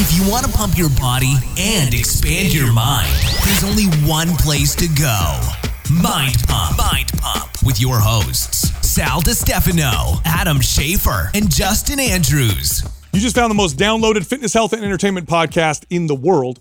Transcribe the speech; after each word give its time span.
If 0.00 0.16
you 0.16 0.30
want 0.30 0.46
to 0.46 0.52
pump 0.52 0.78
your 0.78 0.90
body 0.90 1.34
and 1.58 1.92
expand 1.92 2.54
your 2.54 2.72
mind, 2.72 3.12
there's 3.44 3.64
only 3.64 3.86
one 4.08 4.28
place 4.36 4.76
to 4.76 4.86
go. 4.86 5.40
Mind 5.92 6.36
Pump. 6.46 6.78
Mind 6.78 7.10
Pump 7.18 7.50
with 7.64 7.80
your 7.80 7.98
hosts, 7.98 8.70
Sal 8.88 9.20
DiStefano, 9.20 10.22
Adam 10.24 10.58
Schafer, 10.58 11.34
and 11.34 11.50
Justin 11.50 11.98
Andrews. 11.98 12.84
You 13.12 13.18
just 13.18 13.34
found 13.34 13.50
the 13.50 13.56
most 13.56 13.76
downloaded 13.76 14.24
fitness, 14.24 14.54
health, 14.54 14.72
and 14.72 14.84
entertainment 14.84 15.26
podcast 15.26 15.84
in 15.90 16.06
the 16.06 16.14
world. 16.14 16.60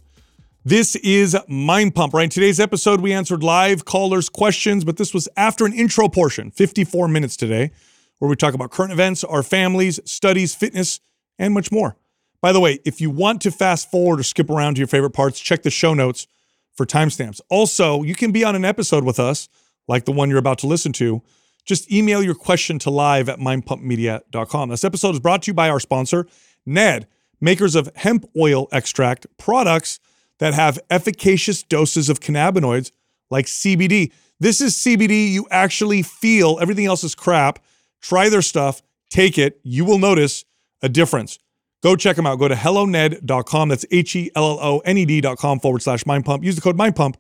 This 0.66 0.96
is 0.96 1.38
Mind 1.48 1.94
Pump, 1.94 2.16
right? 2.16 2.24
In 2.24 2.32
today's 2.32 2.60
episode, 2.60 3.02
we 3.02 3.14
answered 3.14 3.44
live 3.44 3.86
callers' 3.86 4.30
questions, 4.30 4.84
but 4.84 4.98
this 4.98 5.14
was 5.14 5.30
after 5.38 5.68
an 5.68 5.74
intro 5.74 6.10
portion, 6.10 6.50
54 6.50 7.08
minutes 7.08 7.38
today, 7.38 7.70
where 8.18 8.30
we 8.30 8.36
talk 8.36 8.56
about 8.56 8.72
current 8.72 8.92
events, 8.92 9.24
our 9.24 9.44
families, 9.44 10.00
studies, 10.06 10.56
fitness, 10.56 11.02
and 11.38 11.54
much 11.54 11.72
more. 11.72 11.98
By 12.42 12.52
the 12.52 12.60
way, 12.60 12.80
if 12.86 13.02
you 13.02 13.10
want 13.10 13.42
to 13.42 13.52
fast 13.52 13.90
forward 13.90 14.20
or 14.20 14.24
skip 14.24 14.50
around 14.50 14.76
to 14.76 14.80
your 14.80 14.88
favorite 14.88 15.12
parts, 15.12 15.40
check 15.40 15.64
the 15.64 15.72
show 15.72 15.94
notes 15.94 16.28
for 16.76 16.86
timestamps. 16.86 17.42
Also, 17.50 18.04
you 18.04 18.16
can 18.16 18.32
be 18.32 18.44
on 18.44 18.56
an 18.56 18.64
episode 18.64 19.04
with 19.04 19.20
us, 19.20 19.50
like 19.88 20.06
the 20.06 20.12
one 20.12 20.30
you're 20.30 20.38
about 20.38 20.60
to 20.60 20.68
listen 20.68 20.94
to. 20.94 21.24
Just 21.66 21.92
email 21.92 22.24
your 22.24 22.36
question 22.36 22.80
to 22.80 22.90
live 22.90 23.28
at 23.28 23.40
mindpumpmedia.com. 23.40 24.70
This 24.70 24.84
episode 24.84 25.16
is 25.16 25.20
brought 25.20 25.42
to 25.44 25.52
you 25.52 25.54
by 25.54 25.70
our 25.70 25.80
sponsor, 25.80 26.28
Ned, 26.66 27.08
makers 27.42 27.76
of 27.76 27.90
hemp 27.96 28.26
oil 28.38 28.68
extract 28.72 29.26
products 29.38 30.00
that 30.40 30.54
have 30.54 30.80
efficacious 30.90 31.64
doses 31.64 32.10
of 32.10 32.20
cannabinoids 32.20 32.92
like 33.30 33.48
CBD. 33.48 34.12
This 34.40 34.62
is 34.62 34.76
CBD 34.76 35.32
you 35.32 35.48
actually 35.50 36.04
feel. 36.04 36.60
Everything 36.62 36.86
else 36.86 37.04
is 37.04 37.16
crap. 37.16 37.60
Try 38.02 38.30
their 38.30 38.44
stuff, 38.44 38.82
take 39.10 39.38
it. 39.38 39.60
You 39.64 39.84
will 39.84 39.98
notice 39.98 40.46
a 40.82 40.90
difference. 40.90 41.40
Go 41.88 41.96
check 41.96 42.18
them 42.18 42.26
out. 42.26 42.38
Go 42.38 42.50
to 42.50 42.54
helloned.com. 42.54 43.70
That's 43.70 43.86
H 43.92 44.14
E 44.18 44.30
L 44.36 44.44
L 44.44 44.60
O 44.60 44.80
N 44.80 44.98
E 44.98 45.06
D.com 45.06 45.62
forward 45.62 45.82
slash 45.82 46.06
mind 46.06 46.26
pump. 46.26 46.44
Use 46.44 46.58
the 46.58 46.62
code 46.62 46.76
mind 46.76 46.98
pump 46.98 47.16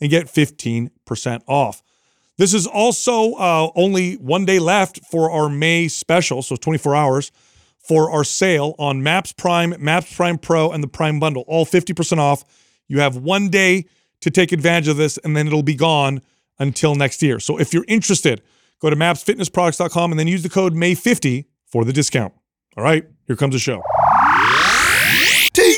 and 0.00 0.08
get 0.10 0.26
15% 0.26 1.42
off. 1.48 1.82
This 2.38 2.54
is 2.54 2.64
also 2.64 3.32
uh, 3.32 3.72
only 3.74 4.14
one 4.14 4.44
day 4.44 4.60
left 4.60 5.00
for 5.10 5.28
our 5.28 5.48
May 5.48 5.88
special, 5.88 6.40
so 6.40 6.54
24 6.54 6.94
hours 6.94 7.32
for 7.80 8.12
our 8.12 8.22
sale 8.22 8.76
on 8.78 9.02
Maps 9.02 9.32
Prime, 9.32 9.74
Maps 9.80 10.14
Prime 10.14 10.38
Pro, 10.38 10.70
and 10.70 10.84
the 10.84 10.88
Prime 10.88 11.18
Bundle. 11.18 11.42
All 11.48 11.66
50% 11.66 12.18
off. 12.18 12.44
You 12.86 13.00
have 13.00 13.16
one 13.16 13.48
day 13.48 13.86
to 14.20 14.30
take 14.30 14.52
advantage 14.52 14.86
of 14.86 14.98
this, 14.98 15.18
and 15.24 15.36
then 15.36 15.48
it'll 15.48 15.64
be 15.64 15.74
gone 15.74 16.22
until 16.60 16.94
next 16.94 17.24
year. 17.24 17.40
So 17.40 17.58
if 17.58 17.74
you're 17.74 17.86
interested, 17.88 18.40
go 18.78 18.88
to 18.88 18.94
mapsfitnessproducts.com 18.94 20.12
and 20.12 20.20
then 20.20 20.28
use 20.28 20.44
the 20.44 20.48
code 20.48 20.74
May50 20.74 21.46
for 21.66 21.84
the 21.84 21.92
discount. 21.92 22.32
All 22.76 22.84
right, 22.84 23.04
here 23.26 23.34
comes 23.34 23.54
the 23.54 23.58
show. 23.58 23.82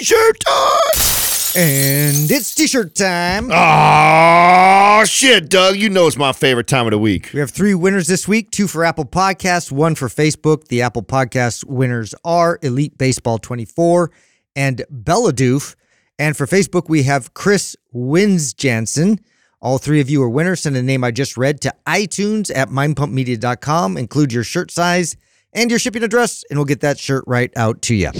T-shirt 0.04 0.40
time. 0.40 1.56
And 1.56 2.30
it's 2.30 2.54
t-shirt 2.54 2.94
time. 2.94 3.48
Oh 3.50 5.02
shit, 5.06 5.48
Doug! 5.48 5.76
You 5.76 5.88
know 5.88 6.06
it's 6.06 6.18
my 6.18 6.34
favorite 6.34 6.66
time 6.66 6.86
of 6.86 6.90
the 6.90 6.98
week. 6.98 7.30
We 7.32 7.40
have 7.40 7.50
three 7.50 7.72
winners 7.72 8.06
this 8.06 8.28
week, 8.28 8.50
two 8.50 8.68
for 8.68 8.84
Apple 8.84 9.06
Podcasts, 9.06 9.72
one 9.72 9.94
for 9.94 10.08
Facebook. 10.08 10.68
The 10.68 10.82
Apple 10.82 11.02
Podcast 11.02 11.64
winners 11.64 12.14
are 12.22 12.58
Elite 12.60 12.98
Baseball 12.98 13.38
24 13.38 14.10
and 14.54 14.84
Belladoof. 14.92 15.74
And 16.18 16.36
for 16.36 16.46
Facebook, 16.46 16.90
we 16.90 17.04
have 17.04 17.32
Chris 17.32 17.74
Wins 17.90 18.52
Jansen. 18.52 19.20
All 19.62 19.78
three 19.78 20.02
of 20.02 20.10
you 20.10 20.22
are 20.22 20.28
winners. 20.28 20.60
Send 20.60 20.76
a 20.76 20.82
name 20.82 21.02
I 21.02 21.12
just 21.12 21.38
read 21.38 21.62
to 21.62 21.72
iTunes 21.86 22.54
at 22.54 22.68
mindpumpmedia.com. 22.68 23.96
Include 23.96 24.34
your 24.34 24.44
shirt 24.44 24.70
size 24.70 25.16
and 25.54 25.70
your 25.70 25.78
shipping 25.78 26.02
address, 26.02 26.44
and 26.50 26.58
we'll 26.58 26.66
get 26.66 26.82
that 26.82 26.98
shirt 26.98 27.24
right 27.26 27.50
out 27.56 27.80
to 27.82 27.94
you. 27.94 28.10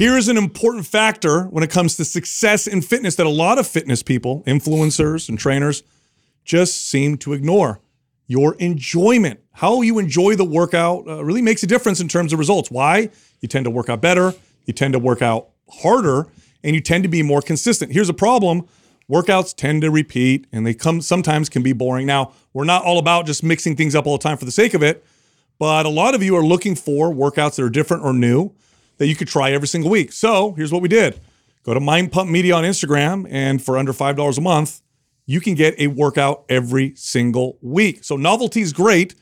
Here 0.00 0.16
is 0.16 0.28
an 0.28 0.38
important 0.38 0.86
factor 0.86 1.42
when 1.48 1.62
it 1.62 1.68
comes 1.68 1.96
to 1.96 2.06
success 2.06 2.66
in 2.66 2.80
fitness 2.80 3.16
that 3.16 3.26
a 3.26 3.28
lot 3.28 3.58
of 3.58 3.66
fitness 3.66 4.02
people, 4.02 4.42
influencers, 4.46 5.28
and 5.28 5.38
trainers 5.38 5.82
just 6.42 6.88
seem 6.88 7.18
to 7.18 7.34
ignore 7.34 7.82
your 8.26 8.54
enjoyment. 8.54 9.40
How 9.52 9.82
you 9.82 9.98
enjoy 9.98 10.36
the 10.36 10.44
workout 10.46 11.06
uh, 11.06 11.22
really 11.22 11.42
makes 11.42 11.62
a 11.64 11.66
difference 11.66 12.00
in 12.00 12.08
terms 12.08 12.32
of 12.32 12.38
results. 12.38 12.70
Why? 12.70 13.10
You 13.42 13.48
tend 13.48 13.66
to 13.66 13.70
work 13.70 13.90
out 13.90 14.00
better, 14.00 14.32
you 14.64 14.72
tend 14.72 14.94
to 14.94 14.98
work 14.98 15.20
out 15.20 15.50
harder, 15.68 16.28
and 16.64 16.74
you 16.74 16.80
tend 16.80 17.02
to 17.02 17.10
be 17.10 17.22
more 17.22 17.42
consistent. 17.42 17.92
Here's 17.92 18.08
a 18.08 18.14
problem 18.14 18.66
workouts 19.06 19.54
tend 19.54 19.82
to 19.82 19.90
repeat 19.90 20.46
and 20.50 20.66
they 20.66 20.72
come 20.72 21.02
sometimes 21.02 21.50
can 21.50 21.62
be 21.62 21.74
boring. 21.74 22.06
Now, 22.06 22.32
we're 22.54 22.64
not 22.64 22.84
all 22.84 22.98
about 22.98 23.26
just 23.26 23.42
mixing 23.42 23.76
things 23.76 23.94
up 23.94 24.06
all 24.06 24.16
the 24.16 24.22
time 24.22 24.38
for 24.38 24.46
the 24.46 24.50
sake 24.50 24.72
of 24.72 24.82
it, 24.82 25.04
but 25.58 25.84
a 25.84 25.90
lot 25.90 26.14
of 26.14 26.22
you 26.22 26.34
are 26.36 26.42
looking 26.42 26.74
for 26.74 27.12
workouts 27.12 27.56
that 27.56 27.64
are 27.64 27.68
different 27.68 28.02
or 28.02 28.14
new 28.14 28.54
that 29.00 29.06
you 29.08 29.16
could 29.16 29.26
try 29.28 29.50
every 29.50 29.66
single 29.66 29.90
week. 29.90 30.12
So 30.12 30.52
here's 30.52 30.70
what 30.70 30.82
we 30.82 30.88
did 30.88 31.18
go 31.64 31.74
to 31.74 31.80
Mind 31.80 32.12
Pump 32.12 32.30
Media 32.30 32.54
on 32.54 32.64
Instagram, 32.64 33.26
and 33.30 33.62
for 33.62 33.76
under 33.76 33.92
$5 33.92 34.38
a 34.38 34.40
month, 34.40 34.80
you 35.26 35.40
can 35.40 35.54
get 35.54 35.74
a 35.80 35.86
workout 35.88 36.44
every 36.48 36.94
single 36.96 37.58
week. 37.62 38.04
So 38.04 38.16
novelty 38.16 38.60
is 38.60 38.72
great 38.72 39.14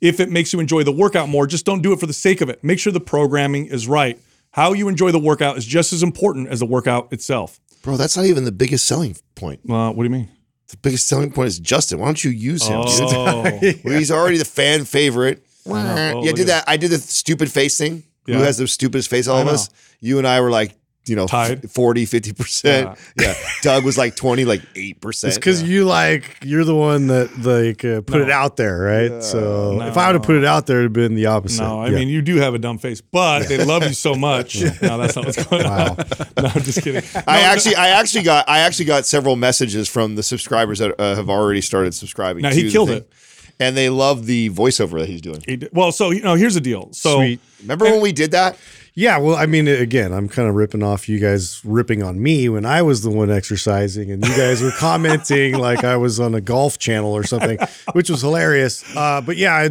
if 0.00 0.20
it 0.20 0.30
makes 0.30 0.52
you 0.52 0.60
enjoy 0.60 0.82
the 0.84 0.92
workout 0.92 1.28
more. 1.28 1.46
Just 1.46 1.64
don't 1.64 1.80
do 1.82 1.92
it 1.92 1.98
for 2.00 2.06
the 2.06 2.12
sake 2.12 2.40
of 2.42 2.48
it. 2.48 2.62
Make 2.62 2.78
sure 2.78 2.92
the 2.92 3.00
programming 3.00 3.66
is 3.66 3.88
right. 3.88 4.18
How 4.50 4.74
you 4.74 4.88
enjoy 4.88 5.12
the 5.12 5.18
workout 5.18 5.56
is 5.56 5.64
just 5.64 5.92
as 5.94 6.02
important 6.02 6.48
as 6.48 6.60
the 6.60 6.66
workout 6.66 7.10
itself. 7.12 7.58
Bro, 7.82 7.96
that's 7.96 8.16
not 8.16 8.26
even 8.26 8.44
the 8.44 8.52
biggest 8.52 8.84
selling 8.84 9.16
point. 9.34 9.60
Uh, 9.68 9.90
what 9.92 9.96
do 9.96 10.04
you 10.04 10.10
mean? 10.10 10.28
The 10.68 10.76
biggest 10.76 11.08
selling 11.08 11.32
point 11.32 11.48
is 11.48 11.58
Justin. 11.58 11.98
Why 12.00 12.06
don't 12.06 12.22
you 12.22 12.30
use 12.30 12.66
him? 12.66 12.80
Oh, 12.84 13.42
Well, 13.42 13.60
he's 13.98 14.10
already 14.10 14.36
the 14.38 14.44
fan 14.44 14.84
favorite. 14.84 15.44
know. 15.66 15.72
Yeah, 15.72 16.12
Oh, 16.14 16.22
I 16.28 16.32
did 16.32 16.46
that. 16.48 16.64
I 16.66 16.76
did 16.76 16.90
the 16.90 16.98
stupid 16.98 17.50
face 17.50 17.78
thing. 17.78 18.02
Yeah. 18.26 18.36
Who 18.36 18.42
has 18.42 18.56
the 18.58 18.68
stupidest 18.68 19.10
face? 19.10 19.26
All 19.28 19.40
of 19.40 19.48
us. 19.48 19.68
You 20.00 20.18
and 20.18 20.26
I 20.26 20.40
were 20.40 20.50
like, 20.50 20.76
you 21.06 21.16
know, 21.16 21.26
Tied. 21.26 21.68
40, 21.68 22.06
50%. 22.06 22.96
Yeah. 23.20 23.34
Doug 23.62 23.84
was 23.84 23.98
like 23.98 24.14
20, 24.14 24.44
like 24.44 24.60
8%. 24.74 25.24
It's 25.24 25.36
because 25.36 25.60
you 25.60 25.84
like 25.84 26.38
you're 26.44 26.64
the 26.64 26.76
one 26.76 27.08
that 27.08 27.36
like 27.40 27.84
uh, 27.84 28.02
put 28.02 28.20
it 28.20 28.30
out 28.30 28.56
there, 28.56 28.78
right? 28.78 29.20
so 29.20 29.78
No. 29.78 29.88
if 29.88 29.96
I 29.96 30.06
would 30.06 30.14
have 30.14 30.22
put 30.22 30.36
it 30.36 30.44
out 30.44 30.66
there, 30.68 30.78
it'd 30.78 30.92
been 30.92 31.16
the 31.16 31.26
opposite. 31.26 31.62
no, 31.64 31.80
I 31.80 31.88
Yeah. 31.88 31.96
mean, 31.98 32.08
you 32.08 32.22
do 32.22 32.36
have 32.36 32.54
a 32.54 32.58
dumb 32.60 32.78
face, 32.78 33.00
but 33.00 33.48
they 33.48 33.64
love 33.64 33.82
you 33.82 33.94
so 33.94 34.14
much. 34.30 34.60
No, 34.62 34.96
that's 34.98 35.16
not 35.16 35.24
what's 35.26 35.44
going 35.44 35.66
on. 35.66 35.96
No, 36.36 36.48
I'm 36.54 36.62
just 36.62 36.82
kidding. 36.82 37.02
I 37.26 37.40
actually, 37.40 37.74
I 37.74 37.88
actually 37.88 38.22
got, 38.22 38.48
I 38.48 38.60
actually 38.60 38.84
got 38.86 39.04
several 39.04 39.34
messages 39.36 39.88
from 39.88 40.14
the 40.14 40.22
subscribers 40.22 40.78
that 40.78 40.94
uh, 41.00 41.16
have 41.16 41.28
already 41.28 41.60
started 41.62 41.94
subscribing. 41.94 42.42
Now, 42.42 42.50
to 42.50 42.54
he 42.56 42.70
killed 42.70 42.90
it. 42.90 43.12
And 43.62 43.76
they 43.76 43.88
love 43.90 44.26
the 44.26 44.50
voiceover 44.50 44.98
that 45.00 45.08
he's 45.08 45.20
doing. 45.20 45.42
He 45.46 45.56
did- 45.56 45.70
Well, 45.72 45.92
so 45.92 46.10
you 46.10 46.22
know, 46.22 46.34
here's 46.34 46.54
the 46.54 46.60
deal. 46.60 46.88
So 46.92 47.16
Sweet. 47.16 47.40
Remember 47.62 47.84
when 47.86 48.00
we 48.00 48.12
did 48.12 48.30
that? 48.32 48.56
Yeah, 48.94 49.16
well, 49.16 49.36
I 49.36 49.46
mean, 49.46 49.68
again, 49.68 50.12
I'm 50.12 50.28
kind 50.28 50.46
of 50.48 50.54
ripping 50.54 50.82
off 50.82 51.08
you 51.08 51.18
guys 51.18 51.62
ripping 51.64 52.02
on 52.02 52.22
me 52.22 52.50
when 52.50 52.66
I 52.66 52.82
was 52.82 53.00
the 53.02 53.08
one 53.08 53.30
exercising, 53.30 54.10
and 54.10 54.22
you 54.22 54.36
guys 54.36 54.60
were 54.60 54.70
commenting 54.72 55.54
like 55.58 55.82
I 55.82 55.96
was 55.96 56.20
on 56.20 56.34
a 56.34 56.42
golf 56.42 56.78
channel 56.78 57.12
or 57.14 57.24
something, 57.24 57.58
which 57.92 58.10
was 58.10 58.20
hilarious. 58.20 58.84
Uh, 58.94 59.22
but 59.22 59.38
yeah, 59.38 59.54
I, 59.54 59.70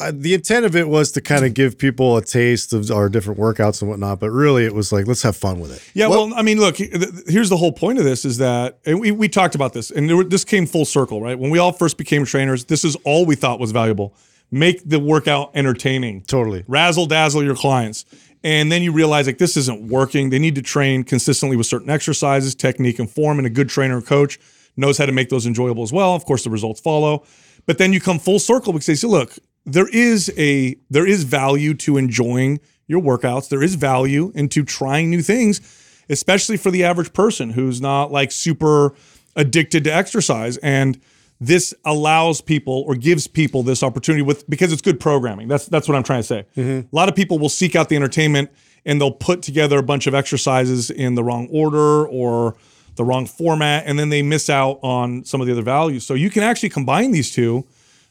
I, 0.00 0.10
the 0.12 0.34
intent 0.34 0.64
of 0.64 0.76
it 0.76 0.88
was 0.88 1.12
to 1.12 1.20
kind 1.20 1.44
of 1.44 1.54
give 1.54 1.78
people 1.78 2.16
a 2.16 2.24
taste 2.24 2.72
of 2.72 2.90
our 2.90 3.08
different 3.08 3.38
workouts 3.38 3.80
and 3.80 3.90
whatnot. 3.90 4.20
But 4.20 4.30
really, 4.30 4.64
it 4.64 4.74
was 4.74 4.92
like 4.92 5.06
let's 5.06 5.22
have 5.22 5.36
fun 5.36 5.60
with 5.60 5.72
it. 5.72 5.90
Yeah, 5.94 6.06
well, 6.06 6.32
I 6.34 6.42
mean, 6.42 6.58
look, 6.58 6.76
here's 6.76 7.48
the 7.48 7.56
whole 7.56 7.72
point 7.72 7.98
of 7.98 8.04
this 8.04 8.24
is 8.24 8.38
that, 8.38 8.78
and 8.86 9.00
we, 9.00 9.10
we 9.10 9.28
talked 9.28 9.54
about 9.54 9.72
this, 9.72 9.90
and 9.90 10.08
there 10.08 10.16
were, 10.16 10.24
this 10.24 10.44
came 10.44 10.66
full 10.66 10.84
circle, 10.84 11.20
right? 11.20 11.38
When 11.38 11.50
we 11.50 11.58
all 11.58 11.72
first 11.72 11.98
became 11.98 12.24
trainers, 12.24 12.66
this 12.66 12.84
is 12.84 12.96
all 13.04 13.26
we 13.26 13.34
thought 13.34 13.58
was 13.58 13.72
valuable. 13.72 14.14
Make 14.50 14.88
the 14.88 14.98
workout 14.98 15.50
entertaining. 15.54 16.22
Totally. 16.22 16.64
Razzle 16.66 17.06
dazzle 17.06 17.44
your 17.44 17.56
clients. 17.56 18.04
And 18.44 18.70
then 18.70 18.82
you 18.82 18.92
realize 18.92 19.26
like 19.26 19.38
this 19.38 19.56
isn't 19.56 19.88
working. 19.88 20.30
They 20.30 20.38
need 20.38 20.54
to 20.54 20.62
train 20.62 21.02
consistently 21.04 21.56
with 21.56 21.66
certain 21.66 21.90
exercises, 21.90 22.54
technique, 22.54 22.98
and 22.98 23.10
form. 23.10 23.38
And 23.38 23.46
a 23.46 23.50
good 23.50 23.68
trainer 23.68 23.98
or 23.98 24.00
coach 24.00 24.38
knows 24.76 24.96
how 24.96 25.06
to 25.06 25.12
make 25.12 25.28
those 25.28 25.44
enjoyable 25.44 25.82
as 25.82 25.92
well. 25.92 26.14
Of 26.14 26.24
course, 26.24 26.44
the 26.44 26.50
results 26.50 26.80
follow. 26.80 27.24
But 27.66 27.76
then 27.76 27.92
you 27.92 28.00
come 28.00 28.18
full 28.18 28.38
circle 28.38 28.72
because 28.72 28.86
they 28.86 28.94
say, 28.94 29.08
look, 29.08 29.34
there 29.64 29.88
is 29.88 30.32
a 30.36 30.76
there 30.90 31.06
is 31.06 31.24
value 31.24 31.74
to 31.74 31.96
enjoying 31.96 32.60
your 32.86 33.02
workouts. 33.02 33.48
There 33.48 33.62
is 33.62 33.74
value 33.74 34.32
into 34.34 34.64
trying 34.64 35.10
new 35.10 35.22
things, 35.22 35.60
especially 36.08 36.56
for 36.56 36.70
the 36.70 36.84
average 36.84 37.12
person 37.12 37.50
who's 37.50 37.80
not 37.80 38.10
like 38.10 38.32
super 38.32 38.94
addicted 39.36 39.84
to 39.84 39.94
exercise. 39.94 40.56
And 40.58 41.00
this 41.40 41.72
allows 41.84 42.40
people 42.40 42.84
or 42.86 42.96
gives 42.96 43.28
people 43.28 43.62
this 43.62 43.82
opportunity 43.82 44.22
with 44.22 44.48
because 44.50 44.72
it's 44.72 44.82
good 44.82 44.98
programming. 44.98 45.48
That's 45.48 45.66
that's 45.66 45.86
what 45.86 45.96
I'm 45.96 46.02
trying 46.02 46.20
to 46.20 46.26
say. 46.26 46.46
Mm-hmm. 46.56 46.88
A 46.92 46.96
lot 46.96 47.08
of 47.08 47.14
people 47.14 47.38
will 47.38 47.48
seek 47.48 47.76
out 47.76 47.88
the 47.88 47.96
entertainment 47.96 48.50
and 48.84 49.00
they'll 49.00 49.12
put 49.12 49.42
together 49.42 49.78
a 49.78 49.82
bunch 49.82 50.06
of 50.06 50.14
exercises 50.14 50.90
in 50.90 51.14
the 51.14 51.22
wrong 51.22 51.46
order 51.50 52.06
or 52.08 52.56
the 52.96 53.04
wrong 53.04 53.26
format, 53.26 53.84
and 53.86 53.98
then 53.98 54.08
they 54.08 54.22
miss 54.22 54.50
out 54.50 54.80
on 54.82 55.24
some 55.24 55.40
of 55.40 55.46
the 55.46 55.52
other 55.52 55.62
values. 55.62 56.04
So 56.04 56.14
you 56.14 56.30
can 56.30 56.42
actually 56.42 56.70
combine 56.70 57.12
these 57.12 57.32
two. 57.32 57.64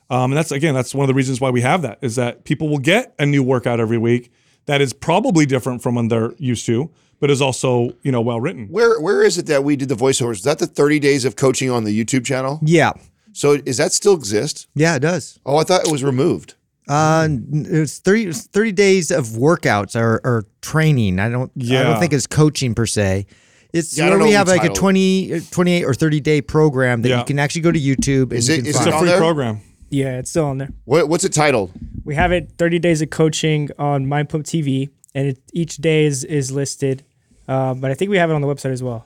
Um, 0.10 0.32
and 0.32 0.38
that's 0.38 0.52
again, 0.52 0.74
that's 0.74 0.96
one 0.96 1.04
of 1.04 1.08
the 1.08 1.14
reasons 1.14 1.42
why 1.42 1.50
we 1.50 1.62
have 1.62 1.82
that 1.82 2.00
is 2.02 2.16
that 2.16 2.44
people 2.46 2.70
will 2.70 2.78
get 2.80 3.14
a 3.20 3.26
new 3.26 3.44
workout 3.44 3.80
every 3.80 3.98
week 3.98 4.32
that 4.66 4.82
is 4.82 4.94
probably 4.94 5.46
different 5.46 5.82
from 5.84 5.96
when 5.96 6.08
they're 6.08 6.34
used 6.38 6.66
to, 6.68 6.90
but 7.20 7.30
is 7.30 7.42
also 7.42 7.92
you 8.04 8.12
know 8.12 8.22
well 8.22 8.40
written. 8.40 8.68
Where 8.70 9.00
where 9.02 9.22
is 9.24 9.38
it 9.38 9.46
that 9.48 9.64
we 9.64 9.76
did 9.76 9.90
the 9.90 9.96
voiceovers? 9.96 10.36
Is 10.38 10.44
that 10.44 10.60
the 10.60 10.68
30 10.68 11.00
days 11.00 11.26
of 11.26 11.36
coaching 11.36 11.70
on 11.70 11.84
the 11.84 11.92
YouTube 12.04 12.26
channel? 12.26 12.60
Yeah. 12.64 12.94
So 13.34 13.58
is 13.66 13.78
that 13.78 13.92
still 13.92 14.14
exist? 14.16 14.68
Yeah, 14.76 14.96
it 14.96 15.00
does. 15.00 15.40
Oh, 15.46 15.58
I 15.58 15.64
thought 15.64 15.86
it 15.86 15.92
was 15.92 16.04
removed. 16.04 16.56
Uh, 16.90 17.28
it's 17.52 18.00
30, 18.00 18.32
30 18.32 18.72
days 18.72 19.12
of 19.12 19.26
workouts 19.28 19.94
or, 20.00 20.22
or 20.24 20.46
training. 20.62 21.20
I 21.20 21.28
don't. 21.30 21.52
yeah. 21.56 21.82
I 21.82 21.84
don't 21.84 22.00
think 22.00 22.14
it's 22.14 22.26
coaching 22.28 22.74
per 22.74 22.86
se. 22.86 23.26
It's 23.74 23.98
Yeah, 23.98 24.06
where 24.10 24.18
don't 24.20 24.28
we 24.30 24.34
have 24.34 24.48
the 24.48 24.56
like 24.56 24.64
a 24.64 24.74
20, 24.74 25.34
uh, 25.34 25.40
28 25.52 25.84
or 25.84 25.94
thirty 25.94 26.22
day 26.22 26.42
program 26.42 27.02
that 27.02 27.10
Yeah. 27.10 27.20
you 27.20 27.26
can 27.26 27.38
actually 27.40 27.62
go 27.62 27.72
to 27.74 27.80
YouTube 27.80 28.24
and 28.32 28.34
Is 28.34 28.48
you 28.48 28.54
it- 28.56 28.58
can 28.60 28.66
is 28.68 28.76
It's 28.78 28.86
it 28.86 28.92
find. 28.92 28.96
a 28.96 29.00
free 29.00 29.10
there? 29.10 29.18
program. 29.20 29.60
Yeah, 29.90 30.18
it's 30.20 30.30
still 30.30 30.46
on 30.46 30.58
there. 30.58 30.70
What, 30.86 31.08
what's 31.10 31.24
it 31.24 31.34
titled? 31.34 31.72
We 32.04 32.16
have 32.16 32.32
it 32.32 32.52
30 32.58 32.80
days 32.80 33.02
of 33.02 33.10
coaching 33.10 33.70
on 33.80 34.08
Mind 34.08 34.30
Pump 34.30 34.46
TV, 34.46 34.90
and 35.16 35.30
it, 35.30 35.40
each 35.54 35.78
day 35.78 36.06
is 36.06 36.24
is 36.24 36.52
listed. 36.52 37.04
Uh, 37.48 37.74
but 37.74 37.92
I 37.92 37.94
think 37.94 38.12
we 38.12 38.18
have 38.18 38.30
it 38.30 38.34
on 38.34 38.42
the 38.42 38.48
website 38.48 38.72
as 38.72 38.84
well. 38.84 39.06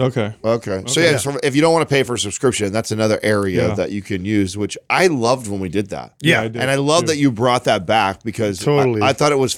Okay. 0.00 0.34
Okay. 0.42 0.82
So 0.86 1.00
yeah, 1.00 1.18
so 1.18 1.38
if 1.42 1.54
you 1.54 1.60
don't 1.60 1.74
want 1.74 1.86
to 1.86 1.92
pay 1.94 2.02
for 2.02 2.14
a 2.14 2.18
subscription, 2.18 2.72
that's 2.72 2.90
another 2.90 3.20
area 3.22 3.68
Yeah. 3.68 3.74
that 3.74 3.90
you 3.90 4.00
can 4.00 4.24
use, 4.24 4.56
which 4.56 4.78
I 4.88 5.08
loved 5.08 5.48
when 5.48 5.60
we 5.60 5.68
did 5.68 5.90
that. 5.90 6.14
Yeah, 6.22 6.40
I 6.40 6.48
did, 6.48 6.62
and 6.62 6.70
I 6.70 6.76
love 6.76 7.02
too. 7.02 7.06
that 7.08 7.18
you 7.18 7.30
brought 7.30 7.64
that 7.64 7.84
back 7.84 8.22
because 8.22 8.66
I- 8.66 9.00
I, 9.02 9.12
thought 9.12 9.32
it 9.32 9.38
was 9.38 9.54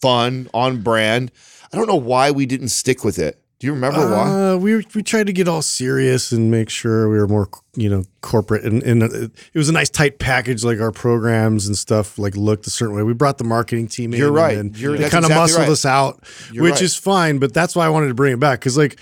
fun, 0.00 0.48
on 0.54 0.80
brand. 0.80 1.30
I 1.72 1.76
don't 1.76 1.86
know 1.86 1.96
why 1.96 2.30
we 2.30 2.46
didn't 2.46 2.68
stick 2.68 3.04
with 3.04 3.18
it. 3.18 3.38
Do 3.60 3.68
you 3.68 3.72
remember 3.72 4.10
why? 4.10 4.50
Uh, 4.52 4.56
we 4.56 4.74
were, 4.74 4.82
we 4.94 5.02
tried 5.02 5.26
to 5.28 5.32
get 5.32 5.48
all 5.48 5.62
serious 5.62 6.32
and 6.32 6.50
make 6.50 6.68
sure 6.68 7.08
we 7.08 7.18
were 7.18 7.28
more 7.28 7.48
you 7.76 7.88
know 7.88 8.04
corporate 8.20 8.64
and, 8.64 8.82
and 8.82 9.02
it, 9.02 9.30
it 9.52 9.58
was 9.58 9.68
a 9.68 9.72
nice 9.72 9.90
tight 9.90 10.18
package 10.18 10.64
like 10.64 10.80
our 10.80 10.90
programs 10.92 11.66
and 11.66 11.76
stuff 11.76 12.18
like 12.18 12.36
looked 12.36 12.66
a 12.66 12.70
certain 12.70 12.94
way. 12.96 13.02
We 13.02 13.14
brought 13.14 13.38
the 13.38 13.44
marketing 13.44 13.88
team 13.88 14.12
in. 14.12 14.18
You're 14.18 14.32
right. 14.32 14.56
And 14.58 14.76
You're- 14.76 14.98
they 14.98 15.08
kind 15.08 15.24
of 15.24 15.30
exactly 15.30 15.40
muscled 15.40 15.60
right. 15.60 15.72
us 15.72 15.84
out, 15.86 16.24
You're 16.52 16.64
which 16.64 16.72
right. 16.74 16.82
is 16.82 16.96
fine. 16.96 17.38
But 17.38 17.54
that's 17.54 17.74
why 17.76 17.86
I 17.86 17.88
wanted 17.88 18.08
to 18.08 18.14
bring 18.14 18.32
it 18.32 18.40
back 18.40 18.60
because 18.60 18.76
like. 18.76 18.98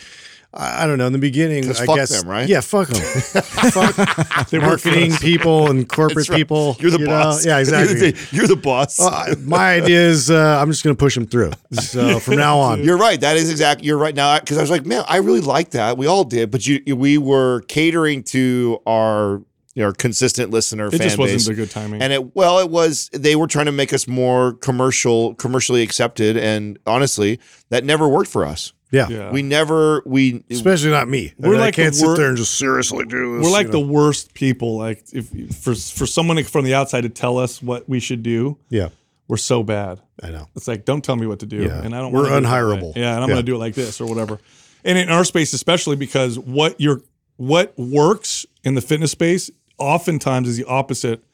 I 0.55 0.85
I 0.85 0.87
don't 0.87 0.99
know. 0.99 1.07
In 1.07 1.13
the 1.13 1.19
beginning, 1.19 1.69
I 1.69 1.73
fuck 1.73 1.97
guess 1.97 2.21
them, 2.21 2.29
right? 2.29 2.49
Yeah, 2.49 2.61
fuck 2.61 2.89
them. 2.89 3.03
fuck 3.43 4.53
marketing 4.53 5.13
people 5.17 5.71
and 5.71 5.89
corporate 5.89 6.29
people. 6.29 6.77
You're 6.79 6.91
the 6.91 6.99
you 6.99 7.07
know? 7.07 7.13
boss. 7.13 7.47
Yeah, 7.47 7.59
exactly. 7.61 7.99
You're 7.99 8.13
the, 8.13 8.29
you're 8.33 8.47
the 8.47 8.57
boss. 8.57 9.01
Uh, 9.01 9.35
my 9.41 9.75
idea 9.75 10.01
is 10.01 10.31
uh, 10.31 10.59
I'm 10.61 10.71
just 10.71 10.85
going 10.85 10.95
to 10.95 10.99
push 10.99 11.15
them 11.15 11.27
through. 11.27 11.53
So 11.73 12.19
from 12.19 12.37
now 12.37 12.59
on, 12.59 12.83
You're 12.83 12.99
right. 12.99 13.21
That 13.21 13.37
is 13.37 13.51
exactly. 13.51 13.87
You're 13.87 13.99
right 13.99 14.15
now 14.15 14.39
because 14.39 14.59
I 14.59 14.61
was 14.61 14.71
like, 14.71 14.87
man, 14.87 15.05
I 15.09 15.19
really 15.19 15.41
like 15.41 15.71
that. 15.71 15.97
We 15.97 16.07
all 16.07 16.25
did, 16.25 16.51
but 16.51 16.67
you, 16.67 16.97
we 16.97 17.19
were 17.19 17.63
catering 17.63 18.23
to 18.25 18.81
our 18.87 19.43
you 19.75 19.83
know, 19.83 19.93
consistent 19.93 20.51
listener. 20.51 20.89
It 20.89 20.93
fan 20.93 21.01
just 21.01 21.19
wasn't 21.19 21.39
base. 21.39 21.47
the 21.47 21.55
good 21.55 21.71
timing. 21.71 22.03
And 22.03 22.13
it 22.13 22.37
well, 22.37 22.59
it 22.59 22.71
was 22.71 23.09
they 23.13 23.37
were 23.37 23.47
trying 23.47 23.67
to 23.67 23.73
make 23.73 23.93
us 23.93 24.07
more 24.07 24.53
commercial, 24.55 25.35
commercially 25.35 25.83
accepted, 25.83 26.37
and 26.37 26.79
honestly, 26.87 27.41
that 27.71 27.85
never 27.85 28.09
worked 28.09 28.31
for 28.31 28.45
us. 28.45 28.73
Yeah. 28.93 29.09
yeah. 29.09 29.31
We 29.33 29.43
never 29.43 30.03
we 30.07 30.45
Especially 30.51 30.91
not 30.91 31.09
me. 31.09 31.33
We're 31.39 31.57
I, 31.57 31.59
like 31.59 31.75
I 31.75 31.83
can't 31.83 31.95
the 31.95 32.01
sit 32.01 32.17
there 32.17 32.29
and 32.29 32.37
just 32.37 32.57
seriously 32.57 33.05
do 33.07 33.39
this. 33.39 33.45
We're 33.47 33.51
like 33.53 33.67
you 33.69 33.73
know? 33.73 33.81
the 33.85 33.93
worst 33.93 34.35
people. 34.35 34.77
Like 34.79 35.03
if 35.13 35.29
for 35.57 35.75
for 35.75 36.07
someone 36.07 36.43
from 36.45 36.65
the 36.65 36.75
outside 36.75 37.01
to 37.01 37.09
tell 37.09 37.39
us 37.39 37.61
what 37.63 37.89
we 37.89 37.99
should 38.01 38.23
do, 38.23 38.59
yeah. 38.69 38.91
we're 39.29 39.37
so 39.39 39.63
bad. 39.63 40.01
I 40.23 40.31
know. 40.31 40.47
It's 40.55 40.69
like 40.69 40.85
don't 40.85 41.03
tell 41.03 41.17
me 41.17 41.27
what 41.27 41.41
to 41.41 41.47
do, 41.47 41.63
Yeah. 41.65 41.83
and 41.83 41.95
I 41.95 41.99
don't. 42.01 42.13
We're 42.13 42.25
wanna 42.25 42.31
do 42.31 42.37
it 42.37 42.41
that 42.43 42.53
way. 42.53 42.77
unhirable. 42.81 42.97
Yeah, 42.97 43.15
and 43.15 43.25
I'm 43.25 43.29
Yeah. 43.31 43.35
going 43.35 43.47
to 43.47 43.51
do 43.51 43.55
it 43.57 43.59
like 43.59 43.75
this 43.75 44.01
or 44.01 44.07
whatever. 44.07 44.39
And 44.85 44.99
in 44.99 45.09
our 45.09 45.25
space, 45.25 45.53
especially 45.53 45.97
because 45.97 46.39
what 46.39 46.81
you're 46.81 47.01
what 47.37 47.77
works 47.79 48.45
in 48.63 48.75
the 48.75 48.81
fitness 48.81 49.11
space 49.11 49.51
oftentimes 49.79 50.49
is 50.49 50.57
the 50.59 50.65
opposite 50.67 51.25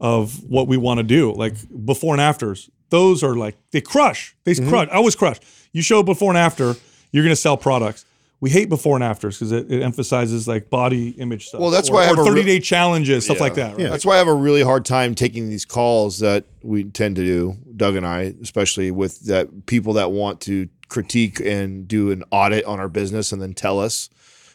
of 0.00 0.42
what 0.48 0.68
we 0.68 0.76
want 0.76 0.98
to 0.98 1.04
do. 1.04 1.32
Like 1.32 1.54
before 1.84 2.14
and 2.14 2.20
afters, 2.20 2.68
those 2.90 3.22
are 3.22 3.34
like 3.34 3.56
they 3.70 3.80
crush. 3.80 4.36
They 4.44 4.52
Mm-hmm. 4.54 4.68
crush. 4.68 4.88
I 4.90 4.94
always 4.96 5.16
crush. 5.16 5.38
You 5.72 5.82
show 5.82 6.02
before 6.02 6.30
and 6.30 6.38
after, 6.38 6.74
you're 7.10 7.24
going 7.24 7.32
to 7.32 7.40
sell 7.40 7.56
products. 7.56 8.04
We 8.40 8.50
hate 8.50 8.68
before 8.68 8.96
and 8.96 9.04
afters 9.04 9.38
because 9.38 9.52
it, 9.52 9.70
it 9.70 9.82
emphasizes 9.82 10.48
like 10.48 10.68
body 10.68 11.10
image 11.10 11.46
stuff. 11.46 11.60
Well, 11.60 11.70
that's 11.70 11.90
or, 11.90 11.94
why 11.94 12.02
I 12.02 12.06
have 12.06 12.18
or 12.18 12.22
a 12.22 12.24
30 12.24 12.40
re- 12.40 12.46
day 12.46 12.60
challenges, 12.60 13.24
stuff 13.24 13.38
like 13.38 13.54
that. 13.54 13.76
Right? 13.76 13.88
That's 13.88 14.04
why 14.04 14.14
I 14.14 14.18
have 14.18 14.26
a 14.26 14.34
really 14.34 14.62
hard 14.62 14.84
time 14.84 15.14
taking 15.14 15.48
these 15.48 15.64
calls 15.64 16.18
that 16.18 16.44
we 16.60 16.82
tend 16.82 17.14
to 17.16 17.24
do, 17.24 17.56
Doug 17.76 17.94
and 17.94 18.04
I, 18.04 18.34
especially 18.42 18.90
with 18.90 19.20
that 19.26 19.66
people 19.66 19.92
that 19.92 20.10
want 20.10 20.40
to 20.42 20.68
critique 20.88 21.38
and 21.40 21.86
do 21.86 22.10
an 22.10 22.24
audit 22.32 22.64
on 22.64 22.80
our 22.80 22.88
business 22.88 23.30
and 23.30 23.40
then 23.40 23.54
tell 23.54 23.78
us 23.78 24.10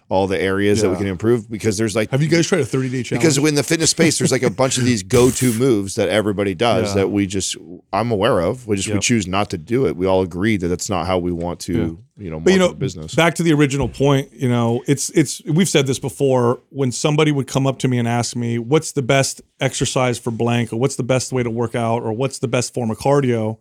all 0.10 0.26
the 0.26 0.40
areas 0.40 0.82
that 0.82 0.90
we 0.90 0.96
can 0.96 1.08
improve 1.08 1.50
because 1.52 1.78
there's 1.78 1.94
like 1.96 2.10
Have 2.12 2.22
you 2.24 2.30
guys 2.30 2.48
tried 2.48 2.62
a 2.62 2.66
30 2.66 2.90
day 2.90 3.04
challenge? 3.04 3.22
because 3.22 3.38
in 3.38 3.56
the 3.56 3.64
fitness 3.64 3.90
space 3.90 4.18
there's 4.18 4.32
like 4.32 4.44
a 4.44 4.50
bunch 4.50 4.78
of 4.78 4.86
these 4.86 5.04
go-to 5.04 5.52
moves 5.54 5.96
that 5.96 6.08
everybody 6.08 6.56
does 6.56 6.90
Yeah. 6.90 7.02
that 7.02 7.08
we 7.10 7.28
just 7.28 7.58
I'm 7.92 8.12
aware 8.12 8.40
of. 8.40 8.68
We 8.68 8.78
just 8.78 8.88
we 8.90 9.00
choose 9.00 9.28
not 9.28 9.50
to 9.50 9.58
do 9.58 9.86
it. 9.86 9.98
We 9.98 10.06
all 10.06 10.22
agree 10.22 10.56
that 10.58 10.68
that's 10.70 10.90
not 10.90 11.08
how 11.08 11.18
we 11.18 11.32
want 11.34 11.60
to, 11.62 12.02
you 12.18 12.30
know, 12.30 12.40
But 12.40 12.54
you 12.54 12.60
know, 12.60 12.74
business. 12.74 13.16
back 13.16 13.36
to 13.36 13.44
the 13.44 13.52
original 13.54 13.90
point, 13.90 14.32
you 14.34 14.48
know, 14.50 14.82
it's 14.88 15.10
it's 15.12 15.42
we've 15.46 15.68
said 15.70 15.88
this 15.88 16.00
before. 16.00 16.62
When 16.70 16.92
somebody 16.94 17.32
would 17.34 17.48
come 17.48 17.68
up 17.68 17.78
to 17.80 17.88
me 17.90 17.98
and 17.98 18.08
ask 18.08 18.36
me, 18.36 18.60
"What's 18.60 18.94
the 18.94 19.02
best 19.02 19.42
exercise 19.60 20.18
for 20.20 20.32
blank?" 20.32 20.72
or 20.72 20.78
"What's 20.78 20.96
the 20.96 21.04
best 21.04 21.34
way 21.34 21.44
to 21.44 21.50
work 21.50 21.76
out?" 21.76 22.04
or 22.04 22.14
"What's 22.14 22.40
the 22.40 22.48
best 22.48 22.74
form 22.74 22.92
of 22.92 22.98
cardio?" 22.98 23.58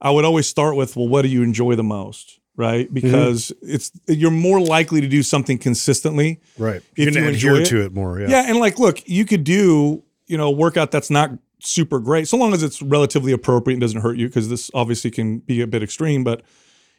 I 0.00 0.10
would 0.12 0.24
always 0.24 0.46
start 0.46 0.76
with, 0.76 0.96
"Well, 0.96 1.08
what 1.08 1.22
do 1.22 1.28
you 1.28 1.42
enjoy 1.42 1.74
the 1.74 1.82
most?" 1.84 2.37
Right? 2.58 2.92
Because 2.92 3.52
it's 3.62 3.90
you're 4.08 4.30
more 4.32 4.60
likely 4.60 5.00
to 5.00 5.06
do 5.08 5.22
something 5.22 5.56
consistently. 5.58 6.40
right. 6.58 6.82
If 6.96 6.98
You're 6.98 7.12
gonna 7.12 7.26
you 7.26 7.32
adhere 7.32 7.56
it- 7.62 7.66
to 7.66 7.84
it 7.84 7.94
more. 7.94 8.20
Yeah. 8.20 8.28
Yeah, 8.28 8.44
and 8.48 8.58
like, 8.58 8.78
look, 8.78 9.08
you 9.08 9.24
could 9.24 9.44
do, 9.44 10.02
you 10.26 10.36
know, 10.36 10.48
a 10.48 10.50
workout 10.50 10.90
that's 10.90 11.08
not 11.08 11.30
super 11.60 12.00
great, 12.00 12.26
so 12.28 12.36
long 12.36 12.52
as 12.52 12.62
it's 12.64 12.82
relatively 12.82 13.30
appropriate 13.32 13.74
and 13.76 13.80
doesn't 13.80 14.00
hurt 14.00 14.16
you, 14.18 14.26
because 14.26 14.48
this 14.48 14.70
obviously 14.74 15.10
can 15.10 15.38
be 15.38 15.60
a 15.60 15.66
bit 15.68 15.82
extreme. 15.84 16.24
But 16.24 16.42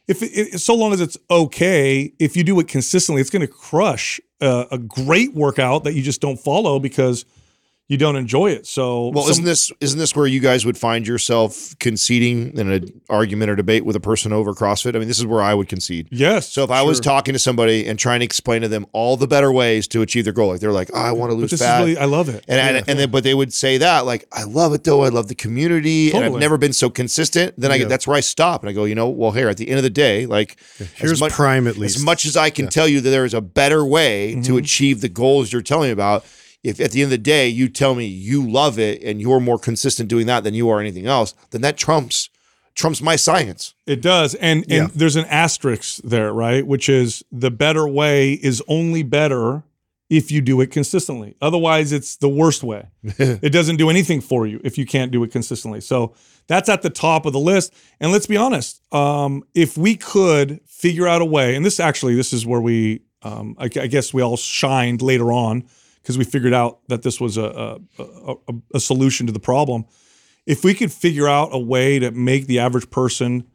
if 0.08 0.24
it, 0.24 0.60
so 0.60 0.74
long 0.76 0.94
as 0.94 1.02
it's 1.02 1.18
okay, 1.30 2.14
if 2.20 2.36
you 2.38 2.44
do 2.46 2.60
it 2.62 2.68
consistently, 2.70 3.20
it's 3.22 3.30
going 3.30 3.42
to 3.42 3.48
crush 3.48 4.20
uh, 4.42 4.66
a 4.72 4.78
great 4.78 5.34
workout 5.36 5.84
that 5.84 5.94
you 5.94 6.02
just 6.02 6.22
don't 6.22 6.40
follow 6.40 6.80
because 6.80 7.26
you 7.90 7.98
don't 7.98 8.16
enjoy 8.16 8.52
it. 8.52 8.66
So, 8.68 9.08
well, 9.10 9.24
some- 9.24 9.32
isn't 9.32 9.46
this 9.46 9.72
isn't 9.82 10.00
this 10.00 10.16
where 10.16 10.28
you 10.28 10.40
guys 10.40 10.64
would 10.66 10.78
find 10.78 11.06
yourself 11.08 11.76
conceding 11.80 12.56
in 12.58 12.72
an 12.72 13.02
argument 13.10 13.50
or 13.50 13.56
debate 13.56 13.84
with 13.84 13.96
a 13.96 14.00
person 14.00 14.32
over 14.32 14.54
CrossFit? 14.54 14.96
I 14.96 15.00
mean, 15.00 15.08
this 15.08 15.18
is 15.20 15.26
where 15.26 15.42
I 15.42 15.54
would 15.56 15.68
concede. 15.68 16.08
yes. 16.12 16.48
So 16.54 16.64
if 16.64 16.70
I 16.72 16.84
was 16.84 17.00
talking 17.00 17.34
to 17.34 17.40
somebody 17.40 17.88
and 17.88 17.98
trying 18.00 18.20
to 18.20 18.26
explain 18.26 18.62
to 18.62 18.68
them 18.68 18.86
all 18.94 19.18
the 19.18 19.28
better 19.28 19.52
ways 19.52 19.88
to 19.90 20.02
achieve 20.04 20.24
their 20.24 20.34
goal, 20.34 20.50
like 20.50 20.60
they're 20.62 20.72
like, 20.72 20.90
oh, 20.94 20.98
I 21.00 21.12
want 21.12 21.32
to 21.32 21.36
lose 21.36 21.52
this 21.52 21.60
fat. 21.62 21.82
is 21.82 21.88
really, 21.88 21.98
I 22.00 22.06
love 22.06 22.30
it. 22.30 22.46
And, 22.48 22.78
and, 22.78 22.88
and 22.90 23.00
then, 23.00 23.10
but 23.12 23.24
they 23.24 23.34
would 23.34 23.52
say 23.54 23.80
that 23.80 24.06
like, 24.06 24.26
I 24.32 24.44
love 24.44 24.74
it 24.74 24.84
though. 24.84 25.04
I 25.04 25.10
love 25.10 25.28
the 25.28 25.36
community, 25.36 26.12
and 26.12 26.24
I've 26.24 26.34
never 26.36 26.58
been 26.58 26.74
so 26.74 26.90
consistent. 26.90 27.56
Then 27.58 27.72
I 27.72 27.76
Yeah. 27.76 27.86
that's 27.86 28.06
where 28.06 28.16
I 28.18 28.22
stop 28.22 28.62
and 28.62 28.70
I 28.70 28.74
go, 28.74 28.86
you 28.86 28.96
know, 28.96 29.10
well, 29.10 29.32
here 29.32 29.50
at 29.50 29.58
the 29.58 29.68
end 29.68 29.78
of 29.78 29.84
the 29.84 29.90
day, 29.90 30.26
like, 30.28 30.58
Here's 30.96 31.20
much, 31.20 31.32
prime 31.32 31.68
at 31.68 31.78
least. 31.78 31.98
as 31.98 32.04
much 32.04 32.26
as 32.26 32.38
I 32.38 32.50
can 32.52 32.68
tell 32.68 32.88
you 32.88 33.02
that 33.02 33.10
there 33.10 33.26
is 33.26 33.34
a 33.34 33.42
better 33.42 33.84
way 33.84 34.34
to 34.36 34.40
Mm-hmm. 34.40 34.58
achieve 34.58 35.02
the 35.02 35.10
goals 35.10 35.52
you're 35.52 35.62
telling 35.64 35.88
me 35.90 35.92
about. 35.94 36.24
If 36.64 36.80
at 36.80 36.92
the 36.92 37.02
end 37.02 37.08
of 37.08 37.12
the 37.12 37.18
day 37.18 37.48
you 37.48 37.70
tell 37.70 37.96
me 37.96 38.06
you 38.06 38.48
love 38.50 38.78
it 38.80 39.02
and 39.04 39.22
you're 39.22 39.40
more 39.40 39.58
consistent 39.60 40.10
doing 40.10 40.26
that 40.28 40.44
than 40.44 40.54
you 40.54 40.70
are 40.70 40.80
anything 40.80 41.06
else, 41.08 41.34
then 41.52 41.62
that 41.62 41.78
trumps 41.78 42.30
trumps 42.76 43.02
my 43.02 43.16
science. 43.16 43.74
It 43.86 44.02
does. 44.02 44.36
And 44.36 44.60
and 44.64 44.72
Yeah. 44.72 44.88
there's 44.94 45.16
an 45.16 45.26
asterisk 45.26 46.02
there, 46.04 46.32
right? 46.34 46.66
Which 46.66 46.90
is 46.90 47.24
the 47.32 47.52
better 47.52 47.88
way 47.88 48.34
is 48.34 48.62
only 48.68 49.04
better 49.04 49.64
if 50.10 50.32
you 50.32 50.42
do 50.42 50.60
it 50.62 50.72
consistently. 50.72 51.36
Otherwise, 51.42 51.92
it's 51.92 52.16
the 52.16 52.30
worst 52.30 52.64
way. 52.64 52.88
it 53.04 53.52
doesn't 53.54 53.76
do 53.78 53.90
anything 53.90 54.22
for 54.22 54.48
you 54.48 54.60
if 54.64 54.78
you 54.78 54.86
can't 54.86 55.12
do 55.12 55.24
it 55.24 55.32
consistently. 55.32 55.80
So 55.82 56.14
that's 56.48 56.68
at 56.68 56.82
the 56.82 56.90
top 56.90 57.26
of 57.28 57.34
the 57.34 57.40
list. 57.40 57.74
And 58.00 58.12
let's 58.12 58.26
be 58.26 58.36
honest, 58.36 58.82
um, 58.94 59.44
if 59.54 59.78
we 59.78 59.96
could 59.96 60.62
figure 60.66 61.08
out 61.08 61.22
a 61.22 61.26
way, 61.26 61.56
and 61.56 61.64
this 61.64 61.80
actually, 61.80 62.16
this 62.16 62.34
is 62.34 62.44
where 62.46 62.60
we, 62.62 63.02
um, 63.22 63.56
I, 63.60 63.66
I 63.66 63.88
guess 63.88 64.12
we 64.14 64.24
all 64.24 64.36
shined 64.38 65.02
later 65.04 65.32
on 65.32 65.66
because 66.02 66.18
we 66.18 66.24
figured 66.24 66.54
out 66.54 66.80
that 66.88 67.04
this 67.04 67.20
was 67.20 67.38
a, 67.38 67.80
a, 67.98 68.04
a, 68.04 68.36
a, 68.76 68.80
solution 68.80 69.28
to 69.28 69.34
the 69.34 69.40
problem. 69.40 69.86
If 70.46 70.64
we 70.64 70.74
could 70.74 70.92
figure 70.92 71.28
out 71.28 71.50
a 71.52 71.60
way 71.60 72.00
to 72.00 72.12
make 72.12 72.48
the 72.48 72.60
average 72.60 72.90
person 72.90 73.46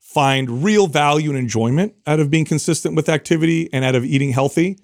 find 0.00 0.64
real 0.64 0.86
value 0.86 1.30
and 1.30 1.38
enjoyment 1.38 1.94
out 2.06 2.20
of 2.20 2.30
being 2.30 2.44
consistent 2.44 2.94
with 2.94 3.08
activity 3.08 3.68
and 3.72 3.84
out 3.84 3.94
of 3.94 4.04
eating 4.04 4.30
healthy, 4.30 4.78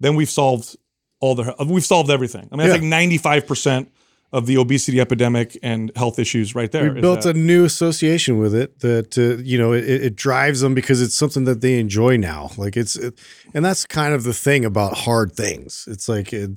then 0.00 0.14
we've 0.14 0.30
solved 0.30 0.76
all 1.20 1.34
the 1.34 1.54
we've 1.66 1.84
solved 1.84 2.10
everything. 2.10 2.48
I 2.52 2.56
mean, 2.56 2.66
that's 2.66 2.76
Yeah. 2.76 2.82
like 2.82 2.88
ninety 2.88 3.18
five 3.18 3.46
percent 3.46 3.90
of 4.34 4.46
the 4.46 4.56
obesity 4.58 5.00
epidemic 5.00 5.56
and 5.62 5.92
health 5.94 6.18
issues 6.18 6.54
right 6.56 6.72
there. 6.72 6.92
we 6.92 7.00
built 7.00 7.22
that- 7.22 7.36
a 7.36 7.38
new 7.38 7.64
association 7.64 8.38
with 8.38 8.52
it 8.54 8.80
that 8.80 9.16
uh, 9.16 9.40
you 9.42 9.56
know 9.56 9.72
it, 9.72 9.84
it 9.84 10.16
drives 10.16 10.60
them 10.60 10.74
because 10.74 11.00
it's 11.00 11.14
something 11.14 11.44
that 11.44 11.60
they 11.60 11.78
enjoy 11.78 12.16
now 12.16 12.50
like 12.56 12.76
it's 12.76 12.96
it, 12.96 13.16
and 13.54 13.64
that's 13.64 13.86
kind 13.86 14.12
of 14.12 14.24
the 14.24 14.34
thing 14.34 14.64
about 14.64 14.92
hard 14.98 15.32
things 15.32 15.86
it's 15.88 16.08
like 16.08 16.32
it, 16.32 16.50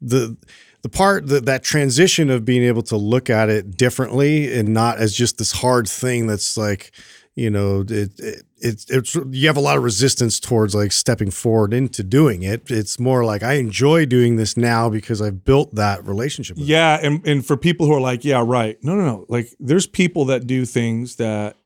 the 0.00 0.36
the 0.82 0.88
part 0.88 1.28
that 1.28 1.46
that 1.46 1.62
transition 1.62 2.28
of 2.28 2.44
being 2.44 2.64
able 2.64 2.82
to 2.82 2.96
look 2.96 3.30
at 3.30 3.48
it 3.48 3.76
differently 3.76 4.52
and 4.52 4.68
not 4.68 4.98
as 4.98 5.14
just 5.14 5.38
this 5.38 5.52
hard 5.52 5.88
thing 5.88 6.26
that's 6.26 6.56
like 6.56 6.92
you 7.34 7.50
know 7.50 7.80
it, 7.88 8.18
it 8.20 8.42
it's 8.58 8.88
it's 8.90 9.14
you 9.30 9.46
have 9.46 9.56
a 9.56 9.60
lot 9.60 9.76
of 9.76 9.82
resistance 9.82 10.38
towards 10.38 10.74
like 10.74 10.92
stepping 10.92 11.30
forward 11.30 11.72
into 11.72 12.02
doing 12.02 12.42
it 12.42 12.70
it's 12.70 12.98
more 13.00 13.24
like 13.24 13.42
i 13.42 13.54
enjoy 13.54 14.04
doing 14.04 14.36
this 14.36 14.56
now 14.56 14.90
because 14.90 15.22
i've 15.22 15.42
built 15.44 15.74
that 15.74 16.04
relationship 16.06 16.56
with 16.56 16.64
it. 16.64 16.70
Yeah, 16.70 16.98
and 17.02 17.26
and 17.26 17.44
for 17.44 17.56
people 17.56 17.86
who 17.86 17.94
are 17.94 18.00
like, 18.00 18.24
yeah, 18.24 18.42
right. 18.44 18.78
No, 18.82 18.94
no, 18.94 19.04
no. 19.04 19.26
Like 19.28 19.48
there's 19.58 19.86
people 19.86 20.26
that 20.26 20.46
do 20.46 20.64
things 20.64 21.16
that 21.16 21.56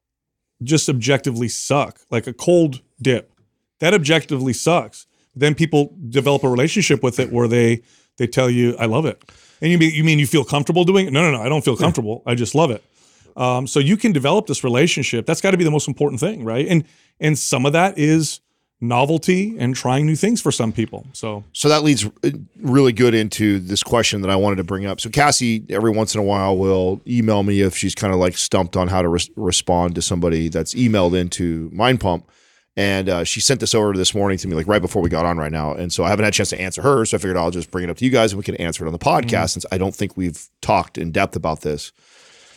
just 0.63 0.89
objectively 0.89 1.49
suck. 1.49 2.01
Like 2.11 2.27
a 2.27 2.33
cold 2.33 2.81
dip. 3.01 3.33
That 3.81 3.93
objectively 3.95 4.53
sucks. 4.53 5.07
Then 5.35 5.55
people 5.55 5.95
develop 6.09 6.45
a 6.45 6.49
relationship 6.49 7.03
with 7.03 7.19
it 7.19 7.31
where 7.33 7.49
they 7.49 7.83
they 8.17 8.27
tell 8.27 8.49
you, 8.49 8.77
I 8.79 8.87
love 8.87 9.05
it. 9.05 9.23
And 9.61 9.71
you 9.71 9.79
mean 9.79 9.93
you 9.93 10.05
mean 10.05 10.19
you 10.19 10.27
feel 10.27 10.45
comfortable 10.45 10.85
doing 10.85 11.07
it? 11.07 11.13
No, 11.13 11.23
no, 11.23 11.37
no. 11.37 11.43
I 11.43 11.49
don't 11.49 11.65
feel 11.65 11.77
comfortable. 11.77 12.23
I 12.27 12.35
just 12.35 12.55
love 12.55 12.71
it. 12.71 12.83
Um, 13.37 13.67
so 13.67 13.81
you 13.81 13.97
can 13.97 14.13
develop 14.13 14.47
this 14.47 14.65
relationship. 14.65 15.27
That's 15.27 15.41
got 15.41 15.51
to 15.51 15.57
be 15.57 15.65
the 15.65 15.71
most 15.71 15.89
important 15.89 16.21
thing, 16.21 16.45
right? 16.45 16.67
And 16.67 16.85
and 17.21 17.39
some 17.39 17.67
of 17.67 17.73
that 17.73 17.99
is 17.99 18.41
novelty 18.81 19.57
and 19.59 19.75
trying 19.75 20.05
new 20.05 20.17
things 20.17 20.41
for 20.41 20.53
some 20.53 20.73
people. 20.73 21.07
So 21.13 21.45
So 21.53 21.69
that 21.69 21.83
leads 21.83 22.05
uh, 22.05 22.31
really 22.61 22.93
good 22.93 23.15
into 23.15 23.59
this 23.59 23.83
question 23.83 24.21
that 24.21 24.31
I 24.31 24.37
wanted 24.37 24.57
to 24.57 24.65
bring 24.65 24.85
up. 24.87 25.01
So 25.01 25.09
Cassie, 25.09 25.65
every 25.71 25.91
once 25.91 26.15
in 26.15 26.21
a 26.21 26.25
while, 26.25 26.57
will 26.57 27.01
email 27.07 27.43
me 27.43 27.63
if 27.63 27.77
she's 27.77 27.95
kind 27.95 28.13
of 28.13 28.21
like 28.21 28.37
stumped 28.37 28.77
on 28.77 28.89
how 28.89 29.03
to 29.03 29.09
res- 29.09 29.31
respond 29.37 29.95
to 29.95 30.03
somebody 30.03 30.49
that's 30.49 30.75
emailed 30.75 31.19
into 31.19 31.71
Mind 31.73 32.01
Pump. 32.01 32.31
And 32.79 33.09
uh, 33.09 33.25
she 33.25 33.41
sent 33.41 33.61
this 33.61 33.75
over 33.75 33.95
this 33.95 34.15
morning 34.15 34.37
to 34.37 34.49
me, 34.49 34.55
like 34.55 34.67
right 34.67 34.83
before 34.83 35.01
we 35.01 35.09
got 35.09 35.25
on 35.25 35.39
right 35.39 35.51
now. 35.51 35.73
And 35.73 35.91
so 35.91 36.05
I 36.05 36.11
haven't 36.11 36.25
had 36.25 36.35
a 36.35 36.37
chance 36.37 36.51
to 36.51 36.61
answer 36.61 36.83
her. 36.83 37.07
So 37.07 37.17
I 37.17 37.19
figured 37.19 37.39
I'll 37.39 37.51
just 37.51 37.71
bring 37.71 37.85
it 37.85 37.91
up 37.91 37.97
to 37.97 38.05
you 38.05 38.11
guys 38.11 38.33
and 38.33 38.39
we 38.39 38.45
can 38.45 38.57
answer 38.57 38.85
it 38.85 38.87
on 38.87 38.93
the 38.93 38.99
podcast 38.99 39.51
since 39.51 39.65
I 39.73 39.79
don't 39.79 39.95
think 39.95 40.19
we've 40.19 40.47
talked 40.61 40.99
in 40.99 41.11
depth 41.11 41.35
about 41.37 41.63
this. 41.63 41.93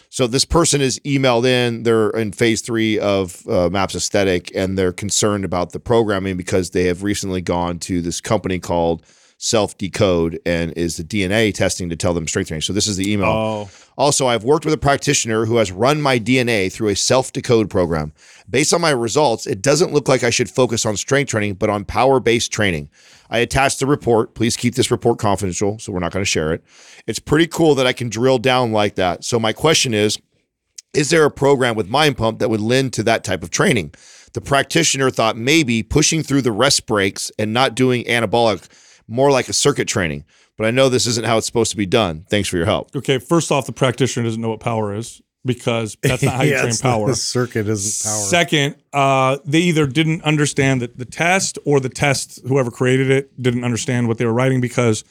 So 0.10 0.26
this 0.26 0.44
person 0.44 0.82
is 0.82 1.00
emailed 1.00 1.46
in. 1.46 1.84
They're 1.84 2.10
in 2.10 2.32
phase 2.32 2.62
three 2.62 2.98
of 2.98 3.48
uh, 3.48 3.70
Maps 3.70 3.96
Aesthetic, 3.96 4.52
and 4.56 4.78
they're 4.78 4.92
concerned 4.92 5.46
about 5.46 5.72
the 5.72 5.80
programming 5.80 6.36
because 6.36 6.72
they 6.72 6.86
have 6.86 7.04
recently 7.04 7.42
gone 7.42 7.78
to 7.80 8.02
this 8.02 8.20
company 8.20 8.60
called 8.60 9.06
SelfDecode 9.40 10.40
and 10.46 10.74
is 10.74 10.98
the 10.98 11.04
DNA 11.04 11.54
testing 11.54 11.90
to 11.90 11.96
tell 11.96 12.14
them 12.14 12.28
strength 12.28 12.48
training. 12.48 12.62
So 12.62 12.74
this 12.74 12.88
is 12.88 12.98
the 12.98 13.12
email. 13.12 13.30
Oh. 13.30 13.70
Also, 13.98 14.28
I've 14.28 14.44
worked 14.44 14.66
with 14.66 14.74
a 14.74 14.78
practitioner 14.78 15.46
who 15.46 15.58
has 15.58 15.72
run 15.72 16.02
my 16.02 16.20
DNA 16.20 16.72
through 16.72 16.90
a 16.90 16.94
SelfDecode 16.94 17.70
program. 17.70 18.12
Based 18.50 18.74
on 18.74 18.82
my 18.82 18.90
results, 18.90 19.46
it 19.46 19.62
doesn't 19.62 19.94
look 19.94 20.08
like 20.08 20.24
I 20.24 20.30
should 20.30 20.50
focus 20.50 20.86
on 20.86 20.98
strength 20.98 21.30
training, 21.30 21.54
but 21.54 21.70
on 21.70 21.86
power 21.86 22.20
based 22.20 22.52
training. 22.52 22.90
I 23.30 23.40
attached 23.40 23.80
the 23.80 23.86
report. 23.86 24.34
Please 24.34 24.58
keep 24.58 24.76
this 24.76 24.92
report 24.92 25.20
confidential, 25.20 25.78
so 25.80 25.92
we're 25.92 26.00
not 26.00 26.12
going 26.12 26.24
to 26.24 26.30
share 26.30 26.54
it. 26.54 26.64
It's 27.08 27.20
pretty 27.20 27.48
cool 27.48 27.76
that 27.76 27.88
I 27.88 27.94
can 27.94 28.10
drill 28.10 28.40
down 28.40 28.72
like 28.72 28.96
that. 28.96 29.24
So, 29.24 29.40
my 29.40 29.54
question 29.54 29.94
is 29.94 30.18
is 30.94 31.12
there 31.12 31.24
a 31.24 31.32
program 31.32 31.76
with 31.76 31.88
Mind 31.88 32.18
Pump 32.18 32.40
that 32.40 32.50
would 32.50 32.62
lend 32.62 32.94
to 32.94 33.04
that 33.04 33.24
type 33.24 33.44
of 33.44 33.52
training? 33.52 33.94
The 34.34 34.42
practitioner 34.42 35.12
thought 35.12 35.38
maybe 35.38 35.84
pushing 35.84 36.24
through 36.24 36.42
the 36.42 36.52
rest 36.52 36.88
breaks 36.88 37.32
and 37.38 37.54
not 37.54 37.76
doing 37.76 38.04
anabolic, 38.06 38.68
more 39.08 39.32
like 39.32 39.50
a 39.50 39.54
circuit 39.54 39.88
training. 39.88 40.26
But 40.58 40.66
I 40.66 40.72
know 40.72 40.90
this 40.90 41.08
isn't 41.08 41.26
how 41.26 41.38
it's 41.38 41.46
supposed 41.46 41.72
to 41.72 41.78
be 41.78 41.86
done. 41.86 42.26
Thanks 42.30 42.50
for 42.50 42.58
your 42.58 42.66
help. 42.66 42.96
okay, 42.96 43.18
first 43.18 43.52
off, 43.52 43.66
the 43.66 43.72
practitioner 43.72 44.26
doesn't 44.26 44.42
know 44.42 44.50
what 44.50 44.60
power 44.60 44.94
is 44.94 45.22
because 45.46 45.98
that's 46.04 46.22
not 46.24 46.36
how 46.36 46.44
you 46.44 46.52
Yeah, 46.52 46.62
train 46.64 46.76
power. 46.78 47.08
The 47.08 47.16
circuit 47.16 47.68
isn't 47.68 48.10
power. 48.10 48.24
Second, 48.26 48.76
uh, 48.94 49.38
they 49.46 49.60
either 49.60 49.88
didn't 49.88 50.24
understand 50.24 50.82
that 50.82 50.98
the 50.98 51.06
test 51.06 51.58
or 51.66 51.80
the 51.80 51.90
test, 51.90 52.40
whoever 52.48 52.72
created 52.72 53.10
it, 53.10 53.42
didn't 53.42 53.64
understand 53.64 54.08
what 54.08 54.18
they 54.18 54.26
were 54.26 54.34
writing 54.34 54.60
because 54.62 55.04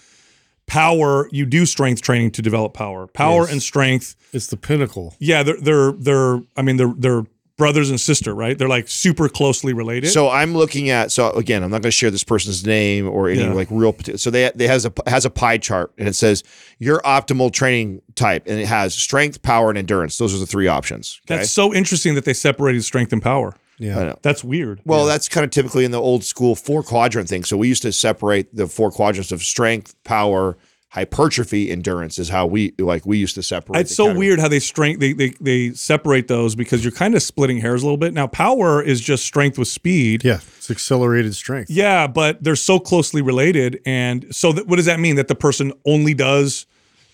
power, 0.66 1.28
you 1.32 1.46
do 1.46 1.64
strength 1.64 2.02
training 2.02 2.30
to 2.32 2.42
develop 2.42 2.74
power. 2.74 3.06
Power 3.06 3.42
Yes. 3.44 3.52
and 3.52 3.62
strength, 3.62 4.16
it's 4.32 4.48
the 4.48 4.56
pinnacle. 4.56 5.14
yeah, 5.18 5.42
they're, 5.42 5.56
they're, 5.60 5.92
they're, 5.92 6.40
I 6.56 6.62
mean, 6.62 6.76
they're, 6.76 6.94
they're 6.96 7.24
brothers 7.58 7.90
and 7.90 8.00
sister, 8.00 8.34
right? 8.34 8.56
They're 8.56 8.68
like 8.68 8.88
super 8.88 9.28
closely 9.28 9.74
related. 9.74 10.08
So 10.10 10.30
I'm 10.30 10.54
looking 10.54 10.88
at 10.88 11.12
so 11.12 11.30
again, 11.32 11.62
I'm 11.62 11.70
not 11.70 11.82
going 11.82 11.88
to 11.88 11.90
share 11.90 12.10
this 12.10 12.24
person's 12.24 12.64
name 12.64 13.06
or 13.06 13.28
any 13.28 13.40
Yeah. 13.42 13.52
like 13.52 13.68
real. 13.70 13.94
So 14.16 14.30
they 14.30 14.50
they 14.54 14.66
has 14.66 14.86
a 14.86 14.92
has 15.06 15.26
a 15.26 15.30
pie 15.30 15.58
chart 15.58 15.92
and 15.98 16.08
it 16.08 16.14
says 16.14 16.42
your 16.78 17.02
optimal 17.02 17.52
training 17.52 18.00
type 18.14 18.44
and 18.46 18.58
it 18.58 18.66
has 18.66 18.94
strength, 18.94 19.42
power, 19.42 19.68
and 19.68 19.76
endurance. 19.76 20.16
Those 20.16 20.34
are 20.34 20.38
the 20.38 20.46
three 20.46 20.68
options. 20.68 21.20
Okay. 21.26 21.36
That's 21.36 21.50
so 21.50 21.74
interesting 21.74 22.14
that 22.14 22.24
they 22.24 22.32
separated 22.32 22.82
strength 22.84 23.12
and 23.12 23.20
power. 23.20 23.54
Yeah. 23.80 23.98
I 24.00 24.04
know. 24.04 24.18
That's 24.22 24.42
weird. 24.42 24.80
Well, 24.84 25.06
that's 25.06 25.28
kind 25.28 25.44
of 25.44 25.50
typically 25.50 25.84
in 25.84 25.90
the 25.92 26.00
old 26.00 26.24
school 26.24 26.56
four 26.56 26.82
quadrant 26.82 27.28
thing. 27.28 27.44
So 27.44 27.56
we 27.56 27.68
used 27.68 27.82
to 27.82 27.92
separate 27.92 28.54
the 28.54 28.66
four 28.66 28.90
quadrants 28.90 29.30
of 29.30 29.42
strength, 29.42 29.94
power, 30.04 30.56
hypertrophy, 30.90 31.70
endurance 31.70 32.18
is 32.18 32.30
how 32.30 32.46
we 32.46 32.72
like 32.78 33.04
we 33.04 33.18
used 33.18 33.34
to 33.34 33.42
separate. 33.42 33.80
It's 33.80 33.94
so 33.94 34.04
category. 34.04 34.26
weird 34.26 34.40
how 34.40 34.48
they 34.48 34.60
strength 34.60 35.00
they, 35.00 35.12
they 35.12 35.30
they 35.40 35.72
separate 35.72 36.28
those 36.28 36.54
because 36.54 36.84
you're 36.84 36.92
kind 36.92 37.14
of 37.14 37.22
splitting 37.22 37.58
hairs 37.58 37.82
a 37.82 37.86
little 37.86 37.98
bit. 37.98 38.14
Now, 38.14 38.26
power 38.26 38.82
is 38.82 39.00
just 39.00 39.24
strength 39.24 39.58
with 39.58 39.68
speed. 39.68 40.24
Yeah. 40.24 40.40
It's 40.56 40.70
accelerated 40.70 41.34
strength. 41.34 41.70
Yeah, 41.70 42.06
but 42.06 42.42
they're 42.42 42.56
so 42.56 42.78
closely 42.78 43.22
related. 43.22 43.80
And 43.84 44.34
so, 44.34 44.52
that, 44.52 44.66
what 44.66 44.76
does 44.76 44.86
that 44.86 45.00
mean? 45.00 45.16
That 45.16 45.28
the 45.28 45.34
person 45.34 45.72
only 45.84 46.14
does 46.14 46.66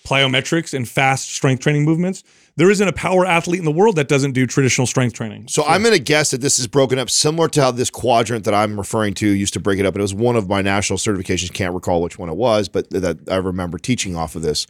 plyometrics 0.04 0.75
and 0.75 0.88
fast 0.88 1.30
strength 1.30 1.62
training 1.62 1.84
movements? 1.84 2.23
There 2.56 2.70
isn't 2.70 2.87
a 2.87 2.92
power 2.92 3.26
athlete 3.26 3.58
in 3.58 3.64
the 3.64 3.73
world 3.73 3.96
that 3.96 4.06
doesn't 4.06 4.32
do 4.32 4.46
traditional 4.46 4.87
strength 4.87 5.14
training. 5.14 5.49
So 5.49 5.64
I'm 5.64 5.82
going 5.82 5.94
to 5.94 6.00
guess 6.02 6.30
that 6.30 6.40
this 6.40 6.58
is 6.61 6.68
broken 6.68 7.00
up 7.00 7.11
similar 7.11 7.49
to 7.49 7.62
how 7.62 7.70
this 7.73 7.90
quadrant 7.90 8.44
that 8.44 8.54
I'm 8.54 8.78
referring 8.78 9.14
to 9.14 9.28
used 9.28 9.54
to 9.54 9.61
break 9.61 9.80
it 9.80 9.87
up. 9.87 9.94
And 9.94 10.00
it 10.00 10.02
was 10.02 10.14
one 10.14 10.37
of 10.37 10.49
my 10.49 10.62
national 10.62 10.99
certifications. 10.99 11.52
Can't 11.52 11.75
recall 11.75 12.00
which 12.00 12.16
one 12.16 12.28
it 12.28 12.37
was, 12.37 12.68
but 12.68 12.88
that 12.90 13.28
I 13.28 13.37
remember 13.37 13.76
teaching 13.78 14.14
off 14.14 14.37
of 14.37 14.42
this. 14.42 14.68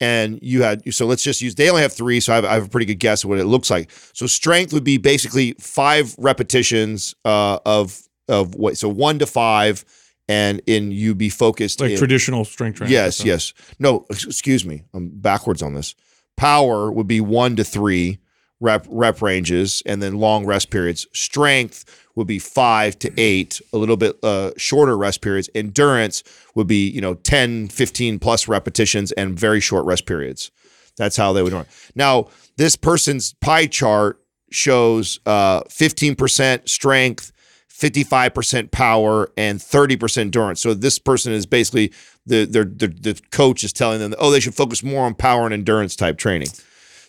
And 0.00 0.38
you 0.42 0.62
had 0.62 0.92
so 0.92 1.06
let's 1.06 1.22
just 1.22 1.40
use. 1.40 1.54
They 1.54 1.70
only 1.70 1.82
have 1.82 1.92
three, 1.92 2.20
so 2.20 2.32
I 2.32 2.36
have, 2.36 2.44
I 2.44 2.54
have 2.54 2.66
a 2.66 2.68
pretty 2.68 2.86
good 2.86 2.98
guess 2.98 3.24
of 3.24 3.30
what 3.30 3.38
it 3.38 3.46
looks 3.46 3.70
like. 3.70 3.90
So 4.12 4.26
strength 4.26 4.72
would 4.72 4.84
be 4.84 4.98
basically 4.98 5.52
five 5.58 6.14
repetitions 6.18 7.14
uh, 7.24 7.58
of 7.64 8.00
of 8.28 8.54
what. 8.54 8.76
So 8.76 8.88
one 8.88 9.18
to 9.20 9.26
five, 9.26 9.84
and 10.28 10.60
in 10.66 10.90
you 10.90 11.14
be 11.14 11.28
focused 11.28 11.80
like 11.80 11.92
in, 11.92 11.98
traditional 11.98 12.44
strength 12.44 12.76
training. 12.78 12.92
Yes, 12.92 13.18
So- 13.18 13.24
yes. 13.24 13.52
No, 13.78 14.06
excuse 14.10 14.64
me. 14.64 14.82
I'm 14.94 15.08
backwards 15.12 15.62
on 15.62 15.74
this. 15.74 15.94
Power 16.36 16.90
would 16.90 17.06
be 17.06 17.20
one 17.20 17.56
to 17.56 17.64
three 17.64 18.18
rep 18.60 18.86
rep 18.88 19.20
ranges, 19.20 19.82
and 19.86 20.02
then 20.02 20.18
long 20.18 20.46
rest 20.46 20.70
periods. 20.70 21.06
Strength 21.12 21.84
would 22.16 22.26
be 22.26 22.38
five 22.38 22.98
to 23.00 23.12
eight, 23.16 23.60
a 23.72 23.76
little 23.78 23.96
bit 23.96 24.16
uh, 24.22 24.52
shorter 24.56 24.96
rest 24.96 25.20
periods. 25.20 25.50
Endurance 25.54 26.22
would 26.54 26.66
be 26.66 26.88
you 26.88 27.00
know 27.00 27.14
10, 27.14 27.68
15 27.68 28.18
plus 28.18 28.48
repetitions 28.48 29.12
and 29.12 29.38
very 29.38 29.60
short 29.60 29.84
rest 29.84 30.06
periods. 30.06 30.50
That's 30.96 31.16
how 31.16 31.32
they 31.32 31.42
would 31.42 31.52
run. 31.52 31.66
Now, 31.96 32.28
this 32.56 32.76
person's 32.76 33.34
pie 33.40 33.66
chart 33.66 34.20
shows 34.52 35.18
uh, 35.26 35.62
15% 35.64 36.68
strength, 36.68 37.32
55% 37.76 38.70
power, 38.70 39.32
and 39.36 39.58
30% 39.58 40.18
endurance. 40.18 40.60
So 40.60 40.74
this 40.74 40.98
person 40.98 41.32
is 41.32 41.44
basically 41.44 41.92
the, 42.24 42.44
their, 42.44 42.64
the, 42.64 42.86
the 42.86 43.20
coach 43.30 43.64
is 43.64 43.72
telling 43.72 43.98
them, 43.98 44.14
oh, 44.18 44.30
they 44.30 44.40
should 44.40 44.54
focus 44.54 44.82
more 44.84 45.04
on 45.04 45.14
power 45.14 45.44
and 45.44 45.52
endurance 45.52 45.96
type 45.96 46.16
training. 46.16 46.48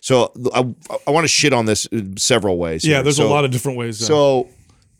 So 0.00 0.32
I, 0.54 0.74
I 1.06 1.10
want 1.10 1.24
to 1.24 1.28
shit 1.28 1.52
on 1.52 1.66
this 1.66 1.86
in 1.86 2.16
several 2.16 2.58
ways. 2.58 2.84
Yeah, 2.84 2.96
here. 2.96 3.04
there's 3.04 3.18
a 3.20 3.24
lot 3.24 3.44
of 3.44 3.52
different 3.52 3.78
ways. 3.78 4.02
uh, 4.02 4.06
so 4.06 4.48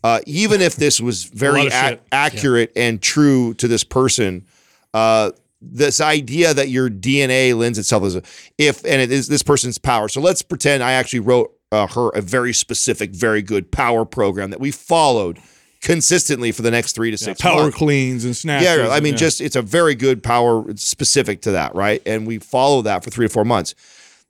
uh, 0.03 0.21
even 0.25 0.61
if 0.61 0.77
this 0.77 1.01
was 1.01 1.25
very 1.25 1.59
lot 1.59 1.67
of 1.67 1.73
ac- 1.73 1.89
shit. 1.89 2.03
accurate 2.13 2.71
and 2.75 3.01
true 3.01 3.53
to 3.55 3.67
this 3.67 3.83
person, 3.83 4.45
uh, 4.93 5.31
this 5.61 5.99
idea 5.99 6.53
that 6.53 6.69
your 6.69 6.89
DNA 6.89 7.57
lends 7.57 7.77
itself 7.77 8.03
as 8.03 8.15
a 8.15 8.21
if 8.57 8.85
and 8.85 9.01
it 9.01 9.11
is 9.11 9.27
this 9.27 9.43
person's 9.43 9.77
power. 9.77 10.07
So 10.07 10.21
let's 10.21 10.41
pretend 10.41 10.81
I 10.83 10.93
actually 10.93 11.21
wrote 11.21 11.53
uh, 11.71 11.87
her 11.87 12.09
a 12.09 12.21
very 12.21 12.53
specific, 12.53 13.11
very 13.11 13.41
good 13.41 13.71
power 13.71 14.05
program 14.05 14.51
that 14.51 14.59
we 14.59 14.71
followed 14.71 15.39
consistently 15.81 16.51
for 16.51 16.61
the 16.61 16.71
next 16.71 16.93
three 16.93 17.11
to 17.11 17.17
six 17.17 17.39
power 17.39 17.63
months. 17.63 17.77
cleans 17.77 18.25
and 18.25 18.35
snatches. 18.35 18.67
Yeah, 18.67 18.89
I 18.89 18.99
mean, 18.99 19.13
yeah. 19.13 19.19
just 19.19 19.41
it's 19.41 19.55
a 19.55 19.61
very 19.61 19.95
good 19.95 20.23
power 20.23 20.65
specific 20.75 21.41
to 21.41 21.51
that, 21.51 21.75
right? 21.75 22.01
And 22.05 22.27
we 22.27 22.39
follow 22.39 22.81
that 22.83 23.03
for 23.03 23.09
three 23.09 23.27
to 23.27 23.33
four 23.33 23.45
months. 23.45 23.75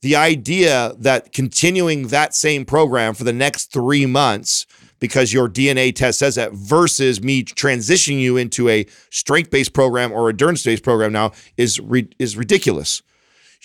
The 0.01 0.15
idea 0.15 0.93
that 0.99 1.33
continuing 1.33 2.09
that 2.09 2.35
same 2.35 2.65
program 2.65 3.13
for 3.13 3.23
the 3.23 3.33
next 3.33 3.73
three 3.73 4.05
months 4.05 4.65
because 4.99 5.33
your 5.33 5.47
DNA 5.47 5.93
test 5.93 6.19
says 6.19 6.35
that 6.35 6.53
versus 6.53 7.21
me 7.21 7.43
transitioning 7.43 8.19
you 8.19 8.37
into 8.37 8.69
a 8.69 8.85
strength 9.09 9.49
based 9.49 9.73
program 9.73 10.11
or 10.11 10.27
a 10.27 10.31
endurance 10.31 10.63
based 10.63 10.83
program 10.83 11.11
now 11.11 11.31
is 11.55 11.79
is 12.19 12.37
ridiculous. 12.37 13.01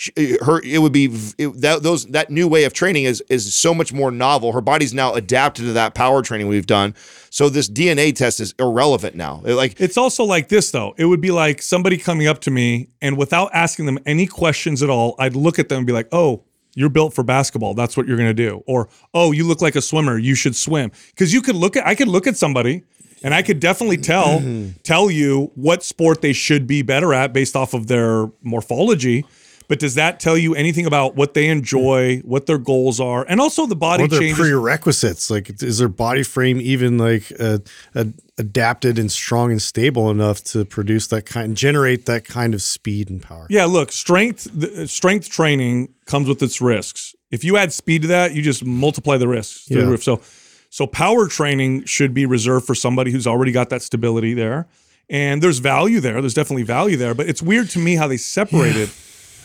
She- 0.03 0.13
uh, 0.41 0.45
Her 0.45 0.61
it 0.65 0.79
would 0.79 0.93
be 0.93 1.05
it, 1.39 1.61
that 1.61 1.85
those 1.85 2.07
that 2.07 2.29
new 2.29 2.49
way 2.49 2.65
of 2.65 2.73
training 2.73 3.05
is 3.05 3.23
is 3.29 3.55
so 3.55 3.73
much 3.73 3.93
more 3.93 4.11
novel. 4.11 4.51
Her 4.51 4.61
body's 4.61 4.93
now 4.93 5.15
adapted 5.15 5.65
to 5.67 5.73
that 5.75 5.95
power 5.95 6.23
training 6.23 6.49
we've 6.49 6.67
done. 6.67 6.95
So 7.31 7.49
this 7.49 7.69
DNA 7.69 8.13
test 8.13 8.41
is 8.41 8.53
irrelevant 8.59 9.15
now. 9.15 9.43
It, 9.47 9.55
like 9.55 9.81
It's 9.81 9.97
also 9.97 10.25
like 10.25 10.49
this 10.49 10.73
though. 10.73 10.95
It 10.99 11.05
would 11.05 11.21
be 11.21 11.31
like 11.31 11.63
somebody 11.63 11.97
coming 11.99 12.27
up 12.27 12.41
to 12.41 12.51
me 12.51 12.89
and 13.01 13.17
without 13.17 13.51
asking 13.55 13.87
them 13.87 14.01
any 14.05 14.27
questions 14.27 14.83
at 14.83 14.91
all, 14.91 15.15
I'd 15.21 15.37
look 15.37 15.61
at 15.61 15.69
them 15.69 15.79
and 15.79 15.87
be 15.87 15.93
like, 15.93 16.09
"Oh, 16.11 16.43
you're 16.75 16.89
built 16.89 17.15
for 17.15 17.23
basketball. 17.23 17.75
That's 17.75 17.97
what 17.97 18.09
you're 18.09 18.17
going 18.17 18.35
to 18.37 18.43
do." 18.49 18.65
Or, 18.67 18.89
"Oh, 19.15 19.31
you 19.31 19.47
look 19.47 19.63
like 19.63 19.77
a 19.77 19.83
swimmer. 19.83 20.19
You 20.19 20.35
should 20.35 20.57
swim." 20.57 20.91
Cuz 21.17 21.33
you 21.33 21.43
could 21.43 21.55
look 21.57 21.77
at 21.77 21.87
I 21.87 21.95
could 21.95 22.09
look 22.09 22.27
at 22.27 22.37
somebody 22.37 22.83
and 23.23 23.33
I 23.33 23.43
could 23.43 23.61
definitely 23.61 23.99
tell 23.99 24.41
tell 24.83 25.13
you 25.13 25.53
what 25.55 25.85
sport 25.85 26.23
they 26.23 26.33
should 26.33 26.67
be 26.67 26.83
better 26.83 27.15
at 27.15 27.33
based 27.33 27.55
off 27.55 27.73
of 27.73 27.87
their 27.87 28.33
morphology. 28.43 29.25
But 29.69 29.79
does 29.79 29.95
that 29.95 30.21
tell 30.21 30.37
you 30.37 30.55
anything 30.55 30.87
about 30.87 31.15
what 31.17 31.35
they 31.35 31.49
enjoy, 31.49 32.19
what 32.19 32.47
their 32.47 32.59
goals 32.59 33.01
are, 33.01 33.25
and 33.29 33.41
also 33.41 33.67
the 33.67 33.77
body 33.77 34.03
What 34.03 34.07
are 34.13 34.17
their 34.17 34.21
changes? 34.21 34.39
prerequisites? 34.39 35.31
Like, 35.31 35.63
is 35.63 35.79
their 35.79 35.89
body 35.89 36.23
frame 36.23 36.61
even 36.61 36.99
like 36.99 37.33
uh, 37.41 37.59
uh, 37.95 38.05
adapted 38.39 38.99
and 38.99 39.11
strong 39.11 39.51
and 39.51 39.63
stable 39.63 40.11
enough 40.11 40.43
to 40.45 40.65
produce 40.65 41.07
that 41.09 41.27
kind, 41.27 41.57
generate 41.57 42.07
that 42.07 42.25
kind 42.25 42.55
of 42.55 42.63
speed 42.63 43.09
and 43.11 43.23
power? 43.23 43.47
Yeah, 43.51 43.65
look, 43.67 43.93
strength 43.93 44.49
the, 44.53 44.87
strength 44.89 45.29
training 45.31 45.95
comes 46.07 46.29
with 46.29 46.43
its 46.43 46.61
risks. 46.61 47.15
If 47.31 47.45
you 47.45 47.57
add 47.57 47.73
speed 47.73 48.03
to 48.03 48.09
that, 48.09 48.35
you 48.35 48.43
just 48.43 48.65
multiply 48.65 49.17
the 49.17 49.29
risks 49.29 49.67
through 49.67 49.77
the 49.79 49.83
Yeah. 49.85 49.91
roof. 49.91 50.03
So, 50.03 50.21
so 50.69 50.87
power 50.87 51.29
training 51.29 51.85
should 51.85 52.13
be 52.13 52.27
reserved 52.27 52.67
for 52.67 52.75
somebody 52.75 53.11
who's 53.11 53.27
already 53.27 53.53
got 53.53 53.71
that 53.71 53.81
stability 53.83 54.35
there, 54.35 54.67
and 55.09 55.43
there's 55.43 55.59
value 55.59 56.01
there. 56.01 56.21
There's 56.21 56.35
definitely 56.35 56.63
value 56.65 56.97
there, 56.97 57.15
but 57.15 57.29
it's 57.29 57.43
weird 57.43 57.71
to 57.71 57.79
me 57.79 57.97
how 57.97 58.07
they 58.09 58.17
separated 58.19 58.91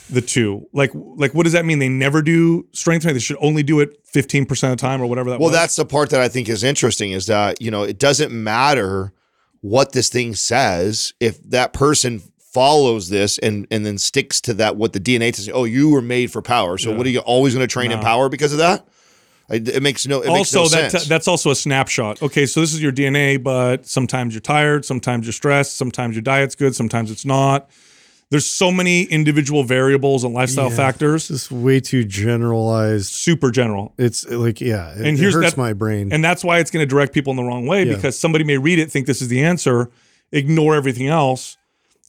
the 0.10 0.22
two? 0.22 0.68
Like, 0.74 0.92
like 0.94 1.34
what 1.34 1.44
does 1.44 1.54
that 1.54 1.66
mean? 1.66 1.80
They 1.80 1.90
never 1.90 2.22
do 2.22 2.68
strength 2.72 3.04
training. 3.04 3.16
They 3.16 3.20
should 3.20 3.38
only 3.40 3.64
do 3.64 3.80
it 3.80 4.00
fifteen 4.06 4.46
percent 4.46 4.72
of 4.74 4.78
the 4.78 4.82
time, 4.82 5.02
or 5.02 5.08
whatever 5.08 5.30
that 5.32 5.40
Well, 5.40 5.50
was. 5.50 5.58
that's 5.58 5.76
the 5.76 5.86
part 5.86 6.10
that 6.12 6.22
I 6.22 6.28
think 6.28 6.50
is 6.50 6.64
interesting 6.64 7.12
is 7.12 7.26
that, 7.28 7.62
you 7.62 7.72
know, 7.72 7.84
it 7.84 8.00
doesn't 8.00 8.32
matter 8.32 9.14
what 9.62 9.92
this 9.92 10.10
thing 10.10 10.36
says 10.36 11.14
if 11.20 11.42
that 11.50 11.74
person 11.74 12.22
follows 12.54 13.10
this 13.10 13.38
and 13.40 13.68
and 13.70 13.86
then 13.86 13.98
sticks 13.98 14.42
to 14.42 14.54
that 14.56 14.76
what 14.78 14.94
the 14.94 15.00
DNA 15.00 15.36
says. 15.36 15.50
Oh, 15.54 15.66
you 15.66 15.90
were 15.90 16.02
made 16.02 16.32
for 16.32 16.42
power. 16.42 16.78
So 16.78 16.96
what 16.96 17.06
are 17.06 17.10
you 17.10 17.20
always 17.20 17.54
going 17.54 17.68
to 17.68 17.72
train 17.72 17.92
in 17.92 18.00
power 18.00 18.30
because 18.30 18.52
of 18.52 18.60
that? 18.60 18.88
It 19.50 19.82
makes 19.82 20.06
no 20.06 20.22
it 20.22 20.28
makes 20.28 20.54
also 20.56 20.76
no 20.76 20.82
that's 20.82 20.92
sense. 20.92 21.08
that's 21.08 21.28
also 21.28 21.52
a 21.52 21.56
snapshot. 21.56 22.22
Okay, 22.22 22.46
so 22.46 22.60
this 22.60 22.74
is 22.74 22.82
your 22.82 22.92
DNA, 22.92 23.42
but 23.42 23.86
sometimes 23.86 24.34
you're 24.34 24.42
tired, 24.42 24.84
sometimes 24.84 25.26
you're 25.26 25.32
stressed, 25.34 25.78
sometimes 25.78 26.16
your 26.16 26.22
diet's 26.22 26.54
good, 26.56 26.76
sometimes 26.76 27.12
it's 27.12 27.24
not. 27.24 27.70
There's 28.30 28.46
so 28.46 28.72
many 28.72 29.04
individual 29.04 29.64
variables 29.64 30.24
and 30.26 30.34
lifestyle 30.34 30.70
Yeah. 30.70 30.76
factors. 30.76 31.30
It's 31.30 31.44
just 31.48 31.52
way 31.52 31.80
too 31.80 32.04
generalized. 32.04 33.14
Super 33.14 33.52
general. 33.52 33.94
It's 33.98 34.28
like, 34.30 34.60
yeah, 34.60 34.92
it, 34.92 35.06
And 35.06 35.18
it 35.20 35.34
hurts 35.34 35.52
that- 35.52 35.58
my 35.58 35.72
brain. 35.74 36.12
And 36.12 36.24
that's 36.24 36.44
why 36.44 36.60
it's 36.60 36.70
going 36.70 36.82
to 36.84 36.90
direct 36.90 37.14
people 37.14 37.32
in 37.32 37.38
the 37.38 37.44
wrong 37.44 37.66
way 37.68 37.86
Yeah. 37.86 37.96
because 37.96 38.20
somebody 38.20 38.44
may 38.44 38.58
read 38.58 38.80
it, 38.80 38.92
think 38.92 39.08
this 39.08 39.22
is 39.22 39.30
the 39.30 39.42
answer, 39.44 39.90
ignore 40.34 40.76
everything 40.76 41.08
else, 41.08 41.56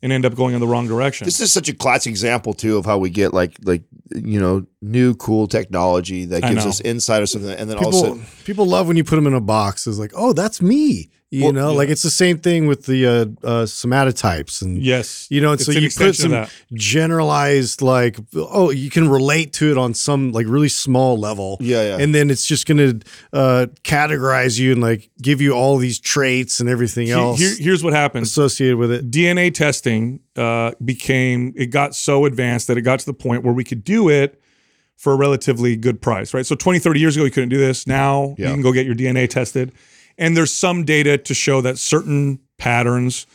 and 0.02 0.12
end 0.12 0.24
up 0.26 0.34
going 0.34 0.54
in 0.54 0.60
the 0.60 0.66
wrong 0.66 0.88
direction. 0.88 1.24
This 1.24 1.40
is 1.40 1.52
such 1.52 1.68
a 1.68 1.72
classic 1.72 2.10
example 2.10 2.52
too 2.52 2.78
of 2.78 2.84
how 2.86 2.98
we 2.98 3.10
get 3.10 3.32
like 3.34 3.56
like 3.64 3.82
you 4.14 4.40
know 4.40 4.64
new 4.80 5.14
cool 5.14 5.46
technology 5.48 6.24
that 6.24 6.42
gives 6.42 6.64
us 6.64 6.80
insight 6.80 7.20
or 7.22 7.26
something, 7.26 7.50
and 7.50 7.68
then 7.68 7.78
all 7.78 7.88
of 7.88 7.94
a 7.94 7.96
people 7.96 8.08
sudden, 8.16 8.26
people 8.44 8.66
love 8.66 8.86
when 8.88 8.96
you 8.96 9.02
put 9.04 9.16
them 9.16 9.26
in 9.26 9.34
a 9.34 9.40
box. 9.40 9.86
It's 9.88 9.98
like, 9.98 10.12
oh, 10.14 10.32
that's 10.32 10.62
me. 10.62 11.10
You 11.30 11.44
Well, 11.44 11.52
know, 11.52 11.72
like 11.74 11.90
it's 11.90 12.02
the 12.02 12.10
same 12.10 12.38
thing 12.38 12.66
with 12.66 12.86
the 12.86 13.06
uh, 13.06 13.12
uh, 13.46 13.64
somatotypes 13.66 14.62
and 14.62 14.82
yes. 14.82 15.26
You 15.30 15.42
know, 15.42 15.52
and 15.52 15.60
It's 15.60 15.66
so 15.66 15.76
an 15.76 15.82
you 15.82 15.90
put 15.90 16.16
some 16.16 16.46
generalized, 16.72 17.82
like, 17.82 18.16
oh, 18.34 18.70
you 18.70 18.88
can 18.90 19.08
relate 19.08 19.52
to 19.54 19.70
it 19.70 19.76
on 19.76 19.92
some 19.94 20.32
like 20.32 20.46
really 20.48 20.68
small 20.70 21.18
level. 21.18 21.58
Yeah, 21.60 21.82
yeah. 21.82 22.02
And 22.02 22.14
then 22.14 22.30
it's 22.30 22.46
just 22.46 22.66
going 22.66 22.78
to 23.00 23.06
uh, 23.34 23.66
categorize 23.84 24.58
you 24.58 24.72
and 24.72 24.80
like 24.80 25.10
give 25.20 25.40
you 25.42 25.52
all 25.52 25.76
these 25.76 26.00
traits 26.00 26.60
and 26.60 26.68
everything 26.68 27.10
else 27.10 27.38
here- 27.38 27.56
here's 27.58 27.84
what 27.84 27.92
happened 27.92 28.24
associated 28.24 28.76
with 28.78 28.90
it. 28.90 29.10
DNA 29.10 29.52
testing 29.52 30.20
uh, 30.36 30.72
became 30.84 31.52
it 31.56 31.66
got 31.66 31.94
so 31.94 32.24
advanced 32.24 32.68
that 32.68 32.78
it 32.78 32.82
got 32.82 33.00
to 33.00 33.06
the 33.06 33.12
point 33.14 33.44
where 33.44 33.52
we 33.54 33.64
could 33.64 33.84
do 33.84 34.08
it 34.08 34.40
for 34.96 35.12
a 35.12 35.16
relatively 35.16 35.76
good 35.76 36.00
price, 36.00 36.34
right? 36.34 36.44
So 36.46 36.54
20, 36.56 36.78
30 36.80 36.98
years 37.00 37.16
ago, 37.16 37.24
you 37.24 37.30
couldn't 37.30 37.50
do 37.50 37.58
this. 37.58 37.86
Now 37.86 38.34
Yeah. 38.38 38.48
you 38.48 38.54
can 38.54 38.62
go 38.62 38.72
get 38.72 38.84
your 38.86 38.94
DNA 38.96 39.28
tested. 39.28 39.72
And 40.18 40.36
there's 40.36 40.52
some 40.52 40.84
data 40.84 41.16
to 41.16 41.34
show 41.34 41.60
that 41.62 41.78
certain 41.78 42.40
patterns 42.58 43.26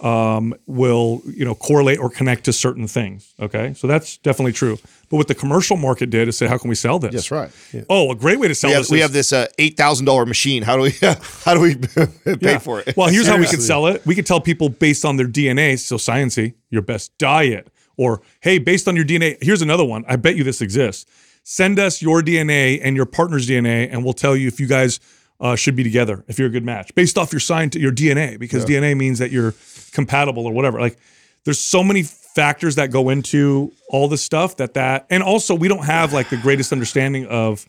um, 0.00 0.52
will, 0.66 1.22
you 1.26 1.44
know, 1.44 1.54
correlate 1.54 2.00
or 2.00 2.10
connect 2.10 2.44
to 2.46 2.52
certain 2.52 2.88
things. 2.88 3.32
Okay. 3.38 3.72
So 3.74 3.86
that's 3.86 4.16
definitely 4.18 4.52
true. 4.52 4.76
But 5.08 5.16
what 5.18 5.28
the 5.28 5.34
commercial 5.36 5.76
market 5.76 6.10
did 6.10 6.26
is 6.26 6.36
say, 6.36 6.48
how 6.48 6.58
can 6.58 6.68
we 6.68 6.74
sell 6.74 6.98
this? 6.98 7.12
that's 7.12 7.30
right. 7.30 7.50
Oh, 7.88 8.10
a 8.10 8.16
great 8.16 8.40
way 8.40 8.48
to 8.48 8.54
sell 8.56 8.70
We 8.70 8.74
have, 8.74 8.82
this 8.82 8.90
we 8.90 8.98
is- 8.98 9.02
have 9.02 9.12
this 9.12 9.32
uh, 9.32 9.46
eight 9.58 9.76
thousand 9.76 10.06
dollar 10.06 10.26
machine. 10.26 10.64
How 10.64 10.74
do 10.76 10.82
we 10.82 10.90
how 11.44 11.54
do 11.54 11.60
we 11.60 11.76
pay 12.36 12.36
Yeah. 12.40 12.58
for 12.58 12.80
it? 12.80 12.96
Well, 12.96 13.08
here's 13.08 13.28
how 13.28 13.34
we 13.36 13.44
Seriously. 13.44 13.56
could 13.58 13.62
sell 13.64 13.86
it. 13.86 14.04
We 14.04 14.16
could 14.16 14.26
tell 14.26 14.40
people 14.40 14.68
based 14.70 15.04
on 15.04 15.16
their 15.18 15.28
DNA, 15.28 15.78
so 15.78 15.94
sciency, 15.96 16.54
your 16.70 16.82
best 16.82 17.16
diet, 17.18 17.68
or 17.96 18.22
hey, 18.40 18.58
based 18.58 18.88
on 18.88 18.96
your 18.96 19.04
DNA, 19.04 19.38
here's 19.40 19.62
another 19.62 19.84
one. 19.84 20.04
I 20.08 20.16
bet 20.16 20.34
you 20.34 20.42
this 20.42 20.60
exists. 20.60 21.06
Send 21.44 21.78
us 21.78 22.02
your 22.02 22.22
DNA 22.22 22.80
and 22.82 22.96
your 22.96 23.06
partner's 23.06 23.48
DNA, 23.48 23.88
and 23.92 24.02
we'll 24.02 24.14
tell 24.14 24.34
you 24.36 24.48
if 24.48 24.58
you 24.58 24.66
guys 24.66 24.98
uh, 25.42 25.56
should 25.56 25.76
be 25.76 25.82
together, 25.82 26.24
if 26.28 26.38
you're 26.38 26.48
a 26.48 26.50
good 26.50 26.64
match, 26.64 26.94
based 26.94 27.18
off 27.18 27.32
your 27.32 27.40
sign 27.40 27.68
to 27.70 27.78
your 27.80 27.92
DNA, 27.92 28.38
because 28.38 28.64
DNA 28.64 28.96
means 28.96 29.18
that 29.18 29.30
you're 29.30 29.54
compatible 29.92 30.46
or 30.46 30.52
whatever. 30.52 30.80
Like, 30.80 30.96
there's 31.44 31.58
so 31.58 31.82
many 31.82 32.04
factors 32.04 32.76
that 32.76 32.90
go 32.90 33.10
into 33.10 33.72
all 33.88 34.08
this 34.08 34.22
stuff 34.22 34.56
that 34.58 34.74
that, 34.74 35.04
and 35.10 35.22
also 35.22 35.54
we 35.54 35.66
don't 35.68 35.84
have 35.84 36.12
like 36.12 36.30
the 36.30 36.36
greatest 36.38 36.72
understanding 36.72 37.26
of. 37.26 37.66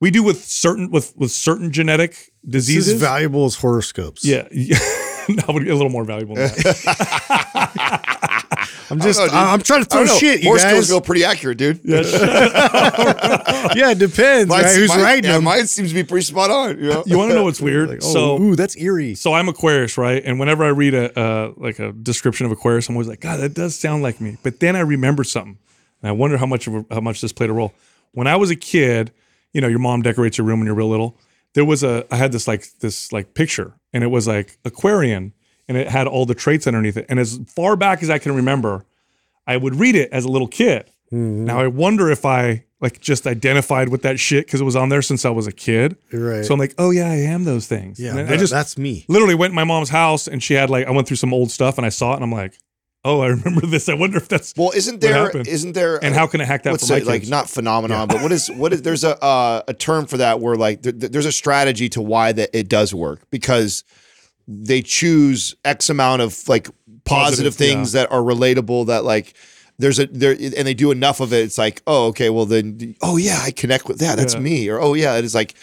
We 0.00 0.10
do 0.10 0.22
with 0.22 0.44
certain 0.44 0.90
with 0.90 1.16
with 1.16 1.30
certain 1.30 1.72
genetic 1.72 2.10
This 2.42 2.66
diseases. 2.66 2.94
is 2.94 3.00
valuable 3.00 3.46
as 3.46 3.54
horoscopes. 3.56 4.24
Yeah, 4.24 4.42
that 4.50 5.44
would 5.48 5.64
be 5.64 5.70
a 5.70 5.74
little 5.74 5.90
more 5.90 6.04
valuable. 6.04 6.36
Than 8.98 9.00
that. 9.00 9.04
I'm 9.04 9.08
just, 9.08 9.18
know, 9.20 9.26
dude. 9.26 9.34
I- 9.34 9.52
I'm 9.52 9.60
trying 9.62 9.82
to 9.82 9.88
throw 9.88 10.06
shit, 10.06 10.42
you 10.42 10.48
Horoscopes 10.48 10.74
guys. 10.74 10.90
go 10.90 11.00
pretty 11.00 11.24
accurate, 11.24 11.58
dude. 11.58 11.80
yeah, 11.84 12.00
it 13.90 13.98
depends. 13.98 14.48
Mine- 14.48 14.64
right? 14.64 14.76
Who's 14.76 14.88
mine- 14.88 15.00
writing 15.00 15.24
yeah, 15.24 15.32
them? 15.32 15.44
Mine 15.44 15.66
seems 15.66 15.90
to 15.90 15.94
be 15.94 16.04
pretty 16.04 16.24
spot 16.24 16.50
on. 16.50 16.78
You, 16.78 16.90
know? 16.90 17.02
you 17.06 17.18
want 17.18 17.30
to 17.30 17.34
know 17.34 17.44
what's 17.48 17.60
weird? 17.60 17.88
Like, 17.88 18.00
oh, 18.02 18.12
so, 18.12 18.40
ooh, 18.40 18.56
that's 18.56 18.76
eerie. 18.76 19.14
so 19.14 19.32
I'm 19.32 19.48
Aquarius, 19.48 19.96
right? 19.98 20.22
And 20.24 20.38
whenever 20.38 20.64
I 20.64 20.68
read 20.68 20.94
a 20.94 21.18
uh, 21.18 21.52
like 21.56 21.78
a 21.78 21.92
description 21.92 22.46
of 22.46 22.52
Aquarius, 22.52 22.88
I'm 22.88 22.94
always 22.96 23.08
like, 23.08 23.20
God, 23.20 23.40
that 23.40 23.54
does 23.54 23.74
sound 23.74 24.02
like 24.02 24.20
me. 24.20 24.36
But 24.42 24.60
then 24.60 24.76
I 24.76 24.80
remember 24.80 25.24
something, 25.24 25.58
and 26.02 26.08
I 26.08 26.12
wonder 26.12 26.36
how 26.36 26.46
much 26.46 26.66
of 26.66 26.74
a, 26.74 26.84
how 26.94 27.00
much 27.00 27.20
this 27.20 27.32
played 27.32 27.50
a 27.50 27.52
role. 27.52 27.72
When 28.12 28.26
I 28.26 28.36
was 28.36 28.50
a 28.50 28.56
kid, 28.56 29.12
you 29.52 29.60
know, 29.60 29.68
your 29.68 29.78
mom 29.80 30.02
decorates 30.02 30.38
your 30.38 30.46
room 30.46 30.60
when 30.60 30.66
you're 30.66 30.74
real 30.74 30.88
little. 30.88 31.16
There 31.54 31.64
was 31.64 31.82
a 31.84 32.04
I 32.10 32.16
had 32.16 32.32
this 32.32 32.48
like 32.48 32.66
this 32.80 33.12
like 33.12 33.34
picture, 33.34 33.74
and 33.92 34.02
it 34.02 34.08
was 34.08 34.26
like 34.26 34.58
Aquarian, 34.64 35.32
and 35.68 35.76
it 35.76 35.88
had 35.88 36.06
all 36.06 36.26
the 36.26 36.34
traits 36.34 36.66
underneath 36.66 36.96
it. 36.96 37.06
And 37.08 37.18
as 37.18 37.40
far 37.48 37.76
back 37.76 38.02
as 38.02 38.10
I 38.10 38.18
can 38.18 38.34
remember, 38.34 38.84
I 39.46 39.56
would 39.56 39.76
read 39.76 39.94
it 39.94 40.10
as 40.12 40.24
a 40.24 40.28
little 40.28 40.48
kid. 40.48 40.86
Mm-hmm. 41.12 41.44
Now 41.44 41.60
I 41.60 41.66
wonder 41.68 42.10
if 42.10 42.24
I 42.24 42.64
like 42.80 43.00
just 43.00 43.26
identified 43.26 43.88
with 43.88 44.02
that 44.02 44.18
shit 44.20 44.46
because 44.46 44.60
it 44.60 44.64
was 44.64 44.76
on 44.76 44.88
there 44.90 45.00
since 45.02 45.24
I 45.24 45.30
was 45.30 45.46
a 45.46 45.52
kid. 45.52 45.96
Right. 46.12 46.44
So 46.44 46.52
I'm 46.54 46.60
like, 46.60 46.74
oh 46.78 46.90
yeah, 46.90 47.10
I 47.10 47.16
am 47.16 47.44
those 47.44 47.66
things. 47.66 47.98
yeah, 48.00 48.10
And 48.10 48.28
that- 48.28 48.32
I 48.34 48.36
just 48.36 48.52
that's 48.52 48.76
me. 48.76 49.04
literally 49.08 49.34
went 49.34 49.52
to 49.52 49.54
my 49.54 49.64
mom's 49.64 49.88
house 49.90 50.26
and 50.28 50.42
she 50.42 50.54
had 50.54 50.70
like 50.70 50.86
I 50.86 50.90
went 50.90 51.06
through 51.08 51.16
some 51.18 51.32
old 51.32 51.50
stuff 51.50 51.78
and 51.78 51.86
I 51.86 51.90
saw 51.90 52.12
it 52.12 52.16
and 52.16 52.24
I'm 52.24 52.32
like, 52.32 52.58
oh, 53.06 53.20
I 53.20 53.26
remember 53.36 53.66
this. 53.66 53.88
I 53.88 53.94
wonder 53.94 54.16
if 54.18 54.28
that's 54.28 54.54
Well, 54.56 54.72
isn't 54.74 54.94
What 54.94 55.00
there? 55.00 55.14
happened? 55.14 55.46
Isn't 55.48 55.72
there? 55.72 55.96
and 56.04 56.14
uh, 56.14 56.18
how 56.18 56.26
can 56.26 56.40
I 56.40 56.44
hack 56.44 56.64
that 56.64 56.72
what's 56.72 56.86
for 56.86 56.94
my 56.94 56.98
it, 57.00 57.06
like 57.06 57.26
not 57.28 57.48
phenomenon, 57.48 58.08
but 58.08 58.20
what 58.22 58.32
is 58.32 58.50
what 58.50 58.72
is 58.72 58.82
there's 58.82 59.04
a 59.04 59.22
uh, 59.22 59.62
a 59.68 59.72
term 59.74 60.06
for 60.06 60.16
that 60.18 60.40
where 60.40 60.56
like 60.56 60.82
th- 60.82 60.98
th- 61.00 61.12
there's 61.12 61.26
a 61.26 61.32
strategy 61.32 61.88
to 61.90 62.02
why 62.02 62.32
that 62.32 62.50
it 62.52 62.68
does 62.68 62.92
work 62.94 63.20
because 63.30 63.84
they 64.46 64.82
choose 64.82 65.54
X 65.64 65.88
amount 65.90 66.22
of 66.22 66.48
like 66.48 66.68
positive, 67.04 67.04
Positive, 67.04 67.54
things 67.54 67.92
that 67.92 68.10
are 68.10 68.20
relatable 68.20 68.86
that 68.86 69.04
like 69.04 69.34
there's 69.78 69.98
a 69.98 70.06
there 70.06 70.32
and 70.32 70.66
they 70.66 70.74
do 70.74 70.90
enough 70.90 71.20
of 71.20 71.32
it 71.32 71.38
it's 71.42 71.58
like 71.58 71.82
oh 71.86 72.06
okay 72.08 72.30
well 72.30 72.46
then 72.46 72.94
oh 73.02 73.16
yeah 73.16 73.40
I 73.42 73.50
connect 73.50 73.88
with 73.88 73.98
that 73.98 74.16
that's 74.16 74.34
Yeah. 74.34 74.40
me 74.40 74.68
or 74.68 74.80
oh 74.80 74.94
yeah 74.94 75.16
it 75.16 75.24
is 75.24 75.34
like 75.34 75.54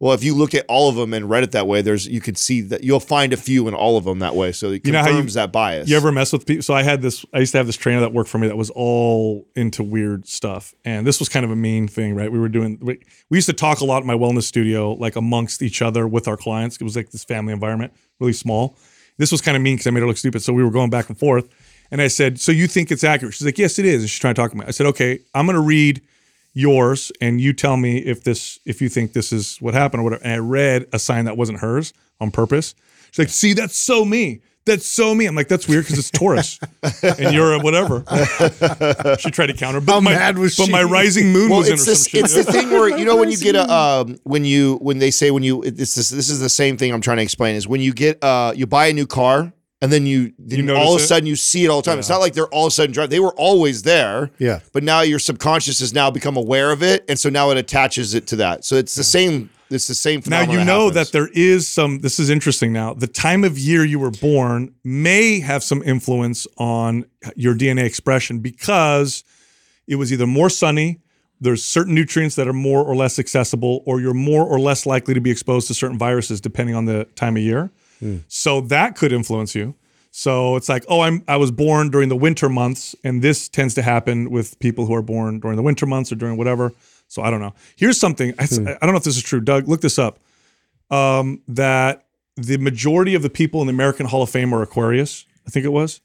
well 0.00 0.12
if 0.14 0.24
you 0.24 0.34
look 0.34 0.54
at 0.54 0.64
all 0.66 0.88
of 0.88 0.96
them 0.96 1.14
and 1.14 1.30
read 1.30 1.44
it 1.44 1.52
that 1.52 1.66
way 1.68 1.82
there's 1.82 2.08
you 2.08 2.20
could 2.20 2.36
see 2.36 2.60
that 2.62 2.82
you'll 2.82 2.98
find 2.98 3.32
a 3.32 3.36
few 3.36 3.68
in 3.68 3.74
all 3.74 3.96
of 3.96 4.04
them 4.04 4.18
that 4.18 4.34
way 4.34 4.50
so 4.50 4.70
it 4.72 4.84
You 4.84 4.92
know 4.92 4.98
how 5.00 5.06
you- 5.06 5.12
confirms 5.12 5.34
that 5.34 5.52
bias 5.52 5.88
You 5.88 5.96
ever 5.96 6.10
mess 6.10 6.32
with 6.32 6.46
people? 6.46 6.62
So 6.62 6.74
I 6.74 6.82
had 6.82 7.02
this. 7.02 7.24
I 7.32 7.38
used 7.38 7.52
to 7.52 7.58
have 7.58 7.66
this 7.66 7.76
trainer 7.76 8.00
that 8.00 8.12
worked 8.12 8.28
for 8.30 8.38
me 8.38 8.48
that 8.48 8.56
was 8.56 8.70
all 8.70 9.46
into 9.54 9.82
weird 9.84 10.26
stuff, 10.26 10.74
and 10.84 11.06
this 11.06 11.18
was 11.20 11.28
kind 11.28 11.44
of 11.44 11.50
a 11.52 11.56
mean 11.56 11.86
thing, 11.86 12.14
right? 12.14 12.32
We 12.32 12.38
were 12.38 12.48
doing. 12.48 12.78
We, 12.80 12.98
we 13.28 13.36
used 13.38 13.48
to 13.48 13.52
talk 13.52 13.80
a 13.80 13.84
lot 13.84 14.00
in 14.02 14.06
my 14.06 14.14
wellness 14.14 14.44
studio, 14.44 14.92
like 14.94 15.16
amongst 15.16 15.62
each 15.62 15.80
other 15.82 16.08
with 16.08 16.26
our 16.26 16.36
clients. 16.36 16.76
It 16.76 16.84
was 16.84 16.96
like 16.96 17.10
this 17.10 17.24
family 17.24 17.52
environment, 17.52 17.92
really 18.18 18.32
small. 18.32 18.76
This 19.18 19.30
was 19.30 19.40
kind 19.42 19.56
of 19.56 19.62
mean 19.62 19.74
because 19.76 19.86
I 19.86 19.90
made 19.90 20.00
her 20.00 20.06
look 20.06 20.16
stupid. 20.16 20.42
So 20.42 20.52
we 20.54 20.64
were 20.64 20.70
going 20.70 20.88
back 20.90 21.08
and 21.10 21.18
forth, 21.18 21.46
and 21.90 22.00
I 22.00 22.08
said, 22.08 22.40
"So 22.40 22.52
you 22.52 22.66
think 22.66 22.90
it's 22.90 23.04
accurate?" 23.04 23.34
She's 23.34 23.44
like, 23.44 23.58
"Yes, 23.58 23.78
it 23.78 23.84
is." 23.84 24.02
And 24.02 24.08
she's 24.10 24.18
trying 24.20 24.34
to 24.34 24.40
talk 24.40 24.50
to 24.52 24.56
me. 24.56 24.64
I 24.66 24.70
said, 24.70 24.86
"Okay, 24.86 25.18
I'm 25.34 25.44
going 25.46 25.56
to 25.56 25.60
read." 25.62 26.00
Yours 26.52 27.12
and 27.20 27.40
you 27.40 27.52
tell 27.52 27.76
me 27.76 27.98
if 27.98 28.24
this 28.24 28.58
if 28.64 28.80
you 28.82 28.88
think 28.88 29.12
this 29.12 29.32
is 29.32 29.58
what 29.58 29.74
happened 29.74 30.00
or 30.00 30.04
whatever. 30.04 30.22
And 30.24 30.32
i 30.34 30.38
read 30.38 30.86
a 30.92 30.98
sign 30.98 31.24
that 31.26 31.36
wasn't 31.36 31.60
hers 31.60 31.92
on 32.20 32.30
purpose. 32.30 32.74
She's 33.10 33.18
like 33.18 33.28
see 33.28 33.52
that's 33.52 33.76
so 33.76 34.04
me. 34.04 34.42
That's 34.66 34.86
so 34.86 35.14
me. 35.14 35.26
I'm 35.26 35.34
like 35.34 35.48
that's 35.48 35.66
weird 35.66 35.84
because 35.84 35.98
it's 35.98 36.10
taurus 36.10 36.60
and 37.02 37.34
you're 37.34 37.54
a 37.54 37.58
whatever. 37.60 38.04
She 39.18 39.30
tried 39.30 39.46
to 39.46 39.54
counter 39.54 39.80
but 39.80 39.92
How 39.94 40.00
my, 40.00 40.12
mad 40.12 40.38
was 40.38 40.56
but 40.56 40.66
she? 40.66 40.72
my 40.72 40.82
rising 40.82 41.32
moon 41.32 41.50
well, 41.50 41.60
was 41.60 41.68
in 41.68 41.72
or 41.72 41.74
it's 41.74 41.84
some 41.84 41.92
this, 41.92 42.06
shit. 42.06 42.24
it's 42.24 42.34
the 42.34 42.44
thing 42.44 42.70
where 42.70 42.96
you 42.96 43.04
know 43.04 43.16
when 43.16 43.30
you 43.30 43.38
get 43.38 43.54
a 43.56 43.72
um, 43.72 44.18
when 44.24 44.44
you 44.44 44.76
when 44.76 44.98
they 44.98 45.10
say 45.10 45.30
when 45.30 45.42
you 45.42 45.62
this 45.62 45.96
is 45.96 46.10
this 46.10 46.28
is 46.28 46.40
the 46.40 46.48
same 46.48 46.76
thing 46.76 46.92
I'm 46.92 47.00
trying 47.00 47.16
to 47.18 47.22
explain 47.22 47.56
is 47.56 47.66
when 47.66 47.80
you 47.80 47.92
get 47.92 48.22
uh 48.22 48.52
you 48.54 48.66
buy 48.66 48.86
a 48.88 48.92
new 48.92 49.06
car 49.06 49.52
and 49.82 49.90
then 49.90 50.04
you, 50.04 50.32
then 50.38 50.68
You 50.68 50.74
all 50.74 50.94
of 50.94 51.00
a 51.00 51.04
sudden 51.04 51.26
you 51.26 51.36
see 51.36 51.64
it 51.64 51.68
all 51.68 51.80
the 51.80 51.90
time. 51.90 51.98
It's 51.98 52.08
not 52.08 52.20
like 52.20 52.34
they're 52.34 52.46
all 52.48 52.66
of 52.66 52.72
a 52.72 52.74
sudden 52.74 52.92
driving. 52.92 53.10
They 53.10 53.20
were 53.20 53.34
always 53.34 53.82
there. 53.82 54.30
Yeah. 54.38 54.60
But 54.72 54.82
now 54.82 55.00
your 55.00 55.18
subconscious 55.18 55.80
has 55.80 55.94
now 55.94 56.10
become 56.10 56.36
aware 56.36 56.70
of 56.70 56.82
it, 56.82 57.04
and 57.08 57.18
so 57.18 57.30
now 57.30 57.50
it 57.50 57.56
attaches 57.56 58.14
it 58.14 58.26
to 58.28 58.36
that. 58.36 58.64
So 58.64 58.76
it's 58.76 58.94
the 58.94 59.04
same. 59.04 59.50
It's 59.70 59.86
the 59.86 59.94
same. 59.94 60.20
Now 60.26 60.42
you 60.42 60.64
know 60.64 60.88
happens. 60.88 60.94
that 60.94 61.12
there 61.12 61.28
is 61.32 61.68
some. 61.68 62.00
This 62.00 62.18
is 62.18 62.28
interesting. 62.28 62.72
Now 62.72 62.92
the 62.92 63.06
time 63.06 63.44
of 63.44 63.58
year 63.58 63.84
you 63.84 63.98
were 63.98 64.10
born 64.10 64.74
may 64.84 65.40
have 65.40 65.62
some 65.62 65.82
influence 65.82 66.46
on 66.58 67.06
your 67.36 67.54
DNA 67.54 67.84
expression 67.84 68.40
because 68.40 69.24
it 69.86 69.96
was 69.96 70.12
either 70.12 70.26
more 70.26 70.50
sunny. 70.50 71.00
There's 71.40 71.64
certain 71.64 71.94
nutrients 71.94 72.36
that 72.36 72.46
are 72.46 72.52
more 72.52 72.84
or 72.84 72.94
less 72.94 73.18
accessible, 73.18 73.82
or 73.86 73.98
you're 73.98 74.12
more 74.12 74.44
or 74.44 74.60
less 74.60 74.84
likely 74.84 75.14
to 75.14 75.20
be 75.22 75.30
exposed 75.30 75.68
to 75.68 75.74
certain 75.74 75.96
viruses 75.96 76.38
depending 76.40 76.74
on 76.74 76.84
the 76.84 77.04
time 77.14 77.36
of 77.36 77.42
year. 77.42 77.70
So 78.28 78.60
that 78.62 78.96
could 78.96 79.12
influence 79.12 79.54
you. 79.54 79.74
So 80.10 80.56
it's 80.56 80.68
like, 80.68 80.84
oh, 80.88 81.00
I'm 81.00 81.22
I 81.28 81.36
was 81.36 81.50
born 81.50 81.90
during 81.90 82.08
the 82.08 82.16
winter 82.16 82.48
months, 82.48 82.96
and 83.04 83.22
this 83.22 83.48
tends 83.48 83.74
to 83.74 83.82
happen 83.82 84.30
with 84.30 84.58
people 84.58 84.86
who 84.86 84.94
are 84.94 85.02
born 85.02 85.38
during 85.40 85.56
the 85.56 85.62
winter 85.62 85.86
months 85.86 86.10
or 86.10 86.16
during 86.16 86.36
whatever. 86.36 86.72
So 87.08 87.22
I 87.22 87.30
don't 87.30 87.40
know. 87.40 87.54
Here's 87.76 87.98
something 87.98 88.34
I, 88.38 88.44
I 88.44 88.46
don't 88.46 88.92
know 88.92 88.96
if 88.96 89.04
this 89.04 89.16
is 89.16 89.22
true. 89.22 89.40
Doug, 89.40 89.68
look 89.68 89.80
this 89.80 89.98
up. 89.98 90.18
Um, 90.90 91.42
that 91.46 92.06
the 92.36 92.56
majority 92.58 93.14
of 93.14 93.22
the 93.22 93.30
people 93.30 93.60
in 93.60 93.66
the 93.66 93.72
American 93.72 94.06
Hall 94.06 94.22
of 94.22 94.30
Fame 94.30 94.52
are 94.52 94.62
Aquarius. 94.62 95.26
I 95.46 95.50
think 95.50 95.64
it 95.64 95.70
was. 95.70 96.00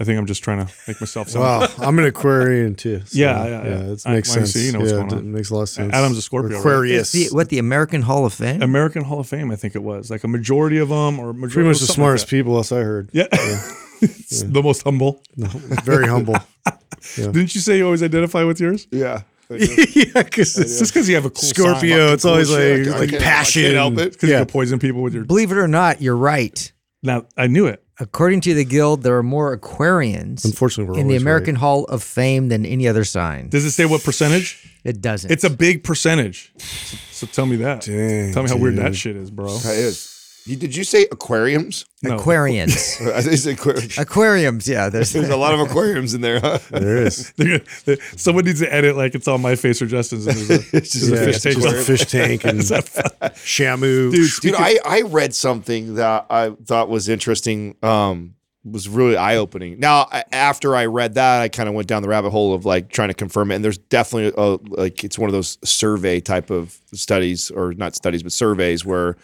I 0.00 0.02
think 0.04 0.18
I'm 0.18 0.26
just 0.26 0.42
trying 0.42 0.66
to 0.66 0.72
make 0.88 1.00
myself 1.00 1.28
sound. 1.28 1.44
Wow, 1.44 1.68
I'm 1.86 1.96
an 2.00 2.04
Aquarian 2.06 2.74
too. 2.74 3.02
so, 3.06 3.16
Yeah, 3.18 3.46
yeah, 3.46 3.64
yeah. 3.64 3.74
It 3.92 4.06
makes 4.06 4.06
I 4.06 4.34
sense. 4.34 4.52
see, 4.52 4.66
you 4.66 4.72
know 4.72 4.80
what's 4.80 4.90
yeah, 4.92 4.98
going 5.06 5.12
it 5.18 5.24
makes 5.24 5.50
a 5.50 5.54
lot 5.54 5.62
of 5.62 5.68
sense. 5.68 5.92
Adam's 5.94 6.18
a 6.18 6.22
Scorpio. 6.22 6.58
Aquarius. 6.58 7.14
It's 7.14 7.30
the, 7.30 7.34
what 7.36 7.48
the 7.48 7.58
American 7.60 8.02
Hall 8.02 8.26
of 8.26 8.32
Fame? 8.34 8.60
American 8.60 9.04
Hall 9.04 9.20
of 9.20 9.28
Fame, 9.28 9.52
I 9.52 9.56
think 9.56 9.76
it 9.76 9.82
was 9.84 10.10
like 10.10 10.24
a 10.24 10.28
majority 10.28 10.78
of 10.78 10.88
them, 10.88 11.20
or 11.20 11.32
majority 11.32 11.54
Pretty 11.54 11.68
much 11.68 11.78
the 11.80 11.86
smartest 11.86 12.24
Like 12.26 12.30
people, 12.30 12.58
as 12.58 12.72
I 12.72 12.80
heard. 12.80 13.08
that. 13.12 13.28
yeah, 13.32 14.08
It's 14.08 14.42
the 14.42 14.62
most 14.62 14.82
humble. 14.82 15.22
Very 15.36 16.08
humble. 16.08 16.34
Didn't 17.16 17.54
you 17.54 17.60
say 17.60 17.76
you 17.78 17.84
always 17.84 18.02
identify 18.02 18.42
with 18.42 18.58
yours? 18.60 18.88
Yeah. 18.90 19.22
yeah, 19.50 20.22
because 20.22 20.58
It's 20.58 20.78
just 20.80 20.92
because 20.92 21.08
you 21.08 21.14
have 21.14 21.26
a 21.26 21.30
cool 21.30 21.42
Scorpio. 21.42 22.12
It's 22.14 22.24
always 22.24 22.48
Cool 22.48 22.56
shit. 22.56 22.86
like 22.88 22.94
I 22.96 22.98
like 22.98 23.18
passion. 23.20 23.74
can't 23.74 24.00
it. 24.00 24.12
Because 24.14 24.28
Yeah. 24.30 24.38
you 24.40 24.44
can 24.46 24.52
poison 24.52 24.78
people 24.80 25.02
with 25.02 25.14
your. 25.14 25.24
Believe 25.24 25.52
it 25.52 25.58
or 25.58 25.68
not, 25.68 26.00
you're 26.02 26.16
right. 26.16 26.72
Now 27.02 27.26
I 27.36 27.46
knew 27.46 27.66
it. 27.66 27.83
According 28.00 28.40
to 28.42 28.54
the 28.54 28.64
Guild, 28.64 29.02
there 29.02 29.16
are 29.16 29.22
more 29.22 29.56
Aquarians 29.56 30.44
Unfortunately, 30.44 30.92
we're 30.92 30.98
in 30.98 31.06
the 31.06 31.14
always 31.14 31.22
American 31.22 31.54
Hall 31.54 31.84
of 31.84 32.02
Fame 32.02 32.48
than 32.48 32.66
any 32.66 32.88
other 32.88 33.04
sign. 33.04 33.48
Does 33.48 33.64
it 33.64 33.70
say 33.70 33.84
what 33.84 34.02
percentage? 34.02 34.68
It 34.82 35.00
doesn't. 35.00 35.30
It's 35.30 35.44
a 35.44 35.50
big 35.50 35.84
percentage. 35.84 36.52
So, 36.58 36.96
so 37.12 37.26
tell 37.26 37.46
me 37.46 37.56
that. 37.56 37.82
Dang, 37.82 38.32
tell 38.32 38.42
me 38.42 38.48
how 38.48 38.56
weird 38.56 38.76
that 38.76 38.96
shit 38.96 39.16
is, 39.16 39.30
bro. 39.30 39.56
That 39.58 39.76
is. 39.76 40.13
You, 40.46 40.56
did 40.56 40.76
you 40.76 40.84
say 40.84 41.06
aquariums? 41.10 41.86
No. 42.02 42.18
Aquarians. 42.18 43.00
I 43.48 43.50
aquariums. 43.52 43.96
Aquariums, 43.98 44.68
yeah. 44.68 44.90
There's, 44.90 45.12
There's 45.12 45.30
a 45.30 45.36
lot 45.36 45.54
of 45.54 45.60
aquariums 45.60 46.12
in 46.12 46.20
there, 46.20 46.38
huh? 46.40 46.58
There 46.70 46.98
is. 46.98 47.32
They're 47.36 47.58
gonna- 47.58 47.70
they- 47.86 47.96
Someone 48.16 48.44
needs 48.44 48.60
to 48.60 48.70
edit 48.72 48.94
like 48.96 49.14
it's 49.14 49.26
on 49.26 49.40
my 49.40 49.56
face 49.56 49.80
or 49.80 49.86
Justin's. 49.86 50.26
And 50.26 50.36
there's 50.36 50.50
a, 50.50 50.70
there's 50.70 51.10
a 51.12 51.16
Yeah, 51.16 51.24
fish 51.24 51.34
it's 51.36 51.42
tank. 51.44 51.56
just 51.62 51.74
a 51.74 51.82
fish 51.82 52.06
tank 52.06 52.44
and 52.44 52.60
Shamu. 52.60 54.10
Dude, 54.12 54.30
Dude, 54.42 54.54
I, 54.56 54.78
I 54.84 55.02
read 55.02 55.34
something 55.34 55.94
that 55.94 56.26
I 56.30 56.50
thought 56.50 56.88
was 56.88 57.08
interesting. 57.08 57.76
Um, 57.82 58.34
was 58.64 58.88
really 58.88 59.14
eye 59.16 59.36
opening. 59.36 59.78
Now, 59.78 60.08
I- 60.10 60.24
after 60.32 60.74
I 60.74 60.86
read 60.86 61.14
that, 61.14 61.42
I 61.42 61.48
kind 61.48 61.68
of 61.68 61.74
went 61.74 61.86
down 61.86 62.02
the 62.02 62.08
rabbit 62.08 62.30
hole 62.30 62.54
of 62.54 62.64
like 62.64 62.88
trying 62.90 63.08
to 63.08 63.14
confirm 63.14 63.50
it. 63.50 63.56
And 63.56 63.64
there's 63.64 63.76
definitely 63.78 64.32
a, 64.42 64.58
like 64.80 65.04
it's 65.04 65.18
one 65.18 65.28
of 65.28 65.32
those 65.34 65.58
survey 65.64 66.20
type 66.20 66.48
of 66.50 66.78
studies, 66.94 67.50
or 67.50 67.74
not 67.74 67.94
studies, 67.94 68.22
but 68.22 68.32
surveys 68.32 68.84
where 68.84 69.16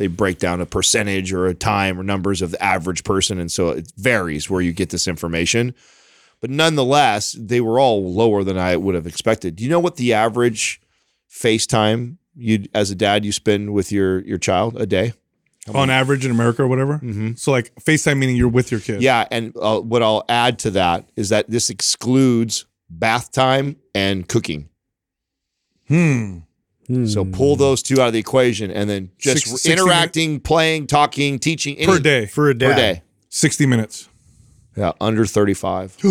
they 0.00 0.06
break 0.06 0.38
down 0.38 0.62
a 0.62 0.66
percentage 0.66 1.30
or 1.30 1.44
a 1.44 1.52
time 1.54 2.00
or 2.00 2.02
numbers 2.02 2.40
of 2.40 2.52
the 2.52 2.62
average 2.64 3.04
person, 3.04 3.38
and 3.38 3.52
so 3.52 3.68
it 3.68 3.92
varies 3.98 4.48
where 4.48 4.62
you 4.62 4.72
get 4.72 4.88
this 4.88 5.06
information. 5.06 5.74
But 6.40 6.48
nonetheless, 6.48 7.32
they 7.38 7.60
were 7.60 7.78
all 7.78 8.10
lower 8.10 8.42
than 8.42 8.56
I 8.56 8.76
would 8.76 8.94
have 8.94 9.06
expected. 9.06 9.56
Do 9.56 9.62
you 9.62 9.68
know 9.68 9.78
what 9.78 9.96
the 9.96 10.14
average 10.14 10.80
FaceTime 11.30 12.16
you 12.34 12.66
as 12.72 12.90
a 12.90 12.94
dad 12.94 13.26
you 13.26 13.32
spend 13.32 13.74
with 13.74 13.92
your 13.92 14.20
your 14.22 14.38
child 14.38 14.80
a 14.80 14.86
day? 14.86 15.12
on 15.74 15.90
average 15.90 16.24
in 16.24 16.30
America 16.30 16.62
or 16.62 16.66
whatever. 16.66 16.94
Mm-hmm. 16.94 17.34
So 17.34 17.52
like 17.52 17.74
FaceTime 17.74 18.16
meaning 18.16 18.36
you're 18.36 18.48
with 18.48 18.70
your 18.70 18.80
kid. 18.80 19.02
Yeah, 19.02 19.28
and 19.30 19.52
uh, 19.60 19.80
what 19.80 20.02
I'll 20.02 20.24
add 20.30 20.58
to 20.60 20.70
that 20.70 21.10
is 21.14 21.28
that 21.28 21.50
this 21.50 21.68
excludes 21.68 22.64
bath 22.88 23.32
time 23.32 23.76
and 23.94 24.26
cooking. 24.26 24.70
Hmm. 25.88 26.38
So 27.06 27.24
hmm. 27.24 27.32
pull 27.32 27.56
those 27.56 27.82
two 27.82 28.00
out 28.00 28.08
of 28.08 28.12
the 28.12 28.18
equation, 28.18 28.70
and 28.70 28.90
then 28.90 29.10
just 29.18 29.46
Six- 29.46 29.62
60 29.62 29.72
interacting, 29.72 30.40
playing, 30.40 30.88
talking, 30.88 31.38
teaching 31.38 31.76
any, 31.76 31.86
Per 31.86 31.98
day. 32.00 32.26
for 32.26 32.50
a 32.50 32.54
dad. 32.54 32.70
Per 32.70 32.74
day. 32.74 33.02
60 33.28 33.66
minutes. 33.66 34.08
Yeah, 34.76 34.92
under 35.00 35.26
thirty-five. 35.26 35.96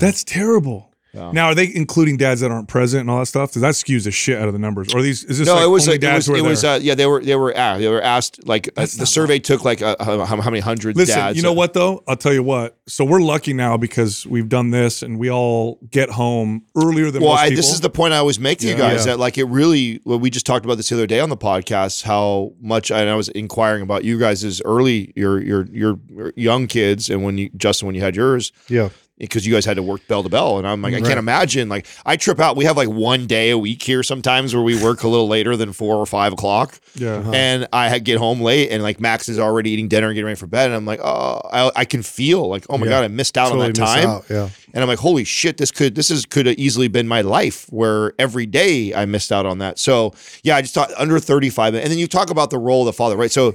That's 0.00 0.24
terrible. 0.24 0.87
Now, 1.14 1.46
are 1.46 1.54
they 1.54 1.70
including 1.74 2.16
dads 2.16 2.40
that 2.42 2.50
aren't 2.50 2.68
present 2.68 3.00
and 3.02 3.10
all 3.10 3.18
that 3.18 3.26
stuff? 3.26 3.52
Does 3.52 3.62
that 3.62 3.74
skews 3.74 4.04
the 4.04 4.10
shit 4.10 4.38
out 4.38 4.46
of 4.46 4.52
the 4.52 4.58
numbers? 4.58 4.94
Or 4.94 5.02
these 5.02 5.24
is 5.24 5.38
this 5.38 5.48
No, 5.48 5.54
like 5.54 5.64
it 5.64 5.68
was 5.68 5.88
it 5.88 6.00
dads 6.00 6.28
was 6.28 6.38
it 6.38 6.42
was 6.44 6.64
uh, 6.64 6.78
yeah 6.80 6.94
they 6.94 7.06
were 7.06 7.22
they 7.22 7.34
were 7.34 7.56
uh, 7.56 7.78
they 7.78 7.88
were 7.88 8.02
asked 8.02 8.46
like 8.46 8.68
uh, 8.76 8.82
the 8.82 9.06
survey 9.06 9.38
took 9.38 9.64
like 9.64 9.82
uh, 9.82 9.96
how, 10.00 10.24
how 10.24 10.50
many 10.50 10.60
hundred 10.60 10.96
Listen, 10.96 11.16
dads. 11.16 11.36
you 11.36 11.42
know 11.42 11.52
what 11.52 11.72
though? 11.72 12.04
I'll 12.06 12.16
tell 12.16 12.32
you 12.32 12.42
what. 12.42 12.78
So 12.86 13.04
we're 13.04 13.20
lucky 13.20 13.52
now 13.52 13.76
because 13.76 14.26
we've 14.26 14.48
done 14.48 14.70
this 14.70 15.02
and 15.02 15.18
we 15.18 15.30
all 15.30 15.78
get 15.90 16.10
home 16.10 16.64
earlier 16.76 17.10
than 17.10 17.22
Well, 17.22 17.32
I, 17.32 17.50
this 17.50 17.70
is 17.72 17.80
the 17.80 17.90
point 17.90 18.12
I 18.14 18.18
always 18.18 18.38
make 18.38 18.58
to 18.60 18.68
you 18.68 18.74
guys 18.76 19.00
Yeah. 19.06 19.12
that 19.12 19.18
like 19.18 19.38
it 19.38 19.44
really. 19.44 20.00
Well, 20.04 20.18
we 20.18 20.30
just 20.30 20.46
talked 20.46 20.64
about 20.64 20.76
this 20.76 20.88
the 20.90 20.94
other 20.94 21.06
day 21.06 21.20
on 21.20 21.28
the 21.30 21.36
podcast. 21.36 22.02
How 22.04 22.52
much 22.60 22.90
and 22.90 23.08
I 23.10 23.14
was 23.14 23.28
inquiring 23.30 23.82
about 23.82 24.04
you 24.04 24.18
guys' 24.18 24.60
early 24.64 25.12
your 25.16 25.40
your 25.40 25.66
your 25.72 25.98
young 26.36 26.66
kids 26.66 27.10
and 27.10 27.24
when 27.24 27.38
you 27.38 27.48
Justin 27.56 27.86
when 27.86 27.94
you 27.94 28.02
had 28.02 28.14
yours 28.14 28.52
Yeah. 28.68 28.90
Because 29.18 29.46
you 29.46 29.52
guys 29.52 29.64
had 29.64 29.76
to 29.76 29.82
work 29.82 30.06
bell 30.06 30.22
to 30.22 30.28
bell 30.28 30.58
and 30.58 30.66
I'm 30.66 30.80
like 30.80 30.94
I 30.94 31.00
can't 31.00 31.18
imagine 31.18 31.68
like 31.68 31.86
I 32.06 32.16
trip 32.16 32.38
out. 32.40 32.56
We 32.56 32.64
have 32.66 32.76
like 32.76 32.88
one 32.88 33.26
day 33.26 33.50
a 33.50 33.58
week 33.58 33.82
here 33.82 34.02
sometimes 34.02 34.54
where 34.54 34.62
we 34.62 34.80
work 34.82 35.02
a 35.02 35.08
little 35.08 35.26
later 35.28 35.56
than 35.56 35.72
four 35.72 35.96
or 35.96 36.06
five 36.06 36.32
o'clock. 36.32 36.78
Yeah. 36.94 37.14
Uh-huh. 37.14 37.32
And 37.32 37.68
I 37.72 37.98
get 37.98 38.18
home 38.18 38.40
late 38.40 38.70
and 38.70 38.82
like 38.82 39.00
Max 39.00 39.28
is 39.28 39.38
already 39.38 39.70
eating 39.70 39.88
dinner 39.88 40.06
and 40.08 40.14
getting 40.14 40.26
ready 40.26 40.36
for 40.38 40.46
bed 40.46 40.66
and 40.66 40.74
I'm 40.74 40.86
like 40.86 41.00
oh 41.02 41.40
I, 41.52 41.70
I 41.76 41.84
can 41.84 42.02
feel 42.02 42.48
like 42.48 42.64
oh 42.70 42.78
my 42.78 42.86
Yeah. 42.86 42.90
god 42.92 43.04
I 43.04 43.08
missed 43.08 43.36
out 43.36 43.48
Totally 43.48 43.66
on 43.66 43.72
that 43.72 43.80
time. 43.84 44.06
out, 44.08 44.24
yeah. 44.30 44.48
And 44.74 44.82
I'm 44.82 44.88
like, 44.88 44.98
holy 44.98 45.24
shit, 45.24 45.56
this 45.56 45.70
could 45.70 45.94
this 45.94 46.10
is 46.10 46.24
could 46.26 46.46
have 46.46 46.56
easily 46.58 46.88
been 46.88 47.08
my 47.08 47.22
life 47.22 47.66
where 47.70 48.12
every 48.18 48.46
day 48.46 48.94
I 48.94 49.06
missed 49.06 49.32
out 49.32 49.46
on 49.46 49.58
that. 49.58 49.78
So 49.78 50.12
yeah, 50.44 50.56
I 50.56 50.62
just 50.62 50.74
thought 50.74 50.92
under 50.98 51.18
35. 51.18 51.74
And 51.74 51.90
then 51.90 51.98
you 51.98 52.06
talk 52.06 52.30
about 52.30 52.50
the 52.50 52.58
role 52.58 52.82
of 52.82 52.86
the 52.86 52.92
father, 52.92 53.16
right? 53.16 53.30
So 53.30 53.54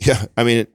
yeah, 0.00 0.24
I 0.36 0.44
mean, 0.44 0.66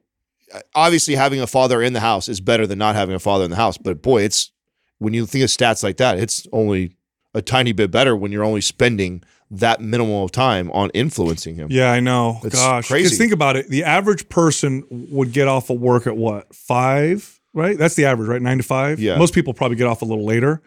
obviously 0.74 1.16
having 1.16 1.42
a 1.42 1.48
father 1.48 1.82
in 1.82 1.94
the 1.94 2.00
house 2.00 2.30
is 2.30 2.42
better 2.42 2.66
than 2.68 2.78
not 2.80 2.96
having 2.96 3.16
a 3.16 3.20
father 3.20 3.44
in 3.46 3.50
the 3.52 3.56
house. 3.58 3.78
But 3.78 4.02
boy, 4.02 4.24
it's 4.24 4.52
when 5.00 5.14
you 5.14 5.26
think 5.26 5.44
of 5.44 5.50
stats 5.50 5.84
like 5.84 5.98
that, 5.98 6.18
it's 6.20 6.48
only 6.52 6.96
a 7.34 7.42
tiny 7.42 7.74
bit 7.74 7.92
better 7.92 8.16
when 8.16 8.32
you're 8.32 8.44
only 8.46 8.62
spending 8.62 9.24
that 9.52 9.80
minimal 9.82 10.24
of 10.26 10.32
time 10.32 10.72
on 10.72 10.90
influencing 10.94 11.56
him. 11.56 11.68
Yeah, 11.70 11.92
I 11.92 12.00
know. 12.00 12.40
It's 12.44 12.56
Gosh, 12.56 12.88
crazy. 12.88 13.16
Think 13.16 13.32
about 13.32 13.56
it. 13.56 13.70
The 13.70 13.84
average 13.84 14.28
person 14.30 14.84
would 14.90 15.34
get 15.34 15.48
off 15.48 15.70
of 15.70 15.80
work 15.80 16.08
at 16.08 16.16
what 16.18 16.54
five? 16.56 17.40
Right. 17.54 17.78
That's 17.78 17.96
the 17.96 18.06
average, 18.06 18.28
right? 18.28 18.42
Nine 18.42 18.58
to 18.58 18.64
five. 18.64 19.00
Yeah. 19.00 19.18
Most 19.18 19.34
people 19.34 19.54
probably 19.54 19.78
get 19.78 19.88
off 19.88 20.02
a 20.02 20.06
little 20.06 20.26
later. 20.26 20.62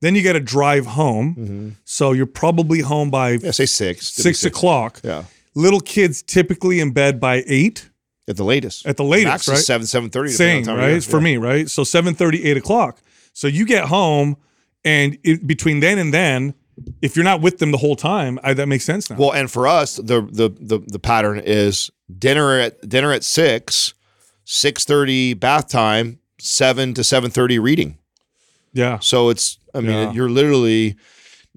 Then 0.00 0.16
you 0.16 0.24
got 0.24 0.32
to 0.32 0.40
drive 0.40 0.86
home. 0.86 1.76
So 1.84 2.10
you're 2.12 2.26
probably 2.26 2.80
home 2.80 3.10
by 3.10 3.36
Mm-hmm. 3.36 3.44
Yeah, 3.46 3.50
say 3.52 3.66
six. 3.66 4.08
six 4.12 4.44
o'clock. 4.44 5.00
Yeah. 5.04 5.24
Little 5.54 5.78
kids 5.80 6.22
typically 6.22 6.80
in 6.80 6.92
bed 6.92 7.20
by 7.20 7.44
eight 7.46 7.90
At 8.28 8.36
the 8.36 8.44
latest. 8.44 8.86
at 8.86 8.96
the 8.96 9.04
latest, 9.04 9.26
Max 9.26 9.48
right? 9.48 9.58
is 9.58 9.66
seven, 9.66 9.86
seven 9.86 10.08
thirty. 10.10 10.30
Same, 10.30 10.64
right? 10.64 11.02
For 11.02 11.20
me, 11.20 11.36
right? 11.38 11.68
So 11.68 11.82
7 11.84 12.16
8 12.20 12.56
o'clock. 12.56 13.00
So 13.32 13.48
you 13.48 13.66
get 13.66 13.86
home, 13.86 14.36
and 14.84 15.18
it, 15.24 15.46
between 15.46 15.80
then 15.80 15.98
and 15.98 16.14
then, 16.14 16.54
if 17.00 17.16
you're 17.16 17.24
not 17.24 17.40
with 17.40 17.58
them 17.58 17.72
the 17.72 17.78
whole 17.78 17.96
time, 17.96 18.38
I, 18.44 18.54
that 18.54 18.66
makes 18.66 18.84
sense 18.84 19.10
now. 19.10 19.16
Well, 19.16 19.32
and 19.32 19.50
for 19.50 19.66
us, 19.66 19.96
the 19.96 20.22
the 20.30 20.50
the, 20.60 20.78
the 20.86 20.98
pattern 20.98 21.40
is 21.44 21.90
dinner 22.16 22.58
at 22.60 22.88
dinner 22.88 23.10
at 23.12 23.24
six, 23.24 23.92
six 24.44 24.84
thirty 24.84 25.34
bath 25.34 25.68
time, 25.68 26.18
seven 26.38 26.94
to 26.94 27.02
seven 27.04 27.30
thirty 27.30 27.58
reading. 27.58 27.98
yeah. 28.72 28.98
So 29.00 29.30
it's 29.30 29.58
I 29.74 29.80
mean 29.80 29.90
Yeah. 29.90 30.12
you're 30.12 30.30
literally 30.30 30.96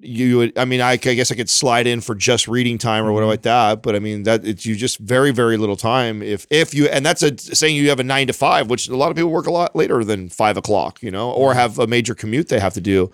you 0.01 0.37
would 0.37 0.57
I 0.57 0.65
mean 0.65 0.81
I, 0.81 0.91
I 0.91 0.97
guess 0.97 1.31
I 1.31 1.35
could 1.35 1.49
slide 1.49 1.87
in 1.87 2.01
for 2.01 2.15
just 2.15 2.47
reading 2.47 2.77
time 2.77 3.05
or 3.05 3.13
whatever 3.13 3.25
mm-hmm. 3.25 3.29
like 3.31 3.41
that, 3.43 3.81
but 3.81 3.95
I 3.95 3.99
mean 3.99 4.23
that 4.23 4.45
it's 4.45 4.65
you 4.65 4.75
just 4.75 4.99
very 4.99 5.31
very 5.31 5.57
little 5.57 5.77
time 5.77 6.21
if 6.21 6.45
if 6.49 6.73
you 6.73 6.87
and 6.87 7.05
that's 7.05 7.23
a 7.23 7.37
saying 7.37 7.75
you 7.75 7.89
have 7.89 7.99
a 7.99 8.03
nine 8.03 8.27
to 8.27 8.33
five, 8.33 8.69
which 8.69 8.89
a 8.89 8.95
lot 8.95 9.09
of 9.09 9.15
people 9.15 9.31
work 9.31 9.47
a 9.47 9.51
lot 9.51 9.75
later 9.75 10.03
than 10.03 10.29
five 10.29 10.57
o'clock, 10.57 11.01
you 11.01 11.11
know, 11.11 11.31
or 11.31 11.51
mm-hmm. 11.51 11.59
have 11.59 11.79
a 11.79 11.87
major 11.87 12.13
commute 12.13 12.49
they 12.49 12.59
have 12.59 12.73
to 12.73 12.81
do. 12.81 13.09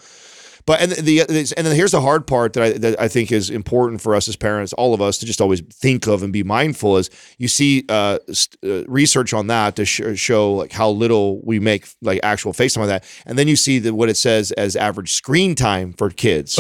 But 0.65 0.82
and 0.82 0.91
the 0.91 1.21
and 1.21 1.67
then 1.67 1.76
here's 1.76 1.91
the 1.91 2.02
hard 2.02 2.28
part 2.28 2.54
that 2.54 2.63
I 2.63 2.71
that 2.74 3.00
I 3.00 3.08
think 3.08 3.32
is 3.32 3.50
important 3.50 4.02
for 4.02 4.15
us 4.15 4.28
as 4.28 4.36
parents, 4.36 4.74
all 4.74 4.93
of 4.93 5.02
us, 5.02 5.17
to 5.19 5.26
just 5.26 5.41
always 5.41 5.62
think 5.62 6.08
of 6.08 6.24
and 6.24 6.32
be 6.32 6.43
mindful 6.43 6.97
is 6.97 7.10
you 7.38 7.47
see 7.47 7.86
uh, 7.89 8.19
st- 8.32 8.58
uh, 8.63 8.89
research 8.89 9.34
on 9.34 9.47
that 9.47 9.76
to 9.78 9.86
sh- 9.86 10.02
show 10.15 10.54
like 10.54 10.71
how 10.71 10.89
little 10.89 11.41
we 11.43 11.60
make 11.60 11.88
like 12.02 12.19
actual 12.24 12.54
FaceTime 12.54 12.82
on 12.82 12.88
that, 12.88 13.04
and 13.26 13.38
then 13.38 13.47
you 13.47 13.56
see 13.56 13.89
what 13.89 14.10
it 14.10 14.17
says 14.17 14.52
as 14.54 14.76
average 14.76 15.13
screen 15.13 15.56
time 15.56 15.93
for 15.93 16.10
kids. 16.10 16.60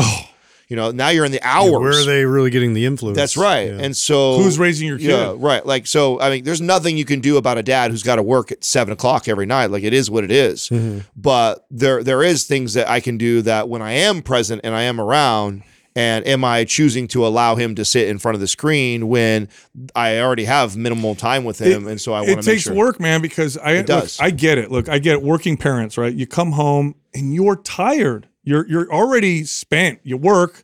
You 0.71 0.77
know, 0.77 0.89
now 0.89 1.09
you're 1.09 1.25
in 1.25 1.33
the 1.33 1.41
hours. 1.45 1.81
Where 1.81 1.91
are 1.91 2.05
they 2.05 2.23
really 2.23 2.49
getting 2.49 2.73
the 2.73 2.85
influence? 2.85 3.17
That's 3.17 3.35
right. 3.35 3.67
Yeah. 3.67 3.79
And 3.81 3.93
so 3.93 4.37
Who's 4.37 4.57
raising 4.57 4.87
your 4.87 4.97
kid? 4.97 5.09
Yeah, 5.09 5.35
right. 5.35 5.65
Like 5.65 5.85
so, 5.85 6.17
I 6.21 6.29
mean, 6.29 6.45
there's 6.45 6.61
nothing 6.61 6.97
you 6.97 7.03
can 7.03 7.19
do 7.19 7.35
about 7.35 7.57
a 7.57 7.63
dad 7.63 7.91
who's 7.91 8.03
got 8.03 8.15
to 8.15 8.23
work 8.23 8.53
at 8.53 8.63
seven 8.63 8.93
o'clock 8.93 9.27
every 9.27 9.45
night. 9.45 9.65
Like 9.65 9.83
it 9.83 9.91
is 9.91 10.09
what 10.09 10.23
it 10.23 10.31
is. 10.31 10.69
Mm-hmm. 10.69 10.99
But 11.13 11.65
there 11.69 12.05
there 12.05 12.23
is 12.23 12.45
things 12.45 12.73
that 12.75 12.89
I 12.89 13.01
can 13.01 13.17
do 13.17 13.41
that 13.41 13.67
when 13.67 13.81
I 13.81 13.91
am 13.91 14.21
present 14.21 14.61
and 14.63 14.73
I 14.73 14.83
am 14.83 15.01
around. 15.01 15.63
And 15.93 16.25
am 16.25 16.45
I 16.45 16.63
choosing 16.63 17.09
to 17.09 17.27
allow 17.27 17.55
him 17.55 17.75
to 17.75 17.83
sit 17.83 18.07
in 18.07 18.17
front 18.17 18.35
of 18.35 18.39
the 18.39 18.47
screen 18.47 19.09
when 19.09 19.49
I 19.93 20.19
already 20.19 20.45
have 20.45 20.77
minimal 20.77 21.15
time 21.15 21.43
with 21.43 21.59
him? 21.59 21.85
and 21.85 21.99
so 21.99 22.13
I 22.13 22.19
want 22.19 22.29
to 22.29 22.35
make 22.37 22.43
it 22.43 22.49
takes 22.49 22.61
sure. 22.61 22.75
work, 22.75 22.97
man, 22.97 23.21
because 23.21 23.57
I 23.57 23.79
look, 23.79 23.87
does. 23.87 24.17
I 24.21 24.29
get 24.29 24.57
it. 24.57 24.71
Look, 24.71 24.87
I 24.87 24.99
get 24.99 25.15
it. 25.15 25.21
Working 25.21 25.57
parents, 25.57 25.97
right? 25.97 26.13
You 26.13 26.27
come 26.27 26.53
home 26.53 26.95
and 27.13 27.33
you're 27.33 27.57
tired. 27.57 28.29
You're 28.43 28.67
you're 28.67 28.91
already 28.91 29.43
spent. 29.43 29.99
You 30.03 30.17
work. 30.17 30.63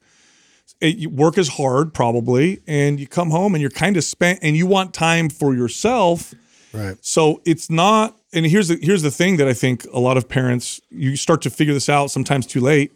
It, 0.79 0.97
you- 0.97 1.09
work 1.09 1.37
is 1.37 1.49
hard, 1.49 1.93
probably, 1.93 2.61
and 2.67 2.99
you 2.99 3.07
come 3.07 3.31
home 3.31 3.55
and 3.55 3.61
you're 3.61 3.71
kind 3.71 3.97
of 3.97 4.03
spent, 4.03 4.39
and 4.41 4.55
you 4.55 4.67
want 4.67 4.93
time 4.93 5.29
for 5.29 5.55
yourself. 5.55 6.33
Right. 6.73 6.97
So 7.01 7.41
it's 7.45 7.69
not. 7.69 8.15
And 8.33 8.45
here's 8.45 8.67
the 8.67 8.77
here's 8.81 9.01
the 9.01 9.11
thing 9.11 9.37
that 9.37 9.47
I 9.47 9.53
think 9.53 9.85
a 9.93 9.99
lot 9.99 10.17
of 10.17 10.27
parents 10.29 10.79
you 10.89 11.15
start 11.15 11.41
to 11.43 11.49
figure 11.49 11.73
this 11.73 11.89
out 11.89 12.11
sometimes 12.11 12.45
too 12.45 12.59
late. 12.61 12.91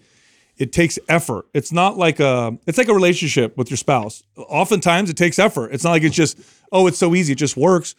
It 0.58 0.72
takes 0.74 1.00
effort. 1.10 1.46
It's 1.56 1.72
not 1.72 1.98
like 1.98 2.20
a 2.20 2.58
it's 2.68 2.78
like 2.78 2.90
a 2.90 2.94
relationship 2.94 3.58
with 3.58 3.72
your 3.72 3.78
spouse. 3.78 4.24
Oftentimes 4.38 5.10
it 5.10 5.18
takes 5.18 5.40
effort. 5.40 5.74
It's 5.74 5.84
not 5.84 5.92
like 5.92 6.04
it's 6.04 6.16
just 6.16 6.38
oh 6.72 6.86
it's 6.86 6.98
so 7.00 7.16
easy 7.16 7.34
it 7.34 7.38
just 7.38 7.58
works. 7.58 7.96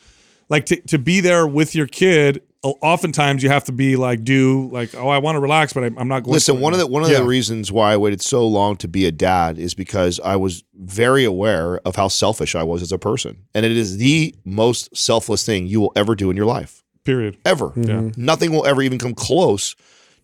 Like 0.48 0.66
to 0.66 0.76
to 0.82 0.98
be 0.98 1.20
there 1.20 1.46
with 1.46 1.74
your 1.74 1.86
kid 1.86 2.42
oftentimes 2.62 3.42
you 3.42 3.48
have 3.48 3.64
to 3.64 3.72
be 3.72 3.96
like, 3.96 4.22
do 4.24 4.68
like, 4.72 4.94
oh, 4.94 5.08
I 5.08 5.18
want 5.18 5.36
to 5.36 5.40
relax, 5.40 5.72
but 5.72 5.82
I, 5.84 5.86
I'm 5.96 6.08
not 6.08 6.22
going. 6.22 6.34
Listen, 6.34 6.54
to 6.54 6.60
it 6.60 6.62
one 6.62 6.72
of 6.72 6.78
the 6.78 6.86
one 6.86 7.02
of 7.02 7.10
Yeah. 7.10 7.18
the 7.18 7.24
reasons 7.24 7.72
why 7.72 7.92
I 7.92 7.96
waited 7.96 8.22
so 8.22 8.46
long 8.46 8.76
to 8.76 8.88
be 8.88 9.04
a 9.06 9.12
dad 9.12 9.58
is 9.58 9.74
because 9.74 10.20
I 10.20 10.36
was 10.36 10.62
very 10.74 11.24
aware 11.24 11.78
of 11.84 11.96
how 11.96 12.08
selfish 12.08 12.54
I 12.54 12.62
was 12.62 12.82
as 12.82 12.92
a 12.92 12.98
person, 12.98 13.44
and 13.54 13.66
it 13.66 13.72
is 13.72 13.98
the 13.98 14.34
most 14.44 14.96
selfless 14.96 15.44
thing 15.44 15.66
you 15.66 15.80
will 15.80 15.92
ever 15.96 16.14
do 16.14 16.30
in 16.30 16.36
your 16.36 16.46
life, 16.46 16.84
period. 17.04 17.36
ever. 17.44 17.70
Mm-hmm. 17.70 17.82
Yeah. 17.88 18.10
Nothing 18.16 18.52
will 18.52 18.66
ever 18.66 18.82
even 18.82 18.98
come 18.98 19.14
close 19.14 19.74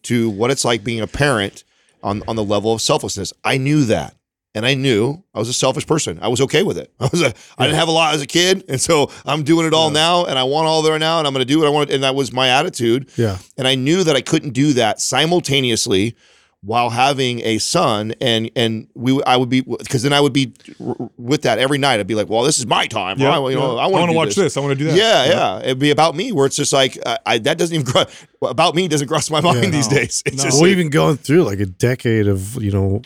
to 0.04 0.30
what 0.30 0.50
it's 0.50 0.64
like 0.64 0.84
being 0.84 1.00
a 1.00 1.06
parent 1.08 1.64
on 2.04 2.22
on 2.28 2.36
the 2.36 2.44
level 2.44 2.72
of 2.72 2.80
selflessness. 2.80 3.32
I 3.44 3.58
knew 3.58 3.84
that. 3.86 4.14
And 4.54 4.64
I 4.66 4.74
knew 4.74 5.22
I 5.34 5.38
was 5.38 5.48
a 5.48 5.52
selfish 5.52 5.86
person. 5.86 6.18
I 6.22 6.28
was 6.28 6.40
okay 6.40 6.62
with 6.62 6.78
it. 6.78 6.92
I 7.00 7.08
was 7.12 7.20
a, 7.22 7.32
I 7.58 7.66
didn't 7.66 7.78
have 7.78 7.88
a 7.88 7.92
lot 7.92 8.14
as 8.14 8.22
a 8.22 8.26
kid, 8.26 8.64
and 8.68 8.80
so 8.80 9.10
I'm 9.26 9.42
doing 9.44 9.66
it 9.66 9.74
all 9.74 9.90
now, 9.90 10.24
and 10.24 10.38
I 10.38 10.44
want 10.44 10.66
all 10.66 10.82
there 10.82 10.98
now, 10.98 11.18
and 11.18 11.26
I'm 11.26 11.32
going 11.34 11.46
to 11.46 11.52
do 11.52 11.58
what 11.58 11.68
I 11.68 11.70
want. 11.70 11.90
And 11.90 12.02
that 12.02 12.14
was 12.14 12.32
my 12.32 12.48
attitude. 12.48 13.10
Yeah. 13.16 13.38
And 13.56 13.68
I 13.68 13.74
knew 13.74 14.02
that 14.04 14.16
I 14.16 14.20
couldn't 14.22 14.50
do 14.54 14.72
that 14.72 15.00
simultaneously 15.00 16.16
while 16.60 16.90
having 16.90 17.38
a 17.44 17.58
son 17.58 18.12
and 18.20 18.50
and 18.56 18.88
we 18.96 19.22
I 19.22 19.36
would 19.36 19.48
be 19.48 19.60
because 19.60 20.02
then 20.02 20.12
I 20.12 20.20
would 20.20 20.32
be 20.32 20.52
r- 20.84 20.96
with 21.16 21.42
that 21.42 21.60
every 21.60 21.78
night. 21.78 22.00
I'd 22.00 22.08
be 22.08 22.16
like, 22.16 22.28
well, 22.28 22.42
this 22.42 22.58
is 22.58 22.66
my 22.66 22.88
time. 22.88 23.20
Yeah, 23.20 23.38
I, 23.38 23.50
you 23.50 23.54
know, 23.54 23.76
yeah. 23.76 23.82
I 23.82 23.86
want 23.86 24.00
wanna 24.02 24.12
watch 24.14 24.34
this. 24.34 24.56
I 24.56 24.60
wanna 24.60 24.74
do 24.74 24.86
that. 24.86 24.96
Yeah, 24.96 25.26
yeah, 25.26 25.58
It'd 25.60 25.78
be 25.78 25.92
about 25.92 26.16
me 26.16 26.32
where 26.32 26.46
it's 26.46 26.56
just 26.56 26.72
like 26.72 26.98
I, 27.06 27.18
I 27.24 27.38
that 27.38 27.58
doesn't 27.58 27.72
even 27.76 27.86
gro- 27.86 28.06
about 28.42 28.74
me 28.74 28.88
doesn't 28.88 29.06
cross 29.06 29.30
my 29.30 29.40
mind 29.48 29.62
Yeah, 29.62 29.70
these 29.70 29.86
days. 29.86 30.20
It's 30.26 30.38
No. 30.38 30.42
just 30.42 30.54
well, 30.56 30.62
like- 30.62 30.72
even 30.72 30.90
going 30.90 31.16
through 31.16 31.44
like 31.44 31.60
a 31.60 31.66
decade 31.66 32.26
of 32.26 32.60
you 32.60 32.72
know 32.72 33.02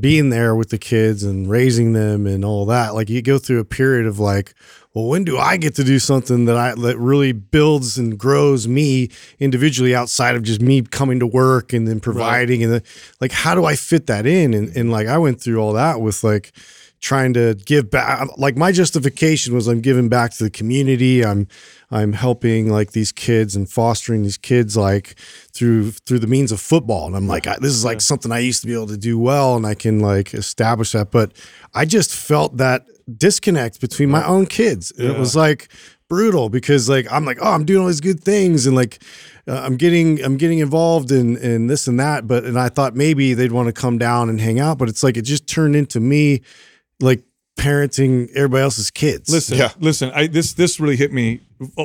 being 0.00 0.30
there 0.30 0.54
with 0.54 0.70
the 0.70 0.78
kids 0.78 1.22
and 1.22 1.48
raising 1.48 1.92
them 1.92 2.26
and 2.26 2.44
all 2.44 2.66
that, 2.66 2.94
like 2.94 3.08
you 3.08 3.22
go 3.22 3.38
through 3.38 3.60
a 3.60 3.64
period 3.64 4.06
of 4.06 4.18
like, 4.18 4.54
well, 4.94 5.06
when 5.06 5.24
do 5.24 5.38
I 5.38 5.56
get 5.56 5.74
to 5.76 5.84
do 5.84 5.98
something 5.98 6.44
that 6.44 6.56
I 6.56 6.74
that 6.74 6.98
really 6.98 7.32
builds 7.32 7.96
and 7.96 8.18
grows 8.18 8.68
me 8.68 9.08
individually 9.40 9.94
outside 9.94 10.36
of 10.36 10.42
just 10.42 10.60
me 10.60 10.82
coming 10.82 11.18
to 11.20 11.26
work 11.26 11.72
and 11.72 11.88
then 11.88 11.98
providing 11.98 12.62
and 12.62 12.72
then 12.72 12.82
like 13.20 13.32
how 13.32 13.54
do 13.54 13.64
I 13.64 13.74
fit 13.74 14.06
that 14.08 14.26
in? 14.26 14.52
And 14.52 14.76
and 14.76 14.90
like 14.90 15.06
I 15.06 15.16
went 15.18 15.40
through 15.40 15.58
all 15.58 15.72
that 15.72 16.00
with 16.00 16.22
like 16.22 16.52
trying 17.02 17.34
to 17.34 17.54
give 17.66 17.90
back 17.90 18.26
like 18.38 18.56
my 18.56 18.70
justification 18.70 19.54
was 19.54 19.66
I'm 19.66 19.80
giving 19.80 20.08
back 20.08 20.30
to 20.34 20.44
the 20.44 20.50
community. 20.50 21.24
I'm 21.24 21.48
I'm 21.90 22.12
helping 22.14 22.70
like 22.70 22.92
these 22.92 23.12
kids 23.12 23.54
and 23.54 23.68
fostering 23.68 24.22
these 24.22 24.38
kids 24.38 24.76
like 24.76 25.16
through 25.52 25.90
through 25.90 26.20
the 26.20 26.28
means 26.28 26.52
of 26.52 26.60
football. 26.60 27.06
And 27.06 27.16
I'm 27.16 27.26
like, 27.26 27.46
I, 27.46 27.56
this 27.60 27.72
is 27.72 27.84
like 27.84 28.00
something 28.00 28.30
I 28.30 28.38
used 28.38 28.62
to 28.62 28.68
be 28.68 28.72
able 28.72 28.86
to 28.86 28.96
do 28.96 29.18
well 29.18 29.56
and 29.56 29.66
I 29.66 29.74
can 29.74 29.98
like 29.98 30.32
establish 30.32 30.92
that. 30.92 31.10
But 31.10 31.32
I 31.74 31.84
just 31.84 32.14
felt 32.14 32.56
that 32.58 32.86
disconnect 33.18 33.80
between 33.80 34.08
my 34.08 34.24
own 34.24 34.46
kids. 34.46 34.92
And 34.92 35.10
It 35.10 35.18
was 35.18 35.34
like 35.34 35.68
brutal 36.08 36.50
because 36.50 36.88
like 36.88 37.10
I'm 37.10 37.24
like, 37.24 37.38
oh, 37.42 37.50
I'm 37.50 37.64
doing 37.64 37.82
all 37.82 37.88
these 37.88 38.00
good 38.00 38.20
things 38.20 38.64
and 38.64 38.76
like 38.76 39.02
uh, 39.48 39.60
I'm 39.60 39.76
getting 39.76 40.22
I'm 40.24 40.36
getting 40.36 40.60
involved 40.60 41.10
in 41.10 41.36
in 41.38 41.66
this 41.66 41.88
and 41.88 41.98
that. 41.98 42.28
But 42.28 42.44
and 42.44 42.56
I 42.56 42.68
thought 42.68 42.94
maybe 42.94 43.34
they'd 43.34 43.50
want 43.50 43.66
to 43.66 43.72
come 43.72 43.98
down 43.98 44.28
and 44.28 44.40
hang 44.40 44.60
out. 44.60 44.78
But 44.78 44.88
it's 44.88 45.02
like 45.02 45.16
it 45.16 45.22
just 45.22 45.48
turned 45.48 45.74
into 45.74 45.98
me 45.98 46.42
like 47.02 47.22
parenting 47.58 48.30
everybody 48.34 48.62
else's 48.62 48.90
kids. 48.90 49.28
Listen, 49.30 49.58
Yeah. 49.58 49.72
listen. 49.78 50.10
I 50.14 50.26
this 50.26 50.54
this 50.54 50.80
really 50.80 50.96
hit 50.96 51.12
me. 51.12 51.40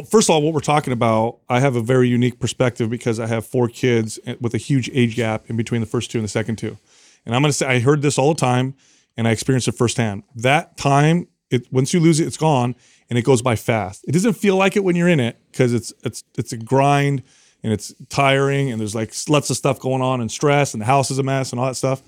First 0.10 0.30
of 0.30 0.34
all, 0.36 0.42
what 0.42 0.54
we're 0.54 0.60
talking 0.62 0.94
about, 0.94 1.40
I 1.50 1.60
have 1.60 1.76
a 1.76 1.82
very 1.82 2.08
unique 2.08 2.40
perspective 2.40 2.90
because 2.90 3.20
I 3.20 3.28
have 3.28 3.46
four 3.46 3.68
kids 3.68 4.18
with 4.40 4.54
a 4.54 4.58
huge 4.58 4.90
age 4.94 5.16
gap 5.16 5.50
in 5.50 5.58
between 5.58 5.82
the 5.82 5.88
first 5.88 6.10
two 6.10 6.18
and 6.18 6.24
the 6.26 6.30
second 6.30 6.56
two. 6.58 6.78
And 7.26 7.36
I'm 7.36 7.42
going 7.42 7.50
to 7.52 7.58
say 7.58 7.68
I 7.68 7.80
heard 7.80 8.02
this 8.02 8.18
all 8.18 8.34
the 8.34 8.40
time, 8.40 8.76
and 9.18 9.28
I 9.28 9.32
experienced 9.32 9.68
it 9.68 9.74
firsthand. 9.74 10.24
That 10.36 10.78
time, 10.78 11.28
it 11.52 11.68
once 11.72 11.94
you 11.94 12.00
lose 12.00 12.20
it, 12.22 12.28
it's 12.28 12.38
gone, 12.38 12.76
and 13.10 13.20
it 13.20 13.24
goes 13.24 13.42
by 13.42 13.56
fast. 13.58 14.06
It 14.08 14.14
doesn't 14.14 14.34
feel 14.34 14.56
like 14.56 14.78
it 14.78 14.84
when 14.84 14.96
you're 14.96 15.10
in 15.10 15.20
it 15.20 15.38
because 15.52 15.74
it's 15.74 15.94
it's 16.04 16.24
it's 16.38 16.54
a 16.54 16.58
grind 16.58 17.24
and 17.62 17.74
it's 17.74 17.94
tiring, 18.10 18.72
and 18.72 18.80
there's 18.80 18.96
like 18.96 19.14
lots 19.28 19.50
of 19.50 19.58
stuff 19.58 19.80
going 19.80 20.02
on 20.02 20.22
and 20.22 20.32
stress, 20.32 20.74
and 20.74 20.82
the 20.82 20.86
house 20.86 21.12
is 21.12 21.20
a 21.20 21.24
mess 21.24 21.52
and 21.52 21.60
all 21.60 21.66
that 21.68 21.76
stuff. 21.76 22.02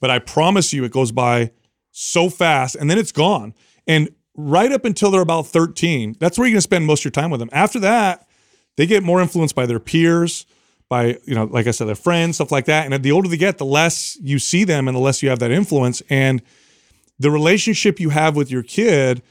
But 0.00 0.10
I 0.10 0.18
promise 0.20 0.72
you, 0.72 0.84
it 0.84 0.90
goes 0.90 1.12
by 1.12 1.50
so 1.96 2.28
fast 2.28 2.74
and 2.74 2.90
then 2.90 2.98
it's 2.98 3.12
gone. 3.12 3.54
And 3.86 4.10
right 4.36 4.72
up 4.72 4.84
until 4.84 5.12
they're 5.12 5.20
about 5.20 5.46
13, 5.46 6.16
that's 6.18 6.36
where 6.36 6.46
you're 6.46 6.54
going 6.54 6.58
to 6.58 6.62
spend 6.62 6.86
most 6.86 7.00
of 7.00 7.04
your 7.04 7.12
time 7.12 7.30
with 7.30 7.38
them. 7.38 7.50
After 7.52 7.78
that, 7.80 8.26
they 8.76 8.86
get 8.86 9.04
more 9.04 9.20
influenced 9.20 9.54
by 9.54 9.66
their 9.66 9.78
peers, 9.78 10.44
by, 10.88 11.18
you 11.24 11.34
know, 11.34 11.44
like 11.44 11.68
I 11.68 11.70
said, 11.70 11.86
their 11.86 11.94
friends, 11.94 12.36
stuff 12.36 12.50
like 12.50 12.64
that. 12.64 12.90
And 12.90 13.02
the 13.02 13.12
older 13.12 13.28
they 13.28 13.36
get, 13.36 13.58
the 13.58 13.64
less 13.64 14.18
you 14.20 14.40
see 14.40 14.64
them 14.64 14.88
and 14.88 14.96
the 14.96 15.00
less 15.00 15.22
you 15.22 15.28
have 15.28 15.38
that 15.38 15.52
influence. 15.52 16.02
And 16.10 16.42
the 17.20 17.30
relationship 17.30 18.00
you 18.00 18.10
have 18.10 18.34
with 18.34 18.50
your 18.50 18.64
kid, 18.64 19.22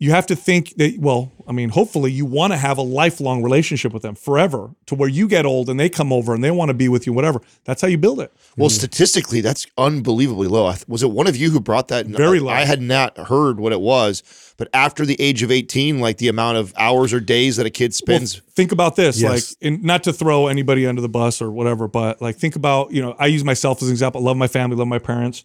you 0.00 0.10
have 0.10 0.26
to 0.26 0.34
think 0.36 0.74
that, 0.76 0.96
well, 0.98 1.32
I 1.46 1.52
mean, 1.52 1.68
hopefully 1.68 2.10
you 2.10 2.26
want 2.26 2.52
to 2.52 2.56
have 2.56 2.78
a 2.78 2.82
lifelong 2.82 3.42
relationship 3.42 3.92
with 3.92 4.02
them 4.02 4.16
forever 4.16 4.70
to 4.86 4.94
where 4.96 5.08
you 5.08 5.28
get 5.28 5.46
old 5.46 5.70
and 5.70 5.78
they 5.78 5.88
come 5.88 6.12
over 6.12 6.34
and 6.34 6.42
they 6.42 6.50
want 6.50 6.68
to 6.70 6.74
be 6.74 6.88
with 6.88 7.06
you, 7.06 7.12
whatever. 7.12 7.40
That's 7.64 7.80
how 7.80 7.86
you 7.88 7.96
build 7.96 8.18
it. 8.20 8.32
Well, 8.56 8.70
statistically, 8.70 9.40
that's 9.40 9.66
unbelievably 9.78 10.48
low. 10.48 10.72
Was 10.88 11.02
it 11.04 11.10
one 11.10 11.26
of 11.28 11.36
you 11.36 11.50
who 11.50 11.60
brought 11.60 11.88
that? 11.88 12.06
Very 12.06 12.40
low. 12.40 12.50
I 12.50 12.64
had 12.64 12.82
not 12.82 13.16
heard 13.16 13.60
what 13.60 13.72
it 13.72 13.80
was, 13.80 14.54
but 14.56 14.68
after 14.74 15.06
the 15.06 15.18
age 15.20 15.42
of 15.44 15.50
18, 15.52 16.00
like 16.00 16.18
the 16.18 16.28
amount 16.28 16.58
of 16.58 16.74
hours 16.76 17.12
or 17.12 17.20
days 17.20 17.56
that 17.56 17.66
a 17.66 17.70
kid 17.70 17.94
spends. 17.94 18.40
think 18.50 18.72
about 18.72 18.96
this 18.96 19.20
Yes. 19.20 19.56
like 19.62 19.68
and 19.72 19.82
not 19.84 20.02
to 20.04 20.12
throw 20.12 20.48
anybody 20.48 20.86
under 20.86 21.00
the 21.02 21.08
bus 21.08 21.40
or 21.40 21.50
whatever 21.50 21.88
but 21.88 22.20
like 22.20 22.36
think 22.36 22.54
about 22.56 22.92
you 22.92 23.00
know 23.02 23.14
i 23.18 23.26
use 23.26 23.42
myself 23.44 23.80
as 23.82 23.88
an 23.88 23.92
example 23.92 24.20
I 24.20 24.24
love 24.24 24.36
my 24.36 24.46
family 24.48 24.76
love 24.76 24.86
my 24.88 24.98
parents 24.98 25.44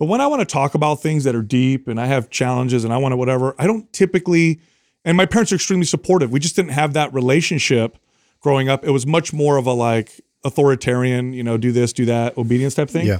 but 0.00 0.06
when 0.06 0.20
i 0.20 0.26
want 0.26 0.40
to 0.40 0.46
talk 0.46 0.74
about 0.74 1.00
things 1.00 1.22
that 1.22 1.36
are 1.36 1.42
deep 1.42 1.86
and 1.86 2.00
i 2.00 2.06
have 2.06 2.28
challenges 2.30 2.82
and 2.82 2.92
i 2.92 2.96
want 2.96 3.12
to 3.12 3.16
whatever 3.16 3.54
i 3.60 3.66
don't 3.68 3.92
typically 3.92 4.60
and 5.04 5.16
my 5.16 5.26
parents 5.26 5.52
are 5.52 5.56
extremely 5.56 5.86
supportive. 5.86 6.30
We 6.30 6.40
just 6.40 6.56
didn't 6.56 6.72
have 6.72 6.92
that 6.94 7.12
relationship 7.12 7.96
growing 8.40 8.68
up. 8.68 8.84
It 8.84 8.90
was 8.90 9.06
much 9.06 9.32
more 9.32 9.56
of 9.56 9.66
a 9.66 9.72
like 9.72 10.20
authoritarian 10.42 11.34
you 11.34 11.42
know 11.42 11.58
do 11.58 11.70
this 11.70 11.92
do 11.92 12.06
that 12.06 12.36
obedience 12.38 12.74
type 12.74 12.88
thing. 12.88 13.06
Yeah. 13.06 13.18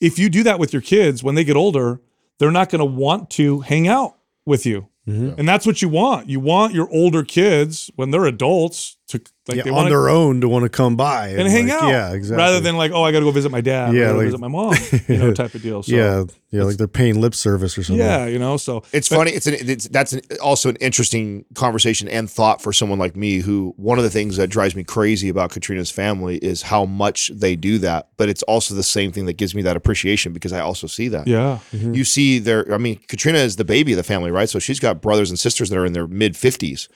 if 0.00 0.18
you 0.18 0.28
do 0.28 0.42
that 0.42 0.58
with 0.58 0.72
your 0.72 0.82
kids 0.82 1.22
when 1.22 1.36
they 1.36 1.44
get 1.44 1.54
older 1.54 2.00
they're 2.38 2.50
not 2.50 2.70
going 2.70 2.80
to 2.80 2.84
want 2.84 3.30
to 3.30 3.60
hang 3.60 3.86
out 3.86 4.16
with 4.44 4.66
you. 4.66 4.88
Mm-hmm. 5.06 5.38
and 5.38 5.48
that's 5.48 5.64
what 5.64 5.80
you 5.80 5.88
want. 5.88 6.28
You 6.28 6.40
want 6.40 6.74
your 6.74 6.90
older 6.90 7.22
kids 7.22 7.88
when 7.94 8.10
they're 8.10 8.24
adults 8.24 8.95
to 9.08 9.20
like 9.46 9.58
Yeah, 9.58 9.62
they 9.62 9.70
on 9.70 9.76
want 9.76 9.86
to 9.86 9.90
their 9.90 10.08
own 10.08 10.40
to 10.40 10.48
want 10.48 10.64
to 10.64 10.68
come 10.68 10.96
by 10.96 11.28
and 11.28 11.46
hang 11.48 11.68
like, 11.68 11.82
out 11.82 11.88
Yeah, 11.88 12.12
exactly. 12.12 12.42
rather 12.42 12.58
than 12.60 12.76
like 12.76 12.90
oh 12.90 13.04
i 13.04 13.12
gotta 13.12 13.24
go 13.24 13.30
visit 13.30 13.50
my 13.52 13.60
dad 13.60 13.94
Yeah, 13.94 14.06
yeah 14.06 14.10
like- 14.12 14.24
visit 14.24 14.40
my 14.40 14.48
mom 14.48 14.74
you 15.06 15.16
know 15.18 15.32
type 15.34 15.54
of 15.54 15.62
deal 15.62 15.82
so 15.84 15.94
yeah, 15.94 16.24
yeah, 16.50 16.64
like 16.64 16.76
they're 16.76 16.88
paying 16.88 17.20
lip 17.20 17.34
service 17.34 17.78
or 17.78 17.84
something. 17.84 18.04
yeah 18.04 18.26
you 18.26 18.38
know 18.38 18.56
so 18.56 18.82
It's 18.92 19.06
funny. 19.08 19.30
It's, 19.30 19.46
an, 19.46 19.54
it's 19.58 19.86
that's 19.88 20.12
an, 20.12 20.22
also 20.42 20.68
an 20.70 20.76
interesting 20.76 21.44
conversation 21.54 22.08
and 22.08 22.30
thought 22.30 22.62
for 22.62 22.72
someone 22.72 22.98
like 22.98 23.14
me. 23.14 23.38
Who 23.40 23.74
one 23.76 23.98
of 23.98 24.04
the 24.04 24.10
things 24.10 24.36
that 24.38 24.48
drives 24.48 24.74
me 24.74 24.82
crazy 24.84 25.28
about 25.28 25.50
Katrina's 25.50 25.90
family 25.90 26.38
is 26.38 26.62
how 26.62 26.84
much 26.86 27.30
they 27.34 27.56
do 27.56 27.78
that. 27.78 28.08
But 28.16 28.28
it's 28.28 28.42
also 28.44 28.74
the 28.74 28.82
same 28.82 29.12
thing 29.12 29.26
that 29.26 29.34
gives 29.34 29.54
me 29.54 29.62
that 29.62 29.76
appreciation 29.76 30.32
because 30.32 30.52
I 30.52 30.60
also 30.60 30.86
see 30.86 31.08
that. 31.08 31.26
yeah 31.28 31.58
mm-hmm. 31.72 31.92
You 31.94 32.04
see, 32.04 32.38
there. 32.38 32.72
I 32.72 32.78
mean, 32.78 32.98
Katrina 33.08 33.38
is 33.38 33.56
the 33.56 33.64
baby 33.64 33.92
of 33.92 33.96
the 33.98 34.02
family, 34.02 34.30
right? 34.30 34.48
So 34.48 34.58
she's 34.58 34.80
got 34.80 35.02
brothers 35.02 35.30
and 35.30 35.38
sisters 35.38 35.68
that 35.70 35.78
are 35.78 35.86
in 35.86 35.92
their 35.92 36.06
mid 36.06 36.36
fifties. 36.36 36.88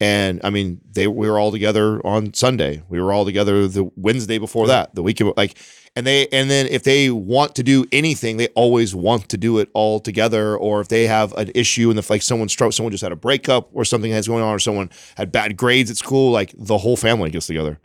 And 0.00 0.40
I 0.44 0.50
mean, 0.50 0.80
they 0.92 1.08
we 1.08 1.28
were 1.28 1.38
all 1.38 1.50
together 1.50 2.04
on 2.06 2.32
Sunday. 2.32 2.82
We 2.88 3.00
were 3.00 3.12
all 3.12 3.24
together 3.24 3.66
the 3.66 3.90
Wednesday 3.96 4.38
before 4.38 4.68
that, 4.68 4.94
the 4.94 5.02
weekend. 5.02 5.32
Like, 5.36 5.58
and 5.96 6.06
they 6.06 6.28
and 6.28 6.48
then 6.48 6.68
if 6.68 6.84
they 6.84 7.10
want 7.10 7.56
to 7.56 7.64
do 7.64 7.84
anything, 7.90 8.36
they 8.36 8.46
always 8.48 8.94
want 8.94 9.28
to 9.30 9.36
do 9.36 9.58
it 9.58 9.68
all 9.74 9.98
together. 9.98 10.56
Or 10.56 10.80
if 10.80 10.86
they 10.86 11.08
have 11.08 11.32
an 11.32 11.50
issue 11.54 11.90
and 11.90 11.98
if 11.98 12.10
like 12.10 12.22
someone 12.22 12.48
struck, 12.48 12.72
someone 12.72 12.92
just 12.92 13.02
had 13.02 13.10
a 13.10 13.16
breakup 13.16 13.70
or 13.72 13.84
something 13.84 14.12
that's 14.12 14.28
going 14.28 14.44
on, 14.44 14.54
or 14.54 14.60
someone 14.60 14.90
had 15.16 15.32
bad 15.32 15.56
grades 15.56 15.90
at 15.90 15.96
school, 15.96 16.30
like 16.30 16.54
the 16.56 16.78
whole 16.78 16.96
family 16.96 17.30
gets 17.30 17.48
together 17.48 17.80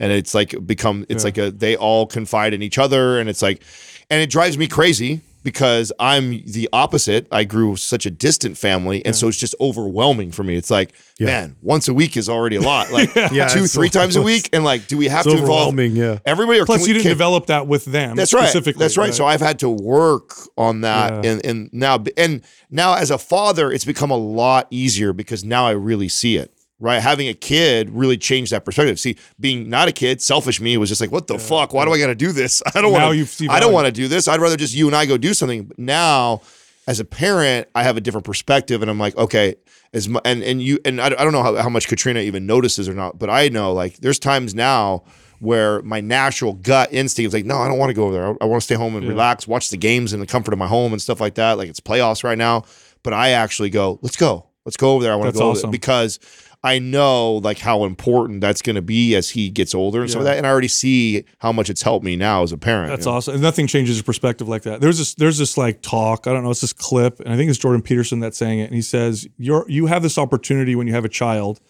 and 0.00 0.10
it's 0.10 0.34
like 0.34 0.54
become 0.66 1.04
it's 1.08 1.24
like 1.24 1.38
a 1.38 1.50
they 1.50 1.76
all 1.76 2.06
confide 2.06 2.54
in 2.54 2.62
each 2.62 2.78
other 2.78 3.20
and 3.20 3.28
it's 3.28 3.42
like 3.42 3.62
and 4.08 4.20
it 4.20 4.30
drives 4.30 4.58
me 4.58 4.66
crazy 4.66 5.20
because 5.42 5.92
I'm 5.98 6.42
the 6.44 6.68
opposite. 6.72 7.26
I 7.32 7.44
grew 7.44 7.76
such 7.76 8.06
a 8.06 8.10
distant 8.10 8.58
family 8.58 9.04
and 9.04 9.16
so 9.16 9.28
it's 9.28 9.38
just 9.38 9.54
overwhelming 9.60 10.32
for 10.32 10.42
me. 10.42 10.56
It's 10.56 10.70
like, 10.70 10.92
man, 11.18 11.56
once 11.62 11.88
a 11.88 11.94
week 11.94 12.16
is 12.16 12.28
already 12.28 12.56
a 12.56 12.60
lot. 12.60 12.90
Like 12.92 13.14
Yeah, 13.32 13.48
two, 13.48 13.66
three 13.66 13.88
so- 13.88 14.00
times 14.00 14.16
a 14.16 14.22
week 14.22 14.48
and 14.52 14.64
like 14.64 14.86
do 14.86 14.96
we 14.98 15.08
have 15.08 15.24
to 15.24 15.36
involve 15.36 15.78
yeah. 15.78 16.18
everybody 16.26 16.60
or 16.60 16.66
plus 16.66 16.80
can 16.80 16.88
you 16.88 16.94
didn't 16.94 17.02
can- 17.04 17.10
develop 17.10 17.46
that 17.46 17.66
with 17.66 17.84
them 17.86 18.16
that's 18.16 18.32
right. 18.34 18.44
specifically 18.48 18.80
That's 18.80 18.96
right. 18.96 19.14
So 19.14 19.24
I've 19.26 19.40
had 19.40 19.58
to 19.60 19.68
work 19.70 20.34
on 20.56 20.82
that, 20.82 21.24
Yeah. 21.24 21.30
and 21.32 21.46
and 21.46 21.70
now 21.72 22.02
and 22.16 22.42
now 22.70 22.94
as 22.94 23.10
a 23.10 23.18
father, 23.18 23.70
it's 23.72 23.84
become 23.84 24.10
a 24.10 24.16
lot 24.16 24.66
easier 24.70 25.12
because 25.12 25.44
now 25.44 25.66
I 25.66 25.72
really 25.72 26.08
see 26.08 26.36
it. 26.36 26.52
Right, 26.82 26.98
having 26.98 27.28
a 27.28 27.34
kid 27.34 27.90
really 27.90 28.16
changed 28.16 28.52
that 28.52 28.64
perspective. 28.64 28.98
See, 28.98 29.16
being 29.38 29.68
not 29.68 29.88
a 29.88 29.92
kid, 29.92 30.22
selfish 30.22 30.62
me 30.62 30.78
was 30.78 30.88
just 30.88 31.02
like, 31.02 31.12
"What 31.12 31.26
the 31.26 31.38
fuck? 31.38 31.74
Why 31.74 31.84
do 31.84 31.92
I 31.92 31.98
got 31.98 32.06
to 32.06 32.14
do 32.14 32.32
this? 32.32 32.62
I 32.74 32.80
don't 32.80 32.90
want 32.90 33.28
to. 33.28 33.48
I 33.50 33.60
don't 33.60 33.74
want 33.74 33.84
to 33.84 33.92
do 33.92 34.08
this. 34.08 34.26
I'd 34.28 34.40
rather 34.40 34.56
just 34.56 34.74
you 34.74 34.86
and 34.86 34.96
I 34.96 35.04
go 35.04 35.18
do 35.18 35.34
something." 35.34 35.64
But 35.64 35.78
now, 35.78 36.40
as 36.86 36.98
a 36.98 37.04
parent, 37.04 37.68
I 37.74 37.82
have 37.82 37.96
a 37.96 38.00
different 38.00 38.24
perspective, 38.24 38.80
and 38.80 38.90
I'm 38.90 38.98
like, 38.98 39.16
okay, 39.16 39.56
as 39.92 40.08
mu- 40.08 40.20
and 40.24 40.42
and 40.42 40.62
you 40.62 40.78
and 40.84 41.00
I, 41.00 41.06
I 41.06 41.10
don't 41.10 41.32
know 41.32 41.42
how, 41.42 41.54
how 41.56 41.68
much 41.68 41.86
Katrina 41.86 42.20
even 42.20 42.46
notices 42.46 42.88
or 42.88 42.94
not, 42.94 43.18
but 43.18 43.28
I 43.28 43.48
know 43.48 43.72
like 43.72 43.98
there's 43.98 44.18
times 44.18 44.54
now 44.54 45.04
where 45.40 45.82
my 45.82 46.00
natural 46.00 46.52
gut 46.52 46.92
instinct 46.92 47.28
is 47.28 47.34
like, 47.34 47.46
no, 47.46 47.56
I 47.58 47.68
don't 47.68 47.78
want 47.78 47.90
to 47.90 47.94
go 47.94 48.04
over 48.04 48.12
there. 48.12 48.26
I, 48.26 48.34
I 48.42 48.44
want 48.44 48.60
to 48.60 48.64
stay 48.64 48.74
home 48.74 48.94
and 48.94 49.08
relax, 49.08 49.48
watch 49.48 49.70
the 49.70 49.76
games 49.76 50.12
in 50.12 50.20
the 50.20 50.26
comfort 50.26 50.52
of 50.52 50.58
my 50.58 50.66
home 50.66 50.92
and 50.92 51.00
stuff 51.00 51.20
like 51.20 51.34
that. 51.36 51.58
Like 51.58 51.68
it's 51.68 51.80
playoffs 51.80 52.22
right 52.22 52.36
now, 52.36 52.64
but 53.02 53.12
I 53.12 53.30
actually 53.30 53.70
go, 53.70 53.98
let's 54.02 54.16
go. 54.16 54.46
Let's 54.66 54.76
go 54.76 54.92
over 54.92 55.02
there. 55.02 55.12
I 55.12 55.16
want 55.16 55.32
to 55.32 55.38
go 55.38 55.46
over 55.46 55.52
awesome. 55.52 55.70
there 55.70 55.72
because 55.72 56.18
I 56.62 56.78
know 56.78 57.36
like 57.36 57.58
how 57.58 57.84
important 57.84 58.42
that's 58.42 58.60
going 58.60 58.76
to 58.76 58.82
be 58.82 59.14
as 59.14 59.30
he 59.30 59.48
gets 59.48 59.74
older 59.74 60.02
and 60.02 60.10
stuff 60.10 60.20
like 60.20 60.26
Yeah. 60.26 60.32
that. 60.32 60.38
And 60.38 60.46
I 60.46 60.50
already 60.50 60.68
see 60.68 61.24
how 61.38 61.52
much 61.52 61.70
it's 61.70 61.80
helped 61.82 62.04
me 62.04 62.16
now 62.16 62.42
as 62.42 62.52
a 62.52 62.58
parent. 62.58 62.90
That's 62.90 63.06
you 63.06 63.12
know? 63.12 63.16
awesome. 63.16 63.34
And 63.34 63.42
nothing 63.42 63.66
changes 63.66 63.96
your 63.96 64.04
perspective 64.04 64.46
like 64.46 64.62
that. 64.62 64.80
There's 64.82 64.98
this 64.98 65.14
there's 65.14 65.38
this 65.38 65.56
like 65.56 65.80
talk. 65.80 66.26
I 66.26 66.32
don't 66.32 66.44
know. 66.44 66.50
It's 66.50 66.60
this 66.60 66.74
clip, 66.74 67.18
and 67.20 67.32
I 67.32 67.36
think 67.36 67.48
it's 67.48 67.58
Jordan 67.58 67.80
Peterson 67.80 68.20
that's 68.20 68.36
saying 68.36 68.58
it. 68.58 68.64
And 68.64 68.74
he 68.74 68.82
says 68.82 69.26
you're 69.38 69.64
you 69.68 69.86
have 69.86 70.02
this 70.02 70.18
opportunity 70.18 70.74
when 70.74 70.86
you 70.86 70.92
have 70.92 71.04
a 71.04 71.08
child 71.10 71.60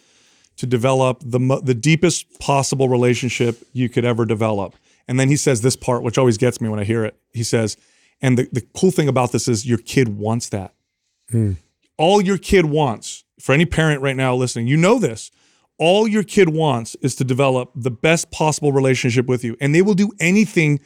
to 0.57 0.67
develop 0.67 1.21
the 1.25 1.61
the 1.63 1.75
deepest 1.75 2.41
possible 2.41 2.89
relationship 2.89 3.63
you 3.73 3.89
could 3.89 4.05
ever 4.05 4.25
develop. 4.27 4.75
And 5.07 5.19
then 5.21 5.29
he 5.29 5.37
says 5.37 5.61
this 5.63 5.77
part, 5.77 6.03
which 6.03 6.19
always 6.19 6.37
gets 6.37 6.61
me 6.61 6.69
when 6.69 6.79
I 6.81 6.85
hear 6.85 7.05
it. 7.05 7.17
He 7.33 7.43
says, 7.43 7.77
and 8.23 8.37
the, 8.39 8.49
the 8.53 8.61
cool 8.77 8.91
thing 8.91 9.09
about 9.09 9.33
this 9.33 9.49
is 9.49 9.67
your 9.67 9.79
kid 9.79 10.19
wants 10.19 10.49
that. 10.51 10.75
Hmm. 11.31 11.53
All 11.97 12.21
your 12.21 12.39
kid 12.39 12.67
wants, 12.67 13.25
for 13.41 13.53
any 13.53 13.67
parent 13.67 14.03
right 14.03 14.17
now 14.17 14.35
listening, 14.35 14.67
you 14.67 14.77
know 14.77 14.99
this. 14.99 15.31
All 15.79 16.07
your 16.07 16.23
kid 16.23 16.51
wants 16.51 16.95
is 16.97 17.15
to 17.17 17.25
develop 17.25 17.71
the 17.75 17.91
best 17.91 18.31
possible 18.31 18.73
relationship 18.73 19.27
with 19.27 19.43
you. 19.43 19.57
And 19.61 19.75
they 19.75 19.83
will 19.83 19.95
do 19.95 20.11
anything 20.21 20.81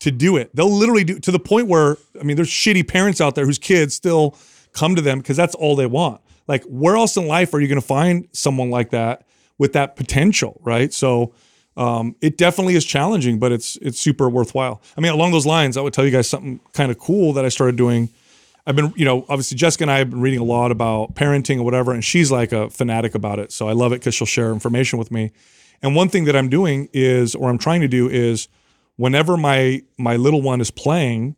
to 0.00 0.10
do 0.10 0.36
it. 0.36 0.54
They'll 0.54 0.70
literally 0.70 1.04
do 1.04 1.18
to 1.18 1.30
the 1.32 1.38
point 1.38 1.68
where, 1.68 1.96
I 2.20 2.22
mean, 2.22 2.36
there's 2.36 2.48
shitty 2.48 2.86
parents 2.86 3.20
out 3.20 3.34
there 3.34 3.46
whose 3.46 3.58
kids 3.58 3.94
still 3.94 4.36
come 4.72 4.94
to 4.94 5.02
them 5.02 5.18
because 5.18 5.36
that's 5.36 5.54
all 5.54 5.74
they 5.74 5.86
want. 5.86 6.20
Like, 6.46 6.62
where 6.64 6.96
else 6.96 7.16
in 7.16 7.26
life 7.26 7.52
are 7.54 7.60
you 7.60 7.66
going 7.66 7.80
to 7.80 7.86
find 7.86 8.28
someone 8.32 8.70
like 8.70 8.90
that 8.90 9.26
with 9.58 9.72
that 9.72 9.96
potential, 9.96 10.60
right? 10.62 10.92
So, 10.92 11.34
um, 11.76 12.16
it 12.20 12.38
definitely 12.38 12.74
is 12.74 12.84
challenging, 12.84 13.38
but 13.38 13.52
it's 13.52 13.76
it's 13.82 14.00
super 14.00 14.30
worthwhile. 14.30 14.80
I 14.96 15.00
mean, 15.00 15.12
along 15.12 15.32
those 15.32 15.44
lines, 15.44 15.76
I 15.76 15.82
would 15.82 15.92
tell 15.92 16.04
you 16.06 16.10
guys 16.10 16.28
something 16.28 16.60
kind 16.72 16.90
of 16.90 16.98
cool 16.98 17.34
that 17.34 17.44
I 17.44 17.48
started 17.48 17.76
doing. 17.76 18.08
I've 18.66 18.74
been, 18.74 18.92
you 18.96 19.04
know, 19.04 19.24
obviously 19.28 19.56
Jessica 19.56 19.84
and 19.84 19.90
I 19.90 19.98
have 19.98 20.10
been 20.10 20.20
reading 20.20 20.40
a 20.40 20.44
lot 20.44 20.72
about 20.72 21.14
parenting 21.14 21.58
or 21.58 21.62
whatever, 21.62 21.92
and 21.92 22.04
she's 22.04 22.30
like 22.32 22.52
a 22.52 22.68
fanatic 22.68 23.14
about 23.14 23.38
it. 23.38 23.52
So 23.52 23.68
I 23.68 23.72
love 23.72 23.92
it 23.92 24.00
because 24.00 24.14
she'll 24.14 24.26
share 24.26 24.52
information 24.52 24.98
with 24.98 25.10
me. 25.10 25.30
And 25.82 25.94
one 25.94 26.08
thing 26.08 26.24
that 26.24 26.34
I'm 26.34 26.48
doing 26.48 26.88
is, 26.92 27.34
or 27.34 27.48
I'm 27.48 27.58
trying 27.58 27.82
to 27.82 27.88
do 27.88 28.08
is, 28.08 28.48
whenever 28.96 29.36
my 29.36 29.82
my 29.98 30.16
little 30.16 30.42
one 30.42 30.60
is 30.60 30.70
playing, 30.70 31.36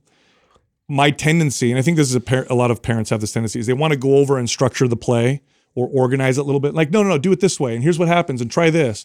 my 0.88 1.11
tendency, 1.11 1.71
and 1.71 1.79
I 1.79 1.83
think 1.83 1.97
this 1.97 2.09
is 2.09 2.14
a, 2.14 2.21
par- 2.21 2.47
a 2.49 2.55
lot 2.55 2.71
of 2.71 2.81
parents 2.83 3.11
have 3.11 3.21
this 3.21 3.33
tendency, 3.33 3.59
is 3.59 3.67
they 3.67 3.75
want 3.75 3.93
to 3.93 3.99
go 3.99 4.17
over 4.17 4.38
and 4.38 4.49
structure 4.49 4.88
the 4.88 4.97
play 4.97 5.43
or 5.75 5.87
organize 5.88 6.38
it 6.38 6.41
a 6.43 6.45
little 6.45 6.61
bit. 6.61 6.73
Like, 6.73 6.91
no, 6.91 7.03
no, 7.03 7.11
no, 7.11 7.19
do 7.19 7.33
it 7.33 7.41
this 7.41 7.61
way, 7.61 7.75
and 7.75 7.83
here's 7.83 7.99
what 7.99 8.09
happens, 8.09 8.41
and 8.41 8.51
try 8.51 8.71
this. 8.71 9.05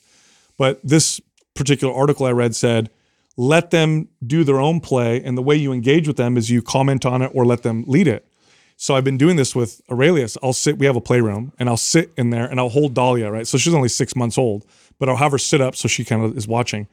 But 0.58 0.80
this 0.84 1.20
particular 1.56 1.94
article 1.94 2.26
I 2.26 2.32
read 2.32 2.56
said, 2.56 2.90
let 3.36 3.72
them 3.72 4.10
do 4.26 4.44
their 4.44 4.60
own 4.60 4.80
play, 4.80 5.22
and 5.24 5.38
the 5.38 5.42
way 5.42 5.56
you 5.56 5.72
engage 5.72 6.08
with 6.08 6.18
them 6.18 6.38
is 6.38 6.50
you 6.50 6.62
comment 6.62 7.06
on 7.06 7.22
it 7.22 7.32
or 7.34 7.46
let 7.46 7.64
them 7.64 7.84
lead 7.88 8.08
it. 8.08 8.28
So 8.76 8.96
I've 8.96 9.04
been 9.04 9.18
doing 9.18 9.36
this 9.36 9.56
with 9.56 9.82
Aurelius. 9.90 10.38
I'll 10.44 10.54
sit, 10.54 10.78
we 10.78 10.86
have 10.86 10.96
a 10.96 11.02
playroom, 11.02 11.54
and 11.58 11.70
I'll 11.70 11.78
sit 11.78 12.12
in 12.18 12.32
there 12.32 12.46
and 12.46 12.60
I'll 12.60 12.70
hold 12.70 12.94
Dahlia, 12.94 13.32
right? 13.32 13.48
So 13.48 13.58
she's 13.58 13.74
only 13.74 13.90
six 13.90 14.16
months 14.16 14.38
old, 14.38 14.66
but 15.00 15.10
I'll 15.10 15.18
have 15.18 15.32
her 15.32 15.38
sit 15.38 15.62
up 15.62 15.76
so 15.76 15.88
she 15.88 16.04
kind 16.04 16.24
of 16.24 16.38
is 16.38 16.48
watching. 16.48 16.88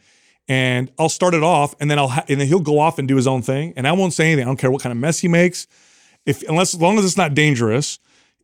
And 0.49 0.91
I'll 0.99 1.09
start 1.09 1.35
it 1.35 1.43
off, 1.43 1.75
and 1.81 1.91
then 1.91 1.99
I'll 1.99 2.09
ha- 2.09 2.25
and 2.29 2.41
then 2.41 2.49
he'll 2.49 2.61
go 2.61 2.79
off 2.79 2.99
and 2.99 3.07
do 3.07 3.17
his 3.17 3.27
own 3.27 3.43
thing, 3.43 3.73
and 3.77 3.87
I 3.87 3.93
won't 3.93 4.13
say 4.13 4.27
anything. 4.27 4.45
I 4.45 4.47
don't 4.47 4.57
care 4.57 4.71
what 4.71 4.83
kind 4.83 4.93
of 4.93 4.99
mess 4.99 5.21
he 5.21 5.29
makes, 5.29 5.67
if 6.27 6.43
unless 6.49 6.75
as 6.75 6.81
long 6.81 6.99
as 6.99 7.05
it's 7.05 7.17
not 7.17 7.35
dangerous, 7.35 7.99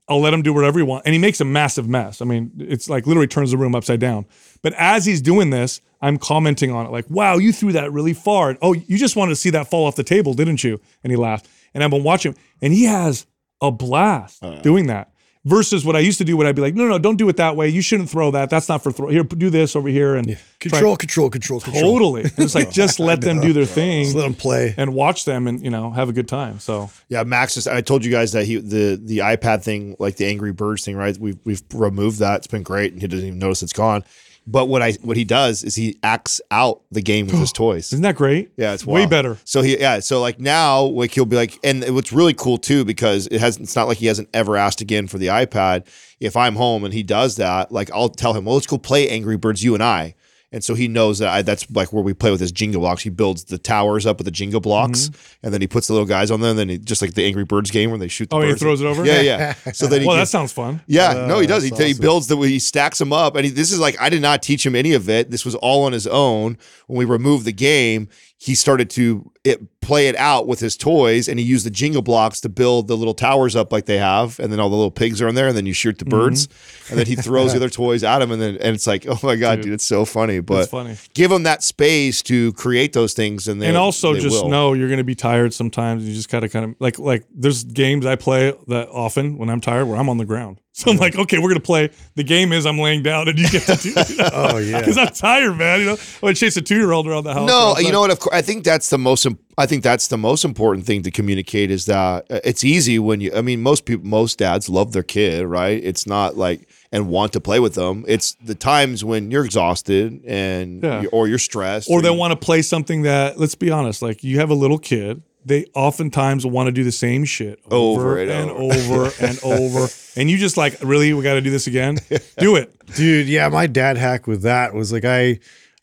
I'll 0.08 0.20
let 0.20 0.32
him 0.32 0.42
do 0.42 0.52
whatever 0.52 0.78
he 0.78 0.84
wants. 0.84 1.04
And 1.04 1.14
he 1.14 1.18
makes 1.18 1.40
a 1.40 1.44
massive 1.44 1.88
mess. 1.88 2.22
I 2.22 2.24
mean, 2.24 2.52
it's 2.58 2.88
like 2.88 3.06
literally 3.06 3.26
turns 3.26 3.50
the 3.50 3.56
room 3.56 3.74
upside 3.74 3.98
down. 3.98 4.26
But 4.62 4.72
as 4.74 5.04
he's 5.04 5.20
doing 5.20 5.50
this, 5.50 5.80
I'm 6.02 6.18
commenting 6.18 6.70
on 6.70 6.86
it 6.86 6.90
like, 6.92 7.08
wow, 7.08 7.36
you 7.38 7.52
threw 7.52 7.72
that 7.72 7.92
really 7.92 8.12
far. 8.14 8.50
And, 8.50 8.58
oh, 8.62 8.72
you 8.74 8.98
just 8.98 9.16
wanted 9.16 9.30
to 9.30 9.36
see 9.36 9.50
that 9.50 9.68
fall 9.70 9.86
off 9.86 9.96
the 9.96 10.04
table, 10.04 10.34
didn't 10.34 10.62
you? 10.62 10.80
And 11.02 11.10
he 11.10 11.16
laughed. 11.16 11.48
And 11.74 11.82
I've 11.84 11.90
been 11.90 12.04
watching 12.04 12.32
him, 12.32 12.38
and 12.62 12.72
he 12.72 12.84
has 12.84 13.26
a 13.60 13.70
blast 13.70 14.38
oh, 14.42 14.60
doing 14.62 14.86
that. 14.88 15.10
Versus 15.44 15.84
what 15.84 15.94
I 15.94 16.00
used 16.00 16.18
to 16.18 16.24
do, 16.24 16.36
when 16.36 16.44
I'd 16.48 16.56
be 16.56 16.60
like, 16.62 16.74
no, 16.74 16.88
no, 16.88 16.98
don't 16.98 17.14
do 17.14 17.28
it 17.28 17.36
that 17.36 17.54
way. 17.54 17.68
You 17.68 17.80
shouldn't 17.80 18.10
throw 18.10 18.32
that. 18.32 18.50
That's 18.50 18.68
not 18.68 18.82
for 18.82 18.90
throw. 18.90 19.06
Here, 19.06 19.22
do 19.22 19.48
this 19.48 19.76
over 19.76 19.88
here. 19.88 20.16
And 20.16 20.26
try- 20.58 20.70
Control, 20.70 20.96
control, 20.96 21.30
control, 21.30 21.60
control. 21.60 21.82
totally. 21.84 22.22
It's 22.36 22.56
like 22.56 22.70
just 22.72 22.98
let 22.98 23.20
them 23.20 23.40
do 23.40 23.52
their 23.52 23.64
thing 23.64 24.06
Just 24.06 24.16
let 24.16 24.24
them 24.24 24.34
play. 24.34 24.74
and 24.76 24.92
watch 24.92 25.24
them 25.24 25.46
and, 25.46 25.62
you 25.62 25.70
know, 25.70 25.92
have 25.92 26.08
a 26.08 26.12
good 26.12 26.26
time. 26.26 26.58
So 26.58 26.90
Yeah, 27.08 27.22
Max 27.22 27.56
is. 27.56 27.68
I 27.68 27.80
told 27.80 28.04
you 28.04 28.10
guys 28.10 28.32
that 28.32 28.44
he 28.44 28.56
the 28.56 29.00
the 29.00 29.18
iPad 29.18 29.62
thing, 29.62 29.94
like 30.00 30.16
the 30.16 30.26
Angry 30.26 30.52
Birds 30.52 30.84
thing, 30.84 30.96
right? 30.96 31.16
We've 31.16 31.38
we've 31.44 31.62
removed 31.72 32.18
that. 32.18 32.38
It's 32.38 32.46
been 32.48 32.64
great, 32.64 32.92
and 32.92 33.00
he 33.00 33.06
doesn't 33.06 33.24
even 33.24 33.38
notice 33.38 33.62
it's 33.62 33.72
gone. 33.72 34.02
But 34.48 34.66
what 34.66 34.80
I 34.80 34.92
what 35.02 35.16
he 35.16 35.24
does 35.24 35.64
is 35.64 35.74
he 35.74 35.98
acts 36.02 36.40
out 36.50 36.82
the 36.92 37.02
game 37.02 37.26
with 37.26 37.36
his 37.38 37.52
toys. 37.64 37.92
isn't 37.92 38.02
that 38.02 38.14
great? 38.14 38.52
Yeah, 38.56 38.74
it's 38.74 38.86
way 38.86 39.00
wild. 39.00 39.10
better. 39.10 39.38
So 39.44 39.62
he 39.62 39.78
yeah, 39.78 39.98
so 40.00 40.20
like 40.20 40.38
now 40.38 40.82
like 40.84 41.12
he'll 41.12 41.24
be 41.24 41.36
like 41.36 41.58
and 41.64 41.82
what's 41.94 42.12
really 42.12 42.34
cool 42.34 42.56
too 42.56 42.84
because 42.84 43.26
it 43.28 43.40
has 43.40 43.56
it's 43.56 43.74
not 43.74 43.88
like 43.88 43.98
he 43.98 44.06
hasn't 44.06 44.28
ever 44.32 44.56
asked 44.56 44.80
again 44.80 45.08
for 45.08 45.18
the 45.18 45.26
iPad. 45.26 45.84
If 46.20 46.36
I'm 46.36 46.54
home 46.56 46.84
and 46.84 46.94
he 46.94 47.02
does 47.02 47.36
that, 47.36 47.72
like 47.72 47.90
I'll 47.92 48.08
tell 48.08 48.34
him, 48.34 48.44
"Well, 48.44 48.54
let's 48.54 48.66
go 48.68 48.78
play 48.78 49.08
Angry 49.08 49.36
Birds 49.36 49.64
you 49.64 49.74
and 49.74 49.82
I." 49.82 50.14
And 50.56 50.64
so 50.64 50.72
he 50.72 50.88
knows 50.88 51.18
that 51.18 51.28
I, 51.28 51.42
that's 51.42 51.70
like 51.70 51.92
where 51.92 52.02
we 52.02 52.14
play 52.14 52.30
with 52.30 52.40
his 52.40 52.50
Jenga 52.50 52.76
blocks. 52.76 53.02
He 53.02 53.10
builds 53.10 53.44
the 53.44 53.58
towers 53.58 54.06
up 54.06 54.16
with 54.16 54.24
the 54.24 54.30
Jenga 54.30 54.62
blocks, 54.62 55.10
mm-hmm. 55.10 55.44
and 55.44 55.52
then 55.52 55.60
he 55.60 55.66
puts 55.66 55.86
the 55.86 55.92
little 55.92 56.08
guys 56.08 56.30
on 56.30 56.40
them. 56.40 56.52
And 56.52 56.58
then 56.58 56.68
he, 56.70 56.78
just 56.78 57.02
like 57.02 57.12
the 57.12 57.26
Angry 57.26 57.44
Birds 57.44 57.70
game 57.70 57.90
where 57.90 57.98
they 57.98 58.08
shoot. 58.08 58.30
The 58.30 58.36
Oh, 58.36 58.40
he 58.40 58.54
throws 58.54 58.80
it 58.80 58.86
over? 58.86 59.04
Yeah, 59.04 59.20
yeah. 59.20 59.52
So 59.74 59.86
then 59.86 60.00
he 60.00 60.06
Well, 60.06 60.16
that 60.16 60.28
sounds 60.28 60.54
fun. 60.54 60.80
yeah, 60.86 61.10
uh, 61.10 61.26
no, 61.26 61.40
he 61.40 61.46
does. 61.46 61.62
He, 61.62 61.68
that's 61.68 61.82
he 61.84 61.92
builds 61.92 62.28
the 62.28 62.38
way 62.38 62.48
he 62.48 62.58
stacks 62.58 62.96
them 62.96 63.12
up, 63.12 63.36
and 63.36 63.44
he, 63.44 63.50
this 63.50 63.70
is 63.70 63.78
like 63.78 64.00
I 64.00 64.08
did 64.08 64.22
not 64.22 64.42
teach 64.42 64.64
him 64.64 64.74
any 64.74 64.94
of 64.94 65.10
it. 65.10 65.30
This 65.30 65.44
was 65.44 65.54
all 65.56 65.84
on 65.84 65.92
his 65.92 66.06
own. 66.06 66.56
When 66.86 66.96
we 66.96 67.04
removed 67.04 67.44
the 67.44 67.52
game, 67.52 68.08
he 68.38 68.54
started 68.54 68.90
to 68.90 69.32
it, 69.44 69.80
play 69.80 70.08
it 70.08 70.16
out 70.16 70.46
with 70.46 70.60
his 70.60 70.76
toys, 70.76 71.26
and 71.26 71.38
he 71.38 71.44
used 71.44 71.64
the 71.64 71.70
Jenga 71.70 72.04
blocks 72.04 72.40
to 72.42 72.50
build 72.50 72.86
the 72.86 72.96
little 72.96 73.14
towers 73.14 73.56
up 73.56 73.72
like 73.72 73.86
they 73.86 73.96
have, 73.96 74.38
and 74.38 74.52
then 74.52 74.60
all 74.60 74.68
the 74.68 74.76
little 74.76 74.90
pigs 74.90 75.22
are 75.22 75.28
in 75.28 75.34
there, 75.34 75.48
and 75.48 75.56
then 75.56 75.64
you 75.64 75.72
shoot 75.72 75.98
the 75.98 76.04
mm-hmm. 76.04 76.18
birds, 76.18 76.48
and 76.90 76.98
then 76.98 77.06
he 77.06 77.14
throws 77.14 77.52
the 77.52 77.56
other 77.60 77.70
toys 77.70 78.04
at 78.04 78.20
him, 78.20 78.30
and 78.30 78.42
then 78.42 78.56
and 78.56 78.74
it's 78.74 78.86
like, 78.86 79.06
oh 79.06 79.18
my 79.22 79.36
god, 79.36 79.62
dude, 79.62 79.72
it's 79.72 79.84
so 79.84 80.04
funny. 80.04 80.40
But 80.40 80.68
funny. 80.68 80.96
give 81.14 81.30
them 81.30 81.44
that 81.44 81.62
space 81.62 82.20
to 82.22 82.52
create 82.54 82.92
those 82.92 83.14
things, 83.14 83.48
and 83.48 83.60
they, 83.62 83.68
and 83.68 83.76
also 83.76 84.12
they 84.12 84.20
just 84.20 84.42
will. 84.42 84.50
know 84.50 84.74
you're 84.74 84.88
going 84.88 84.98
to 84.98 85.04
be 85.04 85.14
tired 85.14 85.54
sometimes. 85.54 86.06
You 86.06 86.14
just 86.14 86.28
got 86.28 86.40
to 86.40 86.48
kind 86.48 86.64
of 86.66 86.76
like 86.78 86.98
like 86.98 87.24
there's 87.34 87.64
games 87.64 88.04
I 88.04 88.16
play 88.16 88.52
that 88.66 88.88
often 88.90 89.38
when 89.38 89.48
I'm 89.48 89.62
tired 89.62 89.86
where 89.86 89.96
I'm 89.96 90.10
on 90.10 90.18
the 90.18 90.26
ground. 90.26 90.60
So 90.80 90.90
I'm 90.90 90.98
like, 90.98 91.16
okay, 91.16 91.38
we're 91.38 91.48
going 91.48 91.54
to 91.54 91.60
play. 91.60 91.88
The 92.16 92.22
game 92.22 92.52
is 92.52 92.66
I'm 92.66 92.78
laying 92.78 93.02
down 93.02 93.28
and 93.28 93.38
you 93.38 93.48
get 93.48 93.62
to 93.62 93.76
do 93.76 93.94
it. 93.96 94.30
Oh, 94.34 94.58
yeah. 94.58 94.78
because 94.80 94.98
I'm 94.98 95.08
tired, 95.08 95.56
man. 95.56 95.80
You 95.80 95.86
know, 95.86 95.92
I 96.22 96.26
would 96.26 96.36
chase 96.36 96.54
a 96.58 96.60
two 96.60 96.76
year 96.76 96.92
old 96.92 97.06
around 97.08 97.24
the 97.24 97.32
house. 97.32 97.48
No, 97.48 97.78
you 97.78 97.90
know 97.92 98.00
what? 98.02 98.10
Of 98.10 98.20
course, 98.20 98.36
I 98.36 98.42
think 98.42 98.62
that's 98.62 98.90
the 98.90 98.98
most. 98.98 99.24
im- 99.24 99.38
I 99.56 99.64
think 99.64 99.82
that's 99.82 100.08
the 100.08 100.18
most 100.18 100.44
important 100.44 100.84
thing 100.84 101.02
to 101.04 101.10
communicate 101.10 101.70
is 101.70 101.86
that 101.86 102.30
uh, 102.30 102.40
it's 102.44 102.62
easy 102.62 102.98
when 102.98 103.22
you. 103.22 103.32
I 103.34 103.40
mean, 103.40 103.62
most 103.62 103.86
people, 103.86 104.06
most 104.06 104.36
dads 104.38 104.68
love 104.68 104.92
their 104.92 105.02
kid, 105.02 105.46
right? 105.46 105.82
It's 105.82 106.06
not 106.06 106.36
like 106.36 106.68
and 106.92 107.08
want 107.08 107.32
to 107.32 107.40
play 107.40 107.58
with 107.58 107.74
them. 107.74 108.04
It's 108.06 108.34
the 108.44 108.54
times 108.54 109.02
when 109.02 109.30
you're 109.30 109.46
exhausted 109.46 110.22
and 110.26 110.82
Yeah. 110.82 111.00
you- 111.02 111.08
or 111.10 111.26
you're 111.26 111.38
stressed, 111.38 111.88
or 111.90 112.02
they 112.02 112.10
you- 112.10 112.18
want 112.18 112.32
to 112.32 112.36
play 112.36 112.60
something 112.60 113.00
that 113.02 113.40
let's 113.40 113.54
be 113.54 113.70
honest 113.70 114.02
like 114.02 114.22
you 114.22 114.40
have 114.40 114.50
a 114.50 114.54
little 114.54 114.78
kid 114.78 115.22
they 115.46 115.64
oftentimes 115.74 116.44
want 116.44 116.66
to 116.66 116.72
do 116.72 116.84
the 116.84 116.92
same 116.92 117.24
shit 117.24 117.60
over, 117.70 118.00
Over 118.00 118.18
and 118.18 118.30
and 118.30 118.50
over. 118.50 119.04
over 119.06 119.12
and 119.20 119.38
over. 119.44 119.88
And 120.16 120.30
you 120.30 120.36
just 120.38 120.56
like 120.56 120.76
really? 120.82 121.14
We 121.14 121.22
got 121.22 121.34
to 121.34 121.40
do 121.40 121.50
this 121.50 121.66
again? 121.66 121.98
Do 122.38 122.56
it. 122.56 122.72
Dude, 122.94 123.28
yeah, 123.28 123.48
my 123.48 123.66
dad 123.66 123.96
hack 123.96 124.26
with 124.26 124.42
that. 124.42 124.74
Was 124.74 124.92
like 124.92 125.04
I 125.04 125.38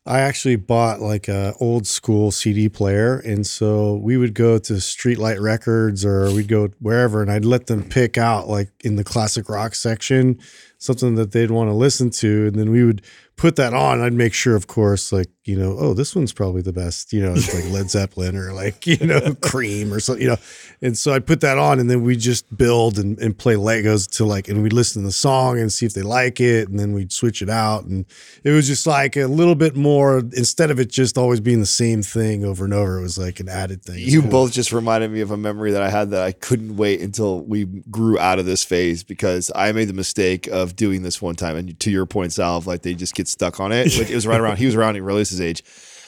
I 0.06 0.20
actually 0.20 0.58
bought 0.58 1.00
like 1.00 1.28
a 1.30 1.54
old 1.62 1.88
school 1.88 2.30
CD 2.32 2.68
player 2.68 3.20
and 3.20 3.48
so 3.48 3.96
we 3.96 4.18
would 4.18 4.34
go 4.34 4.58
to 4.60 4.74
Streetlight 4.74 5.40
Records 5.42 6.04
or 6.04 6.30
we'd 6.34 6.50
go 6.50 6.70
wherever 6.82 7.22
and 7.22 7.32
I'd 7.32 7.46
let 7.46 7.68
them 7.68 7.84
pick 7.88 8.18
out 8.18 8.50
like 8.50 8.70
in 8.84 8.98
the 8.98 9.04
classic 9.06 9.48
rock 9.48 9.76
section 9.76 10.40
something 10.78 11.16
that 11.16 11.32
they'd 11.32 11.52
want 11.52 11.70
to 11.70 11.74
listen 11.74 12.10
to 12.10 12.48
and 12.48 12.56
then 12.56 12.70
we 12.70 12.84
would 12.84 13.02
put 13.36 13.56
that 13.56 13.74
on 13.74 14.00
I'd 14.02 14.14
make 14.14 14.34
sure 14.34 14.56
of 14.56 14.68
course 14.68 15.12
like 15.12 15.28
you 15.44 15.58
know 15.58 15.76
oh 15.78 15.94
this 15.94 16.16
one's 16.16 16.32
probably 16.32 16.62
the 16.62 16.72
best 16.72 17.12
you 17.12 17.22
know 17.22 17.34
it's 17.34 17.54
like 17.54 17.70
Led 17.72 17.90
Zeppelin 17.90 18.38
or 18.38 18.54
like 18.54 18.86
you 18.88 18.98
know 19.06 19.34
Cream 19.42 19.92
or 19.92 20.00
something 20.00 20.22
you 20.22 20.30
know 20.30 20.38
and 20.82 20.98
so 20.98 21.14
I'd 21.14 21.26
put 21.26 21.42
that 21.42 21.58
on 21.58 21.80
and 21.80 21.90
then 21.90 22.04
we 22.04 22.16
just 22.16 22.56
build 22.56 23.00
and, 23.00 23.18
and 23.20 23.38
play 23.38 23.56
Legos 23.56 24.10
to 24.18 24.26
like 24.26 24.48
and 24.48 24.62
we'd 24.62 24.72
listen 24.72 25.02
to 25.02 25.08
the 25.08 25.12
song 25.12 25.60
and 25.60 25.74
see 25.74 25.86
if 25.86 25.94
they 25.94 26.04
like 26.04 26.40
it 26.40 26.70
and 26.70 26.80
then 26.80 26.94
we'd 26.94 27.12
switch 27.12 27.42
it 27.42 27.50
out 27.50 27.86
and 27.86 28.06
it 28.44 28.52
was 28.52 28.68
just 28.68 28.86
like 28.88 29.18
a 29.18 29.26
little 29.26 29.56
bit 29.56 29.76
more 29.76 30.20
instead 30.20 30.70
of 30.72 30.80
it 30.80 30.90
just 30.90 31.18
always 31.18 31.40
being 31.40 31.60
the 31.60 31.66
same 31.66 32.04
thing 32.04 32.46
over 32.46 32.64
and 32.64 32.74
over 32.74 33.00
it 33.00 33.02
was 33.02 33.18
like 33.18 33.40
an 33.40 33.50
added 33.50 33.84
thing 33.84 33.98
You 33.98 34.22
cool. 34.22 34.32
both 34.32 34.52
just 34.54 34.72
reminded 34.72 35.12
me 35.12 35.22
of 35.22 35.32
a 35.32 35.38
memory 35.38 35.72
that 35.72 35.82
I 35.82 35.90
had 35.90 36.12
that 36.12 36.24
I 36.24 36.32
couldn't 36.32 36.78
wait 36.78 37.02
until 37.02 37.42
we 37.42 37.66
grew 37.66 38.18
out 38.20 38.40
of 38.40 38.46
this 38.46 38.64
phase 38.64 39.04
because 39.04 39.52
I 39.56 39.72
made 39.72 39.90
the 39.90 39.94
mistake 39.94 40.48
of 40.48 40.76
doing 40.76 41.02
this 41.04 41.22
one 41.22 41.36
time. 41.36 41.56
And 41.58 41.80
to 41.80 41.92
your 41.92 42.06
point, 42.06 42.34
Sal, 42.34 42.62
like 42.66 42.82
they 42.84 42.94
just 42.94 43.16
get 43.16 43.23
stuck 43.28 43.60
on 43.60 43.72
it. 43.72 43.98
It 44.00 44.14
was 44.14 44.28
right 44.28 44.40
around, 44.40 44.58
he 44.58 44.66
was 44.66 44.76
around 44.76 44.96
he 44.96 45.02
really 45.02 45.20
his 45.30 45.42
age. 45.42 45.64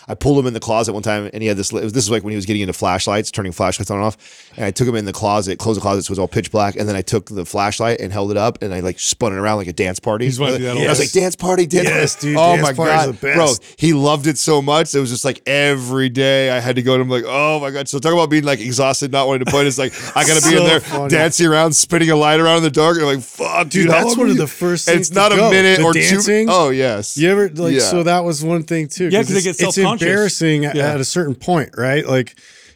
I 0.08 0.14
pulled 0.16 0.38
him 0.40 0.46
in 0.48 0.54
the 0.54 0.60
closet 0.60 0.94
one 0.94 1.02
time, 1.04 1.30
and 1.34 1.42
he 1.42 1.48
had 1.48 1.58
this. 1.58 1.72
It 1.74 1.84
was, 1.84 1.94
this 1.94 2.04
is 2.04 2.12
like 2.12 2.24
when 2.24 2.32
he 2.32 2.36
was 2.36 2.46
getting 2.46 2.62
into 2.62 2.74
flashlights, 2.74 3.32
turning 3.32 3.52
flashlights 3.52 3.90
on 3.90 3.98
and 3.98 4.06
off. 4.06 4.18
And 4.56 4.66
I 4.66 4.72
took 4.72 4.88
him 4.88 4.96
in 4.96 5.06
the 5.06 5.14
closet, 5.14 5.58
closed 5.60 5.78
the 5.78 5.82
closet, 5.82 6.04
so 6.04 6.10
it 6.10 6.14
was 6.14 6.20
all 6.20 6.28
pitch 6.28 6.52
black. 6.52 6.76
And 6.76 6.88
then 6.88 6.96
I 6.96 7.02
took 7.02 7.28
the 7.30 7.46
flashlight 7.46 8.00
and 8.00 8.14
held 8.14 8.30
it 8.32 8.38
up, 8.38 8.62
and 8.62 8.74
I 8.74 8.82
like 8.82 9.00
spun 9.00 9.34
it 9.34 9.38
around 9.38 9.58
like 9.58 9.68
a 9.68 9.74
dance 9.74 10.00
party. 10.00 10.26
He's 10.26 10.40
wanted 10.40 10.54
to 10.54 10.58
do 10.60 10.64
that 10.66 10.78
all 10.78 10.84
I 10.86 10.90
was 10.90 11.00
like, 11.00 11.12
dance 11.12 11.36
party, 11.36 11.66
dance 11.66 11.88
Yes, 11.88 12.16
dude, 12.16 12.36
Oh 12.38 12.56
dance 12.56 12.62
my 12.68 12.74
god, 12.74 13.10
are 13.10 13.12
the 13.12 13.18
bro, 13.18 13.54
he 13.78 13.94
loved 13.94 14.28
it 14.28 14.38
so 14.38 14.62
much. 14.62 14.94
It 14.94 15.00
was 15.00 15.10
just 15.10 15.26
like 15.26 15.42
every 15.48 16.10
day 16.10 16.52
I 16.52 16.60
had 16.60 16.76
to 16.76 16.82
go 16.82 16.96
to 16.98 17.02
him 17.02 17.10
like, 17.10 17.24
oh 17.28 17.60
my 17.60 17.72
god. 17.72 17.88
So 17.90 17.98
talk 18.00 18.14
about 18.14 18.30
being 18.30 18.44
like 18.44 18.60
exhausted, 18.60 19.12
not 19.12 19.28
wanting 19.28 19.46
to 19.46 19.52
play. 19.52 19.66
It's 19.66 19.78
like 19.78 19.94
I 20.16 20.26
gotta 20.26 20.48
be 20.48 20.56
in 20.58 20.64
there 20.64 20.80
funny. 20.80 21.10
dancing 21.10 21.48
around, 21.48 21.74
spinning 21.74 22.12
a 22.12 22.16
light 22.16 22.40
around 22.40 22.58
in 22.58 22.64
the 22.64 22.70
dark. 22.72 22.98
And 22.98 23.06
I'm 23.08 23.16
like, 23.16 23.24
fuck, 23.24 23.70
dude, 23.70 23.86
Dude, 23.86 23.90
that's 23.92 24.16
one 24.16 24.30
of 24.30 24.38
the 24.38 24.48
first 24.48 24.88
And 24.88 24.96
things 24.98 25.08
It's 25.10 25.16
not 25.16 25.30
to 25.30 25.36
a 25.36 25.38
go. 25.38 25.50
minute 25.50 25.80
The 25.80 25.84
or 25.84 25.94
dancing? 25.94 26.48
two. 26.48 26.54
Oh 26.54 26.70
yes. 26.70 27.18
You 27.18 27.30
ever 27.32 27.50
like 27.50 27.74
Yeah. 27.74 27.80
so 27.80 28.04
that 28.04 28.24
was 28.24 28.44
one 28.44 28.64
thing 28.64 28.88
too. 28.88 29.10
Yeah, 29.10 29.20
'cause 29.20 29.30
they 29.30 29.38
it's- 29.40 29.44
get 29.44 29.50
it's 29.68 29.76
self-conscious. 29.76 29.95
Embarrassing 30.02 30.66
at- 30.66 30.76
Yeah. 30.76 30.94
at 30.94 31.00
a 31.00 31.06
certain 31.06 31.36
point, 31.36 31.72
right? 31.78 32.06
Like 32.08 32.36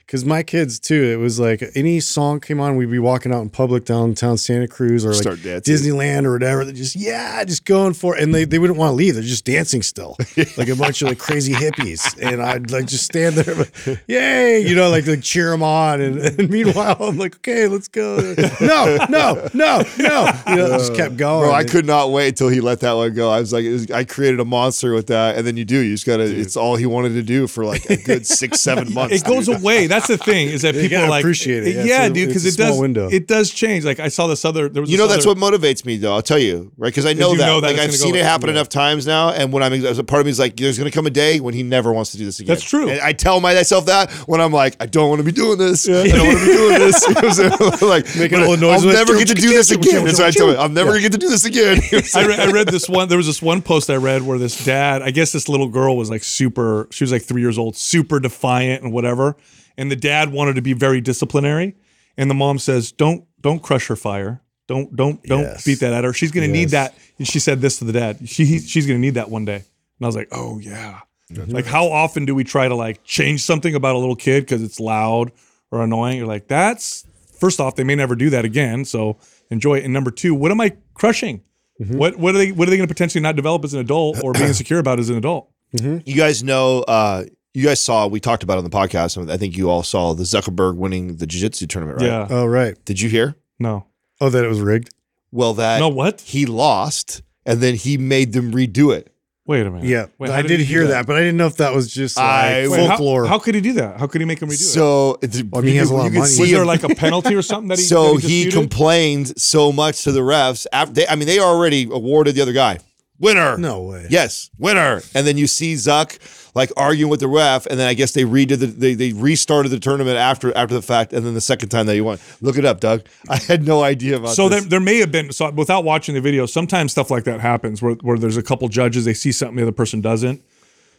because 0.10 0.26
my 0.26 0.42
kids 0.42 0.80
too, 0.80 1.04
it 1.04 1.18
was 1.18 1.40
like 1.40 1.62
any 1.76 2.00
song 2.00 2.40
came 2.40 2.60
on, 2.60 2.76
we'd 2.76 2.90
be 2.90 2.98
walking 2.98 3.32
out 3.32 3.42
in 3.42 3.50
public 3.52 3.86
downtown 3.86 4.40
Santa 4.40 4.68
Cruz 4.68 5.06
or 5.06 5.10
like 5.10 5.22
Start 5.22 5.44
dancing. 5.44 5.72
Disneyland 5.72 6.26
or 6.26 6.32
whatever. 6.32 6.66
They're 6.66 6.74
just 6.74 6.96
yeah, 6.96 7.44
just 7.44 7.64
going 7.64 7.94
for 7.94 8.18
it, 8.18 8.24
and 8.24 8.34
they, 8.34 8.44
they 8.44 8.58
wouldn't 8.58 8.80
want 8.80 8.90
to 8.90 8.96
leave. 8.96 9.14
They're 9.14 9.22
just 9.22 9.46
dancing 9.46 9.84
still, 9.84 10.18
like 10.58 10.68
a 10.68 10.76
bunch 10.76 11.04
of 11.04 11.10
like 11.10 11.20
crazy 11.20 11.54
hippies, 11.54 12.20
and 12.20 12.42
I'd 12.42 12.72
like 12.72 12.88
just 12.88 13.06
stand 13.06 13.36
there, 13.36 13.54
like, 13.54 14.04
yay, 14.08 14.62
you 14.62 14.74
know, 14.74 14.90
like 14.90 15.06
like 15.06 15.22
cheer 15.22 15.52
them 15.52 15.62
on, 15.62 16.02
and, 16.02 16.18
and 16.18 16.50
meanwhile 16.50 16.98
I'm 17.00 17.20
like, 17.20 17.36
okay, 17.36 17.68
let's 17.68 17.88
go. 17.88 18.34
No, 18.60 18.98
no, 19.12 19.48
no, 19.54 19.84
no. 20.00 20.32
You 20.48 20.56
know, 20.56 20.70
just 20.80 20.96
kept 20.96 21.18
going. 21.18 21.50
Bro, 21.50 21.54
I 21.54 21.66
could 21.66 21.86
not 21.86 22.10
wait 22.10 22.30
until 22.30 22.50
he 22.50 22.62
let 22.62 22.80
that 22.80 22.94
one 22.94 23.14
go. 23.14 23.30
I 23.30 23.40
was 23.40 23.54
like, 23.54 23.66
was- 23.66 23.92
I 23.92 24.06
created 24.06 24.40
a 24.40 24.46
monster 24.46 24.92
with 24.96 25.06
that, 25.08 25.38
and 25.38 25.46
then 25.46 25.56
you 25.56 25.66
do. 25.66 25.78
You 25.78 25.94
just 25.94 26.08
gotta. 26.08 26.24
It's 26.24 26.58
all 26.58 26.78
he 26.78 26.88
wanted 26.88 27.10
to 27.10 27.22
do 27.22 27.46
for 27.46 27.64
like 27.64 27.88
a 27.92 27.98
good 27.98 28.26
six, 28.26 28.60
seven 28.60 28.92
months. 28.96 29.14
it 29.14 29.24
goes 29.24 29.48
away. 29.48 29.86
That's 29.86 29.99
the 30.08 30.18
thing 30.18 30.50
is 30.50 30.62
that 30.64 30.76
You 30.76 30.82
people 30.82 30.98
gotta 30.98 31.06
are 31.08 31.10
like 31.10 31.24
appreciate 31.24 31.68
it. 31.68 31.76
Yeah, 31.76 31.84
Yeah, 31.84 32.02
it's 32.06 32.12
a- 32.12 32.14
dude, 32.14 32.28
because 32.30 32.46
it's 32.46 32.56
it 32.56 32.60
a 32.60 32.64
small 32.64 32.70
does. 32.74 32.82
window. 32.82 33.10
It 33.10 33.28
does 33.28 33.50
change. 33.52 33.86
Like 33.86 34.00
I 34.00 34.08
saw 34.10 34.28
this 34.28 34.46
other. 34.46 34.70
There 34.70 34.82
was 34.82 34.90
You 34.90 34.98
this 34.98 35.04
know, 35.04 35.08
that's 35.12 35.26
other- 35.26 35.40
what 35.40 35.54
motivates 35.62 35.86
me, 35.86 35.98
though. 35.98 36.14
I'll 36.14 36.22
tell 36.22 36.40
you, 36.40 36.72
right? 36.78 36.88
Because 36.90 37.06
I 37.06 37.14
know 37.14 37.32
you 37.32 37.38
that. 37.40 37.46
know 37.46 37.62
that 37.62 37.68
like 37.68 37.76
it's 37.76 37.84
I've 37.84 37.90
gonna 37.90 37.98
seen 37.98 38.14
go- 38.14 38.20
it 38.20 38.24
happen 38.26 38.48
yeah. 38.48 38.54
enough 38.56 38.70
times 38.70 39.06
now, 39.08 39.30
and 39.30 39.52
when 39.54 39.64
I'm, 39.64 39.80
there's 39.82 40.00
a 40.00 40.04
part 40.04 40.20
of 40.22 40.26
me 40.26 40.32
is 40.32 40.40
like, 40.40 40.56
there's 40.58 40.78
going 40.78 40.90
to 40.90 40.96
come 40.96 41.06
a 41.06 41.10
day 41.12 41.40
when 41.40 41.54
he 41.54 41.64
never 41.64 41.92
wants 41.94 42.12
to 42.12 42.18
do 42.18 42.26
this 42.26 42.40
again. 42.40 42.48
That's 42.56 42.64
true. 42.64 42.90
And 42.90 43.00
I 43.02 43.14
tell 43.14 43.40
myself 43.40 43.86
that 43.88 44.12
when 44.28 44.42
I'm 44.42 44.52
like, 44.52 44.76
I 44.80 44.86
don't 44.86 45.10
want 45.10 45.20
to 45.20 45.24
be 45.26 45.32
doing 45.32 45.58
this. 45.58 45.88
I 45.88 46.08
don't 46.08 46.26
want 46.28 46.40
to 46.40 46.46
be 46.46 46.52
doing 46.54 46.80
this. 46.80 47.06
You 47.10 47.14
know 47.16 47.22
what 47.22 47.26
I'm 47.26 47.78
saying? 47.78 47.90
like 47.90 48.06
Making 48.18 48.40
but 48.40 48.48
all 48.48 48.58
the 48.58 48.68
I'll 48.68 48.74
noises 48.82 48.94
never 48.94 49.18
get 49.18 49.28
to 49.30 49.34
do 49.36 49.50
this 49.50 49.72
again. 49.72 50.06
That's 50.06 50.20
what 50.20 50.28
I 50.28 50.32
tell 50.32 50.48
me. 50.48 50.56
I'm 50.58 50.74
never 50.74 50.92
going 50.92 51.02
to 51.04 51.10
get 51.10 51.12
to 51.14 51.18
do 51.18 51.30
this 51.30 51.46
again. 51.46 51.82
I, 52.16 52.26
re- 52.26 52.36
I 52.38 52.52
read 52.52 52.68
this 52.68 52.88
one. 52.90 53.08
There 53.10 53.18
was 53.18 53.28
this 53.28 53.42
one 53.42 53.62
post 53.62 53.90
I 53.90 53.96
read 53.96 54.22
where 54.24 54.38
this 54.38 54.64
dad, 54.66 55.02
I 55.02 55.12
guess 55.12 55.32
this 55.32 55.48
little 55.50 55.68
girl 55.68 55.98
was 55.98 56.10
like 56.10 56.24
super. 56.24 56.88
She 56.92 57.04
was 57.04 57.12
like 57.12 57.24
three 57.24 57.42
years 57.42 57.58
old, 57.58 57.76
super 57.76 58.20
defiant 58.20 58.84
and 58.84 58.94
whatever. 58.94 59.36
And 59.80 59.90
the 59.90 59.96
dad 59.96 60.32
wanted 60.32 60.56
to 60.56 60.62
be 60.62 60.74
very 60.74 61.02
disciplinary, 61.02 61.76
and 62.18 62.30
the 62.30 62.36
mom 62.36 62.60
says, 62.60 62.92
"Don't 62.92 63.24
don't 63.42 63.64
crush 63.64 63.88
her 63.88 63.96
fire. 63.96 64.42
Don't 64.68 64.96
don't 64.96 65.24
don't 65.24 65.42
Yes. 65.42 65.66
beat 65.66 65.80
that 65.80 65.94
at 65.94 66.04
her. 66.04 66.14
She's 66.14 66.32
gonna 66.32 66.48
need 66.48 66.70
that." 66.70 66.94
And 67.18 67.26
she 67.28 67.40
said 67.40 67.62
this 67.62 67.80
to 67.80 67.86
the 67.86 67.94
dad. 67.94 68.28
She 68.30 68.46
he, 68.46 68.60
she's 68.60 68.86
gonna 68.86 69.00
need 69.00 69.16
that 69.16 69.30
one 69.32 69.46
day. 69.46 69.56
And 69.56 70.02
I 70.04 70.06
was 70.06 70.16
like, 70.16 70.28
"Oh 70.32 70.60
yeah." 70.60 71.00
Like 71.48 71.66
how 71.66 71.86
often 71.88 72.26
do 72.26 72.34
we 72.36 72.44
try 72.44 72.68
to 72.68 72.76
like 72.76 73.04
change 73.04 73.42
something 73.44 73.74
about 73.76 73.96
a 73.96 74.00
little 74.00 74.16
kid 74.16 74.42
because 74.42 74.62
it's 74.64 74.80
loud 74.80 75.32
or 75.72 75.84
annoying? 75.84 76.18
You're 76.18 76.26
like, 76.28 76.48
that's 76.48 77.06
first 77.40 77.60
off, 77.60 77.76
they 77.76 77.84
may 77.84 77.94
never 77.96 78.16
do 78.16 78.32
that 78.32 78.46
again. 78.46 78.84
So 78.84 79.18
enjoy 79.52 79.76
it. 79.78 79.84
And 79.86 79.94
number 79.94 80.10
two, 80.12 80.34
what 80.34 80.50
am 80.52 80.60
I 80.60 80.76
crushing? 80.96 81.42
What 81.78 82.18
what 82.18 82.36
are 82.36 82.40
they 82.40 82.52
what 82.52 82.68
are 82.68 82.72
they 82.72 82.78
going 82.78 82.88
to 82.90 82.94
potentially 82.94 83.22
not 83.22 83.36
develop 83.36 83.64
as 83.64 83.74
an 83.76 83.80
adult 83.80 84.22
or 84.24 84.34
be 84.34 84.42
insecure 84.44 84.80
about 84.80 85.00
as 85.00 85.10
an 85.10 85.18
adult? 85.18 85.50
you 85.72 86.16
guys 86.16 86.44
know, 86.44 86.82
uh, 86.82 87.24
you 87.60 87.66
guys 87.68 87.80
saw, 87.82 88.08
we 88.08 88.20
talked 88.20 88.44
about 88.44 88.56
it 88.56 88.60
on 88.60 88.64
the 88.64 88.70
podcast. 88.70 89.30
I 89.30 89.38
think 89.38 89.58
you 89.58 89.70
all 89.70 89.84
saw 89.84 90.14
the 90.14 90.24
Zuckerberg 90.24 90.76
winning 90.76 91.18
the 91.18 91.28
jiu 91.28 91.42
jitsu 91.42 91.68
tournament, 91.68 92.00
right? 92.02 92.08
Yeah. 92.08 92.28
Oh 92.30 92.46
right. 92.46 92.76
Did 92.86 93.02
you 93.02 93.10
hear? 93.10 93.36
No. 93.60 93.86
Oh, 94.22 94.30
that 94.30 94.44
it 94.44 94.48
was 94.48 94.60
rigged. 94.62 94.94
Well, 95.32 95.54
that 95.56 95.80
No, 95.80 95.90
what? 95.90 96.22
he 96.22 96.46
lost, 96.46 97.22
and 97.46 97.62
then 97.62 97.76
he 97.76 97.98
made 97.98 98.34
them 98.34 98.52
redo 98.52 98.96
it. 98.96 99.14
Wait 99.46 99.66
a 99.66 99.72
minute. 99.72 99.86
Yeah, 99.88 100.06
Wait, 100.20 100.30
I 100.30 100.42
did 100.44 100.50
did 100.50 100.60
he 100.60 100.66
hear 100.66 100.84
that? 100.84 100.90
that? 100.90 101.06
but 101.08 101.16
I 101.16 101.20
didn't 101.22 101.38
know 101.38 101.48
if 101.48 101.58
that 101.58 101.74
was 101.74 101.92
just 101.92 102.18
like 102.18 102.26
I- 102.26 102.68
Wait, 102.68 102.80
how- 102.82 102.88
folklore. 102.90 103.26
How, 103.26 103.40
could 103.40 103.56
he 103.56 103.62
do 103.62 103.74
that? 103.74 104.00
How 104.00 104.06
could 104.06 104.22
he 104.22 104.26
make 104.26 104.40
him 104.42 104.50
redo 104.50 104.54
it? 104.54 104.58
So, 104.60 105.18
it's- 105.24 105.42
I 105.54 105.62
mean, 105.62 105.72
he 105.72 105.76
has 105.78 105.90
a 105.90 105.94
lot 105.96 106.06
of 106.08 106.14
money. 106.14 106.20
Was 106.20 106.38
him- 106.40 106.52
there 106.52 106.66
like 106.66 106.84
a 106.84 106.90
penalty 106.94 107.34
or 107.34 107.42
something 107.42 107.68
that 107.70 107.80
he 107.80 107.86
so 107.86 108.14
that 108.16 108.22
he 108.28 108.44
disputed? 108.46 108.54
complained 108.54 109.40
so 109.42 109.72
much 109.72 110.04
to 110.04 110.12
the 110.12 110.20
refs. 110.20 110.68
After 110.72 110.94
they, 110.94 111.08
I 111.08 111.16
mean, 111.16 111.26
they 111.28 111.40
already 111.40 111.86
awarded 111.92 112.36
the 112.36 112.42
other 112.42 112.54
guy 112.54 112.78
winner. 113.20 113.58
no 113.58 113.84
way. 113.84 114.08
Yes, 114.10 114.50
winner. 114.58 115.02
And 115.14 115.28
then 115.28 115.38
you 115.38 115.48
see 115.48 115.74
Zuck 115.74 116.18
like 116.56 116.72
arguing 116.76 117.10
with 117.12 117.20
the 117.20 117.28
ref, 117.28 117.66
and 117.68 117.80
then 117.80 117.88
I 117.88 117.94
guess 117.94 118.14
they 118.14 118.24
redid 118.24 118.60
the 118.60 118.66
they, 118.68 118.94
they 118.96 119.14
restarted 119.14 119.72
the 119.72 119.80
tournament 119.80 120.18
after 120.18 120.56
after 120.58 120.74
the 120.74 120.82
fact, 120.82 121.14
and 121.14 121.26
then 121.26 121.34
the 121.34 121.42
second 121.42 121.70
time 121.70 121.86
that 121.86 121.94
he 121.96 122.02
won. 122.02 122.18
Look 122.42 122.58
it 122.58 122.66
up, 122.66 122.80
Doug. 122.80 123.06
I 123.30 123.38
had 123.38 123.66
no 123.66 123.84
idea 123.84 124.18
about 124.18 124.30
So 124.36 124.50
there, 124.50 124.60
this. 124.62 124.70
there 124.70 124.80
may 124.80 124.98
have 124.98 125.12
been 125.12 125.32
so 125.32 125.52
without 125.52 125.84
watching 125.84 126.16
the 126.16 126.22
video. 126.22 126.46
Sometimes 126.46 126.92
stuff 126.92 127.12
like 127.12 127.24
that 127.26 127.40
happens 127.40 127.82
where 127.82 127.94
where 127.96 128.18
there's 128.18 128.38
a 128.38 128.44
couple 128.44 128.68
judges 128.70 129.06
they 129.06 129.14
see 129.14 129.32
something 129.32 129.58
the 129.58 129.64
other 129.64 129.72
person 129.72 130.02
doesn't. 130.02 130.42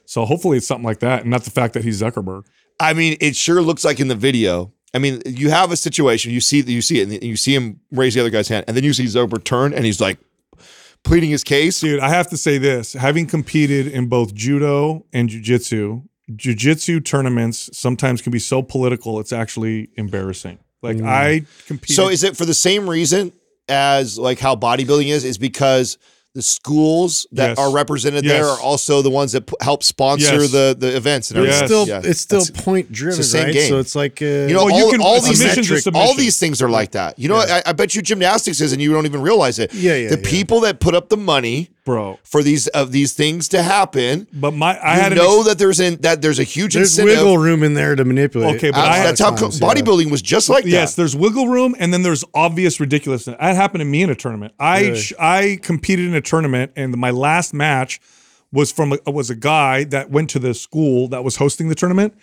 So 0.06 0.24
hopefully 0.24 0.56
it's 0.58 0.66
something 0.66 0.84
like 0.84 1.00
that, 1.00 1.22
and 1.22 1.30
not 1.30 1.44
the 1.44 1.50
fact 1.50 1.74
that 1.74 1.84
he's 1.84 2.00
Zuckerberg. 2.02 2.44
I 2.78 2.94
mean, 2.94 3.16
it 3.20 3.36
sure 3.36 3.60
looks 3.62 3.84
like 3.84 4.00
in 4.00 4.08
the 4.08 4.14
video. 4.14 4.72
I 4.92 4.98
mean, 4.98 5.22
you 5.24 5.50
have 5.50 5.70
a 5.70 5.76
situation, 5.76 6.32
you 6.32 6.40
see 6.40 6.60
you 6.62 6.82
see 6.82 7.00
it, 7.00 7.08
and 7.08 7.22
you 7.22 7.36
see 7.36 7.54
him 7.54 7.80
raise 7.92 8.14
the 8.14 8.20
other 8.20 8.30
guy's 8.30 8.48
hand, 8.48 8.64
and 8.66 8.76
then 8.76 8.82
you 8.84 8.92
see 8.92 9.04
Zuckerberg 9.04 9.44
turn, 9.44 9.72
and 9.72 9.84
he's 9.84 10.00
like 10.00 10.18
pleading 11.04 11.30
his 11.30 11.44
case. 11.44 11.80
Dude, 11.80 12.00
I 12.00 12.08
have 12.08 12.28
to 12.30 12.36
say 12.36 12.58
this: 12.58 12.92
having 12.92 13.26
competed 13.26 13.86
in 13.86 14.08
both 14.08 14.34
judo 14.34 15.04
and 15.12 15.28
jujitsu, 15.28 16.04
jujitsu 16.30 17.04
tournaments 17.04 17.70
sometimes 17.72 18.22
can 18.22 18.32
be 18.32 18.38
so 18.38 18.62
political 18.62 19.20
it's 19.20 19.32
actually 19.32 19.88
embarrassing. 19.96 20.58
Like 20.82 20.98
mm. 20.98 21.06
I 21.06 21.44
compete. 21.66 21.96
So 21.96 22.08
is 22.08 22.24
it 22.24 22.36
for 22.36 22.44
the 22.44 22.54
same 22.54 22.88
reason 22.88 23.32
as 23.68 24.18
like 24.18 24.38
how 24.38 24.56
bodybuilding 24.56 25.08
is? 25.08 25.24
Is 25.24 25.38
because 25.38 25.98
the 26.34 26.42
schools 26.42 27.26
that 27.32 27.48
Yes. 27.50 27.58
are 27.58 27.72
represented 27.72 28.24
there 28.24 28.46
are 28.46 28.60
also 28.60 29.02
the 29.02 29.10
ones 29.10 29.32
that 29.32 29.46
p- 29.46 29.54
help 29.60 29.82
sponsor 29.82 30.42
Yes. 30.42 30.52
the 30.52 30.76
the 30.78 30.96
events 30.96 31.30
and 31.32 31.44
Yes. 31.44 31.60
it's 31.62 31.66
still 31.68 31.88
Yeah. 31.88 32.00
it's 32.04 32.20
still 32.20 32.38
That's- 32.40 32.64
point 32.64 32.92
driven, 32.92 33.18
the 33.18 33.24
same 33.24 33.44
right? 33.46 33.52
game. 33.54 33.68
So 33.68 33.78
it's 33.80 33.96
like 33.96 34.22
uh, 34.22 34.26
You 34.26 34.54
know, 34.54 34.66
Well, 34.66 34.78
you 34.78 34.84
all, 34.84 34.90
can- 34.92 35.00
all 35.00 35.20
these 35.20 35.40
to 35.40 35.90
all 35.94 36.14
these 36.14 36.38
things 36.38 36.62
are 36.62 36.70
like 36.70 36.92
that. 36.92 37.18
You 37.18 37.28
know, 37.28 37.36
I, 37.36 37.62
I 37.66 37.72
bet 37.72 37.94
you 37.96 38.02
gymnastics 38.02 38.60
is, 38.60 38.72
and 38.72 38.80
you 38.80 38.92
don't 38.92 39.06
even 39.06 39.20
realize 39.22 39.58
it. 39.58 39.74
Yeah, 39.74 39.94
yeah, 39.96 40.10
The 40.10 40.20
yeah. 40.22 40.30
people 40.30 40.60
that 40.60 40.78
put 40.78 40.94
up 40.94 41.08
the 41.08 41.16
money 41.16 41.70
bro. 41.84 42.18
for 42.24 42.42
these 42.42 42.66
of 42.68 42.92
these 42.92 43.12
things 43.14 43.48
to 43.48 43.62
happen, 43.62 44.26
But 44.32 44.52
my 44.52 44.76
I 44.78 44.94
you 44.96 45.00
had 45.02 45.14
know 45.16 45.38
ex- 45.40 45.48
that 45.48 45.58
there's 45.58 45.80
in 45.80 45.96
that 46.02 46.22
there's 46.22 46.38
a 46.38 46.44
huge 46.44 46.74
there's 46.74 46.98
incentive. 46.98 47.18
wiggle 47.24 47.38
room 47.38 47.62
in 47.62 47.74
there 47.74 47.94
to 47.96 48.04
manipulate. 48.04 48.56
Okay, 48.56 48.70
but 48.70 48.78
Uh, 48.80 48.82
I 48.88 48.96
had- 48.98 49.06
that's 49.08 49.20
how 49.20 49.30
co- 49.30 49.42
times, 49.48 49.60
yeah. 49.60 49.66
bodybuilding 49.68 50.10
was 50.10 50.22
just 50.22 50.48
like 50.48 50.64
Yes, 50.64 50.92
that. 50.94 50.96
there's 51.02 51.16
wiggle 51.16 51.48
room, 51.48 51.74
and 51.78 51.92
then 51.92 52.02
there's 52.02 52.24
obvious 52.34 52.80
ridiculousness. 52.80 53.36
That 53.40 53.56
happened 53.56 53.80
to 53.80 53.84
me 53.86 54.02
in 54.02 54.10
a 54.10 54.14
tournament. 54.14 54.54
I 54.58 54.80
Really? 54.80 55.02
I 55.18 55.58
competed 55.62 56.06
in 56.06 56.14
a 56.14 56.20
tournament, 56.20 56.72
and 56.76 56.96
my 56.96 57.10
last 57.10 57.52
match 57.54 58.00
was 58.52 58.72
from 58.72 58.98
a, 59.06 59.10
was 59.10 59.30
a 59.30 59.36
guy 59.36 59.84
that 59.84 60.10
went 60.10 60.28
to 60.30 60.38
the 60.38 60.54
school 60.54 61.06
that 61.08 61.22
was 61.22 61.36
hosting 61.36 61.68
the 61.68 61.74
tournament. 61.74 62.14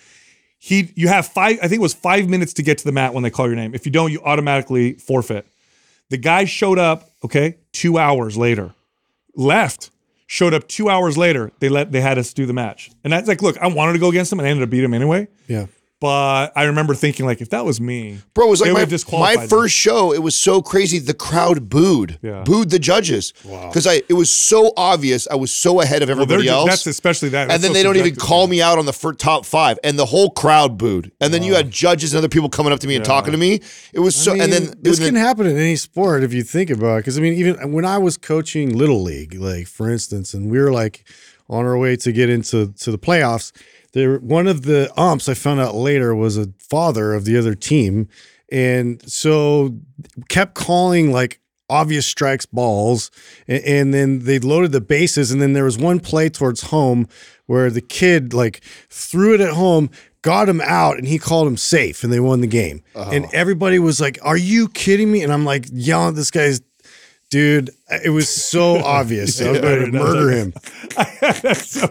He, 0.59 0.91
you 0.95 1.07
have 1.07 1.27
five. 1.27 1.57
I 1.61 1.67
think 1.67 1.79
it 1.79 1.81
was 1.81 1.93
five 1.93 2.27
minutes 2.27 2.51
to 2.53 2.63
get 2.63 2.79
to 2.79 2.83
the 2.83 2.91
mat 2.91 3.13
when 3.13 3.21
they 3.23 3.29
call 3.29 3.45
your 3.47 3.55
name. 3.55 3.73
If 3.75 3.85
you 3.85 3.91
don't, 3.91 4.11
you 4.11 4.19
automatically 4.25 4.93
forfeit. 4.93 5.45
The 6.09 6.17
guy 6.17 6.45
showed 6.45 6.79
up. 6.79 7.11
Okay, 7.23 7.57
two 7.73 7.97
hours 7.97 8.35
later, 8.37 8.73
left. 9.37 9.91
Showed 10.29 10.53
up 10.53 10.67
two 10.67 10.89
hours 10.89 11.17
later. 11.17 11.53
They 11.59 11.69
let 11.69 11.93
they 11.93 12.01
had 12.01 12.17
us 12.17 12.33
do 12.33 12.45
the 12.45 12.51
match, 12.51 12.91
and 13.05 13.13
that's 13.13 13.29
like, 13.29 13.41
look, 13.41 13.57
I 13.59 13.67
wanted 13.67 13.93
to 13.93 13.99
go 13.99 14.09
against 14.09 14.29
him, 14.29 14.39
and 14.39 14.45
I 14.45 14.51
ended 14.51 14.63
up 14.63 14.69
beating 14.69 14.83
him 14.83 14.93
anyway. 14.93 15.29
Yeah. 15.47 15.67
But 15.99 16.51
I 16.55 16.65
remember 16.65 16.93
thinking, 16.93 17.25
like, 17.25 17.41
if 17.41 17.49
that 17.49 17.65
was 17.65 17.81
me, 17.81 18.19
Bro, 18.35 18.45
it 18.45 18.49
was 18.51 18.61
like 18.61 18.71
would 18.71 18.91
my, 19.11 19.19
my 19.19 19.35
them. 19.37 19.49
first 19.49 19.73
show. 19.75 20.13
It 20.13 20.21
was 20.21 20.35
so 20.35 20.61
crazy. 20.61 20.99
The 20.99 21.15
crowd 21.15 21.69
booed, 21.69 22.19
Yeah. 22.21 22.43
booed 22.43 22.69
the 22.69 22.77
judges. 22.77 23.33
Wow. 23.43 23.67
Because 23.67 23.87
I, 23.87 24.03
it 24.07 24.13
was 24.13 24.29
so 24.29 24.73
obvious. 24.77 25.27
I 25.27 25.33
was 25.33 25.51
so 25.51 25.81
ahead 25.81 26.03
of 26.03 26.11
everybody 26.11 26.43
ju- 26.43 26.49
else. 26.49 26.69
That's 26.69 26.85
especially 26.85 27.29
that. 27.29 27.41
and 27.43 27.49
That's 27.49 27.63
then 27.63 27.71
so 27.71 27.73
they 27.73 27.81
don't 27.81 27.95
even 27.95 28.09
subjective. 28.11 28.27
call 28.29 28.45
me 28.45 28.61
out 28.61 28.77
on 28.77 28.85
the 28.85 28.93
fir- 28.93 29.13
top 29.13 29.43
five, 29.43 29.79
and 29.83 29.97
the 29.97 30.05
whole 30.05 30.29
crowd 30.29 30.77
booed. 30.77 31.11
And 31.19 31.33
then 31.33 31.41
you 31.41 31.55
had 31.55 31.71
judges 31.71 32.13
and 32.13 32.19
other 32.19 32.29
people 32.29 32.49
coming 32.49 32.71
up 32.71 32.79
to 32.81 32.87
me 32.87 32.95
and 32.95 33.03
talking 33.03 33.31
to 33.31 33.37
me. 33.39 33.61
It 33.91 33.99
was 33.99 34.15
so. 34.15 34.33
I 34.33 34.35
mean, 34.35 34.43
and 34.43 34.53
then 34.53 34.61
this 34.79 34.97
and 34.99 35.05
then- 35.07 35.13
can 35.13 35.15
happen 35.15 35.47
in 35.47 35.57
any 35.57 35.77
sport 35.77 36.21
if 36.23 36.31
you 36.31 36.43
think 36.43 36.69
about 36.69 36.97
it. 36.97 36.99
Because 36.99 37.17
I 37.17 37.21
mean, 37.21 37.33
even 37.33 37.71
when 37.71 37.85
I 37.85 37.97
was 37.97 38.17
coaching 38.17 38.77
little 38.77 39.01
league, 39.01 39.33
like 39.33 39.65
for 39.65 39.89
instance, 39.89 40.35
and 40.35 40.51
we 40.51 40.59
were 40.59 40.71
like 40.71 41.05
on 41.49 41.65
our 41.65 41.77
way 41.77 41.95
to 41.95 42.11
get 42.11 42.29
into 42.29 42.67
to 42.73 42.91
the 42.91 42.99
playoffs, 42.99 43.51
there 43.97 44.19
one 44.19 44.47
of 44.47 44.61
the 44.61 44.91
umps 44.99 45.27
I 45.27 45.33
found 45.33 45.59
out 45.59 45.75
later 45.75 46.15
was 46.15 46.37
a 46.37 46.49
father 46.59 47.13
of 47.13 47.25
the 47.25 47.37
other 47.37 47.55
team, 47.55 48.07
and 48.51 49.01
so 49.09 49.75
kept 50.29 50.53
calling 50.53 51.11
like 51.11 51.41
obvious 51.69 52.05
strikes 52.05 52.45
balls 52.45 53.11
and, 53.47 53.63
and 53.63 53.93
then 53.93 54.19
they 54.19 54.39
loaded 54.39 54.71
the 54.71 54.79
bases 54.79 55.31
and 55.31 55.41
then 55.41 55.51
there 55.51 55.65
was 55.65 55.77
one 55.77 55.99
play 55.99 56.29
towards 56.29 56.61
home 56.61 57.07
where 57.45 57.69
the 57.69 57.81
kid 57.81 58.33
like 58.33 58.61
threw 58.89 59.33
it 59.33 59.41
at 59.41 59.53
home 59.53 59.89
got 60.21 60.47
him 60.47 60.61
out 60.61 60.97
and 60.97 61.07
he 61.07 61.19
called 61.19 61.45
him 61.45 61.57
safe 61.57 62.05
and 62.05 62.13
they 62.13 62.21
won 62.21 62.39
the 62.39 62.47
game. 62.47 62.81
And 62.95 63.25
everybody 63.33 63.79
was 63.79 63.99
like 63.99 64.17
are 64.21 64.37
you 64.37 64.69
kidding 64.69 65.11
me? 65.11 65.23
And 65.23 65.33
i'm 65.33 65.43
like 65.43 65.65
yelling 65.73 66.09
at 66.09 66.15
this 66.15 66.31
guy's 66.31 66.61
dude 67.29 67.69
it 68.03 68.11
was 68.11 68.29
so 68.29 68.77
obvious. 68.83 69.41
I 69.41 69.51
was 69.51 69.59
ready 69.59 69.85
to 69.85 69.91
murder 69.91 70.29
him. 70.31 70.53
So 71.55 71.87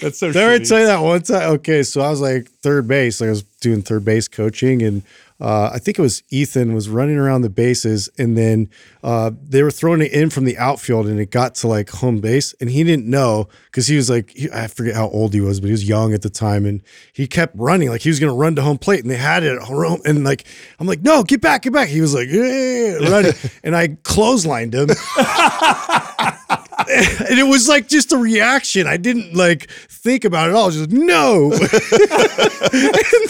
That's 0.00 0.18
so 0.18 0.28
Did 0.32 0.36
I 0.36 0.42
ever 0.54 0.58
shitty. 0.64 0.68
tell 0.68 0.80
you 0.80 0.86
that 0.86 1.00
one 1.00 1.22
time? 1.22 1.50
Okay, 1.54 1.82
so 1.82 2.00
I 2.00 2.10
was 2.10 2.20
like 2.20 2.48
third 2.62 2.86
base. 2.86 3.20
Like 3.20 3.28
I 3.28 3.30
was 3.30 3.42
doing 3.60 3.82
third 3.82 4.04
base 4.04 4.28
coaching, 4.28 4.82
and 4.82 5.02
uh, 5.40 5.70
I 5.72 5.78
think 5.78 5.98
it 5.98 6.02
was 6.02 6.22
Ethan 6.30 6.72
was 6.74 6.88
running 6.88 7.16
around 7.16 7.42
the 7.42 7.48
bases, 7.50 8.08
and 8.18 8.36
then 8.36 8.70
uh, 9.02 9.30
they 9.48 9.62
were 9.62 9.70
throwing 9.70 10.00
it 10.02 10.12
in 10.12 10.30
from 10.30 10.44
the 10.44 10.56
outfield, 10.58 11.06
and 11.08 11.18
it 11.18 11.30
got 11.30 11.54
to 11.56 11.68
like 11.68 11.90
home 11.90 12.20
base, 12.20 12.54
and 12.60 12.70
he 12.70 12.84
didn't 12.84 13.06
know 13.06 13.48
because 13.66 13.86
he 13.88 13.96
was 13.96 14.08
like 14.10 14.30
he- 14.30 14.50
I 14.52 14.66
forget 14.68 14.94
how 14.94 15.08
old 15.08 15.34
he 15.34 15.40
was, 15.40 15.60
but 15.60 15.66
he 15.66 15.72
was 15.72 15.88
young 15.88 16.12
at 16.14 16.22
the 16.22 16.30
time, 16.30 16.64
and 16.66 16.80
he 17.12 17.26
kept 17.26 17.54
running 17.56 17.88
like 17.88 18.02
he 18.02 18.08
was 18.08 18.20
gonna 18.20 18.34
run 18.34 18.54
to 18.56 18.62
home 18.62 18.78
plate, 18.78 19.00
and 19.02 19.10
they 19.10 19.16
had 19.16 19.42
it 19.42 19.56
at 19.56 19.62
home, 19.62 20.00
and 20.04 20.22
like 20.24 20.44
I'm 20.78 20.86
like 20.86 21.02
no, 21.02 21.22
get 21.24 21.40
back, 21.40 21.62
get 21.62 21.72
back. 21.72 21.88
He 21.88 22.00
was 22.00 22.14
like 22.14 22.28
yeah, 22.30 22.94
running, 23.10 23.32
and 23.64 23.74
I 23.74 23.88
clotheslined 23.88 24.74
him 24.74 24.88
and 26.88 27.38
it 27.38 27.46
was 27.46 27.68
like 27.68 27.88
just 27.88 28.12
a 28.12 28.16
reaction. 28.16 28.86
I 28.86 28.96
didn't 28.96 29.34
like 29.34 29.68
think 29.70 30.24
about 30.24 30.48
it 30.48 30.54
all. 30.54 30.70
Just 30.70 30.90
no. 30.90 31.50
and 31.52 31.60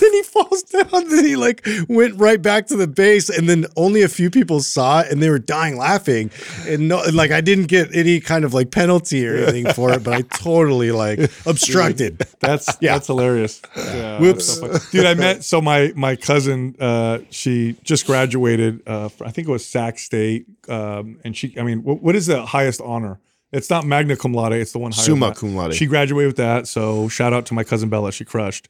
then 0.00 0.12
he 0.12 0.22
falls 0.22 0.62
down. 0.64 1.08
Then 1.08 1.24
he 1.24 1.36
like 1.36 1.66
went 1.88 2.18
right 2.20 2.40
back 2.40 2.66
to 2.68 2.76
the 2.76 2.86
base, 2.86 3.28
and 3.30 3.48
then 3.48 3.66
only 3.76 4.02
a 4.02 4.08
few 4.08 4.30
people 4.30 4.60
saw 4.60 5.00
it, 5.00 5.10
and 5.10 5.22
they 5.22 5.30
were 5.30 5.38
dying 5.38 5.76
laughing. 5.76 6.30
And 6.66 6.88
no, 6.88 7.02
and, 7.02 7.14
like 7.14 7.30
I 7.30 7.40
didn't 7.40 7.66
get 7.66 7.94
any 7.94 8.20
kind 8.20 8.44
of 8.44 8.52
like 8.54 8.70
penalty 8.70 9.26
or 9.26 9.36
anything 9.36 9.72
for 9.72 9.92
it, 9.92 10.04
but 10.04 10.12
I 10.14 10.22
totally 10.22 10.92
like 10.92 11.18
obstructed. 11.46 12.18
That's 12.40 12.76
Yeah. 12.80 12.94
that's 12.94 13.06
hilarious. 13.08 13.60
Yeah, 13.76 14.20
Whoops. 14.20 14.60
that's 14.60 14.84
so 14.84 14.90
dude. 14.92 15.06
I 15.06 15.14
met 15.14 15.42
so 15.44 15.60
my 15.60 15.92
my 15.96 16.16
cousin. 16.16 16.76
Uh, 16.78 17.18
she 17.30 17.76
just 17.82 18.06
graduated. 18.06 18.82
Uh, 18.86 19.08
I 19.24 19.30
think 19.30 19.48
it 19.48 19.50
was 19.50 19.66
Sac 19.66 19.98
State. 19.98 20.46
Um, 20.68 21.18
and 21.24 21.36
she, 21.36 21.54
I 21.58 21.62
mean, 21.62 21.82
what, 21.82 22.02
what 22.02 22.14
is 22.14 22.26
the 22.26 22.44
highest 22.46 22.80
honor? 22.80 23.18
It's 23.52 23.70
not 23.70 23.86
magna 23.86 24.16
cum 24.16 24.34
laude. 24.34 24.52
It's 24.52 24.72
the 24.72 24.78
one 24.78 24.92
higher 24.92 25.04
Summa 25.04 25.34
cum 25.34 25.56
laude. 25.56 25.74
She 25.74 25.86
graduated 25.86 26.28
with 26.28 26.36
that. 26.36 26.66
So 26.68 27.08
shout 27.08 27.32
out 27.32 27.46
to 27.46 27.54
my 27.54 27.64
cousin 27.64 27.88
Bella. 27.88 28.12
She 28.12 28.24
crushed. 28.24 28.68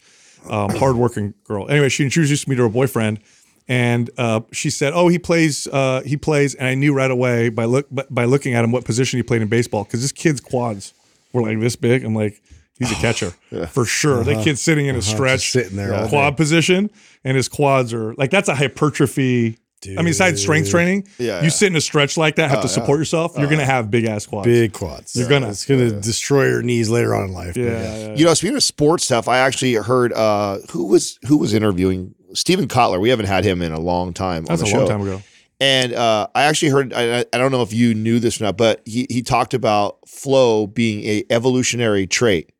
Um, 0.48 0.70
hardworking 0.70 1.34
girl. 1.44 1.68
Anyway, 1.68 1.88
she 1.88 2.04
introduced 2.04 2.46
me 2.46 2.54
to 2.54 2.62
her 2.62 2.68
boyfriend, 2.68 3.18
and 3.66 4.08
uh, 4.16 4.40
she 4.52 4.70
said, 4.70 4.92
"Oh, 4.94 5.08
he 5.08 5.18
plays. 5.18 5.66
Uh, 5.66 6.02
he 6.06 6.16
plays." 6.16 6.54
And 6.54 6.68
I 6.68 6.74
knew 6.74 6.94
right 6.94 7.10
away 7.10 7.48
by 7.48 7.64
look 7.64 7.88
by 8.08 8.24
looking 8.24 8.54
at 8.54 8.64
him 8.64 8.70
what 8.70 8.84
position 8.84 9.18
he 9.18 9.24
played 9.24 9.42
in 9.42 9.48
baseball 9.48 9.82
because 9.82 10.00
this 10.00 10.12
kid's 10.12 10.40
quads 10.40 10.94
were 11.32 11.42
like 11.42 11.58
this 11.58 11.74
big. 11.74 12.04
I'm 12.04 12.14
like, 12.14 12.40
he's 12.78 12.92
a 12.92 12.94
catcher 13.00 13.32
for 13.66 13.84
sure. 13.84 14.22
That 14.22 14.44
kid's 14.44 14.62
sitting 14.62 14.86
in 14.86 14.94
a 14.94 15.02
stretch, 15.02 15.50
sitting 15.50 15.76
there 15.76 15.92
all 15.92 16.08
quad 16.08 16.36
position, 16.36 16.88
and 17.24 17.36
his 17.36 17.48
quads 17.48 17.92
are 17.92 18.14
like 18.14 18.30
that's 18.30 18.48
a 18.48 18.54
hypertrophy. 18.54 19.58
I 19.86 19.90
mean, 19.96 20.06
besides 20.06 20.40
strength 20.42 20.70
training, 20.70 21.06
Yeah, 21.18 21.38
you 21.38 21.44
yeah. 21.44 21.48
sit 21.50 21.66
in 21.68 21.76
a 21.76 21.80
stretch 21.80 22.16
like 22.16 22.36
that, 22.36 22.50
have 22.50 22.62
to 22.62 22.68
support 22.68 22.98
yourself. 22.98 23.32
You're 23.38 23.48
gonna 23.48 23.64
have 23.64 23.90
big 23.90 24.04
ass 24.06 24.26
quads. 24.26 24.46
Big 24.46 24.72
quads. 24.72 25.14
You're 25.14 25.28
gonna- 25.28 25.50
It's 25.50 25.64
gonna 25.64 26.00
destroy 26.00 26.48
your 26.48 26.62
knees 26.62 26.88
later 26.90 27.14
on 27.14 27.26
in 27.28 27.32
life. 27.32 27.54
but 27.54 27.62
Yeah, 27.62 27.70
yeah, 27.82 28.06
yeah. 28.08 28.14
You 28.16 28.24
know, 28.24 28.34
speaking 28.34 28.56
of 28.56 28.62
sports 28.62 29.04
stuff, 29.04 29.28
I 29.28 29.38
actually 29.38 29.74
heard 29.74 30.12
uh, 30.12 30.58
who 30.70 30.86
was 30.86 31.18
who 31.26 31.36
was 31.38 31.54
interviewing 31.54 32.14
Steven 32.34 32.66
Kotler. 32.68 33.00
We 33.00 33.08
haven't 33.10 33.26
had 33.26 33.44
him 33.44 33.62
in 33.62 33.72
a 33.72 33.80
long 33.80 34.12
time. 34.12 34.44
That's 34.44 34.62
on 34.62 34.68
a 34.68 34.70
the 34.72 34.78
long 34.78 34.88
time 34.88 35.00
ago. 35.02 35.22
And 35.60 35.92
uh, 35.92 36.28
I 36.34 36.44
actually 36.44 36.68
heard. 36.70 36.92
I, 36.92 37.24
I 37.32 37.38
don't 37.38 37.50
know 37.50 37.62
if 37.62 37.72
you 37.72 37.92
knew 37.94 38.20
this 38.20 38.40
or 38.40 38.44
not, 38.44 38.56
but 38.56 38.80
he 38.84 39.06
he 39.10 39.22
talked 39.22 39.54
about 39.54 39.98
flow 40.08 40.66
being 40.68 41.04
a 41.04 41.24
evolutionary 41.30 42.06
trait. 42.06 42.50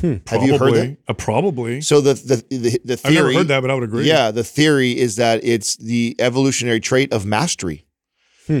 Have 0.00 0.42
you 0.42 0.58
heard 0.58 0.74
that? 0.74 0.96
Probably. 0.96 0.96
Uh, 1.08 1.12
probably. 1.12 1.80
So 1.80 2.00
the 2.00 2.14
the 2.14 2.56
the, 2.56 2.80
the 2.84 3.00
I've 3.04 3.12
never 3.12 3.32
heard 3.32 3.48
that, 3.48 3.60
but 3.60 3.70
I 3.70 3.74
would 3.74 3.84
agree. 3.84 4.06
Yeah, 4.06 4.30
the 4.30 4.44
theory 4.44 4.98
is 4.98 5.16
that 5.16 5.44
it's 5.44 5.76
the 5.76 6.16
evolutionary 6.18 6.80
trait 6.80 7.12
of 7.12 7.26
mastery. 7.26 7.86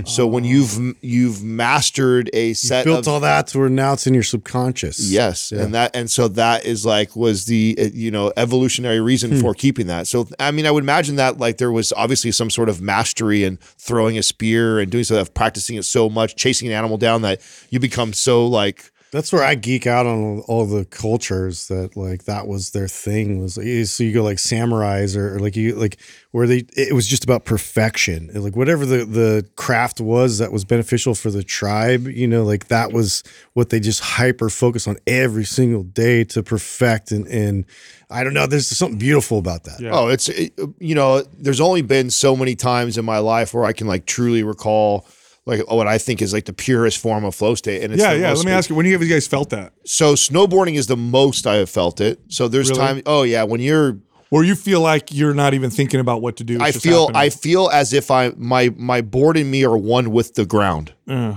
So 0.06 0.26
when 0.26 0.44
you've 0.44 0.96
you've 1.02 1.42
mastered 1.42 2.30
a 2.32 2.54
set 2.54 2.84
built 2.84 3.00
of 3.00 3.08
all 3.08 3.20
that 3.20 3.48
to 3.48 3.58
where 3.58 3.68
now 3.68 3.92
it's 3.92 4.06
in 4.06 4.14
your 4.14 4.22
subconscious. 4.22 5.10
Yes, 5.10 5.52
and 5.52 5.74
that 5.74 5.94
and 5.94 6.10
so 6.10 6.28
that 6.28 6.64
is 6.64 6.86
like 6.86 7.14
was 7.14 7.44
the 7.46 7.76
uh, 7.78 7.84
you 7.92 8.10
know 8.10 8.32
evolutionary 8.36 9.00
reason 9.00 9.38
for 9.40 9.52
keeping 9.54 9.88
that. 9.88 10.06
So 10.06 10.28
I 10.38 10.50
mean, 10.50 10.66
I 10.66 10.70
would 10.70 10.84
imagine 10.84 11.16
that 11.16 11.38
like 11.38 11.58
there 11.58 11.72
was 11.72 11.92
obviously 11.94 12.32
some 12.32 12.48
sort 12.48 12.68
of 12.68 12.80
mastery 12.80 13.44
in 13.44 13.58
throwing 13.58 14.16
a 14.16 14.22
spear 14.22 14.78
and 14.78 14.90
doing 14.90 15.04
so 15.04 15.20
of 15.20 15.34
practicing 15.34 15.76
it 15.76 15.84
so 15.84 16.08
much, 16.08 16.36
chasing 16.36 16.68
an 16.68 16.74
animal 16.74 16.96
down 16.96 17.22
that 17.22 17.42
you 17.68 17.78
become 17.80 18.12
so 18.12 18.46
like 18.46 18.91
That's 19.12 19.30
where 19.30 19.44
I 19.44 19.56
geek 19.56 19.86
out 19.86 20.06
on 20.06 20.40
all 20.48 20.64
the 20.64 20.86
cultures 20.86 21.68
that 21.68 21.98
like 21.98 22.24
that 22.24 22.46
was 22.46 22.70
their 22.70 22.88
thing 22.88 23.42
was 23.42 23.58
like, 23.58 23.66
so 23.86 24.02
you 24.04 24.12
go 24.14 24.22
like 24.22 24.38
samurais 24.38 25.14
or, 25.16 25.36
or 25.36 25.38
like 25.38 25.54
you 25.54 25.74
like 25.74 25.98
where 26.30 26.46
they 26.46 26.64
it 26.74 26.94
was 26.94 27.06
just 27.06 27.22
about 27.22 27.44
perfection 27.44 28.30
like 28.34 28.56
whatever 28.56 28.86
the 28.86 29.04
the 29.04 29.46
craft 29.56 30.00
was 30.00 30.38
that 30.38 30.50
was 30.50 30.64
beneficial 30.64 31.14
for 31.14 31.30
the 31.30 31.42
tribe 31.42 32.06
you 32.08 32.26
know 32.26 32.42
like 32.42 32.68
that 32.68 32.90
was 32.90 33.22
what 33.52 33.68
they 33.68 33.78
just 33.78 34.00
hyper 34.00 34.48
focus 34.48 34.88
on 34.88 34.96
every 35.06 35.44
single 35.44 35.82
day 35.82 36.24
to 36.24 36.42
perfect 36.42 37.12
and 37.12 37.26
and 37.28 37.66
I 38.08 38.24
don't 38.24 38.32
know 38.32 38.46
there's 38.46 38.66
something 38.66 38.98
beautiful 38.98 39.38
about 39.38 39.64
that 39.64 39.78
Yeah. 39.78 39.90
oh 39.92 40.08
it's 40.08 40.30
it, 40.30 40.58
you 40.78 40.94
know 40.94 41.20
there's 41.38 41.60
only 41.60 41.82
been 41.82 42.08
so 42.10 42.34
many 42.34 42.54
times 42.54 42.96
in 42.96 43.04
my 43.04 43.18
life 43.18 43.52
where 43.52 43.64
I 43.66 43.74
can 43.74 43.86
like 43.86 44.06
truly 44.06 44.42
recall 44.42 45.06
like 45.46 45.68
what 45.70 45.86
I 45.86 45.98
think 45.98 46.22
is 46.22 46.32
like 46.32 46.44
the 46.44 46.52
purest 46.52 46.98
form 46.98 47.24
of 47.24 47.34
flow 47.34 47.54
state 47.54 47.82
and 47.82 47.92
it's 47.92 48.02
yeah, 48.02 48.12
yeah. 48.12 48.32
Let 48.32 48.44
me 48.46 48.52
ask 48.52 48.70
you, 48.70 48.76
when 48.76 48.86
have 48.86 49.02
you 49.02 49.08
guys 49.08 49.26
felt 49.26 49.50
that? 49.50 49.72
so 49.84 50.14
snowboarding 50.14 50.74
is 50.76 50.86
the 50.86 50.96
most 50.96 51.46
I 51.46 51.56
have 51.56 51.70
felt 51.70 52.00
it 52.00 52.20
so 52.28 52.48
there's 52.48 52.70
Really? 52.70 52.80
time 52.80 53.02
oh 53.06 53.22
yeah 53.24 53.42
when 53.44 53.60
you're 53.60 53.98
Where 54.30 54.44
you 54.44 54.54
feel 54.54 54.80
like 54.80 55.12
you're 55.12 55.34
not 55.34 55.52
even 55.54 55.68
thinking 55.70 56.00
about 56.00 56.22
what 56.22 56.36
to 56.36 56.44
do? 56.44 56.58
I 56.60 56.72
feel 56.72 57.08
happening? 57.08 57.16
I 57.20 57.28
feel 57.30 57.68
as 57.70 57.92
if 57.92 58.10
I 58.10 58.32
my 58.36 58.72
my 58.76 59.02
board 59.02 59.36
and 59.36 59.50
me 59.50 59.64
are 59.64 59.76
one 59.76 60.10
with 60.10 60.34
the 60.34 60.46
ground. 60.46 60.94
Uh, 61.06 61.36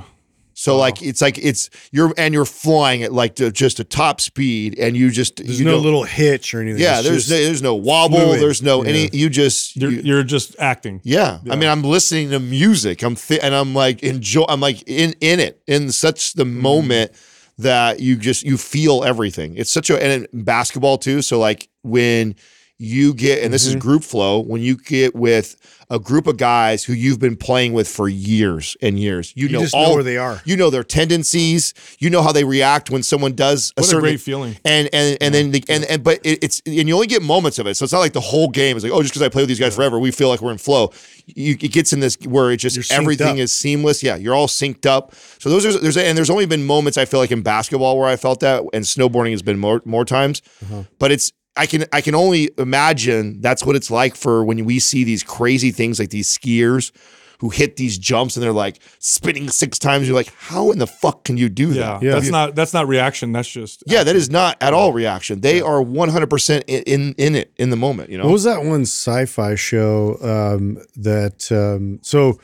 So 0.57 0.77
like 0.77 1.01
it's 1.01 1.21
like 1.21 1.37
it's 1.37 1.69
you're 1.91 2.13
and 2.17 2.33
you're 2.33 2.45
flying 2.45 3.03
at 3.03 3.11
like 3.11 3.35
to 3.35 3.51
just 3.51 3.79
a 3.81 3.83
top 3.83 4.21
speed 4.21 4.79
and 4.79 4.95
you 4.95 5.11
just 5.11 5.35
there's 5.35 5.59
you 5.59 5.65
no 5.65 5.77
little 5.77 6.03
hitch 6.05 6.53
or 6.53 6.61
anything 6.61 6.81
yeah 6.81 6.99
It's 6.99 7.07
there's 7.09 7.29
no, 7.29 7.35
there's 7.37 7.61
no 7.61 7.75
wobble 7.75 8.17
fluid. 8.19 8.39
there's 8.41 8.63
no 8.63 8.81
any 8.81 9.09
you 9.11 9.29
just 9.29 9.75
you're, 9.75 9.91
you- 9.91 10.01
you're 10.03 10.23
just 10.23 10.55
acting. 10.57 11.01
yeah. 11.03 11.39
I 11.51 11.57
mean 11.57 11.69
I'm 11.69 11.83
listening 11.83 12.29
to 12.29 12.39
music 12.39 13.03
I'm 13.03 13.15
th- 13.17 13.41
and 13.43 13.53
I'm 13.53 13.73
like 13.75 14.01
enjoy 14.01 14.45
I'm 14.47 14.61
like 14.61 14.81
in 14.87 15.13
in 15.19 15.41
it 15.41 15.61
in 15.67 15.91
such 15.91 16.33
the 16.33 16.45
Mm-hmm. 16.45 16.61
moment 16.61 17.11
that 17.57 17.99
you 17.99 18.15
just 18.15 18.43
you 18.43 18.57
feel 18.57 19.03
everything 19.03 19.55
it's 19.57 19.71
such 19.71 19.89
a 19.89 20.01
and 20.01 20.27
in 20.33 20.43
basketball 20.43 20.97
too 20.97 21.21
so 21.21 21.37
like 21.39 21.67
when 21.83 22.35
you 22.77 23.13
get 23.13 23.41
and 23.43 23.53
this 23.53 23.65
is 23.65 23.71
Mm-hmm. 23.73 23.79
group 23.79 24.03
flow 24.03 24.39
when 24.41 24.61
you 24.61 24.75
get 24.75 25.15
with 25.15 25.55
a 25.89 25.97
group 25.99 26.27
of 26.27 26.35
guys 26.35 26.83
who 26.83 26.91
you've 26.93 27.19
been 27.19 27.37
playing 27.37 27.71
with 27.71 27.87
for 27.87 28.09
years 28.09 28.75
and 28.81 28.99
years 28.99 29.31
you, 29.35 29.47
you 29.47 29.53
know 29.53 29.65
all 29.73 29.89
know 29.89 29.93
where 29.93 30.03
they 30.03 30.17
are 30.17 30.41
you 30.43 30.57
know 30.57 30.69
their 30.69 30.83
tendencies 30.83 31.73
you 31.99 32.09
know 32.09 32.21
how 32.21 32.31
they 32.33 32.43
react 32.43 32.89
when 32.89 33.01
someone 33.01 33.33
does 33.33 33.71
a 33.77 33.81
What 33.81 33.85
a 33.85 33.89
certain 33.89 34.01
great 34.01 34.19
feeling. 34.19 34.57
and 34.65 34.89
and 34.91 35.17
and 35.21 35.33
then 35.33 35.51
the, 35.51 35.63
and 35.69 35.85
and 35.85 36.03
but 36.03 36.19
it, 36.25 36.43
it's 36.43 36.61
and 36.65 36.87
you 36.89 36.93
only 36.93 37.07
get 37.07 37.21
moments 37.21 37.59
of 37.59 37.67
it 37.67 37.75
so 37.75 37.83
it's 37.85 37.93
not 37.93 37.99
like 37.99 38.13
the 38.13 38.19
whole 38.19 38.49
game 38.49 38.75
is 38.75 38.83
like 38.83 38.91
oh 38.91 39.01
just 39.01 39.13
because 39.13 39.21
I 39.25 39.29
play 39.29 39.43
with 39.43 39.49
these 39.49 39.59
guys 39.59 39.73
forever 39.75 39.97
we 39.99 40.11
feel 40.11 40.27
like 40.27 40.41
we're 40.41 40.51
in 40.51 40.57
flow 40.57 40.91
you, 41.27 41.53
it 41.53 41.71
gets 41.71 41.93
in 41.93 42.01
this 42.01 42.17
where 42.27 42.51
it 42.51 42.57
just 42.57 42.91
everything 42.91 43.27
up. 43.27 43.37
is 43.37 43.53
seamless 43.53 44.03
yeah 44.03 44.15
you're 44.17 44.35
all 44.35 44.47
synced 44.47 44.85
up 44.85 45.13
so 45.39 45.49
those 45.49 45.65
are 45.65 45.77
there's 45.79 45.95
and 45.97 46.17
there's 46.17 46.29
only 46.29 46.45
been 46.45 46.65
moments 46.65 46.97
I 46.97 47.05
feel 47.05 47.21
like 47.21 47.31
in 47.31 47.41
basketball 47.41 47.97
where 47.97 48.07
I 48.07 48.17
felt 48.17 48.41
that 48.41 48.63
and 48.73 48.83
snowboarding 48.83 49.31
has 49.31 49.41
been 49.43 49.59
more 49.59 49.81
more 49.85 50.03
times 50.03 50.41
Uh-huh. 50.63 50.83
but 50.99 51.11
it's 51.13 51.31
I 51.57 51.65
can 51.65 51.85
I 51.93 52.01
can 52.01 52.15
only 52.15 52.51
imagine 52.57 53.41
that's 53.41 53.63
what 53.63 53.75
it's 53.75 53.89
like 53.89 54.15
for 54.15 54.43
when 54.43 54.65
we 54.65 54.79
see 54.79 55.03
these 55.03 55.23
crazy 55.23 55.71
things 55.71 55.99
like 55.99 56.09
these 56.09 56.29
skiers 56.29 56.91
who 57.39 57.49
hit 57.49 57.75
these 57.75 57.97
jumps 57.97 58.35
and 58.35 58.43
they're 58.43 58.53
like 58.53 58.79
spinning 58.99 59.49
six 59.49 59.77
times. 59.77 60.07
You're 60.07 60.15
like, 60.15 60.33
how 60.37 60.71
in 60.71 60.79
the 60.79 60.87
fuck 60.87 61.23
can 61.23 61.37
you 61.37 61.49
do 61.49 61.73
that? 61.73 62.01
Yeah. 62.01 62.13
that's 62.13 62.29
not 62.29 62.55
that's 62.55 62.73
not 62.73 62.87
reaction. 62.87 63.31
That's 63.31 63.49
just 63.49 63.83
Yeah, 63.87 64.03
that 64.03 64.15
is 64.15 64.29
not 64.29 64.57
at 64.61 64.73
all 64.73 64.93
reaction. 64.93 65.41
They 65.41 65.61
are 65.61 65.81
100% 65.81 66.63
in, 66.67 66.83
in 66.83 67.15
in 67.17 67.35
it 67.35 67.53
in 67.57 67.69
the 67.69 67.75
moment, 67.75 68.09
you 68.09 68.17
know. 68.17 68.25
What 68.25 68.33
was 68.33 68.43
that 68.43 68.63
one 68.63 68.81
sci-fi 68.81 69.55
show 69.55 70.17
um, 70.21 70.79
that? 70.95 71.51
Um, 71.51 71.99
so 72.01 72.39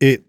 it. 0.00 0.24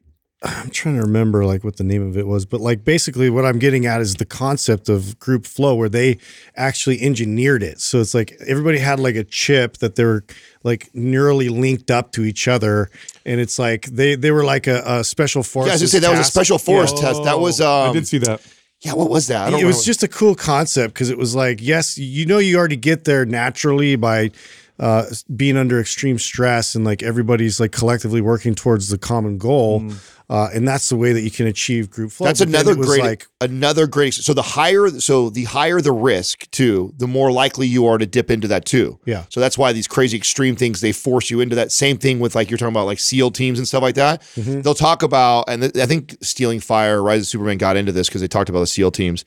I'm 0.46 0.70
trying 0.70 0.96
to 0.96 1.02
remember 1.02 1.44
like 1.46 1.64
what 1.64 1.78
the 1.78 1.84
name 1.84 2.08
of 2.08 2.18
it 2.18 2.28
was, 2.28 2.46
but 2.46 2.62
like 2.62 2.84
basically 2.84 3.30
what 3.30 3.46
I'm 3.46 3.58
getting 3.58 3.86
at 3.86 4.02
is 4.02 4.16
the 4.16 4.26
concept 4.26 4.90
of 4.90 5.18
group 5.20 5.46
flow 5.46 5.76
where 5.76 5.90
they 5.90 6.20
actually 6.56 7.02
engineered 7.02 7.64
it. 7.64 7.82
So 7.82 8.00
it's 8.00 8.14
like 8.14 8.36
everybody 8.48 8.78
had 8.78 9.00
like 9.00 9.16
a 9.16 9.24
chip 9.24 9.78
that 9.78 9.96
they 9.96 10.04
were 10.06 10.24
like 10.64 10.92
neurally 10.94 11.50
linked 11.50 11.90
up 11.90 12.12
to 12.14 12.24
each 12.24 12.48
other, 12.48 12.90
and 13.26 13.40
it's 13.40 13.58
like 13.58 13.86
they 13.86 14.16
they 14.16 14.32
were 14.32 14.44
like 14.44 14.68
a, 14.68 14.82
a 14.86 15.04
special 15.04 15.42
force. 15.42 15.68
yeah, 15.68 15.74
I 15.74 15.78
was 15.78 15.92
say 15.92 16.00
that 16.00 16.12
was 16.12 16.20
a 16.20 16.24
special 16.24 16.58
force 16.58 16.94
test. 16.94 17.24
That 17.24 17.40
was 17.40 17.60
I 17.60 17.88
um, 17.88 17.94
did 17.94 18.08
see 18.08 18.20
that. 18.20 18.42
yeah. 18.82 18.94
What 18.94 19.10
was 19.10 19.28
that? 19.28 19.48
I 19.48 19.52
don't 19.52 19.62
it 19.62 19.66
was 19.66 19.84
just 19.84 20.04
a 20.04 20.08
cool 20.08 20.36
concept 20.36 20.94
because 20.94 21.10
it 21.10 21.18
was 21.18 21.36
like, 21.36 21.60
yes, 21.62 21.98
you 21.98 22.26
know, 22.26 22.38
you 22.38 22.58
already 22.58 22.78
get 22.78 23.06
there 23.06 23.26
naturally 23.26 23.96
by 23.96 24.32
uh, 24.80 25.06
being 25.36 25.58
under 25.58 25.80
extreme 25.80 26.20
stress 26.20 26.76
and 26.76 26.84
like 26.84 27.02
everybody's 27.02 27.60
like 27.60 27.72
collectively 27.72 28.22
working 28.22 28.54
towards 28.54 28.90
the 28.90 28.98
common 28.98 29.38
goal. 29.38 29.90
Uh, 30.30 30.50
and 30.54 30.68
that's 30.68 30.90
the 30.90 30.96
way 30.96 31.14
that 31.14 31.22
you 31.22 31.32
can 31.32 31.48
achieve 31.48 31.90
group 31.90 32.12
flow. 32.12 32.26
That's 32.28 32.40
But 32.40 32.50
another 32.50 32.76
great, 32.76 33.02
Like, 33.02 33.28
another 33.42 33.86
great. 33.86 34.14
So 34.14 34.34
the 34.34 34.42
higher, 34.42 34.90
so 34.90 35.30
the 35.30 35.44
higher 35.44 35.82
the 35.82 35.92
risk 35.92 36.50
too, 36.52 36.94
the 36.98 37.08
more 37.08 37.32
likely 37.32 37.68
you 37.68 37.86
are 37.86 37.98
to 37.98 38.06
dip 38.06 38.32
into 38.32 38.48
that 38.48 38.66
too. 38.66 39.00
Yeah. 39.06 39.26
So 39.30 39.40
that's 39.40 39.58
why 39.58 39.72
these 39.72 39.88
crazy 39.88 40.18
extreme 40.18 40.56
things 40.56 40.82
they 40.82 40.92
force 40.92 41.30
you 41.30 41.42
into 41.42 41.56
that. 41.56 41.72
Same 41.72 41.98
thing 41.98 42.20
with 42.20 42.34
like 42.36 42.50
you're 42.50 42.58
talking 42.58 42.74
about 42.74 42.86
like 42.86 43.00
SEAL 43.00 43.32
teams 43.32 43.60
and 43.60 43.68
stuff 43.68 43.84
like 43.84 43.96
that. 43.96 44.22
Mm-hmm. 44.36 44.62
They'll 44.62 44.74
talk 44.74 45.04
about, 45.04 45.46
and 45.48 45.62
th- 45.62 45.78
I 45.78 45.86
think 45.86 46.18
Stealing 46.22 46.60
Fire, 46.60 47.04
Rise 47.04 47.22
of 47.22 47.28
Superman 47.28 47.58
got 47.58 47.78
into 47.78 47.92
this 47.92 48.08
because 48.08 48.22
they 48.22 48.28
talked 48.28 48.50
about 48.50 48.62
the 48.62 48.68
SEAL 48.68 48.92
teams. 48.92 49.26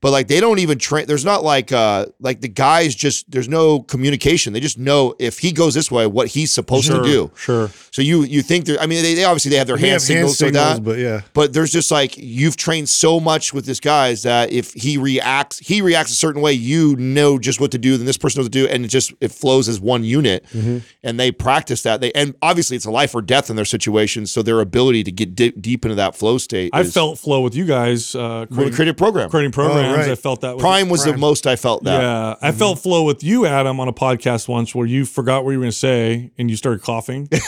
But 0.00 0.10
like 0.12 0.28
they 0.28 0.40
don't 0.40 0.58
even 0.60 0.78
train. 0.78 1.06
There's 1.06 1.24
not 1.24 1.42
like 1.44 1.72
uh 1.72 2.06
like 2.20 2.40
the 2.40 2.48
guys 2.48 2.94
just 2.94 3.30
there's 3.30 3.48
no 3.48 3.80
communication. 3.82 4.52
They 4.52 4.60
just 4.60 4.78
know 4.78 5.14
if 5.18 5.38
he 5.40 5.52
goes 5.52 5.74
this 5.74 5.90
way, 5.90 6.06
what 6.06 6.28
he's 6.28 6.52
supposed 6.52 6.86
Sure, 6.86 6.98
to 7.02 7.04
do. 7.04 7.30
sure. 7.36 7.70
So 7.90 8.02
you 8.02 8.22
you 8.22 8.42
think 8.42 8.66
there? 8.66 8.78
I 8.80 8.86
mean, 8.86 9.02
they, 9.02 9.14
they 9.14 9.24
obviously 9.24 9.50
they 9.50 9.56
have 9.56 9.66
their 9.66 9.76
They 9.76 9.82
hand 9.88 9.92
have 9.94 10.02
signals 10.02 10.40
like 10.40 10.48
signals, 10.48 10.74
that, 10.76 10.84
but 10.84 10.98
yeah. 10.98 11.22
But 11.34 11.52
there's 11.52 11.72
just 11.72 11.90
like 11.90 12.16
you've 12.16 12.56
trained 12.56 12.88
so 12.88 13.18
much 13.20 13.52
with 13.52 13.66
this 13.66 13.80
guys 13.80 14.22
that 14.22 14.52
if 14.52 14.72
he 14.74 14.96
reacts, 14.98 15.58
he 15.58 15.82
reacts 15.82 16.12
a 16.12 16.16
certain 16.16 16.42
way. 16.42 16.52
You 16.52 16.94
know 16.96 17.38
just 17.38 17.60
what 17.60 17.72
to 17.72 17.78
do, 17.78 17.96
then 17.96 18.06
this 18.06 18.18
person 18.18 18.38
knows 18.40 18.46
what 18.46 18.52
to 18.52 18.66
do, 18.66 18.68
and 18.68 18.84
it 18.84 18.88
just 18.88 19.12
it 19.20 19.32
flows 19.32 19.68
as 19.68 19.80
one 19.80 20.04
unit. 20.04 20.44
Mm-hmm. 20.52 20.78
And 21.02 21.18
they 21.18 21.32
practice 21.32 21.82
that. 21.82 22.00
They 22.00 22.12
and 22.12 22.34
obviously 22.42 22.76
it's 22.76 22.86
a 22.86 22.90
life 22.90 23.14
or 23.14 23.22
death 23.22 23.50
in 23.50 23.56
their 23.56 23.64
situation. 23.64 24.26
So 24.26 24.42
their 24.42 24.60
ability 24.60 25.02
to 25.04 25.12
get 25.12 25.34
di- 25.34 25.50
deep 25.50 25.84
into 25.84 25.94
that 25.96 26.14
flow 26.14 26.38
state. 26.38 26.70
I 26.72 26.80
is- 26.82 26.94
felt 26.94 27.18
flow 27.18 27.40
with 27.40 27.54
you 27.54 27.64
guys 27.64 28.14
uh, 28.14 28.46
creating, 28.52 28.74
creative 28.74 28.96
program. 28.96 29.30
creating 29.30 29.52
programs. 29.88 30.08
right. 30.08 30.18
I 30.18 30.20
felt 30.20 30.40
that. 30.42 30.56
With 30.56 30.60
Prime 30.62 30.88
was 30.88 31.04
the 31.04 31.16
most 31.16 31.46
I 31.46 31.56
felt 31.56 31.84
that. 31.84 32.00
Yeah, 32.02 32.34
I 32.40 32.52
felt 32.52 32.78
flow 32.80 33.04
with 33.04 33.22
you, 33.24 33.46
Adam, 33.46 33.80
on 33.80 33.88
a 33.88 33.92
podcast 33.92 34.48
once 34.48 34.74
where 34.74 34.86
you 34.86 35.04
forgot 35.04 35.44
what 35.44 35.50
you 35.52 35.58
were 35.58 35.62
going 35.64 35.72
to 35.72 35.76
say 35.76 36.30
and 36.38 36.50
you 36.50 36.56
started 36.56 36.82
coughing. 36.82 37.28
you 37.32 37.40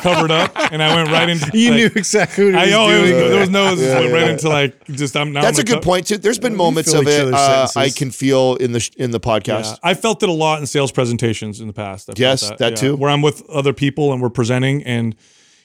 covered 0.00 0.30
up, 0.30 0.52
and 0.72 0.82
I 0.82 0.94
went 0.94 1.10
right 1.10 1.28
into. 1.28 1.50
You 1.58 1.70
like, 1.70 1.76
knew 1.78 1.90
exactly 1.96 2.44
what 2.46 2.54
he 2.54 2.58
I 2.60 2.64
was 2.64 2.70
know 2.70 2.88
it 2.90 3.00
was, 3.02 3.10
doing. 3.10 3.30
there 3.30 3.40
was 3.40 3.50
no. 3.50 3.66
It 3.66 3.76
just 3.76 3.82
Yeah, 3.82 4.00
went 4.00 4.12
right 4.12 4.22
yeah. 4.26 4.30
into 4.32 4.48
like 4.48 4.84
just. 4.86 5.16
I'm 5.16 5.32
now. 5.32 5.42
That's 5.42 5.58
I'm 5.58 5.62
a 5.62 5.66
good 5.66 5.74
co- 5.76 5.80
point 5.80 6.06
too. 6.06 6.18
There's 6.18 6.38
been 6.38 6.56
moments 6.56 6.92
of 6.92 7.06
it 7.06 7.32
uh, 7.34 7.68
I 7.76 7.90
can 7.90 8.10
feel 8.10 8.56
in 8.56 8.72
the 8.72 8.80
sh- 8.80 8.90
in 8.96 9.10
the 9.10 9.20
podcast. 9.20 9.64
Yeah, 9.72 9.76
I 9.82 9.94
felt 9.94 10.22
it 10.22 10.28
a 10.28 10.32
lot 10.32 10.60
in 10.60 10.66
sales 10.66 10.92
presentations 10.92 11.60
in 11.60 11.66
the 11.66 11.72
past. 11.72 12.08
I 12.08 12.12
felt 12.12 12.18
Yes, 12.18 12.50
that 12.58 12.76
too. 12.76 12.96
Where 12.96 13.10
I'm 13.10 13.22
with 13.22 13.48
other 13.50 13.72
people 13.72 14.12
and 14.12 14.22
we're 14.22 14.30
presenting, 14.30 14.82
and 14.84 15.14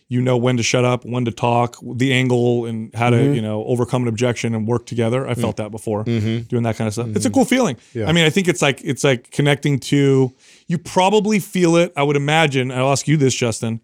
you 0.08 0.22
know 0.22 0.38
when 0.38 0.58
to 0.58 0.64
shut 0.64 0.86
up, 0.86 1.06
when 1.06 1.26
to 1.26 1.32
talk, 1.32 1.78
the 1.96 2.14
angle, 2.14 2.66
and 2.66 2.94
how 2.94 3.10
to 3.10 3.18
Mm-hmm. 3.18 3.34
you 3.36 3.42
know 3.42 3.64
overcome 3.66 4.04
an 4.04 4.08
objection 4.08 4.54
and 4.56 4.68
work 4.68 4.86
together. 4.86 5.28
I 5.28 5.34
felt 5.34 5.58
that 5.58 5.72
before 5.72 6.04
Mm-hmm. 6.06 6.44
doing 6.44 6.64
that 6.64 6.76
kind 6.76 6.88
of 6.88 6.94
stuff. 6.94 7.08
It's 7.16 7.26
a 7.26 7.30
cool 7.32 7.46
feeling. 7.46 7.78
I 7.96 8.12
mean, 8.12 8.26
I 8.26 8.30
think 8.30 8.48
it's 8.48 8.62
like 8.62 8.82
it's 8.84 9.04
like 9.04 9.32
connecting 9.32 9.80
to. 9.92 10.34
You 10.68 10.78
probably 10.78 11.40
feel 11.40 11.76
it. 11.76 11.92
I 11.96 12.04
would 12.04 12.16
imagine. 12.16 12.72
I'll 12.72 12.92
ask 12.92 13.08
you 13.08 13.18
this, 13.18 13.34
Justin. 13.36 13.82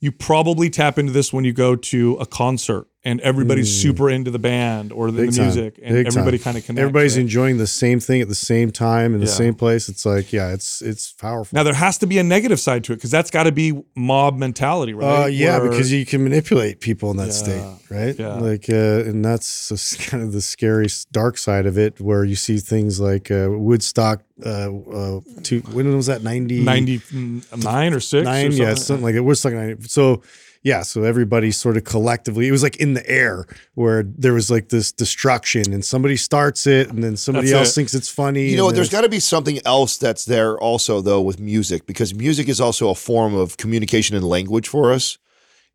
You 0.00 0.12
probably 0.12 0.68
tap 0.70 0.98
into 0.98 1.12
this 1.12 1.32
when 1.32 1.44
you 1.44 1.52
go 1.54 1.74
to 1.74 2.14
a 2.20 2.26
concert 2.26 2.86
and 3.06 3.20
everybody's 3.20 3.72
super 3.82 4.10
into 4.10 4.30
the 4.30 4.38
band 4.38 4.92
or 4.92 5.10
the, 5.10 5.22
Mm. 5.22 5.34
The 5.36 5.42
music, 5.42 5.78
and 5.82 5.94
Big 5.94 6.06
everybody 6.08 6.38
kind 6.38 6.56
of 6.58 6.64
connects. 6.66 6.80
Everybody's 6.82 7.14
right? 7.16 7.22
enjoying 7.22 7.56
the 7.58 7.66
same 7.66 8.00
thing 8.00 8.20
at 8.20 8.28
the 8.28 8.34
same 8.34 8.70
time 8.72 9.14
in 9.14 9.20
the 9.20 9.26
Yeah. 9.26 9.32
same 9.44 9.54
place. 9.54 9.88
It's 9.88 10.04
like, 10.04 10.32
yeah, 10.32 10.52
it's 10.52 10.82
it's 10.82 11.12
powerful. 11.12 11.54
Now 11.56 11.62
there 11.62 11.74
has 11.86 11.96
to 11.98 12.06
be 12.06 12.18
a 12.18 12.22
negative 12.24 12.58
side 12.60 12.82
to 12.84 12.92
it 12.92 12.96
because 12.96 13.10
that's 13.10 13.30
got 13.30 13.44
to 13.44 13.52
be 13.52 13.68
mob 13.94 14.36
mentality, 14.38 14.92
right? 14.92 15.22
Uh, 15.24 15.26
yeah, 15.26 15.58
Where- 15.58 15.70
because 15.70 15.90
you 15.92 16.04
can 16.04 16.22
manipulate 16.24 16.80
people 16.80 17.10
in 17.12 17.16
that 17.18 17.32
state, 17.32 17.62
right? 17.90 18.18
yeah. 18.18 18.34
Like, 18.34 18.68
uh, 18.68 19.08
and 19.08 19.24
that's 19.24 19.70
kind 20.10 20.22
of 20.22 20.32
the 20.32 20.42
scary 20.42 20.88
dark 21.12 21.38
side 21.38 21.66
of 21.66 21.78
it, 21.78 22.00
where 22.00 22.24
you 22.24 22.36
see 22.36 22.58
things 22.58 22.98
like 23.00 23.30
uh, 23.30 23.48
Woodstock. 23.50 24.22
Uh, 24.44 24.68
uh, 24.92 25.20
two, 25.42 25.60
when 25.72 25.94
was 25.96 26.06
that? 26.06 26.22
Ninety-nine 26.22 27.92
or 27.94 28.00
six, 28.00 28.24
nine, 28.24 28.48
or 28.48 28.50
yeah, 28.50 28.66
something. 28.66 28.76
something 28.76 29.04
like 29.04 29.14
it. 29.14 29.20
Woodstock 29.20 29.52
ninety. 29.52 29.82
So. 29.88 30.22
Yeah, 30.66 30.82
so 30.82 31.04
everybody 31.04 31.52
sort 31.52 31.76
of 31.76 31.84
collectively, 31.84 32.48
it 32.48 32.50
was 32.50 32.64
like 32.64 32.76
in 32.78 32.94
the 32.94 33.08
air 33.08 33.46
where 33.74 34.02
there 34.02 34.32
was 34.34 34.50
like 34.50 34.68
this 34.70 34.90
destruction, 34.90 35.72
and 35.72 35.84
somebody 35.84 36.16
starts 36.16 36.66
it, 36.66 36.90
and 36.90 37.04
then 37.04 37.16
somebody 37.16 37.50
That's 37.50 37.58
else 37.60 37.70
it. 37.70 37.74
thinks 37.76 37.94
it's 37.94 38.08
funny. 38.08 38.48
You 38.50 38.56
know, 38.56 38.72
there's 38.72 38.90
got 38.90 39.02
to 39.02 39.08
be 39.08 39.20
something 39.20 39.60
else 39.64 39.96
that's 39.96 40.24
there 40.24 40.58
also, 40.58 41.00
though, 41.00 41.20
with 41.22 41.38
music, 41.38 41.86
because 41.86 42.12
music 42.14 42.48
is 42.48 42.60
also 42.60 42.90
a 42.90 42.96
form 42.96 43.32
of 43.36 43.56
communication 43.58 44.16
and 44.16 44.24
language 44.24 44.66
for 44.66 44.92
us. 44.92 45.18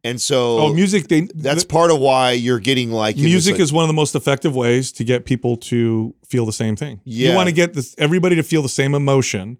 And 0.03 0.19
so 0.19 0.57
Oh, 0.59 0.73
music! 0.73 1.07
They 1.07 1.21
that's 1.35 1.63
part 1.63 1.89
of 1.89 1.99
why 1.99 2.31
you're 2.31 2.59
getting 2.59 2.91
like 2.91 3.15
in 3.15 3.21
this, 3.21 3.31
music 3.31 3.53
like- 3.53 3.61
is 3.61 3.71
one 3.71 3.83
of 3.85 3.87
the 3.87 3.93
most 3.93 4.13
effective 4.13 4.53
ways 4.53 4.91
to 4.93 5.05
get 5.05 5.23
people 5.23 5.55
to 5.71 6.13
feel 6.27 6.45
the 6.45 6.51
same 6.51 6.75
thing. 6.75 6.99
Yeah. 7.05 7.29
You 7.29 7.35
want 7.35 7.47
to 7.47 7.53
get 7.55 7.75
this 7.75 7.95
everybody 7.97 8.35
to 8.35 8.43
feel 8.43 8.61
the 8.61 8.67
same 8.81 8.93
emotion, 8.93 9.57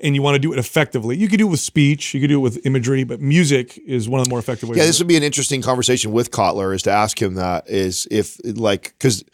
and 0.00 0.14
you 0.14 0.22
want 0.22 0.34
to 0.34 0.38
do 0.38 0.52
it 0.52 0.58
effectively. 0.58 1.16
You 1.16 1.28
could 1.28 1.38
do 1.38 1.46
it 1.46 1.50
with 1.50 1.60
speech, 1.60 2.14
you 2.14 2.20
could 2.20 2.28
do 2.28 2.38
it 2.38 2.42
with 2.42 2.64
imagery, 2.66 3.04
but 3.04 3.20
music 3.20 3.78
is 3.86 4.08
one 4.08 4.20
of 4.20 4.26
the 4.26 4.30
more 4.30 4.38
effective 4.38 4.68
ways. 4.68 4.78
Yeah, 4.78 4.86
this 4.86 4.98
would 4.98 5.08
be 5.08 5.16
an 5.16 5.22
interesting 5.22 5.62
conversation 5.62 6.12
with 6.12 6.30
Kotler 6.30 6.74
is 6.74 6.82
to 6.82 6.90
ask 6.90 7.20
him 7.20 7.34
that 7.34 7.68
is 7.68 8.08
if 8.10 8.40
like 8.44 8.94
because 8.98 9.24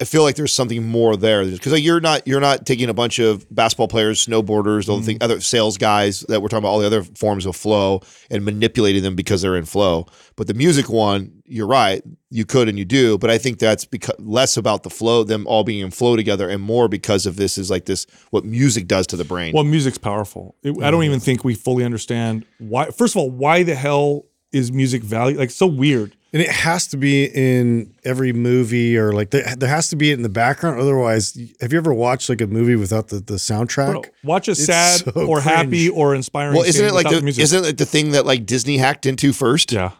I 0.00 0.04
feel 0.04 0.22
like 0.24 0.34
there's 0.34 0.52
something 0.52 0.84
more 0.86 1.16
there 1.16 1.44
because 1.44 1.70
like, 1.72 1.84
you're 1.84 2.00
not 2.00 2.26
you're 2.26 2.40
not 2.40 2.66
taking 2.66 2.88
a 2.88 2.94
bunch 2.94 3.20
of 3.20 3.46
basketball 3.54 3.86
players, 3.86 4.26
snowboarders, 4.26 4.88
all 4.88 4.96
the 4.96 5.02
Mm-hmm. 5.02 5.06
thing, 5.06 5.18
other 5.20 5.40
sales 5.40 5.78
guys 5.78 6.22
that 6.22 6.42
we're 6.42 6.48
talking 6.48 6.64
about 6.64 6.70
all 6.70 6.80
the 6.80 6.86
other 6.86 7.04
forms 7.04 7.46
of 7.46 7.54
flow 7.54 8.00
and 8.28 8.44
manipulating 8.44 9.04
them 9.04 9.14
because 9.14 9.42
they're 9.42 9.56
in 9.56 9.64
flow. 9.64 10.06
But 10.34 10.48
the 10.48 10.54
music 10.54 10.88
one, 10.88 11.40
you're 11.44 11.68
right, 11.68 12.02
you 12.30 12.44
could 12.44 12.68
and 12.68 12.76
you 12.78 12.84
do, 12.84 13.16
but 13.16 13.30
I 13.30 13.38
think 13.38 13.60
that's 13.60 13.84
because 13.84 14.16
less 14.18 14.56
about 14.56 14.82
the 14.82 14.90
flow, 14.90 15.22
them 15.22 15.46
all 15.46 15.62
being 15.62 15.84
in 15.84 15.92
flow 15.92 16.16
together, 16.16 16.48
and 16.48 16.60
more 16.60 16.88
because 16.88 17.24
of 17.24 17.36
this 17.36 17.56
is 17.56 17.70
like 17.70 17.84
this 17.84 18.06
what 18.30 18.44
music 18.44 18.88
does 18.88 19.06
to 19.08 19.16
the 19.16 19.24
brain. 19.24 19.52
Well, 19.54 19.62
music's 19.64 19.98
powerful. 19.98 20.56
It, 20.64 20.82
I 20.82 20.90
don't 20.90 21.04
even 21.04 21.20
think 21.20 21.44
we 21.44 21.54
fully 21.54 21.84
understand 21.84 22.44
why. 22.58 22.86
First 22.90 23.14
of 23.14 23.18
all, 23.20 23.30
why 23.30 23.62
the 23.62 23.76
hell 23.76 24.24
is 24.52 24.72
music 24.72 25.02
value 25.02 25.38
like 25.38 25.50
so 25.50 25.66
weird? 25.66 26.16
And 26.32 26.42
it 26.42 26.50
has 26.50 26.86
to 26.88 26.96
be 26.98 27.24
in 27.24 27.94
every 28.04 28.32
movie 28.32 28.98
or 28.98 29.12
like 29.12 29.30
there, 29.30 29.54
there 29.56 29.68
has 29.70 29.88
to 29.90 29.96
be 29.96 30.10
it 30.10 30.14
in 30.14 30.22
the 30.22 30.28
background. 30.28 30.78
Otherwise, 30.80 31.38
have 31.60 31.72
you 31.72 31.78
ever 31.78 31.94
watched 31.94 32.28
like 32.28 32.40
a 32.42 32.46
movie 32.46 32.76
without 32.76 33.08
the, 33.08 33.20
the 33.20 33.34
soundtrack? 33.34 33.92
Bro, 33.92 34.02
watch 34.22 34.48
a 34.48 34.50
It's 34.50 34.66
sad 34.66 35.00
so 35.00 35.12
or 35.26 35.40
happy 35.40 35.88
or 35.88 36.14
inspiring. 36.14 36.54
well, 36.54 36.64
isn't 36.64 36.74
scene 36.74 36.88
it 36.88 36.92
like 36.94 37.06
without 37.06 37.20
the, 37.20 37.24
music. 37.24 37.42
isn't 37.44 37.64
it 37.64 37.78
the 37.78 37.86
thing 37.86 38.10
that 38.10 38.26
like 38.26 38.44
Disney 38.44 38.76
hacked 38.76 39.06
into 39.06 39.32
first? 39.32 39.72
yeah. 39.72 39.92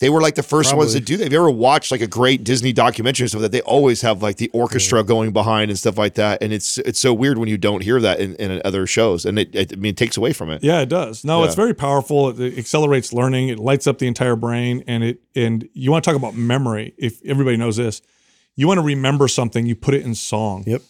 They 0.00 0.10
were 0.10 0.20
like 0.20 0.34
the 0.34 0.42
first 0.42 0.74
ones 0.74 0.94
to 0.94 1.00
do 1.00 1.16
that. 1.16 1.24
Have 1.24 1.32
you 1.32 1.38
ever 1.38 1.50
watched 1.50 1.92
like 1.92 2.00
a 2.00 2.08
great 2.08 2.42
Disney 2.42 2.72
documentary 2.72 3.22
and 3.22 3.30
stuff 3.30 3.42
that 3.42 3.52
they 3.52 3.60
always 3.60 4.02
have 4.02 4.20
like 4.20 4.36
the 4.36 4.50
orchestra 4.52 5.04
going 5.04 5.32
behind 5.32 5.70
and 5.70 5.78
stuff 5.78 5.96
like 5.96 6.14
that? 6.14 6.42
And 6.42 6.52
it's 6.52 6.78
it's 6.78 6.98
so 6.98 7.14
weird 7.14 7.38
when 7.38 7.48
you 7.48 7.56
don't 7.56 7.82
hear 7.82 8.00
that 8.00 8.18
in, 8.18 8.34
in 8.34 8.60
other 8.64 8.84
shows, 8.88 9.24
and 9.24 9.38
it, 9.38 9.54
it 9.54 9.72
I 9.72 9.76
mean 9.76 9.90
it 9.90 9.96
takes 9.96 10.16
away 10.16 10.32
from 10.32 10.50
it. 10.50 10.64
Yeah, 10.64 10.80
it 10.80 10.88
does. 10.88 11.24
No, 11.24 11.44
it's 11.44 11.54
very 11.54 11.74
powerful. 11.74 12.30
It, 12.30 12.40
it 12.40 12.58
accelerates 12.58 13.12
learning. 13.12 13.48
It 13.48 13.60
lights 13.60 13.86
up 13.86 13.98
the 13.98 14.08
entire 14.08 14.34
brain, 14.34 14.82
and 14.88 15.04
it 15.04 15.20
and 15.36 15.68
you 15.72 15.92
want 15.92 16.02
to 16.02 16.10
talk 16.10 16.16
about 16.16 16.34
memory. 16.34 16.94
If 16.98 17.24
everybody 17.24 17.56
knows 17.56 17.76
this, 17.76 18.02
you 18.56 18.66
want 18.66 18.78
to 18.78 18.84
remember 18.84 19.28
something, 19.28 19.66
you 19.66 19.76
put 19.76 19.94
it 19.94 20.02
in 20.04 20.16
song. 20.16 20.64
Yep. 20.66 20.82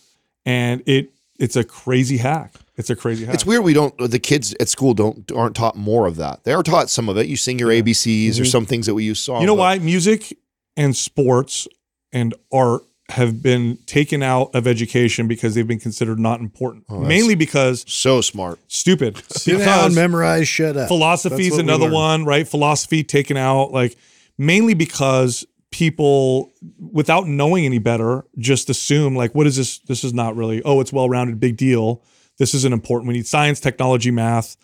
And 0.47 0.83
it 0.87 1.13
it's 1.39 1.57
a 1.57 1.65
crazy 1.65 2.17
hack. 2.17 2.55
It's 2.77 2.89
a 2.91 2.97
crazy. 2.97 3.27
It's 3.27 3.45
weird 3.45 3.65
we 3.65 3.75
don't 3.75 3.97
the 3.99 4.19
kids 4.19 4.55
at 4.59 4.69
school 4.69 4.95
don't 4.95 5.31
aren't 5.33 5.55
taught 5.55 5.77
more 5.77 6.07
of 6.07 6.17
that. 6.17 6.45
They 6.45 6.53
are 6.55 6.63
taught 6.63 6.89
some 6.89 7.09
of 7.09 7.19
it. 7.19 7.27
You 7.27 7.37
sing 7.37 7.59
your 7.59 7.69
ABCs 7.71 8.41
or 8.41 8.45
some 8.45 8.65
things 8.67 8.87
that 8.87 8.95
we 8.95 9.05
use 9.05 9.21
song. 9.21 9.37
Mm-hmm. 9.37 9.41
You 9.43 9.47
know 9.49 9.55
why? 9.55 9.79
Music 9.79 10.37
and 10.77 10.97
sports 10.97 11.69
and 12.13 12.35
art 12.53 12.83
have 13.11 13.43
been 13.43 13.77
taken 13.85 14.23
out 14.23 14.51
of 14.55 14.67
education 14.67 15.29
because 15.29 15.55
they've 15.55 15.67
been 15.67 15.79
considered 15.81 16.19
not 16.19 16.41
important. 16.41 16.85
Oh, 16.89 17.01
Mainly 17.01 17.35
because 17.35 17.85
So 17.87 18.23
smart. 18.23 18.59
stupid. 18.69 19.23
Sit 19.31 19.59
down, 19.59 19.95
memorize, 19.95 20.49
shut 20.49 20.77
up. 20.77 20.89
philosophy 20.89 21.43
is 21.43 21.51
That's 21.51 21.57
what 21.59 21.67
we 21.67 21.73
another 21.75 21.93
one, 21.93 22.25
right? 22.25 22.49
Philosophy 22.49 23.05
taken 23.05 23.37
out, 23.37 23.71
like 23.71 23.99
mainly 24.39 24.73
because 24.73 25.45
people, 25.71 26.53
without 26.79 27.27
knowing 27.27 27.67
any 27.67 27.79
better, 27.79 28.25
just 28.39 28.71
assume 28.71 29.15
like, 29.15 29.35
what 29.35 29.47
is 29.47 29.57
this? 29.57 29.79
This 29.81 30.05
is 30.05 30.15
not 30.15 30.35
really. 30.35 30.63
Oh, 30.63 30.81
it's 30.81 30.93
well 30.93 31.09
rounded, 31.09 31.39
big 31.39 31.59
deal. 31.59 32.03
This 32.43 32.55
isn't 32.55 32.73
important. 32.73 33.07
We 33.07 33.15
need 33.15 33.29
science, 33.29 33.61
technology, 33.61 34.11
math. 34.11 34.57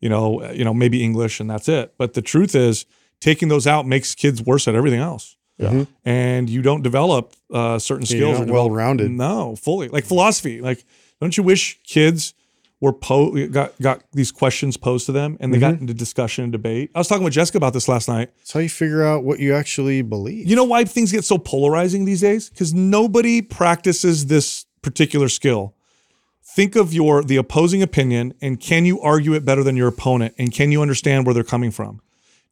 You 0.00 0.08
know, 0.08 0.50
you 0.50 0.64
know, 0.64 0.74
maybe 0.74 1.04
English, 1.04 1.38
and 1.38 1.48
that's 1.48 1.68
it. 1.68 1.94
But 1.96 2.14
the 2.14 2.22
truth 2.22 2.56
is, 2.56 2.86
taking 3.20 3.46
those 3.46 3.68
out 3.68 3.86
makes 3.86 4.16
kids 4.16 4.42
worse 4.42 4.66
at 4.66 4.74
everything 4.74 4.98
else. 4.98 5.36
Yeah. 5.58 5.84
And 6.04 6.50
you 6.50 6.60
don't 6.60 6.82
develop 6.82 7.34
uh, 7.52 7.78
certain 7.78 8.04
you're 8.08 8.34
skills. 8.34 8.40
not 8.40 8.52
well-rounded. 8.52 9.12
No, 9.12 9.54
fully. 9.54 9.88
Like 9.88 10.04
philosophy. 10.04 10.60
Like, 10.60 10.84
don't 11.20 11.36
you 11.36 11.44
wish 11.44 11.78
kids 11.84 12.34
were 12.80 12.94
po- 12.94 13.46
got 13.48 13.78
got 13.80 14.02
these 14.10 14.32
questions 14.32 14.76
posed 14.76 15.06
to 15.06 15.12
them 15.12 15.36
and 15.38 15.54
they 15.54 15.58
got 15.60 15.74
into 15.74 15.94
discussion 15.94 16.42
and 16.44 16.52
debate? 16.52 16.90
I 16.96 16.98
was 16.98 17.06
talking 17.06 17.22
with 17.22 17.34
Jessica 17.34 17.58
about 17.58 17.74
this 17.74 17.86
last 17.86 18.08
night. 18.08 18.32
It's 18.40 18.52
how 18.52 18.60
you 18.60 18.70
figure 18.70 19.04
out 19.04 19.22
what 19.22 19.38
you 19.38 19.54
actually 19.54 20.02
believe. 20.02 20.48
You 20.48 20.56
know 20.56 20.64
why 20.64 20.84
things 20.84 21.12
get 21.12 21.24
so 21.24 21.38
polarizing 21.38 22.06
these 22.06 22.22
days? 22.22 22.50
Because 22.50 22.74
nobody 22.74 23.40
practices 23.40 24.26
this 24.26 24.66
particular 24.82 25.28
skill. 25.28 25.74
Think 26.54 26.76
of 26.76 26.92
your 26.92 27.22
the 27.22 27.36
opposing 27.36 27.82
opinion 27.82 28.34
and 28.40 28.58
can 28.58 28.84
you 28.84 29.00
argue 29.00 29.34
it 29.34 29.44
better 29.44 29.62
than 29.62 29.76
your 29.76 29.88
opponent 29.88 30.34
and 30.38 30.52
can 30.52 30.72
you 30.72 30.82
understand 30.82 31.26
where 31.26 31.34
they're 31.34 31.44
coming 31.44 31.70
from? 31.70 32.00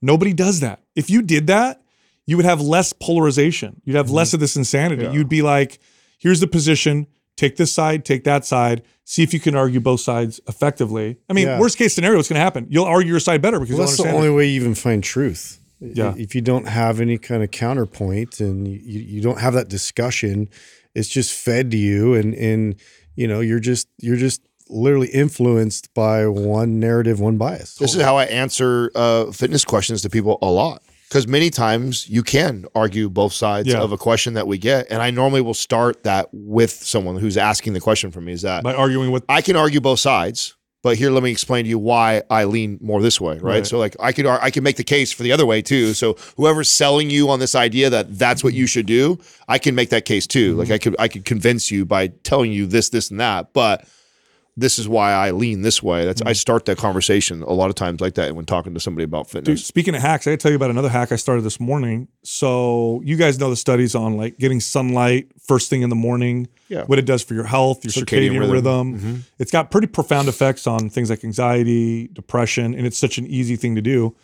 Nobody 0.00 0.32
does 0.32 0.60
that. 0.60 0.80
If 0.94 1.10
you 1.10 1.22
did 1.22 1.48
that, 1.48 1.82
you 2.26 2.36
would 2.36 2.44
have 2.44 2.60
less 2.60 2.92
polarization. 2.92 3.80
You'd 3.84 3.96
have 3.96 4.10
less 4.10 4.28
mm-hmm. 4.28 4.36
of 4.36 4.40
this 4.40 4.56
insanity. 4.56 5.08
You'd 5.12 5.28
be 5.28 5.42
like, 5.42 5.80
here's 6.18 6.40
the 6.40 6.46
position, 6.46 7.06
take 7.36 7.56
this 7.56 7.72
side, 7.72 8.04
take 8.04 8.24
that 8.24 8.44
side, 8.44 8.82
see 9.04 9.22
if 9.22 9.32
you 9.32 9.40
can 9.40 9.56
argue 9.56 9.80
both 9.80 10.00
sides 10.00 10.40
effectively. 10.46 11.16
I 11.28 11.32
mean, 11.32 11.46
Yeah. 11.46 11.58
worst 11.58 11.78
case 11.78 11.94
scenario, 11.94 12.18
what's 12.18 12.28
going 12.28 12.38
to 12.38 12.42
happen? 12.42 12.66
You'll 12.68 12.84
argue 12.84 13.10
your 13.10 13.20
side 13.20 13.40
better 13.40 13.58
because 13.58 13.76
well, 13.76 13.86
that's 13.86 13.96
the 13.96 14.10
only 14.10 14.28
it. 14.28 14.32
way 14.32 14.46
you 14.46 14.60
even 14.60 14.74
find 14.74 15.02
truth. 15.02 15.58
Yeah. 15.80 16.14
If 16.16 16.34
you 16.34 16.40
don't 16.40 16.68
have 16.68 17.00
any 17.00 17.18
kind 17.18 17.42
of 17.42 17.50
counterpoint 17.50 18.40
and 18.40 18.68
you, 18.68 19.00
you 19.00 19.20
don't 19.22 19.40
have 19.40 19.54
that 19.54 19.68
discussion, 19.68 20.48
it's 20.94 21.08
just 21.08 21.32
fed 21.32 21.70
to 21.70 21.76
you 21.76 22.14
and 22.14 22.34
and 22.34 22.74
you 23.20 23.26
know, 23.26 23.40
you're 23.40 23.60
just 23.60 23.88
you're 23.98 24.16
just 24.28 24.40
literally 24.70 25.08
influenced 25.08 25.92
by 25.94 26.26
one 26.26 26.78
narrative, 26.78 27.18
one 27.20 27.36
bias. 27.38 27.74
This 27.76 27.94
is 27.94 28.02
how 28.02 28.16
I 28.16 28.24
answer 28.26 28.90
uh, 28.94 29.32
fitness 29.32 29.64
questions 29.64 30.02
to 30.02 30.10
people 30.10 30.38
a 30.42 30.50
lot. 30.50 30.82
because 31.08 31.26
many 31.26 31.48
times 31.48 32.06
you 32.08 32.22
can 32.22 32.66
argue 32.74 33.08
both 33.08 33.32
sides 33.32 33.66
Yeah. 33.68 33.80
of 33.80 33.92
a 33.92 33.96
question 33.96 34.34
that 34.34 34.46
we 34.46 34.58
get, 34.58 34.86
and 34.90 35.00
I 35.00 35.10
normally 35.10 35.40
will 35.40 35.54
start 35.68 36.02
that 36.04 36.28
with 36.32 36.70
someone 36.70 37.16
who's 37.16 37.38
asking 37.38 37.72
the 37.72 37.80
question 37.80 38.10
for 38.12 38.20
me. 38.20 38.32
Is 38.34 38.42
that 38.42 38.62
By 38.62 38.74
arguing 38.74 39.10
with 39.10 39.24
I 39.28 39.40
can 39.40 39.56
argue 39.56 39.80
both 39.80 40.00
sides, 40.00 40.54
but 40.82 40.96
here 40.96 41.10
let 41.10 41.22
me 41.22 41.30
explain 41.30 41.64
to 41.64 41.68
you 41.68 41.78
why 41.78 42.22
I 42.30 42.44
lean 42.44 42.78
more 42.80 43.02
this 43.02 43.20
way, 43.20 43.34
right? 43.34 43.42
Right. 43.42 43.66
So 43.66 43.78
like 43.78 43.96
I 44.00 44.12
could 44.12 44.26
I 44.26 44.50
can 44.50 44.62
make 44.62 44.76
the 44.76 44.84
case 44.84 45.12
for 45.12 45.22
the 45.22 45.32
other 45.32 45.46
way 45.46 45.60
too. 45.62 45.94
So 45.94 46.14
whoever's 46.36 46.70
selling 46.70 47.10
you 47.10 47.30
on 47.30 47.40
this 47.40 47.54
idea 47.54 47.90
that 47.90 48.18
that's 48.18 48.44
what 48.44 48.54
you 48.54 48.66
should 48.66 48.86
do, 48.86 49.18
I 49.48 49.58
can 49.58 49.74
make 49.74 49.90
that 49.90 50.04
case 50.04 50.26
too. 50.26 50.54
Like 50.54 50.66
mm-hmm. 50.66 50.74
I 50.74 50.78
could 50.78 50.96
I 50.98 51.08
could 51.08 51.24
convince 51.24 51.70
you 51.70 51.84
by 51.84 52.08
telling 52.08 52.52
you 52.52 52.66
this 52.66 52.90
this 52.90 53.10
and 53.10 53.18
that, 53.20 53.52
but 53.52 53.86
this 54.58 54.78
is 54.78 54.88
why 54.88 55.12
I 55.12 55.30
lean 55.30 55.62
this 55.62 55.82
way. 55.82 56.04
That's 56.04 56.20
I 56.22 56.32
start 56.32 56.64
that 56.64 56.78
conversation 56.78 57.42
a 57.42 57.52
lot 57.52 57.70
of 57.70 57.76
times 57.76 58.00
like 58.00 58.14
that 58.14 58.34
when 58.34 58.44
talking 58.44 58.74
to 58.74 58.80
somebody 58.80 59.04
about 59.04 59.26
Dude, 59.26 59.44
fitness. 59.44 59.64
speaking 59.64 59.94
of 59.94 60.02
hacks, 60.02 60.26
I 60.26 60.30
gotta 60.30 60.36
tell 60.38 60.50
you 60.50 60.56
about 60.56 60.70
another 60.70 60.88
hack 60.88 61.12
I 61.12 61.16
started 61.16 61.42
this 61.42 61.60
morning. 61.60 62.08
So 62.24 63.00
you 63.04 63.16
guys 63.16 63.38
know 63.38 63.50
the 63.50 63.56
studies 63.56 63.94
on 63.94 64.16
like 64.16 64.36
getting 64.38 64.60
sunlight 64.60 65.28
first 65.46 65.70
thing 65.70 65.82
in 65.82 65.90
the 65.90 65.96
morning, 65.96 66.48
Yeah. 66.68 66.84
what 66.84 66.98
it 66.98 67.06
does 67.06 67.22
for 67.22 67.34
your 67.34 67.44
health, 67.44 67.84
your 67.84 67.92
circadian, 67.92 68.32
Circadian 68.32 68.40
rhythm. 68.40 68.52
rhythm. 68.52 68.98
Mm-hmm. 68.98 69.16
It's 69.38 69.50
got 69.52 69.70
pretty 69.70 69.86
profound 69.86 70.28
effects 70.28 70.66
on 70.66 70.90
things 70.90 71.08
like 71.08 71.22
anxiety, 71.24 72.08
depression, 72.08 72.74
and 72.74 72.86
it's 72.86 72.98
such 72.98 73.16
an 73.18 73.26
easy 73.28 73.56
thing 73.56 73.76
to 73.76 73.80
do. 73.82 74.14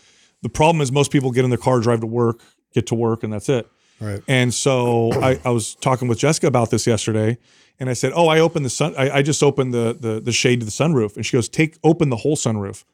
The 0.42 0.48
problem 0.48 0.80
is 0.82 0.90
most 0.92 1.10
people 1.12 1.30
get 1.30 1.44
in 1.44 1.50
their 1.50 1.58
car, 1.58 1.80
drive 1.80 2.00
to 2.00 2.06
work, 2.06 2.40
get 2.74 2.86
to 2.88 2.94
work, 2.94 3.22
and 3.22 3.32
that's 3.32 3.48
it. 3.48 3.66
Right. 4.00 4.20
And 4.26 4.52
so 4.52 5.12
I, 5.22 5.40
I 5.44 5.50
was 5.50 5.76
talking 5.76 6.08
with 6.08 6.18
Jessica 6.18 6.48
about 6.48 6.70
this 6.70 6.86
yesterday, 6.86 7.38
and 7.80 7.90
I 7.90 7.92
said, 7.92 8.12
"Oh, 8.14 8.28
I 8.28 8.40
opened 8.40 8.64
the 8.64 8.70
sun. 8.70 8.94
I, 8.96 9.18
I 9.18 9.22
just 9.22 9.42
opened 9.42 9.74
the, 9.74 9.96
the 9.98 10.20
the 10.20 10.32
shade 10.32 10.60
to 10.60 10.66
the 10.66 10.72
sunroof." 10.72 11.16
And 11.16 11.24
she 11.24 11.36
goes, 11.36 11.48
"Take 11.48 11.78
open 11.82 12.10
the 12.10 12.16
whole 12.16 12.36
sunroof. 12.36 12.84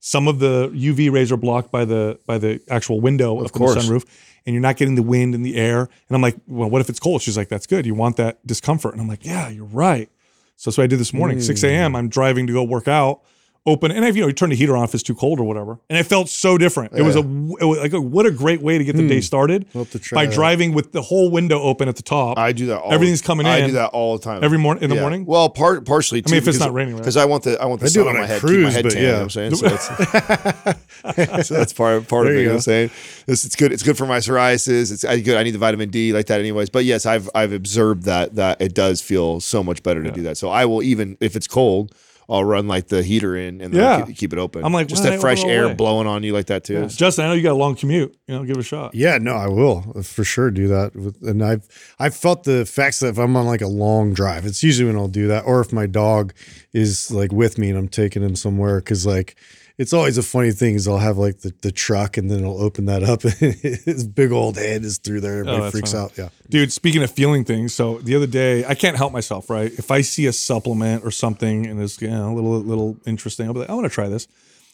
Some 0.00 0.28
of 0.28 0.38
the 0.38 0.68
UV 0.68 1.10
rays 1.10 1.32
are 1.32 1.36
blocked 1.36 1.70
by 1.70 1.84
the 1.84 2.18
by 2.26 2.38
the 2.38 2.60
actual 2.68 3.00
window 3.00 3.40
of, 3.40 3.52
the 3.52 3.58
sunroof, 3.58 4.04
and 4.44 4.54
you're 4.54 4.62
not 4.62 4.76
getting 4.76 4.94
the 4.94 5.02
wind 5.02 5.34
and 5.34 5.44
the 5.44 5.56
air." 5.56 5.80
And 5.80 6.16
I'm 6.16 6.22
like, 6.22 6.36
"Well, 6.46 6.68
what 6.68 6.80
if 6.80 6.88
it's 6.88 7.00
cold?" 7.00 7.22
She's 7.22 7.36
like, 7.36 7.48
"That's 7.48 7.66
good. 7.66 7.86
You 7.86 7.94
want 7.94 8.16
that 8.16 8.46
discomfort." 8.46 8.92
And 8.92 9.00
I'm 9.00 9.08
like, 9.08 9.24
"Yeah, 9.24 9.48
you're 9.48 9.64
right." 9.64 10.10
So 10.56 10.70
that's 10.70 10.78
what 10.78 10.84
I 10.84 10.86
did 10.86 10.98
this 10.98 11.12
morning. 11.12 11.40
6 11.40 11.60
hmm. 11.60 11.66
a.m. 11.66 11.96
I'm 11.96 12.08
driving 12.08 12.46
to 12.46 12.52
go 12.52 12.62
work 12.62 12.88
out. 12.88 13.22
Open 13.66 13.90
and 13.90 14.04
I've 14.04 14.16
you 14.16 14.22
know 14.22 14.28
you 14.28 14.32
turn 14.32 14.50
the 14.50 14.56
heater 14.56 14.76
on 14.76 14.84
if 14.84 14.94
it's 14.94 15.02
too 15.02 15.14
cold 15.14 15.40
or 15.40 15.44
whatever, 15.44 15.80
and 15.90 15.98
it 15.98 16.04
felt 16.04 16.28
so 16.28 16.56
different. 16.56 16.92
It 16.92 17.02
was 17.02 17.16
a 17.16 17.20
it 17.20 17.64
was 17.64 17.78
like 17.78 17.92
a, 17.92 18.00
what 18.00 18.24
a 18.24 18.30
great 18.30 18.62
way 18.62 18.78
to 18.78 18.84
get 18.84 18.94
the 18.94 19.08
day 19.08 19.16
hmm. 19.16 19.22
started 19.22 19.70
to 19.72 19.98
try 19.98 20.22
by 20.22 20.26
that. 20.26 20.34
driving 20.34 20.72
with 20.72 20.92
the 20.92 21.02
whole 21.02 21.30
window 21.30 21.60
open 21.60 21.88
at 21.88 21.96
the 21.96 22.02
top. 22.02 22.38
I 22.38 22.52
do 22.52 22.66
that. 22.66 22.80
All 22.80 22.92
Everything's 22.92 23.22
coming 23.22 23.44
in 23.44 23.52
I 23.52 23.66
do 23.66 23.72
that 23.72 23.88
all 23.88 24.16
the 24.16 24.22
time. 24.22 24.44
every 24.44 24.58
morning 24.58 24.84
in 24.84 24.90
the 24.90 25.00
morning. 25.00 25.26
Well, 25.26 25.48
part 25.48 25.84
partially. 25.84 26.22
Too, 26.22 26.30
i 26.30 26.30
mean, 26.32 26.42
if 26.42 26.48
it's 26.48 26.60
not 26.60 26.72
raining, 26.72 26.94
right? 26.94 27.00
because 27.00 27.16
I 27.16 27.24
want 27.24 27.42
the 27.42 27.60
I 27.60 27.66
want 27.66 27.80
the 27.80 27.86
I 27.86 27.88
do 27.88 27.92
sun 27.94 28.08
on 28.08 28.14
my 28.14 28.26
head, 28.26 28.40
cruise, 28.40 28.52
keep 28.52 28.62
my 28.62 28.70
head 28.70 28.90
tan. 28.90 28.92
yeah. 28.92 29.00
You 29.00 29.06
know 29.06 29.14
what 29.14 29.22
I'm 29.22 29.30
saying? 29.30 29.54
So 29.56 29.68
that's, 29.68 31.46
so 31.48 31.54
that's 31.54 31.72
part 31.72 32.06
part 32.08 32.26
of 32.28 32.34
it. 32.34 32.38
you 32.38 32.44
know 32.44 32.50
what. 32.50 32.56
I'm 32.56 32.60
saying? 32.60 32.90
It's, 33.26 33.44
it's 33.44 33.56
good. 33.56 33.72
It's 33.72 33.82
good 33.82 33.98
for 33.98 34.06
my 34.06 34.18
psoriasis. 34.18 34.92
It's 34.92 35.04
I, 35.04 35.18
good. 35.20 35.36
I 35.36 35.42
need 35.42 35.52
the 35.52 35.58
vitamin 35.58 35.90
D 35.90 36.12
like 36.12 36.26
that, 36.26 36.38
anyways. 36.38 36.70
But 36.70 36.84
yes, 36.84 37.04
I've 37.04 37.28
I've 37.34 37.52
observed 37.52 38.04
that 38.04 38.36
that 38.36 38.60
it 38.60 38.74
does 38.74 39.00
feel 39.00 39.40
so 39.40 39.64
much 39.64 39.82
better 39.82 40.02
to 40.02 40.12
do 40.12 40.22
that. 40.22 40.36
So 40.36 40.50
I 40.50 40.66
will 40.66 40.82
even 40.82 41.16
if 41.20 41.34
it's 41.34 41.48
cold. 41.48 41.94
I'll 42.28 42.44
run 42.44 42.66
like 42.66 42.88
the 42.88 43.02
heater 43.02 43.36
in 43.36 43.60
and 43.60 43.72
then 43.72 43.80
Yeah. 43.80 43.96
I'll 43.98 44.06
keep, 44.06 44.16
keep 44.16 44.32
it 44.32 44.38
open. 44.38 44.64
I'm 44.64 44.72
like, 44.72 44.88
just 44.88 45.04
why 45.04 45.10
that 45.10 45.20
fresh 45.20 45.38
open 45.40 45.50
it 45.50 45.54
all 45.54 45.62
air 45.64 45.68
the 45.68 45.74
blowing 45.76 46.06
on 46.06 46.22
you 46.22 46.32
like 46.32 46.46
that 46.46 46.64
too. 46.64 46.86
Justin, 46.88 47.24
I 47.24 47.28
know 47.28 47.34
you 47.34 47.42
got 47.42 47.52
a 47.52 47.54
long 47.54 47.76
commute. 47.76 48.16
You 48.26 48.34
know, 48.34 48.44
give 48.44 48.56
it 48.56 48.60
a 48.60 48.64
shot. 48.64 48.94
Yeah, 48.94 49.18
no, 49.18 49.34
I 49.34 49.46
will 49.48 49.82
for 50.02 50.24
sure 50.24 50.50
do 50.50 50.66
that. 50.68 50.94
And 51.22 51.44
I've 51.44 51.66
I've 51.98 52.16
felt 52.16 52.44
the 52.44 52.60
effects 52.60 53.00
that 53.00 53.08
if 53.08 53.18
I'm 53.18 53.36
on 53.36 53.46
like 53.46 53.60
a 53.62 53.68
long 53.68 54.12
drive, 54.12 54.44
it's 54.44 54.62
usually 54.62 54.88
when 54.88 54.96
I'll 54.96 55.08
do 55.08 55.28
that, 55.28 55.44
or 55.46 55.60
if 55.60 55.72
my 55.72 55.86
dog 55.86 56.32
is 56.72 57.10
like 57.10 57.32
with 57.32 57.58
me 57.58 57.70
and 57.70 57.78
I'm 57.78 57.88
taking 57.88 58.22
him 58.22 58.34
somewhere, 58.34 58.80
because 58.80 59.06
like 59.06 59.36
it's 59.78 59.92
always 59.92 60.16
a 60.16 60.22
funny 60.22 60.52
thing 60.52 60.74
is 60.74 60.88
I'll 60.88 60.98
have 60.98 61.18
like 61.18 61.40
the, 61.40 61.52
the 61.60 61.70
truck 61.70 62.16
and 62.16 62.30
then 62.30 62.44
I'll 62.44 62.60
open 62.60 62.86
that 62.86 63.02
up 63.02 63.24
and 63.40 63.54
his 63.54 64.06
big 64.06 64.32
old 64.32 64.56
head 64.56 64.84
is 64.84 64.98
through 64.98 65.20
there. 65.20 65.34
Oh, 65.34 65.40
everybody 65.40 65.60
that's 65.60 65.72
freaks 65.72 65.92
funny. 65.92 66.04
out. 66.04 66.18
Yeah. 66.18 66.28
Dude, 66.48 66.72
speaking 66.72 67.02
of 67.02 67.10
feeling 67.10 67.44
things, 67.44 67.74
so 67.74 67.98
the 67.98 68.14
other 68.14 68.26
day 68.26 68.64
I 68.64 68.74
can't 68.74 68.96
help 68.96 69.12
myself, 69.12 69.50
right? 69.50 69.70
If 69.70 69.90
I 69.90 70.00
see 70.00 70.26
a 70.26 70.32
supplement 70.32 71.04
or 71.04 71.10
something 71.10 71.66
and 71.66 71.80
it's 71.80 72.00
you 72.00 72.08
know, 72.08 72.32
a 72.32 72.34
little 72.34 72.58
little 72.58 72.96
interesting, 73.06 73.46
I'll 73.46 73.52
be 73.52 73.60
like, 73.60 73.70
I 73.70 73.74
want 73.74 73.84
to 73.84 73.90
try 73.90 74.08
this. 74.08 74.26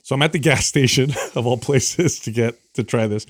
So 0.05 0.15
I'm 0.15 0.23
at 0.23 0.33
the 0.33 0.39
gas 0.51 0.67
station 0.67 1.11
of 1.35 1.47
all 1.47 1.59
places 1.59 2.21
to 2.21 2.31
get 2.31 2.55
to 2.75 2.85
try 2.85 3.09
this. 3.09 3.27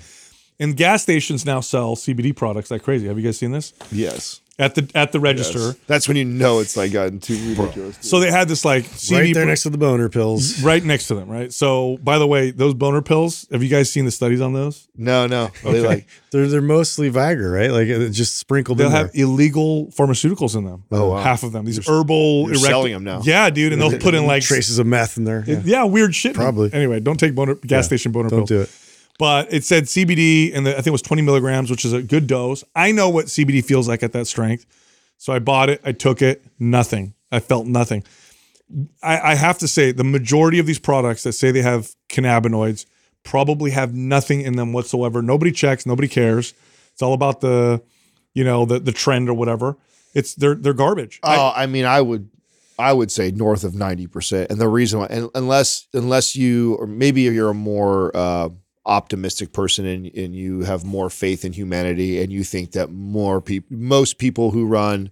And 0.61 0.77
gas 0.77 1.03
stations 1.03 1.47
now 1.47 1.61
sell 1.61 1.97
CBD 1.97 2.37
products 2.37 2.71
like 2.71 2.83
crazy. 2.83 3.09
Have 3.09 3.19
you 3.19 3.25
guys 3.25 3.39
seen 3.39 3.51
this? 3.51 3.73
Yes. 3.91 4.42
At 4.59 4.75
the 4.75 4.89
at 4.95 5.13
the 5.13 5.19
register. 5.19 5.75
That's 5.87 6.07
when 6.07 6.17
you 6.19 6.27
know 6.27 6.61
it's 6.61 6.77
like 6.77 6.93
gotten 6.93 7.21
too 7.21 7.35
ridiculous. 7.57 7.97
So 8.03 8.21
they 8.21 8.31
had 8.31 8.49
this 8.49 8.65
like 8.67 8.85
CD 8.85 9.17
Right 9.17 9.35
there 9.35 9.45
pro- 9.45 9.51
next 9.51 9.63
to 9.63 9.71
the 9.71 9.79
boner 9.79 10.11
pills. 10.11 10.63
right 10.65 10.85
next 10.85 11.09
to 11.09 11.15
them, 11.15 11.29
right? 11.31 11.51
So 11.53 11.97
by 12.03 12.19
the 12.19 12.27
way, 12.27 12.51
those 12.51 12.75
boner 12.75 13.01
pills, 13.01 13.47
have 13.51 13.63
you 13.63 13.71
guys 13.71 13.91
seen 13.91 14.05
the 14.05 14.11
studies 14.11 14.43
on 14.43 14.53
those? 14.53 14.89
no, 14.95 15.27
no. 15.27 15.51
They 15.65 15.81
like 15.81 16.07
They're 16.31 16.47
they're 16.47 16.61
mostly 16.61 17.11
Viagra, 17.11 17.53
right? 17.53 17.71
Like 17.73 17.89
it's 17.89 18.17
just 18.17 18.37
sprinkled 18.39 18.77
They'll 18.79 18.89
in 18.89 18.93
have 18.93 19.13
there. 19.13 19.25
illegal 19.25 19.87
pharmaceuticals 19.87 20.55
in 20.55 20.65
them. 20.65 20.85
Oh, 20.93 21.11
wow. 21.13 21.23
Half 21.23 21.45
of 21.45 21.53
them. 21.53 21.65
These 21.65 21.79
are 21.89 21.91
herbal 21.91 22.45
they're 22.47 22.53
erect- 22.57 22.67
selling 22.67 22.93
'em 22.93 23.05
now. 23.05 23.23
Yeah, 23.25 23.49
dude. 23.49 23.73
And 23.73 23.81
they'll 23.81 23.99
put 23.99 24.13
in 24.15 24.27
like 24.27 24.43
traces 24.43 24.79
of 24.79 24.87
meth 24.87 25.17
in 25.17 25.25
there. 25.25 25.45
Yeah. 25.47 25.63
yeah, 25.65 25.85
weird 25.85 26.15
shit. 26.15 26.35
Probably. 26.35 26.71
Anyway, 26.75 27.01
don't 27.01 27.19
take 27.19 27.35
boner 27.35 27.55
gas 27.55 27.87
station 27.87 28.13
boner 28.13 28.29
Don't 28.29 28.41
pills. 28.41 28.49
do 28.51 28.61
it. 28.61 28.71
But 29.19 29.53
it 29.53 29.63
said 29.65 29.85
CBD, 29.85 30.55
and 30.55 30.67
the, 30.67 30.73
I 30.73 30.77
think 30.77 30.89
it 30.89 30.93
was 30.93 31.03
20 31.03 31.23
milligrams, 31.23 31.71
which 31.71 31.85
is 31.85 31.93
a 31.93 32.03
good 32.03 32.27
dose. 32.27 32.65
I 32.75 32.93
know 32.93 33.09
what 33.09 33.27
CBD 33.27 33.65
feels 33.65 33.87
like 33.89 34.03
at 34.03 34.13
that 34.13 34.27
strength. 34.27 34.67
So 35.19 35.33
I 35.33 35.39
bought 35.39 35.71
it, 35.71 35.81
I 35.85 35.93
took 35.93 36.23
it, 36.23 36.45
nothing. 36.59 37.15
I 37.31 37.39
felt 37.39 37.67
nothing. 37.67 38.03
I, 39.03 39.33
I 39.33 39.35
have 39.35 39.59
to 39.59 39.69
say, 39.69 39.93
the 39.93 40.03
majority 40.05 40.59
of 40.59 40.67
these 40.67 40.79
products 40.79 41.23
that 41.25 41.33
say 41.35 41.51
they 41.51 41.63
have 41.63 41.91
cannabinoids 42.09 42.87
probably 43.23 43.71
have 43.71 43.95
nothing 43.95 44.41
in 44.41 44.57
them 44.57 44.73
whatsoever. 44.73 45.23
Nobody 45.23 45.53
checks, 45.53 45.87
nobody 45.87 46.09
cares. 46.09 46.55
It's 46.93 47.03
all 47.03 47.13
about 47.13 47.41
the, 47.41 47.83
you 48.35 48.43
know, 48.45 48.65
the 48.65 48.81
the 48.81 48.93
trend 48.93 49.29
or 49.29 49.35
whatever. 49.35 49.77
It's 50.15 50.35
they're 50.35 50.55
they're 50.57 50.75
garbage. 50.75 51.21
I- 51.23 51.37
Oh, 51.37 51.53
I, 51.55 51.67
mean, 51.67 51.85
I 51.85 52.01
would, 52.01 52.29
I 52.79 52.93
would 52.93 53.13
say 53.13 53.31
north 53.31 53.63
of 53.63 53.75
ninety 53.75 54.07
percent. 54.07 54.51
And 54.51 54.61
the 54.61 54.69
reason 54.69 55.01
why, 55.01 55.07
and 55.11 55.31
unless, 55.35 55.87
unless 55.95 56.35
you, 56.35 56.75
or 56.75 56.87
maybe 56.87 57.23
you're 57.23 57.51
a 57.51 57.55
more 57.55 58.11
uh, 58.17 58.49
optimistic 58.85 59.53
person 59.53 59.87
and, 59.87 60.07
and 60.15 60.35
you 60.35 60.61
have 60.63 60.85
more 60.85 61.09
faith 61.11 61.45
in 61.45 61.53
humanity, 61.53 62.21
and 62.23 62.33
you 62.33 62.45
think 62.45 62.73
that 62.73 62.91
more 62.91 63.41
people, 63.41 63.77
most 63.77 64.19
people 64.19 64.51
who 64.51 64.67
run 64.67 65.11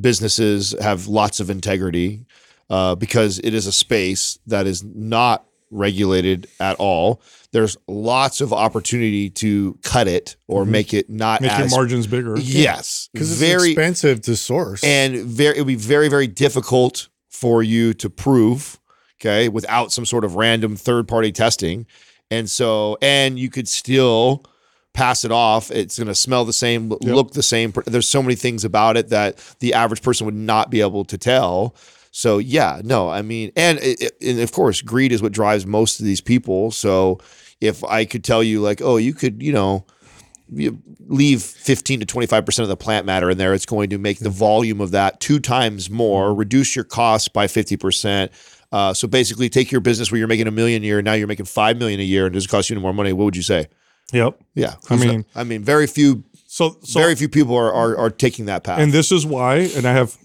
businesses 0.00 0.74
have 0.80 1.06
lots 1.06 1.40
of 1.40 1.50
integrity, 1.50 2.24
uh, 2.70 2.94
because 2.94 3.38
it 3.40 3.54
is 3.54 3.66
a 3.66 3.72
space 3.72 4.38
that 4.46 4.66
is 4.66 4.84
not 4.84 5.44
regulated 5.70 6.46
at 6.60 6.76
all. 6.76 7.20
There's 7.52 7.76
lots 7.86 8.40
of 8.40 8.52
opportunity 8.52 9.30
to 9.30 9.78
cut 9.82 10.08
it 10.08 10.36
or 10.46 10.64
make 10.64 10.94
it 10.94 11.10
not 11.10 11.40
make 11.40 11.56
your 11.58 11.68
margins 11.70 12.06
bigger. 12.06 12.38
Yes, 12.38 13.08
Because 13.12 13.30
it's 13.30 13.40
very 13.40 13.72
expensive 13.72 14.20
to 14.22 14.36
source. 14.36 14.82
and 14.82 15.16
very 15.16 15.56
it 15.56 15.60
would 15.60 15.66
be 15.66 15.74
very 15.76 16.08
very 16.08 16.26
difficult 16.26 17.08
for 17.28 17.62
you 17.62 17.94
to 17.94 18.10
prove 18.10 18.78
okay 19.20 19.48
without 19.48 19.92
some 19.92 20.04
sort 20.06 20.24
of 20.24 20.36
random 20.36 20.74
third 20.76 21.06
party 21.06 21.32
testing 21.32 21.86
and 22.30 22.48
so 22.50 22.96
and 23.02 23.38
you 23.38 23.50
could 23.50 23.68
still 23.68 24.44
pass 24.92 25.24
it 25.24 25.30
off. 25.30 25.70
It's 25.70 25.96
going 25.96 26.08
to 26.08 26.14
smell 26.14 26.44
the 26.44 26.52
same 26.52 26.88
look 26.88 27.32
the 27.32 27.42
same 27.42 27.72
there's 27.86 28.08
so 28.08 28.22
many 28.22 28.34
things 28.34 28.64
about 28.64 28.96
it 28.96 29.08
that 29.10 29.36
the 29.60 29.74
average 29.74 30.02
person 30.02 30.24
would 30.26 30.34
not 30.34 30.70
be 30.70 30.80
able 30.80 31.04
to 31.06 31.18
tell. 31.18 31.74
So 32.10 32.38
yeah 32.38 32.80
no 32.84 33.08
i 33.08 33.22
mean 33.22 33.52
and 33.54 33.78
it, 33.80 34.16
and 34.20 34.40
of 34.40 34.52
course 34.52 34.80
greed 34.80 35.12
is 35.12 35.22
what 35.22 35.32
drives 35.32 35.66
most 35.66 36.00
of 36.00 36.06
these 36.06 36.20
people. 36.20 36.70
So 36.70 37.20
if 37.60 37.82
i 37.84 38.04
could 38.04 38.24
tell 38.24 38.42
you 38.42 38.60
like 38.60 38.80
oh 38.82 38.96
you 38.96 39.14
could 39.14 39.42
you 39.42 39.52
know 39.52 39.84
you 40.50 40.82
leave 41.06 41.42
15 41.42 42.00
to 42.00 42.06
25% 42.06 42.58
of 42.60 42.68
the 42.68 42.76
plant 42.76 43.06
matter 43.06 43.30
in 43.30 43.38
there, 43.38 43.54
it's 43.54 43.66
going 43.66 43.90
to 43.90 43.98
make 43.98 44.18
the 44.18 44.30
volume 44.30 44.80
of 44.80 44.92
that 44.92 45.20
two 45.20 45.38
times 45.40 45.90
more, 45.90 46.34
reduce 46.34 46.74
your 46.74 46.84
costs 46.84 47.28
by 47.28 47.46
50%. 47.46 48.30
Uh, 48.70 48.92
so 48.92 49.08
basically, 49.08 49.48
take 49.48 49.70
your 49.72 49.80
business 49.80 50.10
where 50.10 50.18
you're 50.18 50.28
making 50.28 50.46
a 50.46 50.50
million 50.50 50.82
a 50.82 50.86
year, 50.86 51.00
now 51.02 51.14
you're 51.14 51.26
making 51.26 51.46
5 51.46 51.78
million 51.78 52.00
a 52.00 52.04
year, 52.04 52.26
and 52.26 52.34
it 52.34 52.36
doesn't 52.36 52.50
cost 52.50 52.68
you 52.70 52.76
any 52.76 52.82
more 52.82 52.92
money. 52.92 53.12
What 53.12 53.24
would 53.24 53.36
you 53.36 53.42
say? 53.42 53.68
Yep. 54.12 54.38
Yeah. 54.54 54.74
I 54.90 54.96
mean- 54.96 55.24
I 55.34 55.44
mean, 55.44 55.62
very 55.62 55.86
few, 55.86 56.24
So 56.46 56.76
so 56.82 56.98
very 57.00 57.14
few 57.14 57.28
people 57.28 57.54
are, 57.56 57.72
are, 57.72 57.96
are 57.96 58.10
taking 58.10 58.46
that 58.46 58.64
path. 58.64 58.78
And 58.80 58.92
this 58.92 59.10
is 59.12 59.24
why, 59.26 59.68
and 59.76 59.86
I 59.86 59.92
have, 59.92 60.16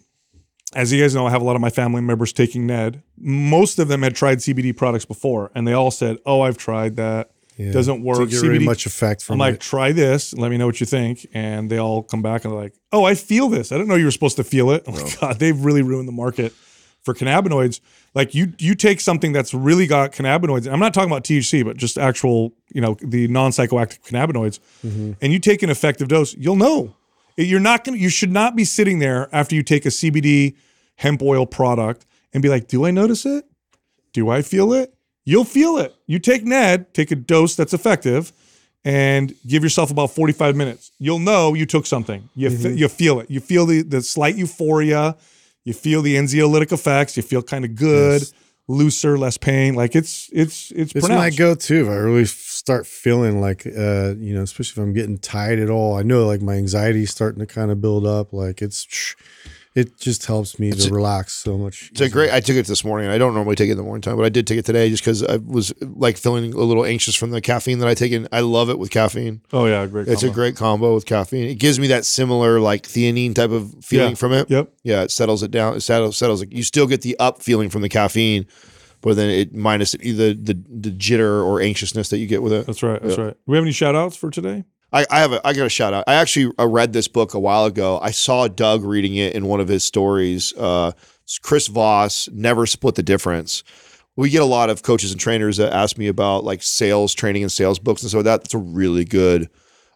as 0.74 0.92
you 0.92 1.02
guys 1.02 1.14
know, 1.14 1.28
I 1.28 1.32
have 1.32 1.42
a 1.42 1.46
lot 1.46 1.56
of 1.56 1.62
my 1.62 1.70
family 1.70 2.02
members 2.02 2.34
taking 2.34 2.66
Ned. 2.66 3.04
Most 3.18 3.78
of 3.80 3.88
them 3.90 4.02
had 4.04 4.16
tried 4.16 4.40
CBD 4.40 4.76
products 4.76 5.06
before, 5.06 5.52
and 5.54 5.68
they 5.68 5.74
all 5.74 5.92
said, 5.92 6.18
"Oh, 6.26 6.42
I've 6.42 6.58
tried 6.58 6.96
that. 6.96 7.30
Doesn't 7.72 8.02
work." 8.04 8.18
Didn't 8.18 8.32
get 8.32 8.42
really 8.42 8.66
much 8.66 8.86
effect 8.88 9.22
from 9.22 9.34
I'm 9.36 9.40
like, 9.40 9.56
it. 9.56 9.62
try 9.62 9.92
this. 9.92 10.34
Let 10.34 10.50
me 10.50 10.58
know 10.58 10.66
what 10.66 10.80
you 10.80 10.88
think. 10.88 11.28
And 11.34 11.70
they 11.70 11.78
all 11.78 12.02
come 12.04 12.22
back 12.24 12.44
and 12.46 12.52
they're 12.54 12.60
like, 12.62 12.74
"Oh, 12.92 13.04
I 13.04 13.14
feel 13.16 13.48
this. 13.50 13.72
I 13.72 13.76
didn't 13.76 13.90
know 13.90 13.96
you 13.96 14.06
were 14.06 14.12
supposed 14.12 14.38
to 14.38 14.44
feel 14.44 14.72
it." 14.72 14.84
Oh 14.88 14.92
my 14.94 15.12
god, 15.22 15.40
they've 15.40 15.58
really 15.64 15.82
ruined 15.84 16.08
the 16.08 16.12
market 16.14 16.54
for 17.04 17.14
cannabinoids. 17.14 17.80
Like 18.16 18.34
you, 18.34 18.54
you 18.60 18.76
take 18.76 19.02
something 19.02 19.32
that's 19.34 19.54
really 19.54 19.88
got 19.88 20.12
cannabinoids. 20.12 20.72
I'm 20.72 20.80
not 20.80 20.94
talking 20.94 21.10
about 21.12 21.24
THC, 21.24 21.64
but 21.66 21.78
just 21.78 21.98
actual, 21.98 22.54
you 22.74 22.82
know, 22.82 22.96
the 23.02 23.28
non-psychoactive 23.28 24.00
cannabinoids, 24.02 24.60
and 25.22 25.34
you 25.34 25.40
take 25.40 25.64
an 25.64 25.70
effective 25.70 26.08
dose, 26.08 26.34
you'll 26.36 26.56
know. 26.56 26.96
You're 27.38 27.60
not 27.60 27.84
gonna. 27.84 27.98
You 27.98 28.10
should 28.10 28.32
not 28.32 28.56
be 28.56 28.64
sitting 28.64 29.00
there 29.00 29.28
after 29.32 29.56
you 29.56 29.64
take 29.64 29.86
a 29.88 29.90
CBD 29.90 30.56
hemp 30.98 31.22
oil 31.24 31.48
product 31.48 32.06
and 32.32 32.44
be 32.44 32.50
like, 32.50 32.68
"Do 32.68 32.86
I 32.86 32.92
notice 32.92 33.26
it? 33.26 33.46
Do 34.14 34.30
I 34.30 34.44
feel 34.44 34.72
it?" 34.72 34.94
You'll 35.26 35.44
feel 35.46 35.78
it. 35.80 35.96
You 36.06 36.20
take 36.20 36.44
Ned, 36.46 36.94
take 36.94 37.10
a 37.10 37.16
dose 37.16 37.56
that's 37.56 37.74
effective, 37.74 38.32
and 38.86 39.34
give 39.48 39.64
yourself 39.64 39.90
about 39.90 40.12
45 40.12 40.56
minutes. 40.56 40.92
You'll 41.00 41.18
know 41.20 41.54
you 41.56 41.66
took 41.66 41.86
something. 41.88 42.30
You 42.36 42.50
Mm-hmm. 42.50 42.64
fe- 42.64 42.74
you 42.76 42.88
feel 42.88 43.20
it. 43.20 43.32
You 43.32 43.40
feel 43.40 43.66
the 43.66 43.82
the 43.82 44.02
slight 44.04 44.36
euphoria. 44.36 45.16
You 45.66 45.74
feel 45.74 46.02
the 46.02 46.16
anxiolytic 46.16 46.72
effects. 46.72 47.16
You 47.18 47.24
feel 47.24 47.42
kind 47.42 47.64
of 47.66 47.76
good, 47.76 48.22
Yes. 48.22 48.34
looser, 48.68 49.18
less 49.18 49.38
pain. 49.38 49.76
Like 49.76 49.96
it's 49.96 50.30
it's 50.34 50.72
it's, 50.72 50.94
It's 50.96 51.08
my 51.10 51.30
go-to 51.30 51.84
if 51.86 51.88
I 51.90 51.96
really 51.96 52.26
start 52.26 52.86
feeling 52.88 53.40
like, 53.42 53.66
uh, 53.66 54.16
you 54.18 54.34
know, 54.34 54.42
especially 54.42 54.82
if 54.82 54.86
I'm 54.88 54.94
getting 54.94 55.18
tight 55.18 55.60
at 55.60 55.70
all. 55.70 55.98
I 55.98 56.04
know 56.04 56.26
like 56.26 56.42
my 56.42 56.56
anxiety 56.56 57.04
is 57.04 57.12
starting 57.12 57.40
to 57.40 57.46
kind 57.46 57.72
of 57.72 57.82
build 57.82 58.06
up. 58.06 58.34
Like 58.34 58.62
it's, 58.62 59.16
it 59.76 59.98
just 60.00 60.26
helps 60.28 60.60
me 60.60 60.72
to 60.72 60.94
relax 60.94 61.34
so 61.34 61.58
much. 61.58 61.90
It's 61.92 62.02
a 62.02 62.10
great. 62.10 62.32
I 62.32 62.40
took 62.40 62.56
it 62.56 62.68
this 62.68 62.84
morning. 62.84 63.10
I 63.10 63.18
don't 63.18 63.34
normally 63.34 63.56
take 63.56 63.70
it 63.70 63.72
in 63.72 63.78
the 63.78 63.84
morning 63.84 64.02
time, 64.02 64.16
but 64.18 64.26
I 64.26 64.30
did 64.30 64.46
take 64.46 64.60
it 64.60 64.66
today 64.66 64.90
just 64.90 65.02
because 65.04 65.24
I 65.24 65.38
was 65.38 65.74
like 65.82 66.18
feeling 66.18 66.54
a 66.54 66.58
little 66.58 66.86
anxious 66.86 67.16
from 67.16 67.32
the 67.32 67.42
caffeine 67.42 67.80
that 67.80 67.88
I 67.88 67.94
take 67.96 68.12
in. 68.12 68.28
I 68.32 68.42
love 68.42 68.70
it 68.70 68.78
with 68.78 68.92
caffeine. 68.92 69.42
oh 69.52 69.66
yeah, 69.66 69.86
great. 69.88 70.08
It's 70.08 70.24
a 70.24 70.30
great 70.30 70.56
combo 70.56 70.94
with 70.94 71.06
caffeine. 71.06 71.46
It 71.46 71.56
gives 71.56 71.80
me 71.80 71.88
that 71.88 72.06
similar 72.06 72.60
like 72.60 72.84
theanine 72.84 73.34
type 73.34 73.52
of 73.52 73.74
feeling 73.84 74.10
Yeah. 74.12 74.16
from 74.16 74.34
it. 74.34 74.50
Yep. 74.50 74.72
Yeah, 74.84 75.02
it 75.04 75.12
settles 75.12 75.42
it 75.44 75.52
down. 75.52 75.76
It 75.76 75.82
settles 75.82 76.18
settles 76.18 76.42
it. 76.42 76.52
You 76.52 76.64
still 76.64 76.86
get 76.88 77.02
the 77.02 77.18
up 77.20 77.42
feeling 77.42 77.70
from 77.70 77.82
the 77.82 77.90
caffeine, 77.90 78.46
but 79.02 79.16
then 79.16 79.30
it 79.30 79.54
minus 79.56 79.94
the 79.94 80.12
the 80.34 80.54
the 80.70 80.92
jitter 80.92 81.44
or 81.44 81.62
anxiousness 81.62 82.10
that 82.10 82.20
you 82.20 82.28
get 82.28 82.44
with 82.44 82.54
it. 82.54 82.66
That's 82.68 82.84
right. 82.84 83.02
That's 83.02 83.18
Yeah. 83.18 83.24
right. 83.26 83.34
Do 83.34 83.40
we 83.52 83.58
have 83.58 83.64
any 83.66 83.72
shout 83.74 83.96
outs 83.96 84.16
for 84.16 84.30
today? 84.30 84.66
I, 84.94 85.06
I 85.10 85.20
have 85.20 85.34
a 85.34 85.46
I 85.46 85.54
got 85.54 85.66
a 85.66 85.70
shout 85.70 85.94
out. 85.94 86.04
I 86.08 86.14
actually 86.14 86.54
uh, 86.60 86.68
read 86.68 86.94
this 86.94 87.08
book 87.08 87.34
a 87.34 87.40
while 87.40 87.66
ago. 87.66 88.00
I 88.02 88.12
saw 88.12 88.48
Doug 88.48 88.84
reading 88.84 89.16
it 89.16 89.34
in 89.34 89.48
one 89.48 89.60
of 89.60 89.68
his 89.68 89.84
stories. 89.84 90.54
Uh, 90.56 90.92
Chris 91.42 91.68
Voss 91.68 92.30
never 92.32 92.66
split 92.66 92.96
the 92.96 93.04
difference. 93.04 93.64
We 94.16 94.30
get 94.30 94.44
a 94.44 94.46
lot 94.46 94.70
of 94.70 94.84
coaches 94.84 95.12
and 95.12 95.20
trainers 95.20 95.58
that 95.58 95.74
ask 95.74 95.98
me 95.98 96.08
about 96.08 96.44
like 96.44 96.62
sales 96.62 97.16
training 97.16 97.42
and 97.42 97.52
sales 97.52 97.80
books 97.80 98.04
and 98.04 98.12
so 98.12 98.22
that 98.22 98.44
that's 98.44 98.54
a 98.54 98.60
really 98.60 99.04
good 99.04 99.50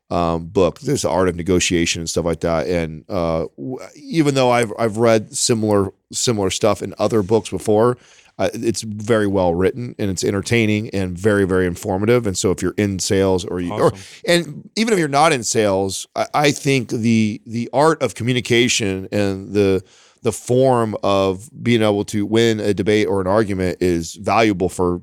um, 0.10 0.48
book. 0.48 0.80
There's 0.80 1.04
the 1.04 1.10
art 1.10 1.30
of 1.30 1.36
negotiation 1.36 2.02
and 2.02 2.10
stuff 2.10 2.26
like 2.26 2.40
that. 2.40 2.68
And 2.68 3.06
uh, 3.10 3.46
w- 3.58 3.80
even 3.96 4.34
though 4.36 4.50
I've 4.50 4.74
I've 4.80 4.98
read 4.98 5.36
similar 5.36 5.94
similar 6.12 6.50
stuff 6.50 6.82
in 6.82 6.96
other 6.98 7.22
books 7.22 7.50
before, 7.50 7.98
uh, 8.40 8.50
it's 8.54 8.82
very 8.82 9.28
well 9.28 9.54
written 9.54 9.96
and 9.98 10.12
it's 10.12 10.24
entertaining 10.24 10.90
and 10.92 11.18
very 11.18 11.46
very 11.46 11.66
informative. 11.66 12.28
And 12.28 12.38
so 12.38 12.52
if 12.52 12.62
you're 12.62 12.76
in 12.78 13.00
sales 13.00 13.44
or 13.46 13.60
you 13.60 13.72
or 13.74 13.92
and 14.28 14.70
even 14.76 14.94
if 14.94 15.00
you're 15.00 15.08
not 15.08 15.34
in 15.34 15.44
sales, 15.44 16.08
I, 16.16 16.28
I 16.34 16.52
think 16.52 16.90
the 16.90 17.42
the 17.46 17.70
art 17.74 18.02
of 18.02 18.16
communication 18.16 19.08
and 19.12 19.54
the 19.54 19.84
the 20.22 20.32
form 20.32 20.96
of 21.04 21.50
being 21.64 21.82
able 21.82 22.04
to 22.06 22.26
win 22.26 22.60
a 22.60 22.74
debate 22.74 23.08
or 23.08 23.22
an 23.22 23.28
argument 23.28 23.78
is 23.82 24.16
valuable 24.16 24.70
for 24.70 25.02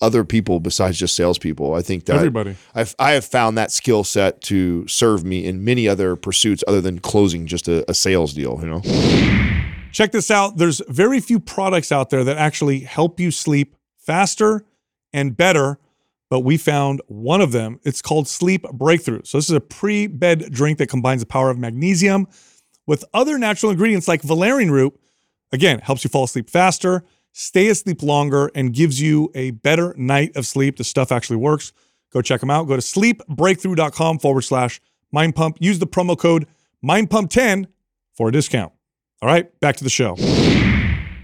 other 0.00 0.24
people 0.24 0.60
besides 0.60 0.98
just 0.98 1.14
salespeople. 1.14 1.74
I 1.74 1.82
think 1.82 2.06
that 2.06 2.16
Everybody. 2.16 2.56
I've 2.74 2.94
I 2.98 3.12
have 3.12 3.24
found 3.24 3.58
that 3.58 3.70
skill 3.70 4.04
set 4.04 4.40
to 4.42 4.86
serve 4.88 5.24
me 5.24 5.44
in 5.44 5.64
many 5.64 5.88
other 5.88 6.16
pursuits 6.16 6.64
other 6.66 6.80
than 6.80 7.00
closing 7.00 7.46
just 7.46 7.68
a, 7.68 7.88
a 7.90 7.94
sales 7.94 8.32
deal. 8.32 8.58
You 8.62 8.68
know, 8.68 8.80
Check 9.92 10.12
this 10.12 10.30
out. 10.30 10.56
There's 10.56 10.80
very 10.88 11.20
few 11.20 11.40
products 11.40 11.90
out 11.90 12.10
there 12.10 12.24
that 12.24 12.36
actually 12.36 12.80
help 12.80 13.18
you 13.18 13.30
sleep 13.30 13.76
faster 13.98 14.64
and 15.12 15.36
better, 15.36 15.78
but 16.28 16.40
we 16.40 16.56
found 16.56 17.02
one 17.06 17.40
of 17.40 17.52
them. 17.52 17.80
It's 17.82 18.00
called 18.00 18.28
Sleep 18.28 18.62
Breakthrough. 18.72 19.22
So, 19.24 19.38
this 19.38 19.50
is 19.50 19.56
a 19.56 19.60
pre 19.60 20.06
bed 20.06 20.50
drink 20.52 20.78
that 20.78 20.88
combines 20.88 21.22
the 21.22 21.26
power 21.26 21.50
of 21.50 21.58
magnesium 21.58 22.28
with 22.86 23.04
other 23.12 23.38
natural 23.38 23.72
ingredients 23.72 24.08
like 24.08 24.22
valerian 24.22 24.70
root. 24.70 24.98
Again, 25.52 25.80
helps 25.80 26.04
you 26.04 26.10
fall 26.10 26.24
asleep 26.24 26.48
faster, 26.48 27.04
stay 27.32 27.68
asleep 27.68 28.02
longer, 28.02 28.50
and 28.54 28.72
gives 28.72 29.00
you 29.00 29.30
a 29.34 29.50
better 29.50 29.94
night 29.96 30.36
of 30.36 30.46
sleep. 30.46 30.76
The 30.76 30.84
stuff 30.84 31.10
actually 31.10 31.36
works. 31.36 31.72
Go 32.12 32.22
check 32.22 32.40
them 32.40 32.50
out. 32.50 32.64
Go 32.64 32.76
to 32.76 32.82
sleepbreakthrough.com 32.82 34.18
forward 34.20 34.42
slash 34.42 34.80
mind 35.12 35.34
pump. 35.34 35.56
Use 35.60 35.78
the 35.78 35.86
promo 35.86 36.16
code 36.16 36.46
mindpump10 36.84 37.66
for 38.14 38.28
a 38.28 38.32
discount. 38.32 38.72
All 39.22 39.28
right, 39.28 39.60
back 39.60 39.76
to 39.76 39.84
the 39.84 39.90
show. 39.90 40.16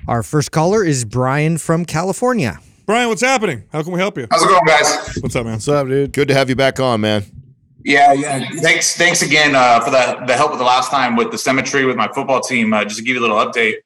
Our 0.06 0.22
first 0.22 0.52
caller 0.52 0.84
is 0.84 1.06
Brian 1.06 1.56
from 1.56 1.86
California. 1.86 2.60
Brian, 2.84 3.08
what's 3.08 3.22
happening? 3.22 3.64
How 3.72 3.82
can 3.82 3.90
we 3.92 3.98
help 3.98 4.18
you? 4.18 4.26
How's 4.30 4.42
it 4.42 4.48
going, 4.48 4.60
guys? 4.66 5.16
What's 5.22 5.34
up, 5.34 5.46
man? 5.46 5.54
What's 5.54 5.66
up, 5.66 5.88
dude? 5.88 6.12
good 6.12 6.28
to 6.28 6.34
have 6.34 6.50
you 6.50 6.56
back 6.56 6.78
on, 6.78 7.00
man. 7.00 7.24
Yeah, 7.84 8.12
yeah. 8.12 8.46
Thanks, 8.60 8.98
thanks 8.98 9.22
again 9.22 9.54
uh, 9.54 9.80
for 9.80 9.90
the 9.90 10.22
the 10.26 10.36
help 10.36 10.50
with 10.50 10.58
the 10.58 10.64
last 10.64 10.90
time 10.90 11.16
with 11.16 11.30
the 11.30 11.38
Symmetry 11.38 11.86
with 11.86 11.96
my 11.96 12.08
football 12.08 12.42
team. 12.42 12.74
Uh, 12.74 12.84
just 12.84 12.98
to 12.98 13.02
give 13.02 13.14
you 13.14 13.20
a 13.20 13.26
little 13.26 13.38
update, 13.38 13.76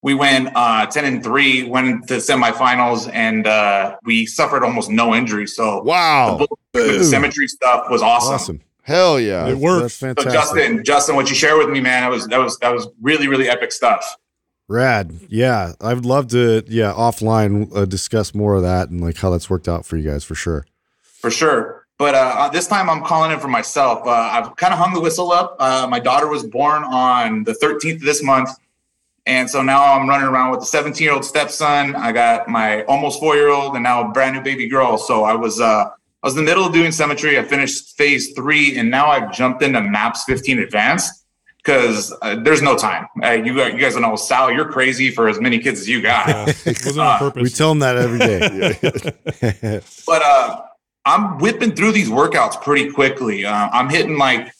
we 0.00 0.14
went 0.14 0.48
uh, 0.54 0.86
ten 0.86 1.04
and 1.04 1.22
three, 1.22 1.64
went 1.64 2.08
to 2.08 2.14
semifinals, 2.14 3.10
and 3.12 3.46
uh, 3.46 3.96
we 4.04 4.24
suffered 4.24 4.64
almost 4.64 4.90
no 4.90 5.14
injuries. 5.14 5.54
So 5.54 5.82
Wow, 5.82 6.38
with 6.38 6.48
the 6.72 7.04
Symmetry 7.04 7.48
stuff 7.48 7.90
was 7.90 8.00
awesome. 8.00 8.34
Awesome. 8.34 8.60
Hell 8.88 9.20
yeah! 9.20 9.44
It 9.46 9.50
That's 9.50 9.60
works. 9.60 9.94
So 9.94 10.06
fantastic. 10.06 10.32
Justin, 10.32 10.84
Justin, 10.84 11.16
what 11.16 11.28
you 11.28 11.36
shared 11.36 11.58
with 11.58 11.68
me, 11.68 11.80
man, 11.80 12.02
that 12.02 12.10
was 12.10 12.26
that 12.26 12.38
was 12.38 12.58
that 12.58 12.72
was 12.72 12.88
really 13.00 13.28
really 13.28 13.48
epic 13.48 13.70
stuff. 13.70 14.16
Rad. 14.68 15.18
Yeah. 15.28 15.72
I'd 15.80 16.04
love 16.04 16.28
to, 16.28 16.62
yeah, 16.68 16.92
offline 16.92 17.74
uh, 17.74 17.86
discuss 17.86 18.34
more 18.34 18.54
of 18.54 18.62
that 18.62 18.90
and 18.90 19.00
like 19.00 19.16
how 19.16 19.30
that's 19.30 19.48
worked 19.48 19.66
out 19.66 19.86
for 19.86 19.96
you 19.96 20.08
guys 20.08 20.24
for 20.24 20.34
sure. 20.34 20.66
For 21.02 21.30
sure. 21.30 21.86
But 21.96 22.14
uh, 22.14 22.34
uh, 22.36 22.48
this 22.50 22.68
time 22.68 22.88
I'm 22.88 23.02
calling 23.02 23.32
in 23.32 23.40
for 23.40 23.48
myself. 23.48 24.06
Uh, 24.06 24.10
I've 24.10 24.54
kind 24.56 24.72
of 24.72 24.78
hung 24.78 24.94
the 24.94 25.00
whistle 25.00 25.32
up. 25.32 25.56
Uh, 25.58 25.88
my 25.90 25.98
daughter 25.98 26.28
was 26.28 26.44
born 26.44 26.84
on 26.84 27.44
the 27.44 27.52
13th 27.52 27.94
of 27.94 28.00
this 28.02 28.22
month. 28.22 28.50
And 29.26 29.48
so 29.48 29.62
now 29.62 29.82
I'm 29.98 30.08
running 30.08 30.28
around 30.28 30.52
with 30.52 30.60
a 30.60 30.66
17 30.66 31.02
year 31.02 31.12
old 31.12 31.24
stepson. 31.24 31.96
I 31.96 32.12
got 32.12 32.48
my 32.48 32.84
almost 32.84 33.20
four 33.20 33.36
year 33.36 33.48
old 33.48 33.74
and 33.74 33.82
now 33.82 34.08
a 34.08 34.12
brand 34.12 34.36
new 34.36 34.42
baby 34.42 34.68
girl. 34.68 34.96
So 34.96 35.24
I 35.24 35.34
was, 35.34 35.60
uh, 35.60 35.90
I 36.22 36.26
was 36.26 36.36
in 36.36 36.44
the 36.44 36.50
middle 36.50 36.64
of 36.64 36.72
doing 36.72 36.90
Symmetry. 36.90 37.38
I 37.38 37.44
finished 37.44 37.96
phase 37.96 38.32
three 38.32 38.76
and 38.76 38.90
now 38.90 39.08
I've 39.08 39.32
jumped 39.32 39.62
into 39.62 39.80
MAPS 39.80 40.24
15 40.24 40.58
advanced 40.58 41.24
because 41.58 42.12
uh, 42.22 42.36
there's 42.42 42.62
no 42.62 42.76
time. 42.76 43.06
Uh, 43.22 43.32
you, 43.32 43.54
got- 43.54 43.74
you 43.74 43.78
guys 43.78 43.96
know, 43.96 44.16
Sal, 44.16 44.50
you're 44.50 44.70
crazy 44.70 45.10
for 45.10 45.28
as 45.28 45.40
many 45.40 45.58
kids 45.58 45.80
as 45.80 45.88
you 45.88 46.02
got. 46.02 46.28
Uh, 46.28 46.44
it 46.64 46.84
wasn't 46.84 47.00
on 47.00 47.18
purpose. 47.18 47.42
We 47.42 47.50
tell 47.50 47.68
them 47.68 47.78
that 47.80 47.96
every 47.96 48.18
day. 48.18 49.80
but 50.06 50.22
uh, 50.22 50.62
I'm 51.04 51.38
whipping 51.38 51.74
through 51.74 51.92
these 51.92 52.08
workouts 52.08 52.60
pretty 52.62 52.90
quickly. 52.90 53.44
Uh, 53.44 53.68
I'm 53.72 53.88
hitting 53.88 54.18
like 54.18 54.52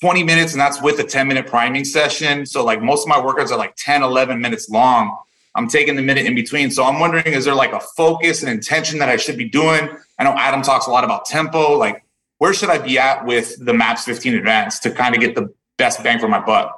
20 0.00 0.24
minutes, 0.24 0.52
and 0.52 0.60
that's 0.60 0.82
with 0.82 0.98
a 0.98 1.04
10 1.04 1.28
minute 1.28 1.46
priming 1.46 1.84
session. 1.84 2.44
So, 2.46 2.64
like, 2.64 2.82
most 2.82 3.04
of 3.04 3.08
my 3.08 3.16
workouts 3.16 3.50
are 3.50 3.58
like 3.58 3.74
10, 3.76 4.02
11 4.02 4.40
minutes 4.40 4.68
long. 4.68 5.16
I'm 5.56 5.68
taking 5.68 5.96
the 5.96 6.02
minute 6.02 6.26
in 6.26 6.34
between. 6.34 6.70
So, 6.70 6.84
I'm 6.84 7.00
wondering 7.00 7.26
is 7.26 7.44
there 7.44 7.54
like 7.54 7.72
a 7.72 7.80
focus 7.96 8.42
and 8.42 8.50
intention 8.50 8.98
that 9.00 9.08
I 9.08 9.16
should 9.16 9.36
be 9.36 9.48
doing? 9.48 9.88
I 10.18 10.24
know 10.24 10.34
Adam 10.36 10.62
talks 10.62 10.86
a 10.86 10.90
lot 10.90 11.04
about 11.04 11.24
tempo. 11.24 11.76
Like, 11.76 12.04
where 12.38 12.54
should 12.54 12.70
I 12.70 12.78
be 12.78 12.98
at 12.98 13.24
with 13.24 13.64
the 13.64 13.72
MAPS 13.72 14.04
15 14.04 14.34
Advance 14.34 14.78
to 14.80 14.90
kind 14.90 15.14
of 15.14 15.20
get 15.20 15.34
the 15.34 15.52
best 15.78 16.02
bang 16.02 16.18
for 16.18 16.28
my 16.28 16.40
buck? 16.40 16.72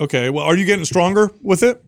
okay. 0.00 0.30
Well, 0.30 0.44
are 0.44 0.56
you 0.56 0.64
getting 0.64 0.84
stronger 0.84 1.30
with 1.42 1.62
it? 1.62 1.82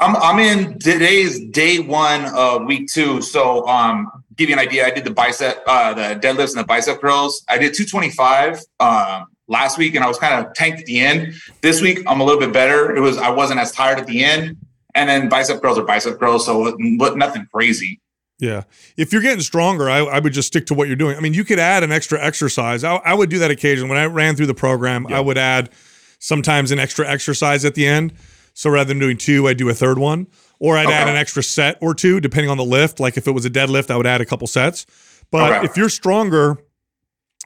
I'm 0.00 0.14
I'm 0.16 0.38
in 0.38 0.78
today's 0.78 1.40
day 1.50 1.80
one 1.80 2.26
of 2.26 2.64
week 2.66 2.88
two. 2.88 3.20
So 3.20 3.66
um 3.66 4.08
give 4.36 4.48
you 4.48 4.54
an 4.54 4.60
idea, 4.60 4.86
I 4.86 4.90
did 4.90 5.04
the 5.04 5.10
bicep 5.10 5.62
uh 5.66 5.94
the 5.94 6.20
deadlifts 6.20 6.50
and 6.50 6.60
the 6.60 6.64
bicep 6.64 7.00
curls. 7.00 7.44
I 7.48 7.58
did 7.58 7.74
225 7.74 8.60
um 8.78 9.26
last 9.48 9.78
week 9.78 9.94
and 9.94 10.04
I 10.04 10.08
was 10.08 10.18
kind 10.18 10.46
of 10.46 10.52
tanked 10.54 10.80
at 10.80 10.86
the 10.86 11.00
end. 11.00 11.34
This 11.62 11.80
week 11.80 12.00
I'm 12.06 12.20
a 12.20 12.24
little 12.24 12.40
bit 12.40 12.52
better. 12.52 12.94
It 12.94 13.00
was 13.00 13.18
I 13.18 13.30
wasn't 13.30 13.58
as 13.58 13.72
tired 13.72 13.98
at 13.98 14.06
the 14.06 14.22
end. 14.22 14.56
And 14.98 15.08
then 15.08 15.28
bicep 15.28 15.62
curls 15.62 15.78
are 15.78 15.84
bicep 15.84 16.18
curls, 16.18 16.44
so 16.44 16.76
but 16.98 17.16
nothing 17.16 17.46
crazy. 17.54 18.00
Yeah. 18.40 18.64
If 18.96 19.12
you're 19.12 19.22
getting 19.22 19.40
stronger, 19.40 19.88
I, 19.88 19.98
I 19.98 20.18
would 20.18 20.32
just 20.32 20.48
stick 20.48 20.66
to 20.66 20.74
what 20.74 20.88
you're 20.88 20.96
doing. 20.96 21.16
I 21.16 21.20
mean, 21.20 21.34
you 21.34 21.44
could 21.44 21.58
add 21.60 21.82
an 21.84 21.92
extra 21.92 22.20
exercise. 22.20 22.82
I, 22.84 22.96
I 22.96 23.14
would 23.14 23.30
do 23.30 23.38
that 23.38 23.50
occasionally. 23.50 23.88
When 23.90 23.98
I 23.98 24.06
ran 24.06 24.34
through 24.36 24.46
the 24.46 24.54
program, 24.54 25.06
I 25.08 25.20
would 25.20 25.38
add 25.38 25.70
sometimes 26.18 26.70
an 26.72 26.78
extra 26.80 27.08
exercise 27.08 27.64
at 27.64 27.74
the 27.74 27.86
end. 27.86 28.12
So 28.54 28.70
rather 28.70 28.88
than 28.88 28.98
doing 28.98 29.16
two, 29.18 29.46
I'd 29.46 29.56
do 29.56 29.68
a 29.68 29.74
third 29.74 29.98
one. 29.98 30.26
Or 30.58 30.76
I'd 30.76 30.90
add 30.90 31.08
an 31.08 31.14
extra 31.16 31.42
set 31.44 31.78
or 31.80 31.94
two, 31.94 32.18
depending 32.20 32.50
on 32.50 32.56
the 32.56 32.64
lift. 32.64 32.98
Like 32.98 33.16
if 33.16 33.28
it 33.28 33.32
was 33.32 33.44
a 33.44 33.50
deadlift, 33.50 33.90
I 33.90 33.96
would 33.96 34.06
add 34.06 34.20
a 34.20 34.24
couple 34.26 34.46
sets. 34.48 34.84
But 35.30 35.52
Okay. 35.52 35.64
if 35.66 35.76
you're 35.76 35.88
stronger, 35.88 36.58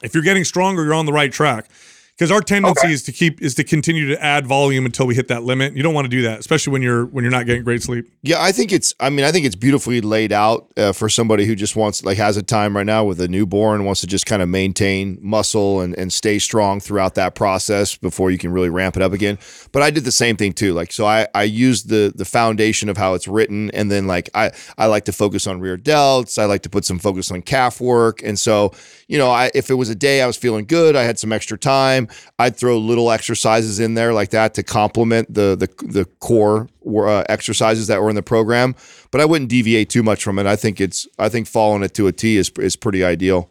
if 0.01 0.15
you're 0.15 0.23
getting 0.23 0.43
stronger, 0.43 0.83
you're 0.83 0.95
on 0.95 1.05
the 1.05 1.13
right 1.13 1.31
track. 1.31 1.69
Because 2.17 2.29
our 2.29 2.41
tendency 2.41 2.79
Okay. 2.81 2.93
is 2.93 3.01
to 3.03 3.11
keep 3.11 3.41
is 3.41 3.55
to 3.55 3.63
continue 3.63 4.07
to 4.09 4.23
add 4.23 4.45
volume 4.45 4.85
until 4.85 5.07
we 5.07 5.15
hit 5.15 5.29
that 5.29 5.43
limit. 5.43 5.75
You 5.75 5.81
don't 5.81 5.95
want 5.95 6.05
to 6.05 6.09
do 6.09 6.21
that, 6.21 6.39
especially 6.39 6.71
when 6.71 6.83
you're 6.83 7.05
when 7.07 7.23
you're 7.23 7.31
not 7.31 7.47
getting 7.47 7.63
great 7.63 7.81
sleep. 7.81 8.05
Yeah, 8.21 8.39
I 8.39 8.51
think 8.51 8.71
it's. 8.71 8.93
I 8.99 9.09
mean, 9.09 9.25
I 9.25 9.31
think 9.31 9.47
it's 9.47 9.55
beautifully 9.55 9.99
laid 9.99 10.31
out 10.31 10.71
uh, 10.77 10.91
for 10.91 11.09
somebody 11.09 11.45
who 11.45 11.55
just 11.55 11.75
wants, 11.75 12.05
like, 12.05 12.17
has 12.17 12.37
a 12.37 12.43
time 12.43 12.77
right 12.77 12.85
now 12.85 13.03
with 13.03 13.19
a 13.19 13.27
newborn, 13.27 13.83
wants 13.83 14.01
to 14.01 14.07
just 14.07 14.27
kind 14.27 14.43
of 14.43 14.47
maintain 14.49 15.17
muscle 15.21 15.81
and, 15.81 15.97
and 15.97 16.13
stay 16.13 16.37
strong 16.37 16.79
throughout 16.79 17.15
that 17.15 17.33
process 17.33 17.97
before 17.97 18.29
you 18.29 18.37
can 18.37 18.51
really 18.51 18.69
ramp 18.69 18.95
it 18.95 19.01
up 19.01 19.11
again. 19.11 19.39
But 19.71 19.81
I 19.81 19.89
did 19.89 20.03
the 20.03 20.11
same 20.11 20.37
thing 20.37 20.53
too. 20.53 20.73
Like, 20.73 20.91
so 20.91 21.07
I 21.07 21.27
I 21.33 21.43
used 21.43 21.89
the 21.89 22.13
the 22.15 22.25
foundation 22.25 22.89
of 22.89 22.95
how 22.97 23.15
it's 23.15 23.27
written, 23.27 23.71
and 23.71 23.89
then 23.91 24.05
like 24.05 24.29
I 24.35 24.51
I 24.77 24.85
like 24.85 25.05
to 25.05 25.13
focus 25.13 25.47
on 25.47 25.59
rear 25.59 25.77
delts. 25.79 26.37
I 26.37 26.45
like 26.45 26.61
to 26.61 26.69
put 26.69 26.85
some 26.85 26.99
focus 26.99 27.31
on 27.31 27.41
calf 27.41 27.81
work, 27.81 28.21
and 28.23 28.37
so 28.37 28.71
you 29.07 29.17
know, 29.17 29.31
I 29.31 29.49
if 29.55 29.71
it 29.71 29.75
was 29.75 29.89
a 29.89 29.95
day 29.95 30.21
I 30.21 30.27
was 30.27 30.37
feeling 30.37 30.65
good, 30.65 30.95
I 30.95 31.03
had 31.03 31.17
some 31.17 31.33
extra 31.33 31.57
time, 31.57 32.02
I'd 32.39 32.55
throw 32.55 32.77
little 32.77 33.11
exercises 33.11 33.79
in 33.79 33.93
there 33.93 34.13
like 34.13 34.29
that 34.31 34.53
to 34.55 34.63
complement 34.63 35.33
the 35.33 35.55
the 35.55 35.85
the 35.85 36.05
core 36.19 36.69
uh, 36.85 37.23
exercises 37.29 37.87
that 37.87 38.01
were 38.01 38.09
in 38.09 38.15
the 38.15 38.23
program. 38.23 38.75
But 39.11 39.21
I 39.21 39.25
wouldn't 39.25 39.49
deviate 39.49 39.89
too 39.89 40.03
much 40.03 40.23
from 40.23 40.39
it. 40.39 40.45
I 40.45 40.55
think 40.55 40.81
it's 40.81 41.07
I 41.19 41.29
think 41.29 41.47
following 41.47 41.83
it 41.83 41.93
to 41.95 42.07
a 42.07 42.11
T 42.11 42.37
is 42.37 42.49
is 42.57 42.75
pretty 42.75 43.03
ideal. 43.03 43.49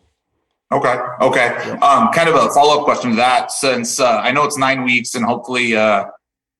Okay. 0.72 0.96
Okay. 1.20 1.48
Um, 1.82 2.10
kind 2.12 2.30
of 2.30 2.34
a 2.34 2.48
follow 2.50 2.78
up 2.80 2.84
question 2.84 3.10
to 3.10 3.16
that, 3.16 3.50
since 3.50 4.00
uh, 4.00 4.20
I 4.20 4.32
know 4.32 4.44
it's 4.44 4.56
nine 4.56 4.84
weeks, 4.84 5.14
and 5.14 5.24
hopefully, 5.24 5.76
uh, 5.76 6.06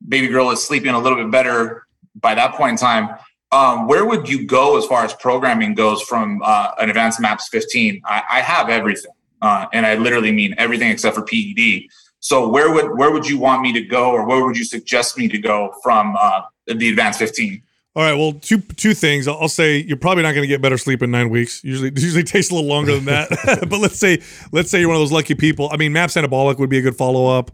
baby 0.07 0.29
girl 0.29 0.51
is 0.51 0.63
sleeping 0.63 0.93
a 0.93 0.99
little 0.99 1.17
bit 1.17 1.31
better 1.31 1.87
by 2.15 2.35
that 2.35 2.55
point 2.55 2.73
in 2.73 2.77
time. 2.77 3.17
Um, 3.53 3.87
where 3.87 4.05
would 4.05 4.29
you 4.29 4.47
go 4.47 4.79
as 4.79 4.87
far 4.87 5.05
as 5.05 5.15
programming 5.15 5.75
goes 5.75 6.03
from 6.03 6.43
uh, 6.45 6.73
an 6.79 6.89
advanced 6.89 7.21
maps 7.21 7.49
15? 7.49 8.03
I, 8.05 8.23
I 8.31 8.41
have 8.41 8.69
everything, 8.69 9.13
uh, 9.43 9.67
and 9.73 9.85
I 9.85 9.97
literally 9.97 10.33
mean 10.33 10.55
everything 10.57 10.91
except 10.91 11.17
for 11.17 11.23
PED. 11.23 11.89
So 12.21 12.49
where 12.49 12.73
would 12.73 12.97
where 12.97 13.11
would 13.11 13.29
you 13.29 13.39
want 13.39 13.63
me 13.63 13.73
to 13.73 13.83
go, 13.83 14.13
or 14.13 14.25
where 14.27 14.45
would 14.45 14.57
you 14.57 14.65
suggest 14.65 15.19
me 15.19 15.29
to 15.29 15.39
go 15.39 15.75
from 15.83 16.17
uh, 16.19 16.43
the 16.67 16.89
advanced 16.89 17.19
15? 17.19 17.63
All 17.95 18.03
right. 18.03 18.15
Well, 18.15 18.33
two 18.35 18.59
two 18.59 18.95
things. 18.95 19.29
I'll, 19.29 19.37
I'll 19.39 19.49
say 19.49 19.79
you're 19.79 19.99
probably 19.99 20.23
not 20.23 20.33
going 20.33 20.45
to 20.45 20.49
get 20.49 20.63
better 20.63 20.79
sleep 20.79 21.03
in 21.03 21.11
nine 21.11 21.29
weeks. 21.29 21.63
Usually, 21.63 21.91
usually 21.97 22.23
takes 22.23 22.51
a 22.51 22.55
little 22.55 22.71
longer 22.71 22.95
than 22.95 23.05
that. 23.07 23.29
but 23.69 23.81
let's 23.81 23.99
say 23.99 24.23
let's 24.53 24.71
say 24.71 24.79
you're 24.79 24.89
one 24.89 24.97
of 24.97 25.03
those 25.03 25.13
lucky 25.13 25.35
people. 25.35 25.69
I 25.73 25.77
mean, 25.77 25.93
Maps 25.93 26.15
Anabolic 26.15 26.59
would 26.59 26.71
be 26.71 26.79
a 26.79 26.83
good 26.83 26.97
follow 26.97 27.27
up. 27.27 27.51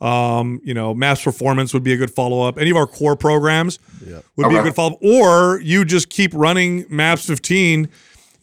Um, 0.00 0.60
you 0.64 0.74
know, 0.74 0.94
Maps 0.94 1.22
Performance 1.22 1.74
would 1.74 1.84
be 1.84 1.92
a 1.92 1.96
good 1.96 2.10
follow 2.10 2.42
up. 2.42 2.58
Any 2.58 2.70
of 2.70 2.76
our 2.76 2.86
core 2.86 3.16
programs 3.16 3.78
would 4.36 4.48
be 4.48 4.56
a 4.56 4.62
good 4.62 4.74
follow 4.74 4.92
up. 4.92 5.02
Or 5.02 5.60
you 5.60 5.84
just 5.84 6.08
keep 6.08 6.32
running 6.34 6.84
Maps 6.88 7.26
15 7.26 7.88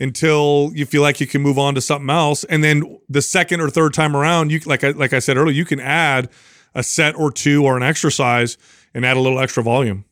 until 0.02 0.72
you 0.74 0.86
feel 0.86 1.02
like 1.02 1.22
you 1.22 1.28
can 1.28 1.41
move 1.41 1.60
on 1.60 1.76
to 1.76 1.82
something 1.82 2.10
else, 2.10 2.43
and 2.45 2.64
then 2.64 2.99
the 3.08 3.22
second 3.22 3.62
or 3.62 3.70
third 3.70 3.93
time 3.93 4.16
around, 4.16 4.52
you 4.52 4.60
like 4.66 4.84
I 4.84 4.89
like 4.89 5.14
I 5.14 5.20
said 5.20 5.38
earlier, 5.38 5.54
you 5.54 5.66
can 5.66 5.80
add 5.80 6.30
a 6.74 6.84
set 6.84 7.16
or 7.16 7.32
two 7.32 7.64
or 7.64 7.78
an 7.78 7.84
exercise 7.84 8.58
and 8.93 9.06
add 9.06 9.16
a 9.16 9.20
little 9.20 9.39
extra 9.39 9.64
volume. 9.64 10.06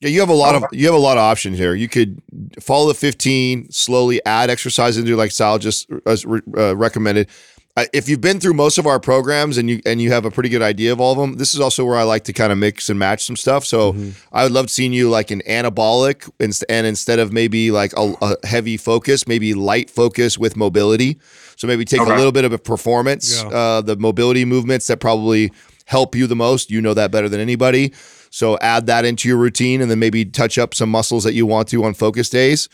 Yeah, 0.00 0.10
you 0.10 0.20
have 0.20 0.28
a 0.28 0.34
lot 0.34 0.54
of 0.54 0.64
you 0.72 0.86
have 0.86 0.94
a 0.94 0.98
lot 0.98 1.16
of 1.16 1.22
options 1.22 1.58
here. 1.58 1.74
You 1.74 1.88
could 1.88 2.20
follow 2.60 2.88
the 2.88 2.94
15, 2.94 3.70
slowly 3.70 4.24
add 4.26 4.50
exercise 4.50 4.98
into 4.98 5.16
like 5.16 5.30
Sal 5.30 5.58
just 5.58 5.90
uh, 6.04 6.16
uh, 6.56 6.76
recommended. 6.76 7.28
If 7.92 8.08
you've 8.08 8.22
been 8.22 8.40
through 8.40 8.54
most 8.54 8.78
of 8.78 8.86
our 8.86 8.98
programs 8.98 9.58
and 9.58 9.68
you 9.68 9.82
and 9.84 10.00
you 10.00 10.10
have 10.10 10.24
a 10.24 10.30
pretty 10.30 10.48
good 10.48 10.62
idea 10.62 10.92
of 10.92 11.00
all 11.00 11.12
of 11.12 11.18
them, 11.18 11.36
this 11.36 11.52
is 11.52 11.60
also 11.60 11.84
where 11.84 11.96
I 11.96 12.04
like 12.04 12.24
to 12.24 12.32
kind 12.32 12.50
of 12.50 12.56
mix 12.56 12.88
and 12.88 12.98
match 12.98 13.22
some 13.24 13.36
stuff. 13.36 13.66
So 13.66 13.94
I 14.32 14.44
would 14.44 14.52
love 14.52 14.70
seeing 14.70 14.94
you 14.94 15.10
like 15.10 15.30
an 15.30 15.42
anabolic 15.46 16.30
inst- 16.40 16.64
and 16.70 16.86
instead 16.86 17.18
of 17.18 17.34
maybe 17.34 17.70
like 17.70 17.92
a, 17.94 18.14
a 18.22 18.46
heavy 18.46 18.78
focus, 18.78 19.28
maybe 19.28 19.52
light 19.52 19.90
focus 19.90 20.38
with 20.38 20.56
mobility. 20.56 21.18
So 21.56 21.66
maybe 21.66 21.84
take 21.84 22.00
Okay. 22.00 22.10
a 22.14 22.16
little 22.16 22.32
bit 22.32 22.46
of 22.46 22.52
a 22.54 22.58
performance, 22.58 23.42
Yeah. 23.42 23.48
uh, 23.48 23.80
the 23.82 23.96
mobility 23.96 24.46
movements 24.46 24.86
that 24.86 24.98
probably 25.00 25.52
help 25.84 26.14
you 26.14 26.26
the 26.26 26.36
most. 26.36 26.70
You 26.70 26.80
know 26.80 26.94
that 26.94 27.10
better 27.10 27.28
than 27.28 27.40
anybody. 27.40 27.92
So 28.30 28.56
add 28.62 28.86
that 28.86 29.04
into 29.04 29.28
your 29.28 29.36
routine, 29.36 29.82
and 29.82 29.90
then 29.90 29.98
maybe 29.98 30.24
touch 30.24 30.56
up 30.56 30.74
some 30.74 30.90
muscles 30.90 31.24
that 31.24 31.34
you 31.34 31.44
want 31.44 31.68
to 31.68 31.84
on 31.84 31.92
focus 31.92 32.30
days. 32.30 32.70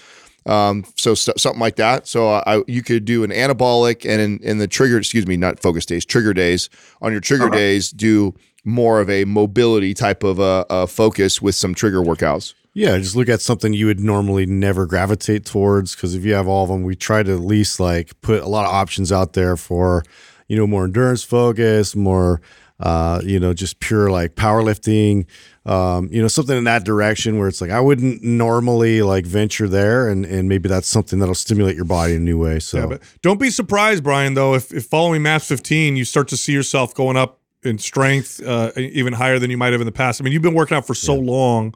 Um, 0.47 0.85
so 0.97 1.15
st- 1.15 1.39
something 1.39 1.61
like 1.61 1.77
that. 1.77 2.07
So 2.09 2.29
I, 2.31 2.63
you 2.67 2.83
could 2.83 3.05
do 3.05 3.23
an 3.25 3.31
anabolic, 3.31 4.09
and 4.09 4.21
in, 4.21 4.39
in 4.43 4.59
the 4.59 4.67
trigger, 4.67 4.99
excuse 4.99 5.27
me, 5.27 5.37
not 5.37 5.61
focus 5.61 5.87
days, 5.87 6.05
trigger 6.05 6.35
days. 6.35 6.69
On 7.01 7.13
your 7.13 7.21
trigger 7.21 7.47
Okay. 7.47 7.57
days, 7.59 7.91
do 7.91 8.35
more 8.65 9.01
of 9.01 9.11
a 9.11 9.25
mobility 9.25 9.95
type 9.95 10.23
of 10.23 10.39
uh, 10.41 10.65
uh, 10.71 10.87
focus 10.87 11.43
with 11.43 11.55
some 11.55 11.75
trigger 11.75 12.01
workouts. 12.01 12.55
Yeah, 12.75 12.97
just 12.97 13.15
look 13.17 13.29
at 13.29 13.43
something 13.43 13.75
you 13.75 13.87
would 13.87 14.01
normally 14.01 14.47
never 14.47 14.87
gravitate 14.87 15.45
towards 15.45 15.95
because 15.95 16.15
if 16.15 16.25
you 16.25 16.33
have 16.35 16.49
all 16.49 16.63
of 16.63 16.71
them, 16.71 16.85
we 16.85 16.97
try 16.97 17.23
to 17.23 17.33
at 17.33 17.41
least 17.41 17.79
like 17.79 18.19
put 18.23 18.43
a 18.43 18.49
lot 18.49 18.65
of 18.65 18.73
options 18.73 19.13
out 19.13 19.35
there 19.35 19.59
for, 19.59 20.05
you 20.49 20.57
know, 20.57 20.67
more 20.67 20.85
endurance 20.85 21.23
focus, 21.23 21.95
more, 21.95 22.41
uh, 22.83 23.21
you 23.25 23.39
know, 23.39 23.55
just 23.55 23.79
pure 23.79 24.11
like 24.11 24.35
powerlifting, 24.35 25.27
um, 25.65 26.09
you 26.11 26.21
know, 26.21 26.27
something 26.27 26.59
in 26.59 26.65
that 26.65 26.85
direction 26.85 27.39
where 27.39 27.47
it's 27.47 27.61
like 27.61 27.71
I 27.71 27.81
wouldn't 27.81 28.23
normally 28.25 29.03
like 29.03 29.25
venture 29.25 29.69
there, 29.69 30.09
and 30.09 30.27
and 30.27 30.49
maybe 30.49 30.69
that's 30.69 30.89
something 30.89 31.21
that'll 31.21 31.37
stimulate 31.37 31.77
your 31.77 31.85
body 31.85 32.15
in 32.15 32.23
a 32.23 32.25
new 32.25 32.39
way. 32.39 32.59
So 32.59 32.79
Yeah, 32.79 32.87
but 32.87 33.03
don't 33.23 33.39
be 33.39 33.51
surprised, 33.51 34.03
Brian. 34.03 34.35
Though, 34.35 34.55
if, 34.55 34.73
if 34.73 34.87
following 34.87 35.23
Maps 35.23 35.47
15, 35.47 35.95
you 35.95 36.05
start 36.05 36.27
to 36.29 36.37
see 36.37 36.53
yourself 36.53 36.93
going 36.93 37.17
up 37.17 37.39
in 37.63 37.79
strength, 37.79 38.43
uh, 38.45 38.73
even 38.77 39.13
higher 39.13 39.39
than 39.39 39.51
you 39.51 39.57
might 39.57 39.73
have 39.73 39.81
in 39.81 39.87
the 39.87 39.93
past. 39.93 40.21
I 40.21 40.25
mean, 40.25 40.33
you've 40.33 40.43
been 40.43 40.55
working 40.55 40.77
out 40.77 40.87
for 40.87 40.95
so 40.95 41.15
long. 41.15 41.75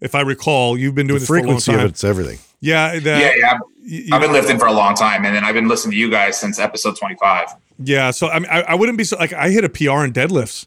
If 0.00 0.14
I 0.14 0.22
recall, 0.22 0.78
you've 0.78 0.94
been 0.94 1.08
doing 1.08 1.16
the 1.16 1.20
this 1.20 1.26
for 1.26 1.36
a 1.36 1.40
long 1.40 1.60
frequency 1.60 1.74
of 1.74 1.90
it's 1.90 2.04
everything. 2.04 2.38
Yeah, 2.60 2.98
that, 2.98 3.20
yeah, 3.20 3.32
yeah. 3.36 3.58
you- 3.82 4.08
I've 4.12 4.20
been 4.20 4.32
lifting 4.32 4.58
for 4.58 4.66
a 4.66 4.72
long 4.72 4.94
time, 4.94 5.24
and 5.24 5.34
then 5.34 5.44
I've 5.44 5.54
been 5.54 5.68
listening 5.68 5.92
to 5.92 5.98
you 5.98 6.10
guys 6.10 6.38
since 6.38 6.58
episode 6.58 6.96
25. 6.96 7.48
yeah. 7.84 8.10
So 8.10 8.28
I 8.28 8.38
mean, 8.40 8.48
I, 8.50 8.62
I 8.62 8.74
wouldn't 8.74 8.98
be 8.98 9.04
so 9.04 9.16
like 9.16 9.32
I 9.32 9.50
hit 9.50 9.64
a 9.64 9.68
PR 9.68 10.04
in 10.04 10.12
deadlifts, 10.12 10.66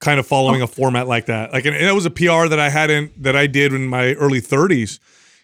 kind 0.00 0.18
of 0.18 0.26
following 0.26 0.60
a 0.62 0.66
format 0.66 1.06
like 1.06 1.26
that. 1.26 1.52
Like, 1.52 1.64
and 1.66 1.76
it 1.76 1.94
was 1.94 2.06
a 2.06 2.10
PR 2.10 2.48
that 2.48 2.58
I 2.58 2.68
hadn't 2.70 3.22
that 3.22 3.36
I 3.36 3.46
did 3.46 3.72
in 3.72 3.86
my 3.86 4.14
early 4.14 4.40
30s, 4.40 4.98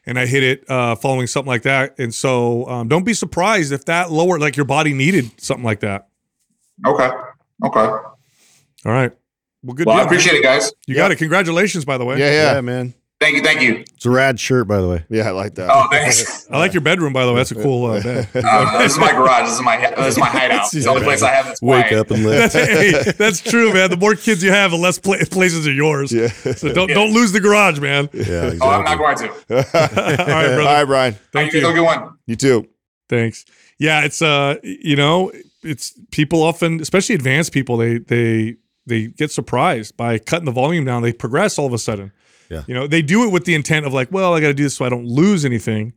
and 0.07 0.19
I 0.19 0.27
hit 0.27 0.43
it 0.43 0.69
uh, 0.71 0.97
following 0.97 1.27
something 1.29 1.49
like 1.49 1.63
that. 1.63 1.97
And 1.99 2.13
so, 2.15 2.67
um, 2.69 2.89
don't 2.89 3.05
be 3.05 3.15
surprised 3.15 3.73
if 3.73 3.85
that 3.85 4.11
lower, 4.11 4.39
like 4.39 4.57
your 4.57 4.67
body 4.67 4.93
needed 4.93 5.31
something 5.41 5.65
like 5.65 5.81
that. 5.81 6.09
Okay. 6.87 7.11
Okay. 7.65 7.81
All 7.81 8.93
right. 8.93 9.13
Well, 9.63 9.75
good. 9.75 9.87
Well, 9.87 9.97
I 9.97 10.01
deal, 10.01 10.05
man. 10.05 10.07
appreciate 10.07 10.35
it, 10.37 10.43
guys. 10.43 10.73
You 10.87 10.95
got 10.95 11.11
it. 11.11 11.17
Congratulations, 11.17 11.85
by 11.85 11.97
the 11.99 12.05
way. 12.05 12.19
Yeah, 12.19 12.27
Yeah, 12.31 12.55
yeah, 12.55 12.61
man, 12.61 12.95
Thank 13.19 13.37
you. 13.37 13.43
Thank 13.43 13.63
you. 13.63 13.77
it's 13.95 14.05
a 14.05 14.11
rad 14.11 14.39
shirt, 14.39 14.69
by 14.69 14.79
the 14.79 14.87
way. 14.89 15.05
yeah. 15.09 15.27
I 15.29 15.31
like 15.31 15.55
that. 15.55 15.71
Oh, 15.73 15.87
thanks. 15.91 16.47
I 16.51 16.59
like 16.59 16.75
your 16.75 16.83
bedroom, 16.83 17.15
by 17.15 17.25
the 17.25 17.33
way. 17.33 17.39
That's 17.39 17.51
a 17.51 17.55
cool 17.55 17.87
uh, 17.87 18.03
bed. 18.03 18.29
Uh, 18.35 18.79
this 18.79 18.93
is 18.93 18.99
my 18.99 19.11
garage. 19.13 19.47
This 19.49 19.55
is 19.55 19.63
my 19.63 19.79
this 19.79 20.09
is 20.15 20.19
my 20.19 20.27
hideout. 20.27 20.65
It's 20.73 20.85
the 20.85 20.91
only 20.91 21.03
place 21.03 21.23
I 21.23 21.31
have 21.31 21.47
that's 21.47 21.63
Wake 21.63 21.89
quiet. 21.89 21.99
up 21.99 22.11
and 22.11 22.25
That's, 22.27 22.53
hey, 22.55 22.93
that's 23.17 23.41
true, 23.41 23.73
man. 23.73 23.89
The 23.89 23.97
more 23.97 24.15
kids 24.17 24.43
you 24.43 24.51
have, 24.53 24.71
the 24.71 24.77
less 24.77 24.99
pla- 24.99 25.17
places 25.31 25.67
are 25.67 25.73
yours. 25.73 26.13
Yeah. 26.13 26.29
So 26.29 26.75
don't 26.75 26.89
don't 26.89 27.15
lose 27.15 27.33
the 27.33 27.41
garage, 27.41 27.79
man. 27.81 28.11
yeah, 28.13 28.53
Oh, 28.61 28.69
I'm 28.69 28.85
not 28.85 28.99
going 28.99 29.17
to. 29.17 29.29
All 29.31 29.57
right, 29.57 29.65
brother. 29.65 30.61
All 30.61 30.67
right, 30.67 30.85
Brian. 30.85 31.15
Thank 31.33 31.55
you. 31.55 31.61
you. 31.61 31.67
Have 31.67 31.75
a 31.75 31.79
good 31.79 31.85
one. 31.87 32.19
You 32.27 32.37
too. 32.37 32.69
Thanks. 33.09 33.47
Yeah, 33.79 34.05
it's 34.05 34.21
uh, 34.21 34.57
you 34.63 34.95
know, 34.97 35.33
it's 35.63 35.99
people 36.11 36.43
often, 36.43 36.81
especially 36.81 37.15
advanced 37.15 37.53
people, 37.53 37.79
they 37.79 37.97
they 37.99 38.57
they 38.85 39.07
get 39.09 39.31
surprised 39.33 39.97
by 39.97 40.19
cutting 40.19 40.45
the 40.45 40.53
volume 40.53 40.85
down. 40.85 41.03
They 41.03 41.13
progress 41.15 41.59
all 41.59 41.67
of 41.67 41.73
a 41.73 41.79
sudden. 41.79 42.13
Yeah. 42.49 42.65
You 42.67 42.75
know, 42.75 42.87
they 42.87 43.03
do 43.03 43.25
it 43.25 43.33
with 43.33 43.45
the 43.45 43.55
intent 43.55 43.87
of 43.87 43.93
like, 43.93 44.11
well, 44.13 44.35
I 44.35 44.41
got 44.41 44.49
to 44.49 44.55
do 44.55 44.63
this 44.63 44.77
so 44.77 44.85
I 44.85 44.89
don't 44.89 45.07
lose 45.07 45.45
anything. 45.45 45.93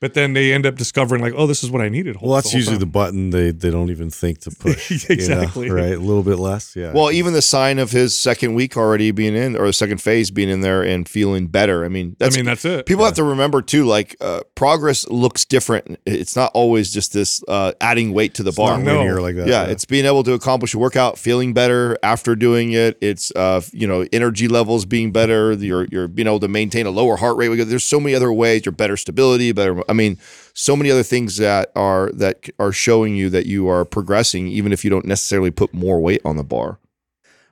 But 0.00 0.12
then 0.14 0.34
they 0.34 0.52
end 0.52 0.66
up 0.66 0.76
discovering 0.76 1.22
like, 1.22 1.32
oh, 1.36 1.46
this 1.46 1.64
is 1.64 1.70
what 1.70 1.80
I 1.80 1.88
needed. 1.88 2.18
Well, 2.20 2.34
that's 2.34 2.52
usually 2.52 2.76
the 2.76 2.84
button 2.86 3.30
they 3.30 3.50
they 3.52 3.70
don't 3.70 3.90
even 3.90 4.10
think 4.10 4.40
to 4.40 4.50
push. 4.58 4.90
you 4.90 4.98
know, 4.98 5.14
Exactly. 5.14 5.70
right? 5.70 5.92
A 5.94 5.98
little 5.98 6.22
bit 6.22 6.36
less. 6.38 6.76
Yeah. 6.76 6.92
Well, 6.92 7.10
even 7.10 7.32
the 7.32 7.40
sign 7.42 7.78
of 7.78 7.90
his 7.90 8.18
second 8.18 8.54
week 8.54 8.76
already 8.76 9.12
being 9.12 9.34
in, 9.34 9.56
or 9.56 9.66
the 9.66 9.72
second 9.72 10.02
phase 10.02 10.30
being 10.30 10.48
in 10.50 10.60
there 10.60 10.82
and 10.82 11.08
feeling 11.08 11.46
better. 11.46 11.84
I 11.84 11.88
mean, 11.88 12.10
I 12.20 12.24
that's 12.24 12.36
mean, 12.36 12.44
that's 12.44 12.64
it. 12.64 12.86
people 12.86 13.04
have 13.04 13.14
to 13.14 13.24
remember 13.24 13.62
too. 13.62 13.84
Like 13.86 14.16
uh, 14.20 14.40
progress 14.54 15.08
looks 15.08 15.44
different. 15.44 15.98
It's 16.04 16.36
not 16.36 16.50
always 16.54 16.92
just 16.92 17.12
this 17.12 17.42
uh, 17.48 17.72
adding 17.80 18.12
weight 18.12 18.34
to 18.34 18.42
the 18.42 18.48
It's 18.50 18.56
bar. 18.58 18.76
not 18.78 18.84
No. 19.06 19.22
like 19.22 19.36
that. 19.36 19.46
yeah, 19.48 19.64
it's 19.64 19.84
being 19.86 20.04
able 20.04 20.22
to 20.24 20.32
accomplish 20.32 20.74
a 20.74 20.78
workout, 20.78 21.18
feeling 21.18 21.54
better 21.54 21.96
after 22.02 22.36
doing 22.36 22.72
it. 22.72 22.98
It's 23.00 23.30
uh, 23.36 23.62
you 23.72 23.86
know, 23.86 24.06
energy 24.12 24.48
levels 24.48 24.84
being 24.84 25.12
better. 25.12 25.52
You're 25.54 25.86
you're 25.90 26.08
being 26.08 26.26
able 26.26 26.40
to 26.40 26.48
maintain 26.48 26.84
a 26.86 26.90
lower 26.90 27.16
heart 27.16 27.36
rate. 27.36 27.54
There's 27.64 27.84
so 27.84 28.00
many 28.00 28.14
other 28.14 28.32
ways. 28.32 28.66
You're 28.66 28.72
better 28.72 28.96
stability, 28.96 29.52
better. 29.52 29.80
I 29.88 29.92
mean, 29.92 30.18
so 30.52 30.76
many 30.76 30.90
other 30.90 31.02
things 31.02 31.36
that 31.38 31.70
are 31.74 32.10
that 32.12 32.48
are 32.58 32.72
showing 32.72 33.14
you 33.16 33.30
that 33.30 33.46
you 33.46 33.68
are 33.68 33.84
progressing, 33.84 34.48
even 34.48 34.72
if 34.72 34.84
you 34.84 34.90
don't 34.90 35.04
necessarily 35.06 35.50
put 35.50 35.72
more 35.74 36.00
weight 36.00 36.20
on 36.24 36.36
the 36.36 36.44
bar. 36.44 36.78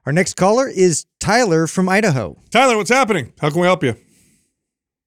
Our 0.06 0.12
next 0.12 0.34
caller 0.34 0.66
is 0.68 1.06
Tyler 1.20 1.66
from 1.66 1.88
Idaho. 1.88 2.36
Tyler, 2.50 2.76
what's 2.76 2.90
happening? 2.90 3.32
How 3.40 3.50
can 3.50 3.60
we 3.60 3.66
help 3.66 3.84
you? 3.84 3.96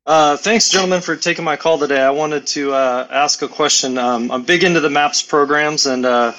Uh, 0.06 0.38
thanks, 0.38 0.70
gentlemen, 0.70 1.02
for 1.02 1.16
taking 1.16 1.44
my 1.44 1.56
call 1.56 1.80
today. 1.80 2.00
I 2.02 2.12
wanted 2.12 2.46
to 2.48 2.72
uh, 2.74 3.08
ask 3.10 3.42
a 3.42 3.48
question. 3.48 3.98
Um, 3.98 4.30
I'm 4.32 4.44
big 4.44 4.64
into 4.64 4.80
the 4.80 4.90
MAPS 4.90 5.24
programs 5.24 5.88
and 5.88 6.06
uh, 6.06 6.32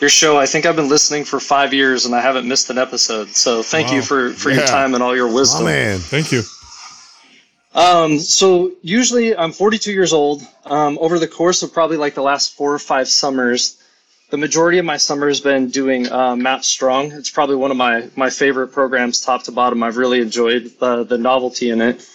your 0.00 0.10
show. 0.10 0.38
I 0.38 0.46
think 0.46 0.66
I've 0.66 0.74
been 0.74 0.88
listening 0.88 1.24
for 1.24 1.38
five 1.38 1.72
years 1.72 2.04
and 2.04 2.14
I 2.16 2.20
haven't 2.20 2.48
missed 2.48 2.68
an 2.68 2.78
episode. 2.78 3.28
So 3.28 3.62
thank 3.62 3.88
Wow. 3.88 3.94
you 3.94 4.02
for, 4.02 4.30
for 4.34 4.50
your 4.50 4.66
time 4.66 4.94
and 4.94 5.02
all 5.02 5.14
your 5.14 5.32
wisdom. 5.32 5.62
Oh 5.62 5.66
man. 5.66 6.00
Thank 6.00 6.32
you. 6.32 6.42
Um, 7.74 8.18
so 8.18 8.72
usually 8.82 9.36
I'm 9.36 9.52
42 9.52 9.92
years 9.92 10.12
old. 10.12 10.42
Um, 10.66 10.98
over 11.00 11.18
the 11.18 11.28
course 11.28 11.62
of 11.62 11.72
probably 11.72 11.96
like 11.96 12.14
the 12.14 12.22
last 12.22 12.54
four 12.54 12.72
or 12.74 12.78
five 12.78 13.08
summers, 13.08 13.78
the 14.30 14.36
majority 14.36 14.78
of 14.78 14.84
my 14.84 14.96
summer 14.96 15.28
has 15.28 15.40
been 15.40 15.68
doing 15.68 16.08
uh, 16.08 16.60
Strong. 16.62 17.12
It's 17.12 17.30
probably 17.30 17.56
one 17.56 17.70
of 17.70 17.76
my 17.76 18.08
my 18.16 18.30
favorite 18.30 18.68
programs, 18.68 19.20
top 19.20 19.42
to 19.44 19.52
bottom. 19.52 19.82
I've 19.82 19.96
really 19.96 20.20
enjoyed 20.20 20.72
uh, 20.80 21.02
the 21.04 21.18
novelty 21.18 21.70
in 21.70 21.80
it. 21.80 22.06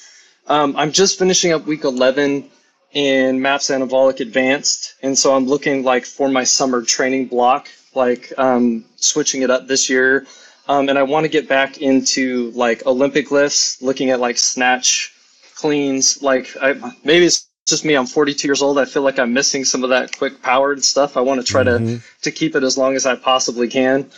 Um, 0.48 0.76
I'm 0.78 0.92
just 0.92 1.20
finishing 1.20 1.52
up 1.52 1.66
week 1.66 1.84
11 1.84 2.50
in 2.94 3.42
Maps 3.42 3.70
Anabolic 3.70 4.20
Advanced, 4.20 4.96
and 5.04 5.18
so 5.18 5.36
I'm 5.36 5.46
looking 5.46 5.84
like 5.84 6.06
for 6.06 6.30
my 6.30 6.44
summer 6.44 6.82
training 6.82 7.28
block, 7.28 7.68
like 7.94 8.32
um, 8.38 8.86
switching 8.96 9.42
it 9.42 9.50
up 9.50 9.68
this 9.68 9.90
year. 9.90 10.26
Um, 10.70 10.90
and 10.90 10.98
I 10.98 11.04
want 11.04 11.26
to 11.26 11.30
get 11.30 11.48
back 11.48 11.78
into 11.80 12.52
like 12.56 12.86
Olympic 12.86 13.32
lifts, 13.32 13.82
looking 13.82 14.10
at 14.10 14.20
like 14.20 14.38
snatch, 14.38 15.14
cleans. 15.58 16.22
Like 16.22 16.56
I, 16.62 16.74
maybe 17.04 17.26
it's 17.26 17.48
just 17.68 17.84
me. 17.84 17.96
I'm 17.96 18.06
42 18.06 18.48
years 18.48 18.62
old. 18.62 18.78
I 18.78 18.86
feel 18.86 19.02
like 19.02 19.20
I'm 19.20 19.34
missing 19.34 19.66
some 19.66 19.84
of 19.84 19.90
that 19.90 20.18
quick 20.18 20.42
powered 20.42 20.84
stuff. 20.84 21.18
I 21.18 21.22
want 21.22 21.42
to 21.42 21.46
try 21.46 21.64
to 21.64 22.00
to 22.22 22.32
keep 22.32 22.56
it 22.56 22.64
as 22.64 22.78
long 22.78 22.96
as 22.96 23.06
I 23.06 23.16
possibly 23.16 23.68
can. 23.68 24.10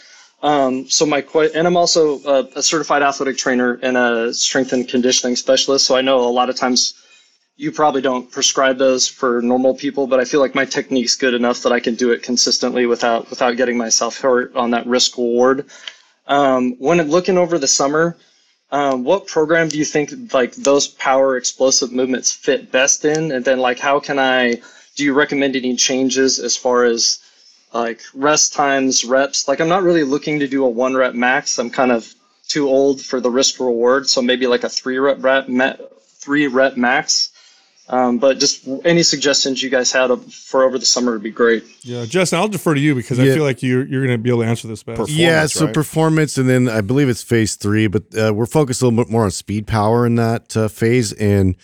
Um, 0.42 0.90
so 0.90 1.06
my 1.06 1.26
and 1.56 1.66
I'm 1.68 1.78
also 1.78 2.20
a, 2.24 2.60
a 2.60 2.64
certified 2.64 3.02
athletic 3.02 3.38
trainer 3.38 3.80
and 3.82 3.98
a 3.98 4.34
strength 4.34 4.74
and 4.74 4.88
conditioning 4.88 5.36
specialist. 5.36 5.86
So 5.86 5.96
I 5.96 6.02
know 6.02 6.20
a 6.20 6.32
lot 6.32 6.50
of 6.50 6.56
times 6.56 6.94
you 7.58 7.72
probably 7.72 8.02
don't 8.02 8.32
prescribe 8.32 8.78
those 8.78 9.08
for 9.08 9.42
normal 9.42 9.76
people, 9.76 10.08
but 10.08 10.20
I 10.20 10.26
feel 10.26 10.40
like 10.40 10.56
my 10.56 10.64
technique's 10.64 11.16
good 11.16 11.34
enough 11.34 11.64
that 11.64 11.74
I 11.74 11.82
can 11.82 11.96
do 11.96 12.12
it 12.12 12.24
consistently 12.24 12.86
without 12.86 13.30
without 13.30 13.58
getting 13.58 13.78
myself 13.78 14.20
hurt 14.20 14.56
on 14.56 14.72
that 14.72 14.86
risk 14.88 15.18
reward. 15.18 15.66
Um, 16.28 16.76
when 16.80 17.02
looking 17.10 17.38
over 17.38 17.58
the 17.58 17.68
summer, 17.68 18.16
um, 18.72 19.04
what 19.04 19.28
program 19.28 19.68
do 19.68 19.78
you 19.78 19.86
think 19.86 20.34
like 20.34 20.54
those 20.56 20.88
power 20.88 21.38
explosive 21.38 21.92
movements 21.92 22.32
fit 22.32 22.72
best 22.72 23.06
in? 23.06 23.32
And 23.32 23.44
then 23.44 23.60
like 23.60 23.80
how 23.80 24.00
can 24.00 24.20
I 24.20 24.62
do 24.96 25.04
you 25.04 25.14
recommend 25.14 25.56
any 25.56 25.76
changes 25.76 26.40
as 26.40 26.56
far 26.56 26.84
as 26.84 27.20
like 27.74 28.02
rest 28.14 28.54
times, 28.54 29.06
reps? 29.06 29.48
Like 29.48 29.60
I'm 29.60 29.70
not 29.70 29.84
really 29.84 30.04
looking 30.04 30.40
to 30.40 30.48
do 30.48 30.66
a 30.66 30.70
one 30.70 30.96
rep 30.96 31.16
max. 31.16 31.58
I'm 31.58 31.70
kind 31.70 31.92
of 31.92 32.14
too 32.48 32.68
old 32.68 33.02
for 33.02 33.20
the 33.20 33.30
risk 33.30 33.60
reward, 33.60 34.08
so 34.08 34.22
maybe 34.22 34.48
like 34.48 34.64
a 34.64 34.70
three 34.70 34.98
rep 34.98 35.24
rep 35.24 35.48
three 36.04 36.48
rep 36.48 36.78
max. 36.78 37.32
Um, 37.92 38.20
but 38.20 38.38
just 38.38 38.68
any 38.86 39.02
suggestions 39.02 39.64
you 39.64 39.70
guys 39.72 39.92
had 39.92 40.12
for 40.32 40.64
over 40.64 40.78
the 40.78 40.86
summer 40.86 41.14
would 41.14 41.24
be 41.24 41.32
great. 41.32 41.64
Yeah, 41.82 42.06
Justin, 42.06 42.38
I'll 42.38 42.48
defer 42.48 42.76
to 42.76 42.80
you 42.80 42.94
because 42.94 43.20
I 43.20 43.26
feel 43.26 43.44
like 43.44 43.64
you're 43.64 43.84
you're 43.84 44.06
going 44.06 44.16
to 44.16 44.22
be 44.22 44.30
able 44.30 44.44
to 44.44 44.48
answer 44.48 44.68
this 44.68 44.84
best. 44.84 45.10
yeah, 45.10 45.48
so 45.48 45.66
right? 45.66 45.74
performance, 45.74 46.38
and 46.38 46.48
then 46.48 46.70
I 46.70 46.82
believe 46.82 47.10
it's 47.10 47.24
phase 47.24 47.56
three, 47.56 47.88
but 47.88 48.04
uh, 48.16 48.32
we're 48.32 48.46
focused 48.46 48.84
a 48.84 48.86
little 48.86 49.04
bit 49.04 49.12
more 49.12 49.24
on 49.24 49.32
speed 49.32 49.66
power 49.66 50.06
in 50.06 50.16
that 50.16 50.56
uh, 50.56 50.68
phase. 50.68 51.14
And 51.14 51.56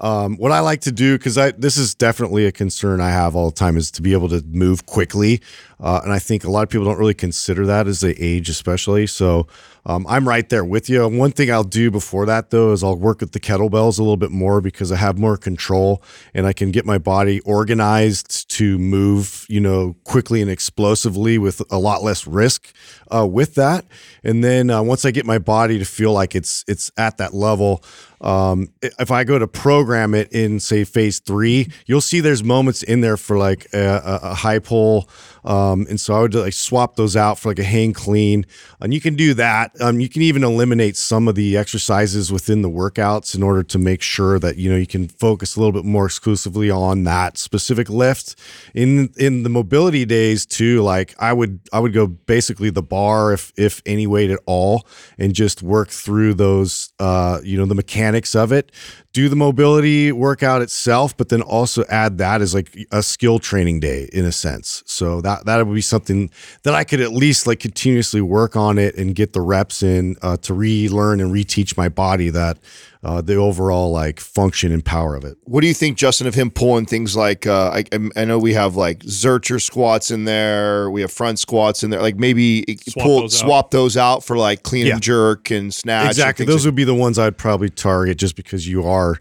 um, 0.00 0.38
what 0.38 0.52
I 0.52 0.60
like 0.60 0.80
to 0.82 0.92
do, 0.92 1.18
because 1.18 1.36
I 1.36 1.50
this 1.50 1.76
is 1.76 1.94
definitely 1.94 2.46
a 2.46 2.52
concern 2.52 3.02
I 3.02 3.10
have 3.10 3.36
all 3.36 3.50
the 3.50 3.54
time, 3.54 3.76
is 3.76 3.90
to 3.92 4.02
be 4.02 4.14
able 4.14 4.30
to 4.30 4.42
move 4.46 4.86
quickly. 4.86 5.42
Uh, 5.78 6.00
and 6.02 6.12
I 6.14 6.18
think 6.18 6.44
a 6.44 6.50
lot 6.50 6.62
of 6.62 6.70
people 6.70 6.86
don't 6.86 6.98
really 6.98 7.12
consider 7.12 7.66
that 7.66 7.86
as 7.86 8.00
they 8.00 8.12
age, 8.12 8.48
especially. 8.48 9.06
So 9.06 9.46
um, 9.86 10.06
I'm 10.08 10.26
right 10.28 10.48
there 10.48 10.64
with 10.64 10.88
you. 10.88 11.06
One 11.06 11.32
thing 11.32 11.50
I'll 11.50 11.64
do 11.64 11.90
before 11.90 12.26
that 12.26 12.50
though 12.50 12.72
is 12.72 12.82
I'll 12.82 12.96
work 12.96 13.20
with 13.20 13.32
the 13.32 13.40
kettlebells 13.40 13.98
a 13.98 14.02
little 14.02 14.16
bit 14.16 14.30
more 14.30 14.60
because 14.60 14.90
I 14.90 14.96
have 14.96 15.18
more 15.18 15.36
control 15.36 16.02
and 16.32 16.46
I 16.46 16.52
can 16.52 16.70
get 16.70 16.86
my 16.86 16.98
body 16.98 17.40
organized 17.40 18.48
to 18.50 18.78
move, 18.78 19.46
you 19.48 19.60
know, 19.60 19.96
quickly 20.04 20.40
and 20.40 20.50
explosively 20.50 21.38
with 21.38 21.62
a 21.70 21.78
lot 21.78 22.02
less 22.02 22.26
risk 22.26 22.72
uh, 23.14 23.26
with 23.26 23.54
that. 23.56 23.84
And 24.22 24.42
then 24.42 24.70
uh, 24.70 24.82
once 24.82 25.04
I 25.04 25.10
get 25.10 25.26
my 25.26 25.38
body 25.38 25.78
to 25.78 25.84
feel 25.84 26.12
like 26.12 26.34
it's 26.34 26.64
it's 26.66 26.90
at 26.96 27.18
that 27.18 27.34
level, 27.34 27.84
um, 28.20 28.68
if 28.80 29.10
I 29.10 29.24
go 29.24 29.38
to 29.38 29.46
program 29.46 30.14
it 30.14 30.32
in 30.32 30.60
say 30.60 30.84
phase 30.84 31.18
three, 31.20 31.70
you'll 31.86 32.00
see 32.00 32.20
there's 32.20 32.42
moments 32.42 32.82
in 32.82 33.02
there 33.02 33.18
for 33.18 33.36
like 33.36 33.66
a, 33.74 33.78
a, 33.78 34.20
a 34.30 34.34
high 34.34 34.60
pull. 34.60 35.08
Um, 35.44 35.86
and 35.88 36.00
so 36.00 36.14
I 36.14 36.20
would 36.20 36.34
like 36.34 36.52
swap 36.52 36.96
those 36.96 37.16
out 37.16 37.38
for 37.38 37.50
like 37.50 37.58
a 37.58 37.64
hang 37.64 37.92
clean, 37.92 38.46
and 38.80 38.94
you 38.94 39.00
can 39.00 39.14
do 39.14 39.34
that. 39.34 39.72
Um, 39.80 40.00
you 40.00 40.08
can 40.08 40.22
even 40.22 40.42
eliminate 40.42 40.96
some 40.96 41.28
of 41.28 41.34
the 41.34 41.56
exercises 41.56 42.32
within 42.32 42.62
the 42.62 42.70
workouts 42.70 43.34
in 43.34 43.42
order 43.42 43.62
to 43.62 43.78
make 43.78 44.02
sure 44.02 44.38
that 44.38 44.56
you 44.56 44.70
know 44.70 44.76
you 44.76 44.86
can 44.86 45.08
focus 45.08 45.56
a 45.56 45.60
little 45.60 45.72
bit 45.72 45.84
more 45.84 46.06
exclusively 46.06 46.70
on 46.70 47.04
that 47.04 47.36
specific 47.38 47.88
lift. 47.90 48.36
In 48.74 49.10
in 49.18 49.42
the 49.42 49.50
mobility 49.50 50.04
days 50.04 50.46
too, 50.46 50.82
like 50.82 51.14
I 51.18 51.32
would 51.32 51.60
I 51.72 51.80
would 51.80 51.92
go 51.92 52.06
basically 52.06 52.70
the 52.70 52.82
bar 52.82 53.32
if 53.32 53.52
if 53.56 53.82
any 53.84 54.06
weight 54.06 54.30
at 54.30 54.40
all, 54.46 54.86
and 55.18 55.34
just 55.34 55.62
work 55.62 55.90
through 55.90 56.34
those 56.34 56.92
uh, 56.98 57.40
you 57.42 57.58
know 57.58 57.66
the 57.66 57.74
mechanics 57.74 58.34
of 58.34 58.52
it. 58.52 58.72
Do 59.14 59.28
the 59.28 59.36
mobility 59.36 60.10
workout 60.10 60.60
itself, 60.60 61.16
but 61.16 61.28
then 61.28 61.40
also 61.40 61.84
add 61.88 62.18
that 62.18 62.42
as 62.42 62.52
like 62.52 62.76
a 62.90 63.00
skill 63.00 63.38
training 63.38 63.78
day 63.78 64.10
in 64.12 64.24
a 64.24 64.32
sense. 64.32 64.82
So 64.86 65.20
that 65.20 65.46
that 65.46 65.64
would 65.64 65.74
be 65.74 65.80
something 65.80 66.30
that 66.64 66.74
I 66.74 66.82
could 66.82 67.00
at 67.00 67.12
least 67.12 67.46
like 67.46 67.60
continuously 67.60 68.20
work 68.20 68.56
on 68.56 68.76
it 68.76 68.96
and 68.96 69.14
get 69.14 69.32
the 69.32 69.40
reps 69.40 69.84
in 69.84 70.16
uh, 70.20 70.36
to 70.38 70.52
relearn 70.52 71.20
and 71.20 71.32
reteach 71.32 71.76
my 71.76 71.88
body 71.88 72.28
that 72.30 72.58
uh, 73.04 73.20
the 73.20 73.34
overall 73.34 73.90
like 73.92 74.18
function 74.20 74.72
and 74.72 74.84
power 74.84 75.14
of 75.14 75.24
it. 75.24 75.36
What 75.44 75.60
do 75.60 75.66
you 75.66 75.74
think, 75.74 75.98
Justin, 75.98 76.26
of 76.26 76.34
him 76.34 76.50
pulling 76.50 76.86
things 76.86 77.14
like 77.16 77.46
uh, 77.46 77.70
I, 77.70 77.84
I 78.16 78.24
know 78.24 78.38
we 78.38 78.54
have 78.54 78.76
like 78.76 79.00
Zercher 79.00 79.60
squats 79.60 80.10
in 80.10 80.24
there, 80.24 80.90
we 80.90 81.02
have 81.02 81.12
front 81.12 81.38
squats 81.38 81.82
in 81.82 81.90
there, 81.90 82.00
like 82.00 82.16
maybe 82.16 82.64
Swap 82.88 83.04
pull 83.04 83.20
those 83.22 83.34
out. 83.42 83.46
swap 83.46 83.70
those 83.70 83.96
out 83.96 84.24
for 84.24 84.36
like 84.38 84.62
clean 84.62 84.86
Yeah. 84.86 84.94
and 84.94 85.02
jerk 85.02 85.50
and 85.50 85.72
snatch. 85.72 86.08
Exactly. 86.08 86.46
things 86.46 86.54
Those 86.54 86.64
would 86.66 86.74
be 86.74 86.84
the 86.84 86.94
ones 86.94 87.18
I'd 87.18 87.36
probably 87.36 87.68
target 87.70 88.18
just 88.18 88.36
because 88.36 88.66
you 88.66 88.86
are 88.86 89.18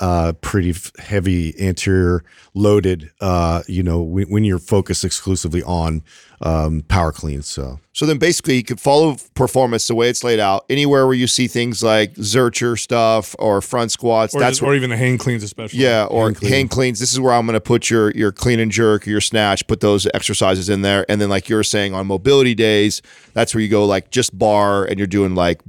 uh, 0.00 0.32
pretty 0.40 0.70
f- 0.70 0.90
heavy 0.98 1.54
anterior 1.60 2.24
loaded, 2.52 3.10
uh, 3.20 3.62
you 3.68 3.82
know, 3.82 4.02
when, 4.02 4.26
when 4.28 4.44
you're 4.44 4.58
focused 4.58 5.04
exclusively 5.04 5.62
on 5.62 6.02
um, 6.40 6.82
power 6.88 7.12
clean. 7.12 7.42
So 7.42 7.78
So 7.92 8.06
then 8.06 8.18
basically 8.18 8.56
you 8.56 8.64
could 8.64 8.80
follow 8.80 9.16
performance 9.34 9.86
the 9.86 9.94
way 9.94 10.08
it's 10.10 10.24
laid 10.24 10.40
out. 10.40 10.64
Anywhere 10.68 11.06
where 11.06 11.14
you 11.14 11.26
see 11.26 11.46
things 11.46 11.82
like 11.82 12.14
Zercher 12.14 12.78
stuff 12.78 13.34
or 13.38 13.60
front 13.60 13.92
squats, 13.92 14.34
Or, 14.34 14.40
that's 14.40 14.52
just, 14.58 14.62
where 14.62 14.72
or 14.72 14.74
even 14.74 14.90
the 14.90 14.96
hang 14.96 15.16
cleans, 15.18 15.42
especially. 15.42 15.78
yeah, 15.80 16.04
or 16.04 16.26
Hand 16.26 16.36
hand, 16.38 16.50
clean. 16.50 16.68
cleans. 16.68 16.98
This 16.98 17.12
is 17.12 17.20
where 17.20 17.32
I'm 17.32 17.46
going 17.46 17.54
to 17.54 17.60
put 17.60 17.88
your 17.88 18.10
your 18.12 18.32
clean 18.32 18.58
and 18.60 18.70
jerk 18.70 19.06
your 19.06 19.20
snatch. 19.20 19.66
Put 19.66 19.80
those 19.80 20.06
exercises 20.12 20.68
in 20.68 20.82
there, 20.82 21.06
and 21.08 21.20
then 21.20 21.28
like 21.28 21.48
you 21.48 21.56
were 21.56 21.62
saying 21.64 21.94
on 21.94 22.06
mobility 22.06 22.54
days, 22.54 23.00
that's 23.32 23.54
where 23.54 23.62
you 23.62 23.68
go 23.68 23.84
like 23.86 24.10
just 24.10 24.36
bar, 24.38 24.84
and 24.84 24.98
you're 24.98 25.06
doing 25.06 25.34
like 25.34 25.60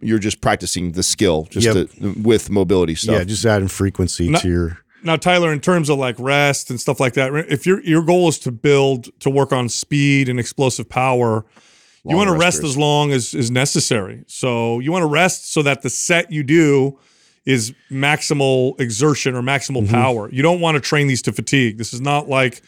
you're 0.00 0.18
just 0.20 0.40
practicing 0.40 0.92
the 0.92 1.02
skill 1.02 1.46
just 1.50 1.66
Yep. 1.66 1.90
to, 2.00 2.12
with 2.22 2.48
mobility 2.50 2.94
stuff. 2.94 3.18
yeah, 3.18 3.24
just 3.24 3.44
adding 3.44 3.68
frequency 3.68 4.28
No- 4.28 4.38
to 4.38 4.48
your. 4.48 4.78
Now, 5.04 5.16
Tyler, 5.16 5.52
in 5.52 5.60
terms 5.60 5.88
of 5.88 5.98
like 5.98 6.16
rest 6.18 6.70
and 6.70 6.80
stuff 6.80 7.00
like 7.00 7.14
that, 7.14 7.34
if 7.48 7.66
your 7.66 7.82
your 7.82 8.02
goal 8.02 8.28
is 8.28 8.38
to 8.40 8.52
build 8.52 9.08
to 9.20 9.30
work 9.30 9.52
on 9.52 9.68
speed 9.68 10.28
and 10.28 10.38
explosive 10.38 10.88
power, 10.88 11.44
you 12.04 12.16
want 12.16 12.28
to 12.28 12.36
rest 12.36 12.64
as 12.64 12.76
long 12.76 13.12
as 13.12 13.34
is 13.34 13.50
necessary. 13.50 14.24
So 14.26 14.80
you 14.80 14.90
want 14.90 15.02
to 15.02 15.08
rest 15.08 15.52
so 15.52 15.62
that 15.62 15.82
the 15.82 15.90
set 15.90 16.32
you 16.32 16.42
do 16.42 16.98
is 17.44 17.72
maximal 17.90 18.78
exertion 18.80 19.34
or 19.34 19.42
maximal 19.42 19.88
power. 19.88 20.30
You 20.30 20.42
don't 20.42 20.60
want 20.60 20.76
to 20.76 20.80
train 20.80 21.06
these 21.08 21.22
to 21.22 21.32
fatigue. 21.32 21.78
This 21.78 21.92
is 21.92 22.00
not 22.00 22.28
like 22.28 22.62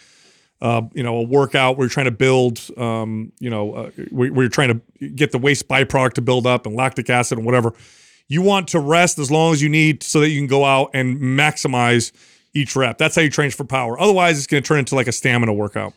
uh, 0.61 0.83
you 0.95 1.03
know 1.03 1.17
a 1.17 1.23
workout 1.23 1.77
where 1.77 1.85
you're 1.85 1.91
trying 1.91 2.07
to 2.07 2.11
build, 2.11 2.61
um, 2.77 3.33
you 3.39 3.51
know, 3.51 3.75
uh, 3.75 3.91
where, 4.11 4.33
where 4.33 4.45
you're 4.45 4.51
trying 4.51 4.81
to 5.01 5.09
get 5.09 5.33
the 5.33 5.39
waste 5.39 5.69
byproduct 5.69 6.15
to 6.15 6.23
build 6.23 6.47
up 6.47 6.67
and 6.67 6.75
lactic 6.75 7.11
acid 7.11 7.39
and 7.39 7.45
whatever. 7.45 7.73
You 8.29 8.43
want 8.43 8.69
to 8.69 8.81
rest 8.81 9.19
as 9.19 9.31
long 9.31 9.53
as 9.53 9.63
you 9.63 9.69
need 9.69 10.03
so 10.03 10.21
that 10.21 10.31
you 10.31 10.39
can 10.41 10.47
go 10.47 10.65
out 10.65 10.91
and 10.95 11.19
maximize 11.19 12.13
each 12.55 12.75
rep. 12.77 12.99
That's 12.99 13.17
how 13.17 13.23
you 13.23 13.31
train 13.31 13.51
for 13.51 13.65
power. 13.65 14.01
Otherwise, 14.01 14.39
it's 14.39 14.47
going 14.47 14.63
to 14.63 14.67
turn 14.67 14.79
into 14.79 14.95
like 14.95 15.09
a 15.09 15.13
stamina 15.13 15.53
workout. 15.53 15.93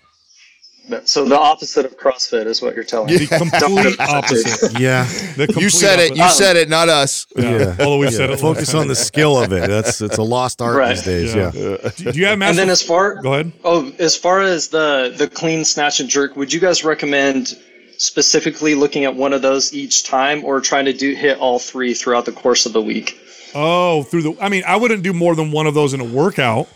So 1.04 1.26
the 1.26 1.38
opposite 1.38 1.86
of 1.86 1.98
CrossFit 1.98 2.46
is 2.46 2.62
what 2.62 2.74
you're 2.74 2.86
telling 2.86 3.08
me. 3.14 3.18
The 3.26 3.38
complete 3.38 4.00
opposite. 4.00 4.80
Yeah, 4.80 5.04
The 5.36 5.42
You 5.42 5.48
complete 5.48 5.70
said 5.72 6.00
it. 6.00 6.16
You 6.16 6.30
said 6.30 6.56
it, 6.56 6.70
not 6.70 6.88
us. 6.88 7.28
Yeah. 7.36 7.44
Yeah. 7.52 7.76
Although 7.80 7.98
we've 7.98 8.12
yeah. 8.12 8.18
said 8.18 8.30
it. 8.30 8.40
Focus 8.40 8.74
on 8.74 8.88
the 8.88 8.96
skill 8.96 9.38
of 9.38 9.52
it. 9.52 9.68
That's 9.68 10.00
it's 10.00 10.18
a 10.18 10.24
lost 10.24 10.62
art 10.62 10.78
Right. 10.78 10.96
these 10.96 11.04
days. 11.04 11.36
Yeah. 11.36 11.52
Yeah. 11.54 11.90
Do 11.98 12.12
do 12.14 12.20
you 12.20 12.26
have 12.28 12.40
master? 12.40 12.52
And 12.52 12.58
then 12.60 12.70
as 12.70 12.82
far 12.82 13.16
Go 13.22 13.34
ahead. 13.34 13.52
oh, 13.66 13.92
as 14.00 14.16
far 14.16 14.40
as 14.42 14.70
the 14.70 15.14
the 15.18 15.28
clean 15.28 15.66
snatch 15.66 16.00
and 16.00 16.08
jerk, 16.08 16.38
would 16.38 16.54
you 16.54 16.62
guys 16.62 16.86
recommend 16.86 17.58
specifically 17.98 18.76
looking 18.76 19.06
at 19.06 19.16
one 19.16 19.34
of 19.34 19.42
those 19.42 19.74
each 19.74 20.04
time, 20.04 20.44
or 20.46 20.62
trying 20.62 20.86
to 20.86 20.94
do 20.94 21.14
hit 21.14 21.38
all 21.40 21.60
three 21.60 21.94
throughout 21.94 22.26
the 22.26 22.32
course 22.32 22.66
of 22.66 22.74
the 22.74 22.82
week? 22.82 23.20
Oh, 23.54 24.04
through 24.04 24.22
the. 24.24 24.38
I 24.40 24.50
mean, 24.50 24.64
I 24.68 24.76
wouldn't 24.76 25.04
do 25.04 25.14
more 25.14 25.36
than 25.36 25.52
one 25.52 25.68
of 25.68 25.74
those 25.74 25.94
in 25.94 26.00
a 26.00 26.06
workout. 26.06 26.68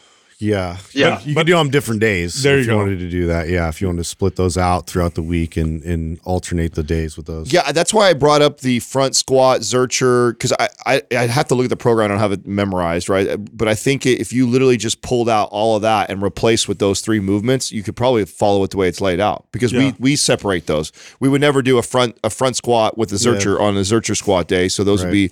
Yeah, 0.41 0.77
Yeah. 0.91 1.15
But 1.17 1.25
you 1.27 1.35
can 1.35 1.45
do 1.45 1.53
them 1.55 1.69
different 1.69 2.01
days. 2.01 2.41
There 2.41 2.57
if 2.57 2.65
you 2.65 2.75
wanted 2.75 2.97
to 2.99 3.09
do 3.09 3.27
that. 3.27 3.47
Yeah, 3.47 3.69
if 3.69 3.79
you 3.79 3.87
wanted 3.87 3.99
to 3.99 4.03
split 4.05 4.35
those 4.37 4.57
out 4.57 4.87
throughout 4.87 5.13
the 5.13 5.21
week 5.21 5.55
and 5.55 5.83
and 5.83 6.19
alternate 6.23 6.73
the 6.73 6.81
days 6.83 7.15
with 7.15 7.27
those. 7.27 7.53
Yeah, 7.53 7.71
that's 7.71 7.93
why 7.93 8.09
I 8.09 8.13
brought 8.13 8.41
up 8.41 8.61
the 8.61 8.79
front 8.79 9.15
squat 9.15 9.61
Zercher 9.61 10.31
because 10.31 10.51
I, 10.59 10.69
I 10.85 11.01
I'd 11.15 11.29
have 11.29 11.47
to 11.49 11.55
look 11.55 11.65
at 11.65 11.69
the 11.69 11.77
program. 11.77 12.05
I 12.05 12.07
don't 12.09 12.19
have 12.19 12.31
it 12.31 12.47
memorized, 12.47 13.07
right? 13.07 13.37
But 13.55 13.67
I 13.67 13.75
think 13.75 14.05
if 14.07 14.33
you 14.33 14.47
literally 14.47 14.77
just 14.77 15.01
pulled 15.03 15.29
out 15.29 15.49
all 15.51 15.75
of 15.75 15.83
that 15.83 16.09
and 16.09 16.21
replaced 16.23 16.67
with 16.67 16.79
those 16.79 17.01
three 17.01 17.19
movements, 17.19 17.71
you 17.71 17.83
could 17.83 17.95
probably 17.95 18.25
follow 18.25 18.63
it 18.63 18.71
the 18.71 18.77
way 18.77 18.87
it's 18.87 19.01
laid 19.01 19.19
out 19.19 19.45
because 19.51 19.71
Yeah. 19.71 19.79
we 19.91 19.95
we 19.99 20.15
separate 20.15 20.65
those. 20.65 20.91
We 21.19 21.29
would 21.29 21.41
never 21.41 21.61
do 21.61 21.77
a 21.77 21.83
front 21.83 22.17
a 22.23 22.31
front 22.31 22.55
squat 22.55 22.97
with 22.97 23.09
the 23.09 23.17
Zercher 23.17 23.59
on 23.59 23.77
a 23.77 23.81
Zercher 23.81 24.17
squat 24.17 24.47
day, 24.47 24.67
so 24.69 24.83
those 24.83 25.03
would 25.03 25.11
be 25.11 25.29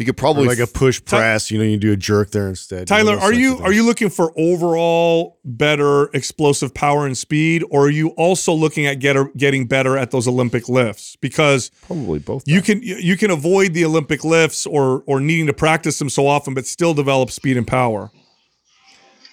so 0.00 0.02
you 0.02 0.06
could 0.06 0.18
Or 0.18 0.24
probably 0.24 0.46
like 0.46 0.58
a 0.58 0.66
push 0.66 1.04
press. 1.04 1.50
You 1.50 1.58
know, 1.58 1.64
you 1.64 1.76
do 1.76 1.92
a 1.92 1.96
jerk 1.96 2.30
there 2.30 2.48
instead. 2.48 2.88
you 2.90 2.96
know, 2.96 3.02
Tyler, 3.02 3.16
those 3.16 3.24
are 3.24 3.34
you 3.34 3.58
are 3.58 3.72
you 3.72 3.84
looking 3.84 4.08
for 4.08 4.32
overall 4.38 5.38
better 5.44 6.04
explosive 6.14 6.72
power 6.72 7.04
and 7.06 7.16
speed, 7.16 7.64
or 7.70 7.86
are 7.86 7.90
you 7.90 8.08
also 8.10 8.54
looking 8.54 8.86
at 8.86 8.94
get, 8.94 9.16
getting 9.36 9.66
better 9.66 9.98
at 9.98 10.10
those 10.10 10.26
Olympic 10.26 10.70
lifts? 10.70 11.16
Because 11.16 11.70
probably 11.86 12.18
both. 12.18 12.44
you 12.46 12.62
can 12.62 12.80
you 12.82 13.16
can 13.16 13.30
avoid 13.30 13.74
the 13.74 13.84
Olympic 13.84 14.24
lifts 14.24 14.66
or 14.66 15.02
or 15.06 15.20
needing 15.20 15.46
to 15.46 15.52
practice 15.52 15.98
them 15.98 16.08
so 16.08 16.26
often, 16.26 16.54
but 16.54 16.66
still 16.66 16.94
develop 16.94 17.30
speed 17.30 17.58
and 17.58 17.66
power. 17.66 18.10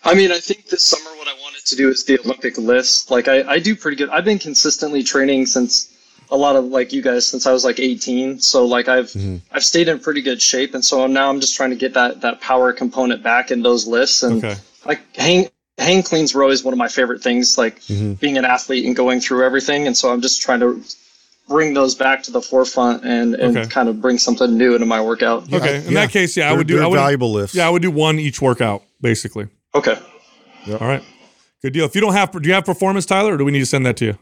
I 0.03 0.15
mean, 0.15 0.31
I 0.31 0.39
think 0.39 0.67
this 0.67 0.83
summer 0.83 1.17
what 1.17 1.29
I 1.29 1.33
wanted 1.41 1.65
to 1.65 1.75
do 1.77 1.89
is 1.89 2.03
the 2.03 2.19
Olympic 2.19 2.57
lifts. 2.57 3.09
Like 3.09 3.29
I, 3.29 3.43
I 3.53 3.59
do 3.59 3.73
pretty 3.73 3.95
good. 3.95 4.09
I've 4.09 4.25
been 4.25 4.39
consistently 4.39 5.01
training 5.01 5.45
since 5.45 5.93
a 6.29 6.37
lot 6.37 6.55
of 6.55 6.65
like 6.65 6.91
you 6.93 7.01
guys 7.01 7.25
since 7.25 7.45
I 7.45 7.51
was 7.51 7.63
like 7.63 7.79
18. 7.79 8.39
So 8.39 8.65
like 8.65 8.87
I've 8.87 9.05
mm-hmm. 9.11 9.37
I've 9.51 9.63
stayed 9.63 9.87
in 9.87 9.99
pretty 9.99 10.21
good 10.21 10.41
shape, 10.41 10.73
and 10.73 10.83
so 10.83 11.07
now 11.07 11.29
I'm 11.29 11.39
just 11.39 11.55
trying 11.55 11.69
to 11.71 11.75
get 11.75 11.93
that 11.93 12.21
that 12.21 12.41
power 12.41 12.73
component 12.73 13.23
back 13.23 13.51
in 13.51 13.61
those 13.63 13.87
lifts. 13.87 14.23
And 14.23 14.43
Okay. 14.43 14.55
like 14.85 14.99
hang 15.15 15.49
hang 15.77 16.03
cleans 16.03 16.33
were 16.33 16.43
always 16.43 16.63
one 16.63 16.73
of 16.73 16.77
my 16.77 16.87
favorite 16.87 17.21
things. 17.21 17.57
Like 17.57 17.79
mm-hmm. 17.81 18.13
being 18.13 18.37
an 18.37 18.45
athlete 18.45 18.85
and 18.85 18.95
going 18.95 19.19
through 19.19 19.45
everything, 19.45 19.87
and 19.87 19.95
so 19.95 20.11
I'm 20.11 20.21
just 20.21 20.41
trying 20.41 20.59
to 20.61 20.83
bring 21.47 21.73
those 21.73 21.95
back 21.95 22.23
to 22.23 22.31
the 22.31 22.41
forefront 22.41 23.05
and 23.05 23.33
and 23.35 23.57
Okay. 23.57 23.69
kind 23.69 23.87
of 23.87 24.01
bring 24.01 24.17
something 24.17 24.57
new 24.57 24.73
into 24.73 24.85
my 24.85 25.01
workout. 25.01 25.51
Okay. 25.53 25.77
In 25.77 25.93
Yeah. 25.93 26.01
that 26.01 26.11
case, 26.11 26.35
yeah, 26.35 26.45
I 26.45 26.49
They're- 26.49 26.57
would 26.57 26.67
do. 26.67 26.81
I 26.81 26.87
would, 26.87 26.97
valuable 26.97 27.31
lifts. 27.31 27.55
Yeah, 27.55 27.67
I 27.67 27.69
would 27.69 27.81
do 27.81 27.91
one 27.91 28.19
each 28.19 28.41
workout. 28.41 28.83
basically. 28.99 29.47
Okay. 29.75 29.97
All 30.71 30.77
right. 30.87 31.03
Good 31.61 31.73
deal. 31.73 31.85
If 31.85 31.95
you 31.95 32.01
don't 32.01 32.13
have, 32.13 32.31
do 32.31 32.47
you 32.47 32.53
have 32.53 32.65
performance, 32.65 33.05
Tyler, 33.05 33.35
or 33.35 33.37
do 33.37 33.45
we 33.45 33.51
need 33.51 33.59
to 33.59 33.65
send 33.65 33.85
that 33.85 33.95
to 33.97 34.05
you? 34.05 34.17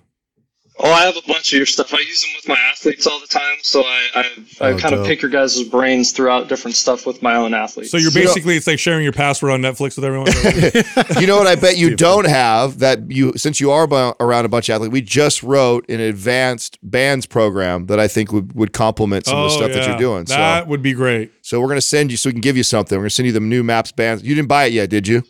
Oh, 0.78 0.92
I 0.92 1.04
have 1.06 1.16
a 1.16 1.22
bunch 1.26 1.54
of 1.54 1.58
your 1.58 1.66
stuff. 1.66 1.94
I 1.94 2.00
use 2.00 2.22
them 2.22 2.32
with 2.36 2.50
my 2.50 2.58
athletes 2.70 3.08
all 3.08 3.22
the 3.22 3.28
time, 3.28 3.58
so 3.62 3.82
I 3.82 4.08
I, 4.14 4.20
I 4.60 4.72
Oh, 4.74 4.78
kind 4.78 4.94
of 4.94 5.06
pick 5.06 5.22
your 5.22 5.32
guys' 5.32 5.64
brains 5.64 6.12
throughout 6.12 6.50
different 6.50 6.76
stuff 6.76 7.06
with 7.06 7.22
my 7.22 7.36
own 7.38 7.54
athletes. 7.54 7.92
So 7.92 7.98
you're 7.98 8.12
basically, 8.12 8.58
it's 8.58 8.68
like 8.68 8.78
sharing 8.78 9.04
your 9.04 9.14
password 9.14 9.52
on 9.52 9.62
Netflix 9.62 9.96
with 9.96 10.04
everyone. 10.04 10.28
you 11.22 11.28
know 11.28 11.38
what 11.38 11.48
I 11.48 11.56
bet 11.56 11.78
you 11.78 11.96
don't 11.96 12.28
have 12.28 12.80
that 12.80 13.10
you 13.10 13.32
since 13.38 13.62
you 13.62 13.72
are 13.72 13.88
abo- 13.88 14.16
around 14.20 14.44
a 14.44 14.50
bunch 14.50 14.68
of 14.68 14.74
athletes. 14.76 14.92
We 14.92 15.02
just 15.02 15.44
wrote 15.44 15.88
an 15.90 16.02
advanced 16.02 16.78
bands 16.84 17.26
program 17.26 17.86
that 17.86 18.00
I 18.02 18.10
think 18.10 18.34
would, 18.34 18.54
would 18.54 18.74
complement 18.74 19.26
some 19.28 19.38
of 19.38 19.44
the 19.46 19.50
stuff 19.56 19.72
that 19.72 19.84
Oh, 19.84 19.90
you're 19.92 19.98
doing. 19.98 20.26
That 20.26 20.64
so 20.66 20.70
would 20.70 20.82
be 20.82 20.92
great. 20.92 21.32
so 21.42 21.62
we're 21.62 21.70
gonna 21.70 21.80
send 21.80 22.12
you 22.12 22.18
so 22.18 22.28
we 22.30 22.34
can 22.34 22.42
give 22.42 22.58
you 22.58 22.64
something. 22.64 22.98
We're 22.98 23.04
gonna 23.04 23.10
send 23.12 23.28
you 23.28 23.32
the 23.32 23.40
new 23.40 23.64
Maps 23.64 23.94
bands. 23.94 24.24
You 24.24 24.36
didn't 24.36 24.50
buy 24.50 24.66
it 24.66 24.74
yet, 24.74 24.90
did 24.90 25.08
you? 25.08 25.24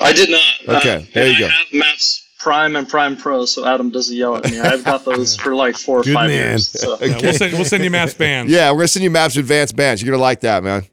I 0.00 0.12
did 0.12 0.28
not. 0.28 0.78
Okay, 0.80 0.96
Uh, 0.96 1.02
there 1.14 1.26
you 1.28 1.30
and 1.30 1.38
go. 1.38 1.48
Have 1.48 1.66
Maps 1.72 2.25
Prime 2.46 2.76
and 2.76 2.88
Prime 2.88 3.16
Pro, 3.16 3.44
so 3.44 3.66
Adam 3.66 3.90
doesn't 3.90 4.16
yell 4.16 4.36
at 4.36 4.48
me. 4.48 4.60
I've 4.60 4.84
got 4.84 5.04
those 5.04 5.36
for 5.42 5.56
like 5.56 5.76
four 5.76 5.98
or 5.98 6.02
Good 6.04 6.14
five 6.14 6.30
man. 6.30 6.50
years. 6.50 6.68
So. 6.68 6.96
Yeah, 7.00 7.18
we'll, 7.20 7.32
send, 7.32 7.52
we'll 7.54 7.64
send 7.64 7.82
you 7.82 7.90
Maps 7.90 8.14
bands. 8.14 8.52
Yeah, 8.52 8.70
we're 8.70 8.76
gonna 8.76 8.88
send 8.88 9.02
you 9.02 9.10
Maps 9.10 9.36
advanced 9.36 9.74
bands. 9.74 10.00
You're 10.00 10.12
gonna 10.12 10.22
like 10.22 10.42
that, 10.42 10.62
man. 10.62 10.84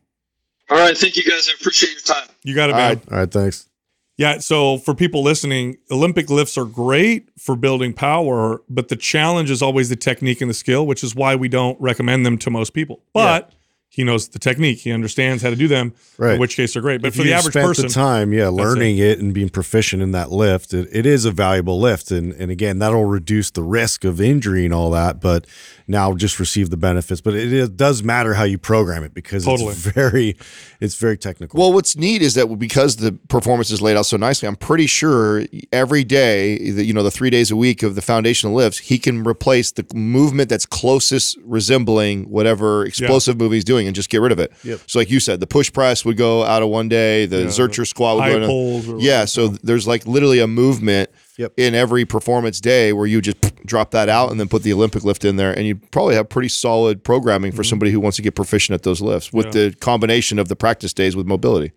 All 0.72 0.78
right, 0.80 0.98
thank 0.98 1.16
you 1.16 1.24
guys. 1.24 1.48
I 1.48 1.54
appreciate 1.60 1.92
your 1.92 2.02
time. 2.02 2.28
You 2.42 2.56
got 2.56 2.72
it, 2.72 2.74
man. 2.74 2.96
right. 2.96 3.12
All 3.12 3.18
right, 3.20 3.30
thanks. 3.32 3.70
Yeah. 4.18 4.40
So 4.40 4.80
for 4.80 4.96
people 4.96 5.22
listening, 5.22 5.78
Olympic 5.92 6.32
lifts 6.32 6.58
are 6.58 6.66
great 6.66 7.30
for 7.38 7.56
building 7.56 7.94
power, 7.94 8.64
but 8.68 8.88
the 8.88 8.96
challenge 8.96 9.52
is 9.52 9.62
always 9.62 9.90
the 9.90 9.96
technique 9.96 10.42
and 10.42 10.50
the 10.50 10.56
skill, 10.56 10.88
which 10.88 11.04
is 11.04 11.14
why 11.14 11.36
we 11.36 11.50
don't 11.50 11.80
recommend 11.80 12.26
them 12.26 12.40
to 12.40 12.50
most 12.50 12.74
people. 12.74 13.04
But 13.14 13.54
he 13.94 14.04
knows 14.04 14.28
the 14.30 14.40
technique. 14.40 14.80
He 14.80 14.92
understands 14.92 15.44
how 15.44 15.52
to 15.52 15.56
do 15.56 15.68
them. 15.68 15.94
Right. 16.18 16.34
In 16.34 16.40
which 16.40 16.56
case 16.56 16.74
they're 16.74 16.82
great. 16.82 17.00
But 17.00 17.10
if 17.10 17.16
for 17.16 17.22
the 17.22 17.32
average 17.32 17.54
spent 17.54 17.68
person, 17.68 17.88
the 17.88 17.94
time, 17.94 18.34
yeah, 18.34 18.48
learning 18.48 18.98
it. 18.98 19.20
and 19.20 19.36
being 19.36 19.50
proficient 19.50 20.02
in 20.02 20.14
that 20.14 20.32
lift, 20.32 20.74
it, 20.74 20.90
it 20.92 21.06
is 21.06 21.26
a 21.26 21.32
valuable 21.32 21.80
lift, 21.80 22.10
and 22.10 22.34
and 22.34 22.50
again, 22.50 22.80
that'll 22.80 23.06
reduce 23.06 23.52
the 23.52 23.62
risk 23.62 24.04
of 24.04 24.20
injury 24.20 24.66
and 24.66 24.74
all 24.74 24.90
that. 24.90 25.22
But 25.22 25.46
now 25.88 26.14
just 26.14 26.40
receive 26.40 26.70
the 26.70 26.78
benefits. 26.78 27.22
But 27.22 27.36
it, 27.36 27.52
it 27.52 27.78
does 27.78 28.04
matter 28.04 28.34
how 28.34 28.44
you 28.44 28.58
program 28.58 29.04
it 29.04 29.14
because 29.14 29.46
Totally. 29.46 29.70
it's 29.70 29.80
very, 29.80 30.38
it's 30.80 30.96
very 30.96 31.18
technical. 31.18 31.60
Well, 31.60 31.74
what's 31.74 31.96
neat 31.96 32.22
is 32.22 32.36
that 32.36 32.48
because 32.58 32.98
the 32.98 33.14
performance 33.30 33.72
is 33.72 33.82
laid 33.82 33.98
out 33.98 34.06
so 34.06 34.18
nicely, 34.18 34.48
I'm 34.48 34.56
pretty 34.56 34.88
sure 34.88 35.44
every 35.72 36.04
day, 36.04 36.72
the, 36.72 36.84
you 36.86 36.94
know, 36.94 37.04
the 37.04 37.12
three 37.12 37.30
days 37.30 37.52
a 37.52 37.56
week 37.56 37.84
of 37.84 37.96
the 37.96 38.02
foundational 38.02 38.56
lifts, 38.56 38.80
he 38.80 38.98
can 38.98 39.24
replace 39.24 39.72
the 39.72 39.86
movement 39.94 40.50
that's 40.50 40.66
closest 40.66 41.38
resembling 41.44 42.30
whatever 42.30 42.86
explosive 42.86 43.38
movie 43.38 43.58
he's 43.58 43.64
doing 43.64 43.83
and 43.88 43.96
just 43.96 44.10
get 44.10 44.22
rid 44.22 44.32
of 44.32 44.40
it. 44.40 44.52
Yep. 44.64 44.82
So, 44.88 45.00
like 45.00 45.10
you 45.10 45.20
said, 45.20 45.40
the 45.40 45.48
push 45.48 45.72
press 45.72 46.04
would 46.06 46.18
go 46.18 46.44
out 46.44 46.62
of 46.64 46.70
one 46.70 46.90
day, 46.90 47.26
the 47.26 47.42
Yeah, 47.42 47.46
Zercher 47.48 47.86
squat 47.88 48.16
would 48.16 48.22
high 48.24 48.30
go 48.32 48.36
into 48.38 48.48
pulls. 48.48 48.90
Or 48.90 49.00
Yeah, 49.00 49.26
so 49.26 49.48
there's 49.50 49.86
like 49.88 50.06
literally 50.08 50.40
a 50.40 50.48
movement 50.48 51.10
Yep. 51.38 51.54
in 51.58 51.74
every 51.74 52.06
performance 52.06 52.62
day 52.62 52.94
where 52.94 53.08
you 53.08 53.20
just 53.22 53.38
drop 53.66 53.92
that 53.92 54.08
out 54.10 54.30
and 54.32 54.40
then 54.40 54.48
put 54.48 54.62
the 54.64 54.72
Olympic 54.74 55.04
lift 55.04 55.26
in 55.26 55.36
there, 55.36 55.52
and 55.52 55.66
you 55.68 55.76
probably 55.76 56.14
have 56.16 56.30
pretty 56.30 56.50
solid 56.50 57.04
programming 57.04 57.52
for 57.52 57.64
somebody 57.64 57.92
who 57.92 58.00
wants 58.00 58.18
to 58.18 58.22
get 58.22 58.36
proficient 58.36 58.74
at 58.76 58.84
those 58.84 59.02
lifts 59.02 59.34
with 59.34 59.48
Mm-hmm. 59.48 59.58
Yeah. 59.58 59.70
the 59.70 59.76
combination 59.78 60.38
of 60.40 60.48
the 60.48 60.56
practice 60.56 60.94
days 60.94 61.16
with 61.16 61.26
mobility. 61.26 61.72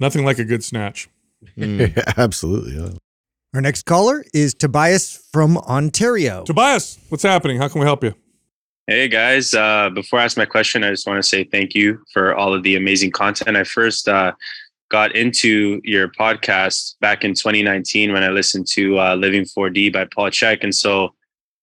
Nothing 0.00 0.24
like 0.24 0.38
a 0.38 0.44
good 0.44 0.62
snatch. 0.64 1.08
Absolutely. 2.16 2.76
Yeah. 2.76 2.90
Our 3.54 3.60
next 3.60 3.84
caller 3.86 4.24
is 4.34 4.52
Tobias 4.54 5.26
from 5.32 5.56
Ontario. 5.58 6.44
Tobias, 6.44 6.98
what's 7.08 7.22
happening? 7.22 7.58
How 7.58 7.68
can 7.68 7.80
we 7.80 7.86
help 7.86 8.04
you? 8.04 8.14
Hey 8.90 9.06
guys, 9.06 9.52
uh, 9.52 9.90
before 9.90 10.18
I 10.18 10.24
ask 10.24 10.38
my 10.38 10.46
question, 10.46 10.82
I 10.82 10.88
just 10.88 11.06
want 11.06 11.22
to 11.22 11.28
say 11.28 11.44
thank 11.44 11.74
you 11.74 12.02
for 12.10 12.34
all 12.34 12.54
of 12.54 12.62
the 12.62 12.76
amazing 12.76 13.10
content. 13.10 13.54
I 13.54 13.64
first 13.64 14.08
uh, 14.08 14.32
got 14.90 15.14
into 15.14 15.82
your 15.84 16.08
podcast 16.08 16.94
back 16.98 17.22
in 17.22 17.34
2019 17.34 18.14
when 18.14 18.22
I 18.22 18.30
listened 18.30 18.66
to 18.68 18.98
uh, 18.98 19.14
Living 19.14 19.44
4D 19.44 19.92
by 19.92 20.06
Paul 20.06 20.30
Chek. 20.30 20.64
And 20.64 20.74
so 20.74 21.10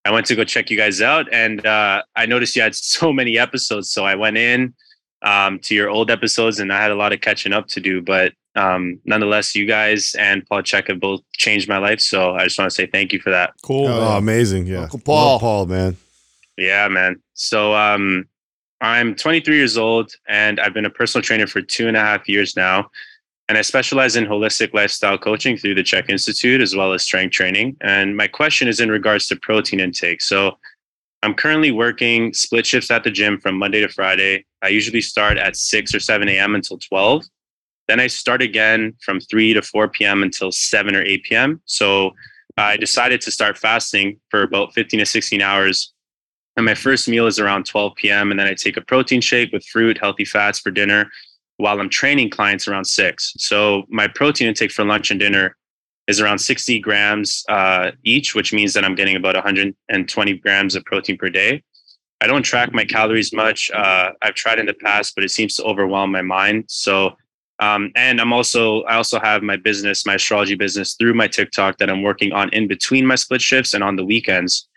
I 0.06 0.12
went 0.12 0.28
to 0.28 0.36
go 0.36 0.44
check 0.44 0.70
you 0.70 0.78
guys 0.78 1.02
out 1.02 1.26
and 1.34 1.66
uh, 1.66 2.04
I 2.16 2.28
noticed 2.28 2.56
you 2.56 2.62
had 2.62 2.76
so 2.96 3.12
many 3.12 3.40
episodes. 3.40 3.90
So 3.90 4.06
I 4.06 4.14
went 4.14 4.38
in 4.38 4.76
um, 5.24 5.58
to 5.62 5.74
your 5.74 5.90
old 5.90 6.12
episodes 6.12 6.60
and 6.60 6.72
I 6.72 6.80
had 6.80 6.92
a 6.92 6.96
lot 6.96 7.12
of 7.12 7.22
catching 7.22 7.54
up 7.54 7.66
to 7.70 7.80
do. 7.82 8.04
But 8.04 8.34
um, 8.56 9.00
nonetheless, 9.04 9.56
you 9.56 9.66
guys 9.66 10.14
and 10.20 10.46
Paul 10.46 10.62
Chek 10.62 10.90
have 10.90 11.00
both 11.00 11.22
changed 11.36 11.68
my 11.68 11.80
life. 11.80 12.02
So 12.02 12.36
I 12.36 12.44
just 12.44 12.60
want 12.60 12.70
to 12.70 12.76
say 12.76 12.86
thank 12.86 13.14
you 13.14 13.20
for 13.20 13.32
that. 13.32 13.54
Cool. 13.64 13.88
Oh, 13.88 14.10
Oh, 14.14 14.18
amazing. 14.18 14.68
Yeah. 14.68 14.84
Uncle 14.84 15.00
Paul. 15.00 15.32
Love 15.32 15.42
Paul, 15.42 15.66
man. 15.66 15.98
Yeah, 16.57 16.88
man. 16.88 17.22
So 17.34 17.73
um, 17.76 18.27
I'm 18.82 19.15
23 19.15 19.56
years 19.56 19.77
old 19.77 20.11
and 20.27 20.60
I've 20.60 20.73
been 20.73 20.86
a 20.86 20.90
personal 20.90 21.23
trainer 21.23 21.48
for 21.48 21.61
two 21.61 21.88
and 21.88 21.98
a 21.98 22.02
half 22.02 22.27
years 22.30 22.56
now. 22.56 22.90
And 23.48 23.57
I 23.57 23.61
specialize 23.61 24.15
in 24.15 24.26
holistic 24.26 24.73
lifestyle 24.73 25.18
coaching 25.18 25.56
through 25.56 25.76
the 25.76 25.84
Chek 25.84 26.10
Institute 26.10 26.61
as 26.61 26.76
well 26.76 26.94
as 26.94 27.03
strength 27.03 27.34
training. 27.34 27.77
And 27.82 28.18
my 28.18 28.27
question 28.27 28.68
is 28.68 28.80
in 28.80 28.90
regards 28.90 29.27
to 29.27 29.36
protein 29.36 29.80
intake. 29.80 30.22
So 30.22 30.57
I'm 31.22 31.34
currently 31.34 31.72
working 31.72 32.34
split 32.34 32.65
shifts 32.65 32.91
at 32.91 33.03
the 33.03 33.11
gym 33.11 33.40
from 33.40 33.57
Monday 33.57 33.82
to 33.82 33.88
Friday. 33.88 34.45
I 34.61 34.69
usually 34.69 35.02
start 35.02 35.38
at 35.38 35.56
6 35.56 35.94
or 35.94 35.99
7 35.99 36.27
a.m. 36.30 36.56
until 36.56 36.77
12. 36.77 37.26
Then 37.88 37.99
I 37.99 38.07
start 38.07 38.41
again 38.41 38.94
from 39.02 39.19
3 39.19 39.53
to 39.56 39.61
4 39.61 39.90
p.m. 39.90 40.23
until 40.23 40.52
7 40.52 40.95
or 40.95 41.02
8 41.02 41.23
p.m. 41.23 41.61
So 41.65 42.11
I 42.57 42.77
decided 42.77 43.22
to 43.22 43.32
start 43.32 43.57
fasting 43.57 44.19
for 44.30 44.44
about 44.44 44.73
15 44.73 44.99
to 44.99 45.06
16 45.06 45.41
hours 45.41 45.95
and 46.57 46.65
my 46.65 46.76
first 46.76 47.07
meal 47.07 47.27
is 47.27 47.40
around 47.40 47.65
12 47.65 47.95
p.m. 47.95 48.32
And 48.32 48.40
then 48.40 48.48
I 48.48 48.53
take 48.53 48.77
a 48.77 48.82
protein 48.82 49.22
shake 49.22 49.52
with 49.52 49.65
fruit, 49.65 49.98
healthy 49.98 50.26
fats 50.26 50.60
for 50.60 50.72
dinner 50.72 51.10
while 51.57 51.80
I'm 51.80 51.90
training 51.90 52.30
clients 52.30 52.68
around 52.68 52.86
six. 52.86 53.34
So 53.38 53.84
my 53.90 54.07
protein 54.07 54.48
intake 54.48 54.72
for 54.72 54.84
lunch 54.84 55.11
and 55.11 55.19
dinner 55.19 55.56
is 56.07 56.19
around 56.19 56.40
60 56.40 56.80
grams 56.80 57.44
uh, 57.49 57.91
each, 58.03 58.36
which 58.36 58.53
means 58.53 58.73
that 58.73 58.86
I'm 58.86 58.95
getting 58.95 59.15
about 59.15 59.36
120 59.36 60.34
grams 60.38 60.76
of 60.76 60.86
protein 60.86 61.18
per 61.18 61.30
day. 61.30 61.64
I 62.22 62.27
don't 62.27 62.44
track 62.44 62.73
my 62.73 62.86
calories 62.86 63.34
much. 63.34 63.72
Uh, 63.72 64.11
I've 64.22 64.36
tried 64.36 64.60
in 64.60 64.65
the 64.65 64.73
past, 64.73 65.15
but 65.15 65.23
it 65.23 65.32
seems 65.32 65.56
to 65.56 65.64
overwhelm 65.64 66.11
my 66.11 66.22
mind. 66.22 66.65
So, 66.68 67.15
um, 67.60 67.91
and 67.95 68.22
I'm 68.22 68.34
also, 68.34 68.84
I 68.84 68.95
also 68.95 69.19
have 69.19 69.44
my 69.44 69.57
business, 69.57 70.06
my 70.06 70.15
astrology 70.15 70.56
business 70.56 70.94
through 70.94 71.14
my 71.14 71.27
TikTok 71.27 71.77
that 71.80 71.90
I'm 71.90 72.03
working 72.03 72.32
on 72.32 72.49
in 72.49 72.68
between 72.68 73.06
my 73.06 73.15
split 73.15 73.41
shifts 73.41 73.73
and 73.73 73.84
on 73.84 73.95
the 73.95 74.06
weekends. 74.06 74.68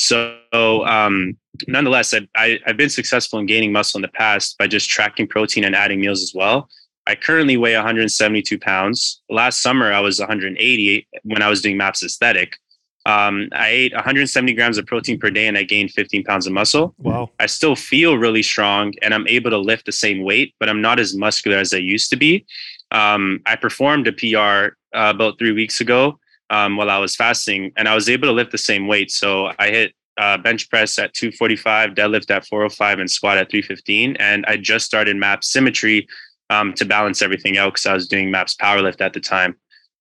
So, 0.00 0.86
um, 0.86 1.36
nonetheless, 1.68 2.14
I, 2.14 2.26
I, 2.34 2.58
I've 2.66 2.78
been 2.78 2.88
successful 2.88 3.38
in 3.38 3.44
gaining 3.44 3.70
muscle 3.70 3.98
in 3.98 4.02
the 4.02 4.08
past 4.08 4.56
by 4.56 4.66
just 4.66 4.88
tracking 4.88 5.26
protein 5.26 5.64
and 5.64 5.76
adding 5.76 6.00
meals 6.00 6.22
as 6.22 6.32
well. 6.34 6.70
I 7.06 7.14
currently 7.16 7.58
weigh 7.58 7.74
172 7.74 8.58
pounds. 8.58 9.20
Last 9.28 9.60
summer, 9.60 9.92
I 9.92 10.00
was 10.00 10.18
180 10.18 11.06
when 11.24 11.42
I 11.42 11.50
was 11.50 11.60
doing 11.60 11.76
MAPS 11.76 12.02
Aesthetic. 12.02 12.56
Um, 13.04 13.50
I 13.52 13.68
ate 13.68 13.92
170 13.92 14.54
grams 14.54 14.78
of 14.78 14.86
protein 14.86 15.18
per 15.18 15.28
day 15.28 15.48
and 15.48 15.58
I 15.58 15.64
gained 15.64 15.90
15 15.90 16.24
pounds 16.24 16.46
of 16.46 16.54
muscle. 16.54 16.94
Wow. 16.96 17.30
I 17.38 17.44
still 17.44 17.76
feel 17.76 18.16
really 18.16 18.42
strong 18.42 18.94
and 19.02 19.12
I'm 19.12 19.28
able 19.28 19.50
to 19.50 19.58
lift 19.58 19.84
the 19.84 19.92
same 19.92 20.24
weight, 20.24 20.54
but 20.58 20.70
I'm 20.70 20.80
not 20.80 20.98
as 20.98 21.14
muscular 21.14 21.58
as 21.58 21.74
I 21.74 21.78
used 21.78 22.08
to 22.10 22.16
be. 22.16 22.46
Um, 22.90 23.42
I 23.44 23.56
performed 23.56 24.06
a 24.06 24.12
PR 24.12 24.76
uh, 24.96 25.12
about 25.14 25.38
three 25.38 25.52
weeks 25.52 25.82
ago 25.82 26.18
um, 26.50 26.76
while 26.76 26.90
I 26.90 26.98
was 26.98 27.16
fasting, 27.16 27.72
and 27.76 27.88
I 27.88 27.94
was 27.94 28.08
able 28.08 28.28
to 28.28 28.32
lift 28.32 28.52
the 28.52 28.58
same 28.58 28.86
weight. 28.86 29.10
So 29.10 29.52
I 29.58 29.68
hit 29.68 29.94
uh, 30.18 30.36
bench 30.36 30.68
press 30.68 30.98
at 30.98 31.14
245, 31.14 31.90
deadlift 31.90 32.30
at 32.30 32.46
405, 32.46 32.98
and 32.98 33.10
squat 33.10 33.38
at 33.38 33.50
315. 33.50 34.16
And 34.16 34.44
I 34.46 34.56
just 34.56 34.84
started 34.84 35.16
MAPS 35.16 35.50
Symmetry 35.50 36.06
um, 36.50 36.74
to 36.74 36.84
balance 36.84 37.22
everything 37.22 37.56
out 37.56 37.74
because 37.74 37.86
I 37.86 37.94
was 37.94 38.08
doing 38.08 38.30
MAPS 38.30 38.56
Powerlift 38.56 39.00
at 39.00 39.12
the 39.12 39.20
time. 39.20 39.56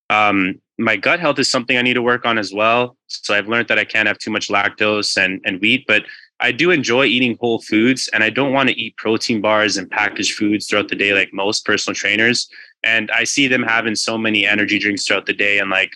Um, 0.09 0.59
my 0.79 0.95
gut 0.95 1.19
health 1.19 1.39
is 1.39 1.51
something 1.51 1.77
I 1.77 1.81
need 1.81 1.93
to 1.93 2.01
work 2.01 2.25
on 2.25 2.37
as 2.37 2.53
well. 2.53 2.97
So 3.07 3.35
I've 3.35 3.47
learned 3.47 3.67
that 3.67 3.77
I 3.77 3.85
can't 3.85 4.07
have 4.07 4.17
too 4.17 4.31
much 4.31 4.47
lactose 4.47 5.21
and, 5.23 5.41
and 5.45 5.61
wheat, 5.61 5.85
but 5.87 6.03
I 6.39 6.51
do 6.53 6.71
enjoy 6.71 7.05
eating 7.05 7.37
whole 7.39 7.61
foods 7.61 8.09
and 8.13 8.23
I 8.23 8.29
don't 8.29 8.53
want 8.53 8.69
to 8.69 8.79
eat 8.79 8.95
protein 8.95 9.41
bars 9.41 9.75
and 9.77 9.89
packaged 9.89 10.35
foods 10.35 10.67
throughout 10.67 10.87
the 10.87 10.95
day 10.95 11.13
like 11.13 11.33
most 11.33 11.65
personal 11.65 11.95
trainers. 11.95 12.49
And 12.83 13.11
I 13.11 13.25
see 13.25 13.47
them 13.47 13.61
having 13.61 13.95
so 13.95 14.17
many 14.17 14.47
energy 14.47 14.79
drinks 14.79 15.05
throughout 15.05 15.25
the 15.25 15.33
day. 15.33 15.59
And 15.59 15.69
like, 15.69 15.91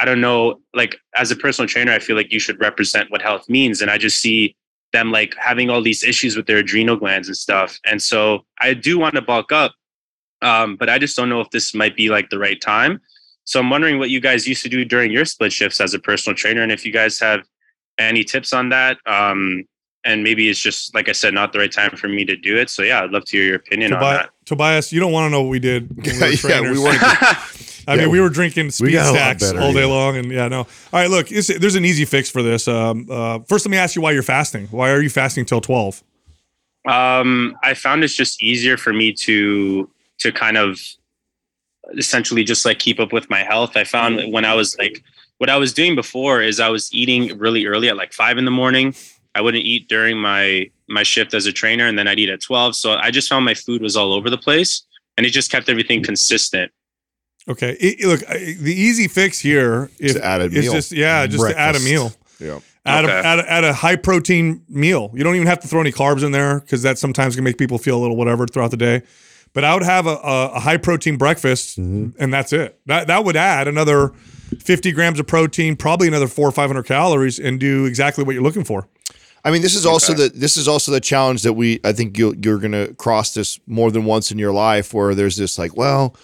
I 0.00 0.04
don't 0.04 0.20
know, 0.20 0.60
like 0.74 0.96
as 1.14 1.30
a 1.30 1.36
personal 1.36 1.68
trainer, 1.68 1.92
I 1.92 1.98
feel 1.98 2.16
like 2.16 2.32
you 2.32 2.38
should 2.38 2.60
represent 2.60 3.10
what 3.10 3.20
health 3.20 3.48
means. 3.48 3.82
And 3.82 3.90
I 3.90 3.98
just 3.98 4.20
see 4.20 4.56
them 4.92 5.12
like 5.12 5.34
having 5.38 5.70
all 5.70 5.82
these 5.82 6.02
issues 6.02 6.36
with 6.36 6.46
their 6.46 6.58
adrenal 6.58 6.96
glands 6.96 7.28
and 7.28 7.36
stuff. 7.36 7.78
And 7.84 8.02
so 8.02 8.44
I 8.60 8.74
do 8.74 8.98
want 8.98 9.14
to 9.16 9.22
bulk 9.22 9.52
up, 9.52 9.72
um, 10.42 10.76
but 10.76 10.88
I 10.88 10.98
just 10.98 11.16
don't 11.16 11.28
know 11.28 11.40
if 11.40 11.50
this 11.50 11.74
might 11.74 11.96
be 11.96 12.08
like 12.08 12.30
the 12.30 12.38
right 12.38 12.60
time. 12.60 13.00
So 13.44 13.60
I'm 13.60 13.68
wondering 13.68 13.98
what 13.98 14.10
you 14.10 14.20
guys 14.20 14.46
used 14.46 14.62
to 14.62 14.68
do 14.68 14.84
during 14.84 15.10
your 15.10 15.24
split 15.24 15.52
shifts 15.52 15.80
as 15.80 15.92
a 15.94 15.98
personal 15.98 16.36
trainer, 16.36 16.62
and 16.62 16.70
if 16.72 16.86
you 16.86 16.92
guys 16.92 17.18
have 17.20 17.42
any 17.98 18.24
tips 18.24 18.52
on 18.52 18.68
that. 18.70 18.98
Um, 19.06 19.64
and 20.04 20.22
maybe 20.22 20.48
it's 20.48 20.60
just 20.60 20.94
like 20.94 21.08
I 21.08 21.12
said, 21.12 21.34
not 21.34 21.52
the 21.52 21.58
right 21.58 21.70
time 21.70 21.90
for 21.90 22.08
me 22.08 22.24
to 22.24 22.36
do 22.36 22.56
it. 22.56 22.70
So 22.70 22.82
yeah, 22.82 23.02
I'd 23.02 23.10
love 23.10 23.24
to 23.26 23.36
hear 23.36 23.46
your 23.46 23.56
opinion 23.56 23.92
on 23.92 23.98
Tobias, 23.98 24.22
that. 24.22 24.46
Tobias, 24.46 24.92
you 24.92 25.00
don't 25.00 25.12
want 25.12 25.26
to 25.26 25.30
know 25.30 25.42
what 25.42 25.50
we 25.50 25.58
did. 25.58 25.94
When 25.94 26.20
we 26.20 26.38
were 26.42 26.48
yeah, 26.48 26.60
we 26.60 26.78
weren't. 26.78 27.02
I 27.90 27.96
mean, 27.96 28.10
we 28.10 28.20
were 28.20 28.28
drinking 28.28 28.70
speed 28.70 28.92
got 28.92 29.12
stacks 29.12 29.42
better, 29.42 29.60
all 29.60 29.72
day 29.72 29.80
yeah. 29.80 29.86
long, 29.86 30.16
and 30.16 30.30
yeah, 30.30 30.48
no. 30.48 30.58
All 30.58 30.66
right, 30.92 31.10
look, 31.10 31.30
it's, 31.30 31.48
there's 31.58 31.74
an 31.74 31.84
easy 31.84 32.04
fix 32.04 32.30
for 32.30 32.42
this. 32.42 32.68
Um, 32.68 33.06
uh, 33.10 33.40
first, 33.40 33.66
let 33.66 33.70
me 33.70 33.76
ask 33.76 33.96
you 33.96 34.02
why 34.02 34.12
you're 34.12 34.22
fasting. 34.22 34.66
Why 34.68 34.90
are 34.90 35.02
you 35.02 35.10
fasting 35.10 35.44
till 35.44 35.60
twelve? 35.60 36.02
Um, 36.88 37.56
I 37.62 37.74
found 37.74 38.04
it's 38.04 38.16
just 38.16 38.42
easier 38.42 38.76
for 38.76 38.92
me 38.92 39.12
to 39.12 39.90
to 40.18 40.32
kind 40.32 40.56
of 40.56 40.80
essentially 41.96 42.44
just 42.44 42.64
like 42.64 42.78
keep 42.78 43.00
up 43.00 43.12
with 43.12 43.28
my 43.30 43.42
health. 43.42 43.76
I 43.76 43.84
found 43.84 44.18
that 44.18 44.30
when 44.30 44.44
I 44.44 44.54
was 44.54 44.76
like, 44.78 45.02
what 45.38 45.50
I 45.50 45.56
was 45.56 45.72
doing 45.72 45.94
before 45.94 46.42
is 46.42 46.60
I 46.60 46.68
was 46.68 46.92
eating 46.92 47.36
really 47.38 47.66
early 47.66 47.88
at 47.88 47.96
like 47.96 48.12
five 48.12 48.38
in 48.38 48.44
the 48.44 48.50
morning. 48.50 48.94
I 49.34 49.40
wouldn't 49.40 49.64
eat 49.64 49.88
during 49.88 50.18
my 50.18 50.70
my 50.88 51.02
shift 51.02 51.34
as 51.34 51.46
a 51.46 51.52
trainer, 51.52 51.86
and 51.86 51.98
then 51.98 52.08
I'd 52.08 52.18
eat 52.18 52.28
at 52.28 52.40
twelve. 52.40 52.76
So 52.76 52.94
I 52.94 53.10
just 53.10 53.28
found 53.28 53.44
my 53.44 53.54
food 53.54 53.82
was 53.82 53.96
all 53.96 54.12
over 54.12 54.28
the 54.28 54.38
place, 54.38 54.82
and 55.16 55.26
it 55.26 55.30
just 55.30 55.50
kept 55.50 55.68
everything 55.68 56.02
consistent. 56.02 56.72
Okay. 57.48 57.76
It- 57.80 58.06
look, 58.06 58.22
I- 58.28 58.56
the 58.58 58.74
easy 58.74 59.08
fix 59.08 59.38
here 59.40 59.90
is 59.98 60.14
To 60.14 60.24
add 60.24 60.40
a 60.40 60.44
is 60.44 60.52
meal. 60.52 60.72
just 60.72 60.92
yeah, 60.92 61.26
just 61.26 61.46
to 61.46 61.58
add 61.58 61.76
a 61.76 61.80
meal. 61.80 62.12
Yeah. 62.38 62.58
Add, 62.86 63.04
Okay. 63.04 63.12
a, 63.12 63.22
add, 63.22 63.38
a, 63.40 63.52
add 63.52 63.64
a 63.64 63.72
high 63.74 63.96
protein 63.96 64.62
meal. 64.68 65.10
You 65.14 65.22
don't 65.22 65.34
even 65.34 65.46
have 65.46 65.60
to 65.60 65.68
throw 65.68 65.80
any 65.82 65.92
carbs 65.92 66.24
in 66.24 66.32
there 66.32 66.60
because 66.60 66.82
that 66.82 66.98
sometimes 66.98 67.34
can 67.34 67.44
make 67.44 67.58
people 67.58 67.76
feel 67.76 67.98
a 67.98 68.00
little 68.00 68.16
whatever 68.16 68.46
throughout 68.46 68.70
the 68.70 68.78
day. 68.78 69.02
But 69.52 69.64
I 69.64 69.74
would 69.74 69.82
have 69.82 70.06
a, 70.06 70.16
a, 70.16 70.46
a 70.54 70.60
high 70.60 70.76
protein 70.78 71.16
breakfast, 71.16 71.78
mm-hmm. 71.78 72.10
and 72.22 72.32
that's 72.32 72.52
it. 72.52 72.78
That 72.86 73.08
that 73.08 73.24
would 73.24 73.36
add 73.36 73.68
another 73.68 74.12
fifty 74.60 74.92
grams 74.92 75.18
of 75.20 75.26
protein, 75.26 75.76
probably 75.76 76.08
another 76.08 76.28
four 76.28 76.48
or 76.48 76.52
five 76.52 76.68
hundred 76.70 76.84
calories, 76.84 77.38
and 77.38 77.58
do 77.60 77.84
exactly 77.84 78.24
what 78.24 78.32
you're 78.34 78.42
looking 78.44 78.64
for. 78.64 78.88
I 79.44 79.50
mean, 79.50 79.60
this 79.62 79.74
is 79.74 79.84
also 79.84 80.14
the 80.14 80.28
this 80.28 80.56
is 80.56 80.68
also 80.68 80.92
the 80.92 81.00
challenge 81.00 81.42
that 81.42 81.54
we 81.54 81.80
I 81.84 81.92
think 81.92 82.16
you 82.16 82.34
you're 82.42 82.58
going 82.58 82.72
to 82.72 82.94
cross 82.94 83.34
this 83.34 83.58
more 83.66 83.90
than 83.90 84.04
once 84.04 84.30
in 84.30 84.38
your 84.38 84.52
life 84.52 84.94
where 84.94 85.14
there's 85.14 85.36
this 85.36 85.58
like, 85.58 85.76
well, 85.76 86.14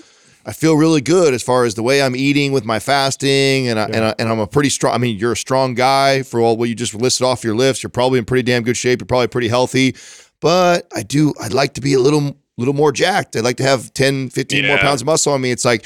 I 0.47 0.53
feel 0.53 0.77
really 0.77 1.01
good 1.01 1.35
as 1.35 1.43
far 1.43 1.65
as 1.65 1.75
the 1.75 1.83
way 1.83 2.01
I'm 2.01 2.15
eating 2.15 2.53
with 2.53 2.65
my 2.65 2.79
fasting, 2.79 3.67
and 3.67 3.81
I, 3.81 3.85
and 3.87 4.05
I, 4.05 4.15
and 4.17 4.29
I'm 4.29 4.39
a 4.39 4.47
pretty 4.47 4.69
strong. 4.69 4.95
I 4.95 4.99
mean, 4.99 5.19
you're 5.19 5.33
a 5.33 5.37
strong 5.37 5.75
guy 5.75 6.23
for 6.23 6.41
all 6.41 6.57
what 6.57 6.69
you 6.69 6.77
just 6.77 6.95
listed 6.95 7.27
off 7.27 7.43
your 7.43 7.57
lifts. 7.57 7.83
You're 7.83 7.91
probably 7.91 8.21
in 8.21 8.25
pretty 8.25 8.45
damn 8.45 8.63
good 8.63 8.77
shape. 8.77 9.01
You're 9.01 9.07
probably 9.07 9.27
pretty 9.27 9.49
healthy, 9.49 9.97
but 10.41 10.87
I 10.95 11.03
do 11.03 11.35
I'd 11.41 11.53
like 11.53 11.75
to 11.75 11.81
be 11.81 11.95
a 11.95 11.99
little 11.99 12.37
little 12.57 12.75
more 12.75 12.93
jacked. 12.93 13.35
I'd 13.35 13.45
like 13.45 13.57
to 13.57 13.65
have 13.65 13.93
10, 13.93 14.31
15 14.31 14.67
more 14.67 14.79
pounds 14.79 15.03
of 15.03 15.07
muscle 15.07 15.33
on 15.33 15.41
me. 15.41 15.51
It's 15.51 15.65
like 15.65 15.85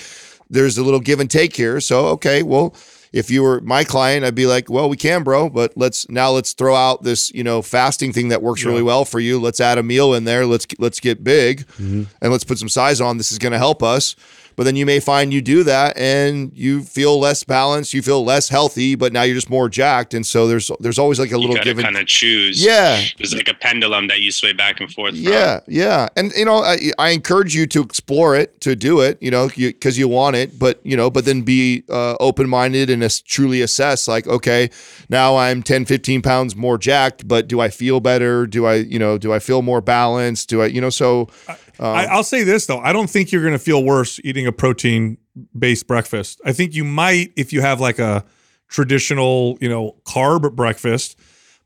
there's 0.51 0.77
a 0.77 0.85
little 0.85 1.01
give 1.01 1.21
and 1.21 1.31
take 1.31 1.57
here. 1.57 1.81
So 1.81 2.09
okay, 2.09 2.43
well 2.43 2.75
if 3.13 3.31
you 3.31 3.43
were 3.43 3.61
my 3.63 3.83
client, 3.83 4.25
I'd 4.25 4.35
be 4.35 4.47
like, 4.47 4.71
well, 4.71 4.89
we 4.89 4.97
can, 4.97 5.25
bro, 5.25 5.49
but 5.49 5.73
let's 5.77 6.09
now 6.09 6.31
let's 6.31 6.53
throw 6.53 6.75
out 6.75 7.03
this, 7.03 7.33
you 7.33 7.43
know, 7.43 7.61
fasting 7.61 8.13
thing 8.13 8.29
that 8.29 8.43
works 8.43 8.65
really 8.65 8.83
well 8.83 9.05
for 9.05 9.19
you. 9.19 9.41
Let's 9.41 9.61
add 9.61 9.79
a 9.79 9.83
meal 9.83 10.15
in 10.15 10.25
there. 10.25 10.47
Let's 10.47 10.67
let's 10.79 11.01
get 11.01 11.25
big 11.25 11.67
mm-hmm. 11.67 12.05
and 12.23 12.33
let's 12.33 12.45
put 12.45 12.59
some 12.59 12.69
size 12.69 13.01
on. 13.01 13.17
This 13.17 13.33
is 13.33 13.39
going 13.39 13.53
to 13.53 13.59
help 13.59 13.83
us. 13.83 14.15
But 14.61 14.65
then 14.65 14.77
you 14.77 14.85
may 14.85 15.01
find 15.01 15.33
you 15.33 15.41
do 15.41 15.65
that 15.65 15.97
and 15.97 16.53
you 16.55 16.83
feel 16.83 17.19
less 17.19 17.45
balanced, 17.45 17.95
you 17.95 18.03
feel 18.03 18.23
less 18.23 18.51
healthy, 18.51 18.95
but 18.95 19.11
now 19.11 19.23
you're 19.23 19.35
just 19.35 19.49
more 19.49 19.71
jacked. 19.71 20.13
And 20.13 20.27
so 20.27 20.47
there's 20.47 20.71
there's 20.81 20.99
always 20.99 21.19
like 21.19 21.33
a 21.33 21.39
little 21.39 21.55
gotta 21.55 21.65
give 21.65 21.79
and 21.79 21.87
kind 21.87 21.97
of 21.97 22.07
choose. 22.07 22.63
Yeah. 22.63 23.03
There's 23.17 23.35
like 23.35 23.49
a 23.49 23.55
pendulum 23.55 24.09
that 24.09 24.21
you 24.21 24.31
sway 24.31 24.53
back 24.53 24.83
and 24.83 24.93
forth. 24.93 25.15
from. 25.15 25.23
yeah, 25.23 25.61
yeah, 25.67 26.09
and 26.15 26.31
you 26.37 26.45
know, 26.45 26.59
I, 26.59 26.93
I 26.99 27.09
encourage 27.09 27.55
you 27.55 27.67
to 27.69 27.81
explore 27.81 28.37
it, 28.37 28.61
to 28.61 28.77
do 28.77 29.01
it, 29.01 29.17
you 29.23 29.31
know, 29.31 29.49
because 29.49 29.97
you, 29.97 30.09
want 30.09 30.37
it, 30.37 30.59
but 30.59 30.79
you 30.85 30.95
know, 30.95 31.09
but 31.09 31.25
then 31.25 31.41
be 31.41 31.83
uh, 31.89 32.17
open 32.21 32.47
minded 32.47 32.91
and 32.91 33.03
as, 33.03 33.23
truly 33.23 33.63
assess, 33.63 34.07
like, 34.07 34.27
okay, 34.27 34.69
now 35.09 35.37
I'm 35.39 35.63
10, 35.63 35.87
15 35.87 36.21
pounds 36.21 36.55
more 36.55 36.77
jacked, 36.77 37.27
but 37.27 37.49
do 37.49 37.61
I 37.61 37.71
feel 37.71 38.01
better? 38.01 38.47
Do 38.47 38.67
I, 38.67 38.75
you 38.75 38.99
know, 38.99 39.17
do 39.17 39.33
I 39.33 39.39
feel 39.39 39.63
more 39.63 39.81
balanced? 39.81 40.51
Do 40.51 40.61
I, 40.61 40.67
you 40.67 40.83
know, 40.83 40.91
so 40.91 41.31
I, 41.49 41.57
I'll 41.89 42.25
say 42.25 42.43
this 42.43 42.67
though, 42.67 42.79
I 42.81 42.93
don't 42.93 43.09
think 43.09 43.33
you're 43.33 43.43
going 43.43 43.55
to 43.55 43.59
feel 43.59 43.83
worse 43.83 44.21
eating 44.23 44.47
a 44.47 44.53
protein 44.53 45.19
based 45.59 45.87
breakfast. 45.87 46.41
I 46.45 46.53
think 46.53 46.75
you 46.75 46.85
might 46.85 47.33
if 47.37 47.53
you 47.53 47.61
have 47.61 47.81
like 47.81 47.99
a 47.99 48.25
traditional, 48.69 49.59
you 49.61 49.69
know, 49.69 49.97
carb 50.05 50.55
breakfast, 50.55 51.19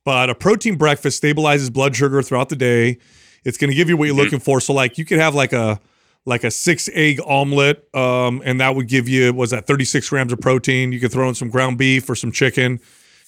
but 0.04 0.30
a 0.30 0.34
protein 0.34 0.76
breakfast 0.76 1.22
stabilizes 1.22 1.72
blood 1.72 1.96
sugar 1.96 2.22
throughout 2.22 2.48
the 2.48 2.56
day. 2.56 2.98
It's 3.44 3.58
going 3.58 3.70
to 3.70 3.76
give 3.76 3.88
you 3.88 3.96
what 3.96 4.06
you're 4.06 4.16
looking 4.16 4.40
for. 4.40 4.60
So 4.60 4.72
like 4.72 4.98
you 4.98 5.04
could 5.04 5.18
have 5.18 5.34
like 5.34 5.52
a 5.52 5.80
like 6.26 6.44
a 6.44 6.50
six 6.50 6.88
egg 6.94 7.20
omelet, 7.26 7.94
um, 7.94 8.40
and 8.44 8.60
that 8.60 8.74
would 8.74 8.88
give 8.88 9.08
you 9.08 9.32
was 9.34 9.50
that 9.50 9.66
36 9.66 10.08
grams 10.08 10.32
of 10.32 10.40
protein. 10.40 10.92
You 10.92 11.00
could 11.00 11.12
throw 11.12 11.28
in 11.28 11.34
some 11.34 11.50
ground 11.50 11.76
beef 11.76 12.08
or 12.08 12.14
some 12.14 12.32
chicken, 12.32 12.80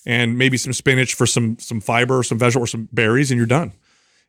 and 0.06 0.38
maybe 0.38 0.56
some 0.56 0.72
spinach 0.72 1.14
for 1.14 1.26
some 1.26 1.58
some 1.58 1.80
fiber, 1.80 2.22
some 2.22 2.38
vegetable, 2.38 2.64
or 2.64 2.66
some 2.66 2.88
berries, 2.92 3.30
and 3.30 3.36
you're 3.36 3.46
done. 3.46 3.72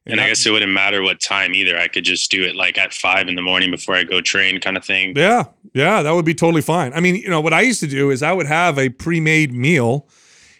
And 0.09 0.21
I 0.21 0.27
guess 0.27 0.45
it 0.45 0.51
wouldn't 0.51 0.71
matter 0.71 1.01
what 1.03 1.19
time 1.19 1.53
either. 1.53 1.77
I 1.77 1.87
could 1.87 2.05
just 2.05 2.31
do 2.31 2.43
it 2.43 2.55
like 2.55 2.77
at 2.77 2.93
five 2.93 3.27
in 3.27 3.35
the 3.35 3.41
morning 3.41 3.71
before 3.71 3.95
I 3.95 4.03
go 4.03 4.21
train, 4.21 4.59
kind 4.61 4.77
of 4.77 4.85
thing. 4.85 5.13
Yeah, 5.15 5.45
yeah, 5.73 6.01
that 6.01 6.11
would 6.11 6.25
be 6.25 6.33
totally 6.33 6.61
fine. 6.61 6.93
I 6.93 6.99
mean, 6.99 7.15
you 7.15 7.29
know, 7.29 7.41
what 7.41 7.53
I 7.53 7.61
used 7.61 7.79
to 7.81 7.87
do 7.87 8.09
is 8.09 8.23
I 8.23 8.31
would 8.31 8.47
have 8.47 8.77
a 8.79 8.89
pre-made 8.89 9.53
meal 9.53 10.07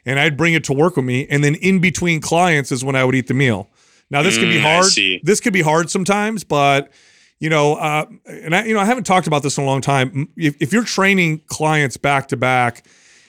and 0.05 0.19
I'd 0.19 0.37
bring 0.37 0.53
it 0.53 0.63
to 0.65 0.73
work 0.73 0.95
with 0.95 1.05
me 1.05 1.27
and 1.29 1.43
then 1.43 1.55
in 1.55 1.79
between 1.79 2.21
clients 2.21 2.71
is 2.71 2.83
when 2.83 2.95
I 2.95 3.03
would 3.05 3.15
eat 3.15 3.27
the 3.27 3.33
meal. 3.33 3.69
Now, 4.09 4.21
this 4.21 4.37
could 4.37 4.49
be 4.49 4.57
Mm, 4.57 4.61
hard. 4.61 4.85
This 5.23 5.39
could 5.39 5.53
be 5.53 5.61
hard 5.61 5.89
sometimes, 5.89 6.43
but 6.43 6.91
you 7.39 7.49
know, 7.49 7.75
uh, 7.75 8.05
and 8.25 8.55
I, 8.55 8.65
you 8.65 8.73
know, 8.73 8.79
I 8.79 8.85
haven't 8.85 9.03
talked 9.03 9.27
about 9.27 9.43
this 9.43 9.57
in 9.57 9.63
a 9.63 9.67
long 9.67 9.81
time. 9.81 10.27
If, 10.35 10.55
if 10.59 10.73
you're 10.73 10.83
training 10.83 11.41
clients 11.47 11.97
back 11.97 12.29
to 12.29 12.37
back, 12.37 12.85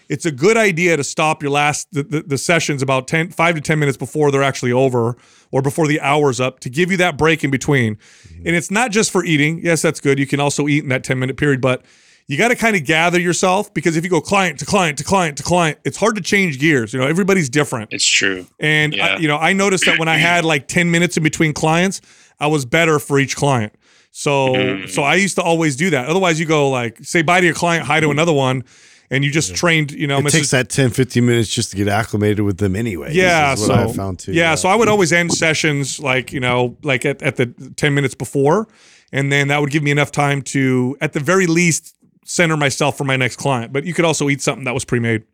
it's 0.08 0.24
a 0.26 0.30
good 0.32 0.56
idea 0.56 0.96
to 0.96 1.04
stop 1.04 1.42
your 1.42 1.50
last 1.52 1.88
the, 1.92 2.02
the, 2.02 2.22
the 2.22 2.38
sessions 2.38 2.82
about 2.82 3.06
10 3.08 3.30
5 3.30 3.54
to 3.56 3.60
10 3.60 3.78
minutes 3.78 3.96
before 3.98 4.30
they're 4.30 4.42
actually 4.42 4.72
over 4.72 5.16
or 5.50 5.62
before 5.62 5.86
the 5.86 6.00
hour's 6.00 6.40
up 6.40 6.60
to 6.60 6.70
give 6.70 6.90
you 6.90 6.96
that 6.96 7.16
break 7.18 7.44
in 7.44 7.50
between 7.50 7.98
and 8.44 8.54
it's 8.56 8.70
not 8.70 8.90
just 8.90 9.10
for 9.10 9.24
eating 9.24 9.60
yes 9.62 9.82
that's 9.82 10.00
good 10.00 10.18
you 10.18 10.26
can 10.26 10.40
also 10.40 10.66
eat 10.68 10.82
in 10.82 10.88
that 10.88 11.04
10 11.04 11.18
minute 11.18 11.36
period 11.36 11.60
but 11.60 11.84
you 12.26 12.36
got 12.36 12.48
to 12.48 12.56
kind 12.56 12.76
of 12.76 12.84
gather 12.84 13.18
yourself 13.18 13.72
because 13.72 13.96
if 13.96 14.04
you 14.04 14.10
go 14.10 14.20
client 14.20 14.58
to 14.58 14.66
client 14.66 14.98
to 14.98 15.04
client 15.04 15.36
to 15.38 15.42
client 15.42 15.78
it's 15.84 15.96
hard 15.96 16.14
to 16.16 16.20
change 16.22 16.58
gears 16.58 16.92
you 16.92 16.98
know 17.00 17.06
everybody's 17.06 17.48
different 17.48 17.90
It's 17.92 18.06
true. 18.06 18.46
and 18.60 18.94
I, 19.00 19.16
you 19.18 19.28
know, 19.28 19.36
I 19.38 19.52
noticed 19.54 19.84
that 19.86 19.98
when 19.98 20.08
I 20.08 20.16
had 20.16 20.44
like 20.44 20.68
10 20.68 20.90
minutes 20.90 21.16
in 21.16 21.22
between 21.22 21.52
clients, 21.54 22.00
I 22.40 22.46
was 22.46 22.64
better 22.66 22.98
for 22.98 23.18
each 23.18 23.34
client. 23.36 23.72
So 24.10 24.54
Mm-hmm. 24.54 24.86
so 24.88 25.02
I 25.02 25.14
used 25.14 25.36
to 25.36 25.42
always 25.42 25.74
do 25.76 25.90
that. 25.90 26.08
Otherwise 26.08 26.38
you 26.40 26.46
go 26.46 26.68
like 26.70 26.98
say 27.02 27.22
bye 27.22 27.40
to 27.40 27.46
your 27.46 27.54
client, 27.54 27.86
hi 27.86 28.00
to 28.00 28.10
another 28.10 28.32
one, 28.32 28.64
and 29.10 29.24
you 29.24 29.30
just 29.30 29.54
trained, 29.54 29.90
you 29.92 30.06
know, 30.06 30.18
It 30.18 30.24
Mrs. 30.26 30.30
takes 30.32 30.50
that 30.50 30.68
10, 30.68 30.90
15 30.90 31.24
minutes 31.24 31.48
just 31.48 31.70
to 31.70 31.76
get 31.76 31.88
acclimated 31.88 32.40
with 32.40 32.58
them 32.58 32.76
anyway. 32.76 33.12
yeah, 33.14 33.54
is 33.54 33.64
so 33.64 33.74
I 33.74 33.92
found 33.92 34.18
too. 34.18 34.32
yeah, 34.32 34.54
so 34.54 34.68
I 34.68 34.74
would 34.74 34.88
always 34.88 35.12
end 35.12 35.32
sessions 35.32 35.98
like, 36.00 36.32
you 36.32 36.40
know, 36.40 36.76
like 36.82 37.04
at, 37.06 37.22
at 37.22 37.36
the 37.36 37.46
10 37.76 37.94
minutes 37.94 38.14
before. 38.14 38.68
And 39.10 39.32
then 39.32 39.48
that 39.48 39.60
would 39.62 39.70
give 39.70 39.82
me 39.82 39.90
enough 39.90 40.12
time 40.12 40.42
to 40.42 40.96
at 41.00 41.14
the 41.14 41.20
very 41.20 41.46
least 41.46 41.94
center 42.24 42.58
myself 42.58 42.98
for 42.98 43.04
my 43.04 43.16
next 43.16 43.36
client. 43.36 43.72
But 43.72 43.84
you 43.84 43.94
could 43.94 44.04
also 44.04 44.28
eat 44.28 44.42
something 44.42 44.64
that 44.64 44.74
was 44.74 44.84
pre-made. 44.84 45.24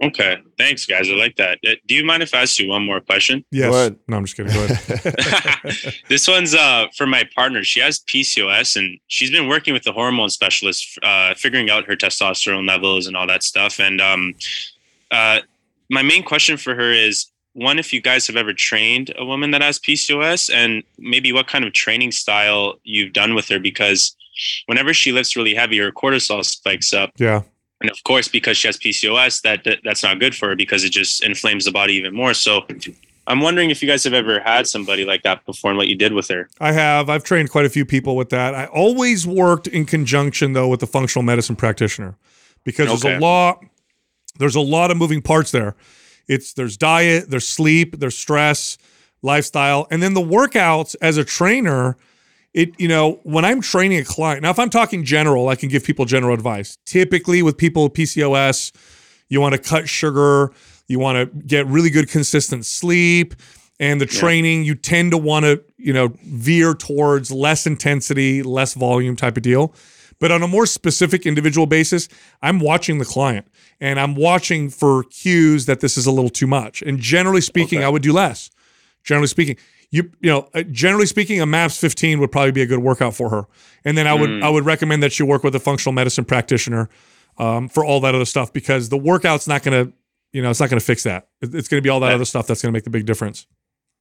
Okay. 0.00 0.38
Thanks, 0.56 0.86
guys. 0.86 1.08
I 1.10 1.14
like 1.14 1.36
that. 1.36 1.58
Uh, 1.66 1.72
Do 1.86 1.94
you 1.94 2.04
mind 2.04 2.22
if 2.22 2.32
I 2.32 2.42
ask 2.42 2.58
you 2.60 2.68
one 2.68 2.84
more 2.84 3.00
question? 3.00 3.44
Yes. 3.50 3.74
ahead. 3.74 3.98
No, 4.06 4.16
I'm 4.16 4.24
just 4.24 4.36
kidding. 4.36 4.52
Go 4.52 4.64
ahead. 4.64 5.94
this 6.08 6.28
one's 6.28 6.54
uh, 6.54 6.86
for 6.96 7.06
my 7.06 7.24
partner. 7.34 7.64
She 7.64 7.80
has 7.80 7.98
PCOS 8.00 8.76
and 8.76 8.98
she's 9.08 9.30
been 9.30 9.48
working 9.48 9.74
with 9.74 9.82
the 9.82 9.92
hormone 9.92 10.30
specialist, 10.30 10.98
uh, 11.02 11.34
figuring 11.34 11.68
out 11.68 11.86
her 11.86 11.96
testosterone 11.96 12.66
levels 12.66 13.06
and 13.08 13.16
all 13.16 13.26
that 13.26 13.42
stuff. 13.42 13.80
And 13.80 14.00
um, 14.00 14.34
uh, 15.10 15.40
my 15.90 16.02
main 16.02 16.22
question 16.22 16.56
for 16.56 16.74
her 16.76 16.92
is 16.92 17.26
one, 17.54 17.80
if 17.80 17.92
you 17.92 18.00
guys 18.00 18.26
have 18.28 18.36
ever 18.36 18.52
trained 18.52 19.12
a 19.18 19.24
woman 19.24 19.50
that 19.50 19.62
has 19.62 19.80
PCOS 19.80 20.52
and 20.54 20.84
maybe 20.96 21.32
what 21.32 21.48
kind 21.48 21.64
of 21.64 21.72
training 21.72 22.12
style 22.12 22.74
you've 22.84 23.12
done 23.12 23.34
with 23.34 23.48
her 23.48 23.58
because 23.58 24.14
whenever 24.66 24.94
she 24.94 25.10
lifts 25.10 25.34
really 25.34 25.56
heavy, 25.56 25.78
her 25.78 25.90
cortisol 25.90 26.44
spikes 26.44 26.92
up. 26.92 27.10
yeah. 27.18 27.42
And 27.80 27.90
of 27.90 28.02
course, 28.04 28.28
because 28.28 28.56
she 28.56 28.68
has 28.68 28.76
PCOS, 28.76 29.42
that, 29.42 29.64
that 29.64 29.78
that's 29.84 30.02
not 30.02 30.18
good 30.18 30.34
for 30.34 30.48
her 30.48 30.56
because 30.56 30.84
it 30.84 30.90
just 30.90 31.22
inflames 31.22 31.64
the 31.64 31.70
body 31.70 31.94
even 31.94 32.14
more. 32.14 32.34
So 32.34 32.66
I'm 33.28 33.40
wondering 33.40 33.70
if 33.70 33.82
you 33.82 33.88
guys 33.88 34.02
have 34.04 34.14
ever 34.14 34.40
had 34.40 34.66
somebody 34.66 35.04
like 35.04 35.22
that 35.22 35.44
perform 35.44 35.76
what 35.76 35.86
you 35.86 35.94
did 35.94 36.12
with 36.12 36.28
her. 36.28 36.48
I 36.60 36.72
have. 36.72 37.08
I've 37.08 37.24
trained 37.24 37.50
quite 37.50 37.66
a 37.66 37.68
few 37.68 37.84
people 37.84 38.16
with 38.16 38.30
that. 38.30 38.54
I 38.54 38.66
always 38.66 39.26
worked 39.26 39.66
in 39.66 39.84
conjunction 39.84 40.54
though 40.54 40.68
with 40.68 40.80
the 40.80 40.86
functional 40.86 41.22
medicine 41.22 41.54
practitioner 41.54 42.16
because 42.64 43.02
there's 43.02 43.16
a 43.16 43.20
lot 43.20 43.64
there's 44.38 44.56
a 44.56 44.60
lot 44.60 44.90
of 44.90 44.96
moving 44.96 45.22
parts 45.22 45.50
there. 45.50 45.76
It's 46.26 46.52
there's 46.54 46.76
diet, 46.76 47.30
there's 47.30 47.46
sleep, 47.46 48.00
there's 48.00 48.16
stress, 48.16 48.78
lifestyle, 49.22 49.86
and 49.90 50.02
then 50.02 50.14
the 50.14 50.20
workouts 50.20 50.96
as 51.00 51.16
a 51.16 51.24
trainer 51.24 51.96
it 52.54 52.78
you 52.80 52.88
know 52.88 53.20
when 53.22 53.44
i'm 53.44 53.60
training 53.60 53.98
a 53.98 54.04
client 54.04 54.42
now 54.42 54.50
if 54.50 54.58
i'm 54.58 54.70
talking 54.70 55.04
general 55.04 55.48
i 55.48 55.54
can 55.54 55.68
give 55.68 55.84
people 55.84 56.04
general 56.04 56.34
advice. 56.34 56.78
Typically 56.84 57.42
with 57.42 57.56
people 57.56 57.84
with 57.84 57.92
pcos 57.92 58.72
you 59.28 59.40
want 59.40 59.54
to 59.54 59.60
cut 59.60 59.88
sugar 59.88 60.52
you 60.86 60.98
want 60.98 61.16
to 61.16 61.46
get 61.46 61.66
really 61.66 61.90
good 61.90 62.08
consistent 62.08 62.64
sleep 62.64 63.34
and 63.80 64.00
the 64.00 64.06
training 64.06 64.64
you 64.64 64.74
tend 64.74 65.12
to 65.12 65.18
want 65.18 65.44
to 65.44 65.62
you 65.76 65.92
know 65.92 66.08
veer 66.24 66.74
towards 66.74 67.30
less 67.30 67.66
intensity 67.66 68.42
less 68.42 68.74
volume 68.74 69.16
type 69.16 69.36
of 69.36 69.42
deal. 69.42 69.74
But 70.20 70.32
on 70.32 70.42
a 70.42 70.48
more 70.48 70.66
specific 70.66 71.26
individual 71.26 71.66
basis 71.66 72.08
i'm 72.42 72.58
watching 72.58 72.98
the 72.98 73.04
client 73.04 73.46
and 73.80 74.00
i'm 74.00 74.14
watching 74.16 74.68
for 74.70 75.04
cues 75.04 75.66
that 75.66 75.80
this 75.80 75.96
is 75.96 76.06
a 76.06 76.10
little 76.10 76.30
too 76.30 76.46
much. 76.46 76.82
And 76.82 76.98
generally 76.98 77.40
speaking 77.40 77.84
i 77.84 77.88
would 77.88 78.02
do 78.02 78.12
less 78.12 78.50
generally 79.04 79.26
speaking 79.28 79.56
you 79.90 80.10
you 80.20 80.30
know 80.30 80.48
uh, 80.54 80.62
generally 80.70 81.06
speaking 81.06 81.40
a 81.40 81.46
maps 81.46 81.78
15 81.78 82.20
would 82.20 82.30
probably 82.32 82.52
be 82.52 82.62
a 82.62 82.66
good 82.66 82.80
workout 82.80 83.14
for 83.14 83.30
her. 83.30 83.46
And 83.84 83.96
then 83.96 84.06
i 84.06 84.14
would 84.14 84.42
i 84.42 84.48
would 84.48 84.64
recommend 84.66 85.02
that 85.02 85.12
she 85.12 85.22
work 85.22 85.42
with 85.42 85.54
a 85.54 85.60
functional 85.60 85.92
medicine 85.92 86.24
practitioner 86.24 86.88
um, 87.38 87.68
for 87.68 87.84
all 87.84 88.00
that 88.00 88.14
other 88.14 88.24
stuff 88.24 88.52
because 88.52 88.88
the 88.88 88.98
workout's 88.98 89.46
not 89.48 89.62
going 89.62 89.86
to 89.86 89.92
you 90.32 90.42
know 90.42 90.50
it's 90.50 90.60
not 90.60 90.68
going 90.68 90.78
to 90.80 90.84
fix 90.84 91.04
that. 91.04 91.28
It's 91.40 91.68
going 91.68 91.78
to 91.80 91.82
be 91.82 91.88
all 91.88 92.00
that 92.00 92.08
Yeah. 92.08 92.14
other 92.16 92.24
stuff 92.26 92.46
that's 92.46 92.60
going 92.60 92.70
to 92.72 92.76
make 92.76 92.84
the 92.84 92.90
big 92.90 93.06
difference 93.06 93.46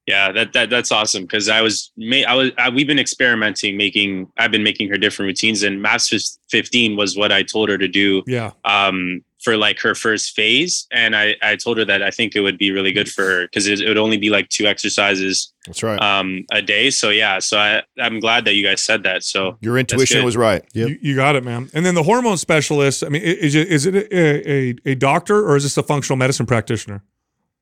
Yeah, 0.07 0.31
that, 0.31 0.53
that 0.53 0.69
that's 0.69 0.91
awesome 0.91 1.23
because 1.23 1.49
I 1.49 1.61
was 1.61 1.91
I 2.27 2.34
was 2.34 2.51
I, 2.57 2.69
we've 2.69 2.88
been 2.88 2.97
experimenting 2.99 3.75
making 3.75 4.31
I've 4.38 4.51
been 4.51 4.63
making 4.63 4.88
her 4.89 4.97
different 4.97 5.27
routines 5.27 5.63
and 5.63 5.81
Masters 5.81 6.39
15 6.49 6.95
was 6.95 7.17
what 7.17 7.31
I 7.34 7.43
told 7.43 7.67
her 7.69 7.77
to 7.77 7.89
do 7.89 8.23
Yeah. 8.25 8.51
um 8.63 9.21
for 9.43 9.55
like 9.57 9.79
her 9.81 9.93
first 9.93 10.34
phase 10.34 10.88
and 10.91 11.13
I 11.13 11.35
I 11.43 11.57
told 11.57 11.77
her 11.77 11.84
that 11.85 12.01
I 12.01 12.09
think 12.11 12.38
it 12.38 12.39
would 12.39 12.57
be 12.57 12.71
really 12.71 12.93
good 12.93 13.09
for 13.09 13.23
her 13.25 13.41
because 13.47 13.67
it, 13.67 13.81
it 13.81 13.88
would 13.89 13.97
only 13.97 14.15
be 14.17 14.29
like 14.29 14.47
two 14.47 14.65
exercises 14.65 15.51
That's 15.65 15.84
right. 15.84 15.99
um 16.01 16.45
a 16.51 16.61
day 16.61 16.89
so 16.89 17.09
yeah 17.09 17.39
so 17.39 17.57
I 17.59 17.81
I'm 17.99 18.21
glad 18.21 18.45
that 18.45 18.55
you 18.55 18.63
guys 18.63 18.81
said 18.81 19.03
that 19.03 19.23
so 19.23 19.57
Your 19.59 19.77
intuition 19.77 20.19
good. 20.19 20.25
was 20.25 20.38
right. 20.38 20.63
Yep. 20.73 20.88
You, 20.89 20.97
you 21.01 21.15
got 21.17 21.35
it, 21.35 21.43
man. 21.43 21.69
And 21.73 21.85
then 21.85 21.95
the 21.95 22.03
hormone 22.03 22.38
specialist. 22.38 23.03
I 23.03 23.09
mean, 23.09 23.21
i- 23.23 23.25
is 23.25 23.55
it 23.55 23.67
is 23.67 23.85
it 23.85 23.93
a, 23.95 24.49
a, 24.49 24.75
a 24.85 24.95
doctor 24.95 25.45
or 25.45 25.57
is 25.57 25.63
this 25.63 25.75
a 25.77 25.84
functional 25.84 26.15
medicine 26.15 26.45
practitioner? 26.45 27.03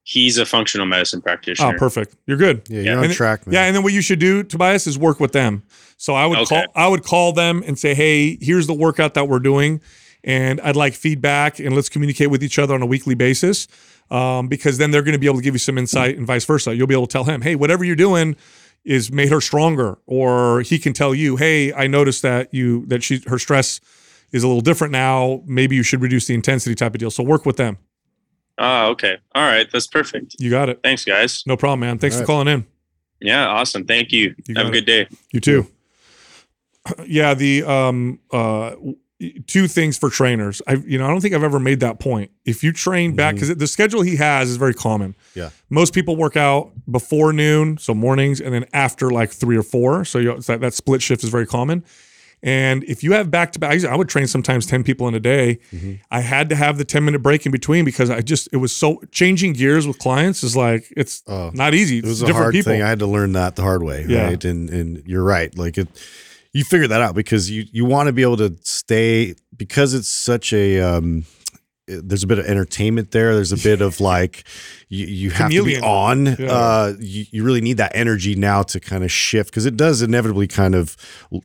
He's 0.08 0.38
a 0.38 0.46
functional 0.46 0.86
medicine 0.86 1.20
practitioner 1.20 1.74
Oh, 1.76 1.78
perfect. 1.80 2.16
You're 2.28 2.38
good. 2.38 2.62
Yeah, 2.70 2.78
Yeah. 2.78 2.84
you're 2.92 2.98
on 3.00 3.06
And- 3.06 3.14
track, 3.14 3.46
man. 3.48 3.54
Yeah, 3.56 3.64
and 3.66 3.76
then 3.76 3.82
what 3.84 3.92
you 3.92 4.02
should 4.02 4.20
do, 4.20 4.44
Tobias, 4.44 4.86
is 4.88 4.98
work 5.00 5.20
with 5.20 5.32
them. 5.32 5.64
So 5.98 6.14
I 6.14 6.26
would 6.28 6.38
Okay. 6.40 6.56
call 6.56 6.66
I 6.76 6.88
would 6.88 7.04
call 7.04 7.34
them 7.34 7.64
and 7.66 7.78
say, 7.78 7.94
"Hey, 7.96 8.38
here's 8.40 8.68
the 8.68 8.74
workout 8.74 9.16
that 9.16 9.28
we're 9.28 9.40
doing, 9.40 9.82
and 10.24 10.62
I'd 10.62 10.76
like 10.76 10.94
feedback, 10.94 11.60
and 11.60 11.74
let's 11.76 11.90
communicate 11.90 12.30
with 12.30 12.44
each 12.44 12.60
other 12.60 12.74
on 12.76 12.82
a 12.82 12.86
weekly 12.86 13.16
basis." 13.16 13.68
Um, 14.12 14.48
because 14.48 14.78
then 14.78 14.92
they're 14.92 15.02
going 15.02 15.14
to 15.14 15.20
be 15.20 15.26
able 15.26 15.38
to 15.38 15.44
give 15.44 15.56
you 15.56 15.60
some 15.60 15.80
insight, 15.80 16.16
and 16.16 16.28
vice 16.28 16.46
versa. 16.46 16.76
You'll 16.76 16.86
be 16.86 16.94
able 16.94 17.08
to 17.08 17.12
tell 17.12 17.24
him, 17.24 17.42
"Hey, 17.42 17.56
whatever 17.56 17.84
you're 17.84 17.96
doing 17.96 18.36
is 18.86 19.12
made 19.12 19.30
her 19.32 19.42
stronger," 19.42 19.98
or 20.06 20.62
he 20.62 20.78
can 20.78 20.94
tell 20.94 21.16
you, 21.16 21.38
"Hey, 21.38 21.74
I 21.74 21.88
noticed 21.88 22.22
that 22.22 22.54
you 22.54 22.86
that 22.88 23.02
she 23.02 23.24
her 23.26 23.40
stress 23.40 23.80
is 24.32 24.44
a 24.44 24.48
little 24.48 24.62
different 24.62 24.92
now. 24.92 25.42
Maybe 25.48 25.76
you 25.76 25.82
should 25.82 26.02
reduce 26.02 26.28
the 26.28 26.36
intensity 26.36 26.76
type 26.76 26.94
of 26.94 27.00
deal." 27.00 27.10
So 27.10 27.24
work 27.24 27.48
with 27.48 27.58
them. 27.58 27.78
Oh 28.58 28.90
okay 28.92 29.18
all 29.34 29.44
right 29.44 29.68
that's 29.72 29.88
perfect 29.88 30.36
You 30.40 30.50
got 30.50 30.70
it. 30.70 30.80
thanks 30.84 31.04
guys 31.06 31.44
No 31.46 31.58
problem, 31.58 31.82
man. 31.82 31.98
Thanks 32.00 32.16
All 32.16 32.20
for 32.20 32.24
right. 32.24 32.46
calling 32.46 32.48
in. 32.48 32.66
yeah 33.22 33.48
awesome 33.48 33.86
thank 33.86 34.12
you, 34.12 34.36
You 34.48 34.56
have 34.56 34.68
a 34.68 34.70
got 34.70 34.74
good 34.74 34.86
day 34.86 35.08
You 35.32 35.40
too. 35.40 35.68
Yeah, 37.08 37.34
the 37.34 37.64
um 37.64 38.20
uh 38.32 38.76
two 39.48 39.68
things 39.68 39.98
for 39.98 40.10
trainers. 40.10 40.62
I 40.68 40.74
you 40.76 40.98
know, 41.00 41.06
I 41.06 41.08
don't 41.10 41.22
think 41.22 41.34
I've 41.34 41.44
ever 41.44 41.60
made 41.60 41.80
that 41.80 42.00
point. 42.00 42.30
If 42.46 42.64
you 42.64 42.72
train 42.72 43.16
back 43.16 43.38
cuz 43.38 43.48
the 43.56 43.66
schedule 43.66 44.02
he 44.04 44.18
has 44.18 44.50
is 44.52 44.58
very 44.58 44.74
common. 44.76 45.16
Yeah. 45.34 45.50
Most 45.70 45.94
people 45.96 46.16
work 46.16 46.38
out 46.38 46.72
before 46.92 47.34
noon, 47.34 47.78
so 47.80 47.94
mornings 47.96 48.40
and 48.40 48.54
then 48.54 48.66
after 48.74 49.10
like 49.10 49.32
3 49.32 49.58
or 49.58 49.64
4. 49.64 50.06
So 50.06 50.20
you 50.20 50.40
that, 50.42 50.62
that 50.62 50.74
split 50.76 51.02
shift 51.02 51.24
is 51.24 51.30
very 51.30 51.48
common. 51.48 51.84
And 52.46 52.84
if 52.84 53.04
you 53.04 53.14
have 53.14 53.32
back 53.32 53.52
to 53.54 53.60
back, 53.60 53.84
I 53.84 53.96
would 53.96 54.08
train 54.08 54.28
sometimes 54.28 54.68
10 54.68 54.84
people 54.84 55.08
in 55.08 55.16
a 55.16 55.20
day. 55.20 55.58
I 56.12 56.20
had 56.22 56.48
to 56.50 56.56
have 56.56 56.78
the 56.78 56.86
10 56.86 57.04
minute 57.04 57.24
break 57.24 57.44
in 57.48 57.52
between 57.52 57.84
because 57.86 58.12
I 58.12 58.22
just, 58.22 58.48
it 58.54 58.58
was 58.58 58.74
so 58.74 59.02
changing 59.12 59.54
gears 59.54 59.88
with 59.88 59.98
clients 59.98 60.44
is 60.44 60.56
like, 60.56 60.94
it's 60.96 61.24
Oh. 61.28 61.50
not 61.56 61.74
easy. 61.74 61.98
it 61.98 62.06
was 62.06 62.22
a 62.22 62.32
hard 62.32 62.54
people. 62.54 62.72
thing. 62.72 62.84
I 62.84 62.88
had 62.88 63.00
to 63.00 63.08
learn 63.08 63.32
that 63.34 63.56
the 63.56 63.64
hard 63.64 63.82
way. 63.82 64.06
Yeah. 64.08 64.26
Right. 64.28 64.46
And 64.46 64.70
and 64.70 65.02
you're 65.08 65.24
right. 65.24 65.58
Like 65.58 65.78
it 65.80 65.88
you 66.54 66.64
figure 66.64 66.88
that 66.88 67.02
out 67.02 67.16
because 67.16 67.50
you 67.50 67.66
you 67.72 67.84
want 67.84 68.08
to 68.08 68.14
be 68.14 68.22
able 68.22 68.38
to 68.38 68.56
stay 68.62 69.34
because 69.58 69.94
it's 69.96 70.08
such 70.08 70.54
a 70.54 70.80
um 70.82 71.26
there's 71.88 72.24
a 72.24 72.28
bit 72.28 72.40
of 72.40 72.46
entertainment 72.46 73.12
there. 73.12 73.36
There's 73.36 73.52
a 73.52 73.58
bit 73.58 73.82
of 73.82 74.00
like 74.00 74.44
you, 74.90 75.06
you 75.06 75.30
have 75.30 75.52
Chameleon. 75.52 75.82
to 75.82 75.82
be 75.82 75.88
on. 75.88 76.26
Yeah. 76.26 76.52
Uh, 76.52 76.94
you, 77.00 77.26
you 77.30 77.44
really 77.44 77.62
need 77.62 77.78
that 77.78 77.92
energy 77.94 78.34
now 78.36 78.64
to 78.64 78.80
kind 78.80 79.04
of 79.04 79.12
shift 79.12 79.52
because 79.52 79.66
it 79.66 79.78
does 79.78 80.02
inevitably 80.02 80.48
kind 80.48 80.74
of 80.74 80.98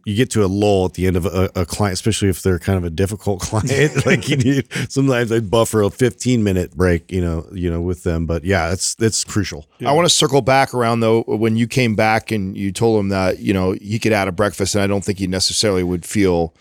you 0.05 0.15
get 0.15 0.31
to 0.31 0.45
a 0.45 0.47
lull 0.47 0.87
at 0.87 0.95
the 0.95 1.07
end 1.07 1.17
of 1.17 1.27
a, 1.27 1.51
a 1.55 1.67
client, 1.67 1.93
especially 1.93 2.29
if 2.29 2.43
they're 2.43 2.59
kind 2.59 2.79
of 2.79 2.85
a 2.85 2.91
difficult 2.91 3.41
client. 3.41 4.07
like 4.07 4.29
you 4.29 4.37
need 4.37 4.69
sometimes 4.89 5.31
I 5.31 5.41
buffer 5.41 5.83
a 5.83 5.91
15 5.91 6.43
minute 6.43 6.75
break, 6.75 7.13
you 7.13 7.21
know, 7.21 7.47
you 7.53 7.71
know, 7.71 7.83
with 7.83 8.03
them. 8.05 8.25
But 8.25 8.45
yeah, 8.45 8.73
it's 8.73 8.97
it's 8.99 9.25
crucial. 9.25 9.67
I 9.85 9.93
want 9.93 10.07
to 10.07 10.15
circle 10.15 10.41
back 10.41 10.73
around 10.73 11.01
though 11.01 11.23
when 11.23 11.57
you 11.57 11.67
came 11.67 11.95
back 11.95 12.31
and 12.31 12.57
you 12.57 12.73
told 12.73 12.99
him 12.99 13.09
that 13.11 13.41
you 13.41 13.53
know 13.53 13.73
he 13.73 13.99
could 13.99 14.13
add 14.13 14.29
a 14.29 14.33
breakfast, 14.33 14.75
and 14.75 14.83
I 14.83 14.87
don't 14.87 15.05
think 15.05 15.19
he 15.19 15.27
necessarily 15.27 15.83
would 15.83 16.07
feel 16.07 16.55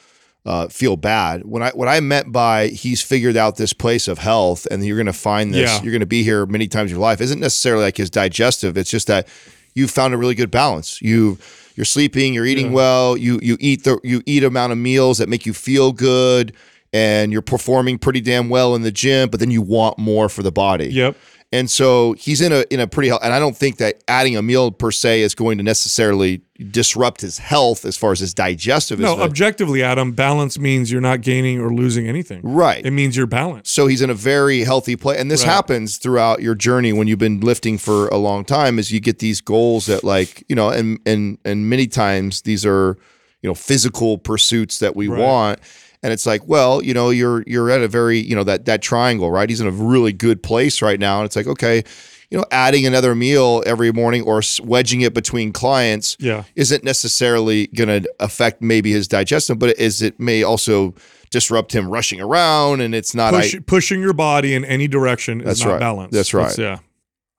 uh, 0.45 0.67
feel 0.69 0.95
bad. 0.97 1.43
When 1.45 1.61
I 1.61 1.71
what 1.71 1.87
I 1.87 1.99
meant 1.99 2.31
by 2.31 2.67
he's 2.67 3.01
figured 3.01 3.37
out 3.37 3.57
this 3.57 3.73
place 3.73 4.07
of 4.07 4.17
health, 4.19 4.65
and 4.71 4.83
you're 4.85 4.97
going 4.97 5.05
to 5.07 5.13
find 5.13 5.53
this, 5.53 5.69
Yeah. 5.69 5.81
you're 5.83 5.91
going 5.91 5.99
to 5.99 6.05
be 6.07 6.23
here 6.23 6.45
many 6.45 6.67
times 6.67 6.91
in 6.91 6.95
your 6.97 7.01
life, 7.01 7.21
isn't 7.21 7.39
necessarily 7.39 7.83
like 7.83 7.97
his 7.97 8.09
digestive. 8.09 8.77
It's 8.77 8.89
just 8.89 9.07
that 9.07 9.27
you 9.75 9.87
found 9.87 10.13
a 10.13 10.17
really 10.17 10.35
good 10.35 10.51
balance. 10.51 11.01
You 11.01 11.37
you're 11.75 11.85
sleeping, 11.85 12.33
you're 12.33 12.45
eating 12.45 12.71
well, 12.73 13.15
you 13.17 13.39
you 13.41 13.57
eat 13.59 13.83
the 13.83 13.99
you 14.03 14.21
eat 14.25 14.43
amount 14.43 14.71
of 14.71 14.77
meals 14.77 15.17
that 15.19 15.29
make 15.29 15.45
you 15.45 15.53
feel 15.53 15.91
good. 15.91 16.53
And 16.91 17.31
you're 17.31 17.43
performing 17.43 17.99
pretty 17.99 18.19
damn 18.19 18.49
well 18.49 18.73
in 18.73 18.81
the 18.81 18.91
gym, 18.91 19.29
but 19.29 19.39
then 19.39 19.51
you 19.51 19.61
want 19.61 19.99
more 19.99 20.27
for 20.27 20.41
the 20.41 20.51
body. 20.51 20.87
Yep. 20.87 21.15
And 21.51 21.67
so 21.71 22.13
he's 22.13 22.41
in 22.41 22.51
a 22.51 22.63
in 22.69 22.79
a 22.79 22.85
pretty 22.85 23.09
and 23.09 23.33
I 23.33 23.39
don't 23.39 23.57
think 23.57 23.77
that 23.77 24.03
adding 24.07 24.37
a 24.37 24.41
meal 24.43 24.71
per 24.71 24.91
se 24.91 25.21
is 25.21 25.33
going 25.33 25.57
to 25.57 25.63
necessarily 25.63 26.41
disrupt 26.69 27.21
his 27.21 27.39
health 27.39 27.85
as 27.85 27.97
far 27.97 28.11
as 28.11 28.19
his 28.19 28.35
digestive 28.35 28.99
No, 28.99 29.19
objectively, 29.19 29.81
Adam, 29.81 30.11
balance 30.11 30.59
means 30.59 30.91
you're 30.91 31.01
not 31.01 31.21
gaining 31.21 31.59
or 31.59 31.73
losing 31.73 32.07
anything. 32.07 32.41
right. 32.43 32.85
It 32.85 32.91
means 32.91 33.17
you're 33.17 33.25
balanced. 33.25 33.73
so 33.73 33.87
he's 33.87 34.01
in 34.03 34.11
a 34.11 34.13
very 34.13 34.59
healthy 34.59 34.95
place, 34.95 35.19
and 35.19 35.31
this 35.31 35.43
Right. 35.43 35.51
happens 35.53 35.97
throughout 35.97 36.41
your 36.43 36.53
journey 36.53 36.93
when 36.93 37.07
you've 37.07 37.17
been 37.17 37.39
lifting 37.39 37.79
for 37.79 38.09
a 38.09 38.17
long 38.17 38.45
time. 38.45 38.77
Is 38.77 38.91
you 38.91 38.99
get 38.99 39.17
these 39.17 39.41
goals 39.41 39.87
that, 39.87 40.03
like 40.03 40.43
you 40.49 40.55
know, 40.55 40.69
and 40.69 40.99
and 41.07 41.39
and 41.43 41.67
many 41.67 41.87
times 41.87 42.41
these 42.41 42.63
are 42.63 42.95
you 43.41 43.49
know 43.49 43.55
physical 43.55 44.19
pursuits 44.19 44.77
that 44.79 44.95
we 44.95 45.07
Right. 45.07 45.19
want. 45.19 45.59
And 46.01 46.13
it's 46.13 46.25
like, 46.25 46.47
well, 46.47 46.81
you 46.81 46.93
know, 46.93 47.09
you're 47.09 47.43
you're 47.45 47.69
at 47.69 47.81
a 47.81 47.87
very, 47.87 48.19
you 48.19 48.35
know, 48.35 48.43
that 48.45 48.65
that 48.65 48.81
triangle, 48.81 49.29
right? 49.31 49.49
He's 49.49 49.59
in 49.61 49.67
a 49.67 49.71
really 49.71 50.13
good 50.13 50.41
place 50.41 50.81
right 50.81 50.99
now, 50.99 51.19
and 51.19 51.25
it's 51.25 51.35
like, 51.35 51.47
okay, 51.47 51.83
you 52.31 52.37
know, 52.37 52.45
adding 52.51 52.85
another 52.85 53.15
meal 53.15 53.63
every 53.65 53.91
morning 53.91 54.21
or 54.23 54.41
wedging 54.63 55.01
it 55.01 55.13
between 55.13 55.51
clients 55.51 56.15
Yeah. 56.19 56.43
isn't 56.55 56.83
necessarily 56.83 57.67
going 57.67 58.03
to 58.03 58.13
affect 58.19 58.61
maybe 58.61 58.91
his 58.91 59.07
digestion, 59.07 59.57
but 59.57 59.69
it 59.71 59.79
is 59.79 60.01
it 60.01 60.19
may 60.19 60.43
also 60.43 60.93
disrupt 61.31 61.73
him 61.73 61.89
rushing 61.89 62.21
around, 62.21 62.81
and 62.81 62.95
it's 62.95 63.13
not. 63.13 63.33
Push, 63.33 63.55
I, 63.55 63.59
pushing 63.59 63.99
your 63.99 64.13
body 64.13 64.53
in 64.55 64.63
any 64.63 64.87
direction 64.87 65.39
That's 65.39 65.59
is 65.59 65.65
not 65.65 65.71
right. 65.73 65.79
balanced. 65.79 66.13
That's 66.13 66.33
right. 66.33 66.57
yeah. 66.57 66.79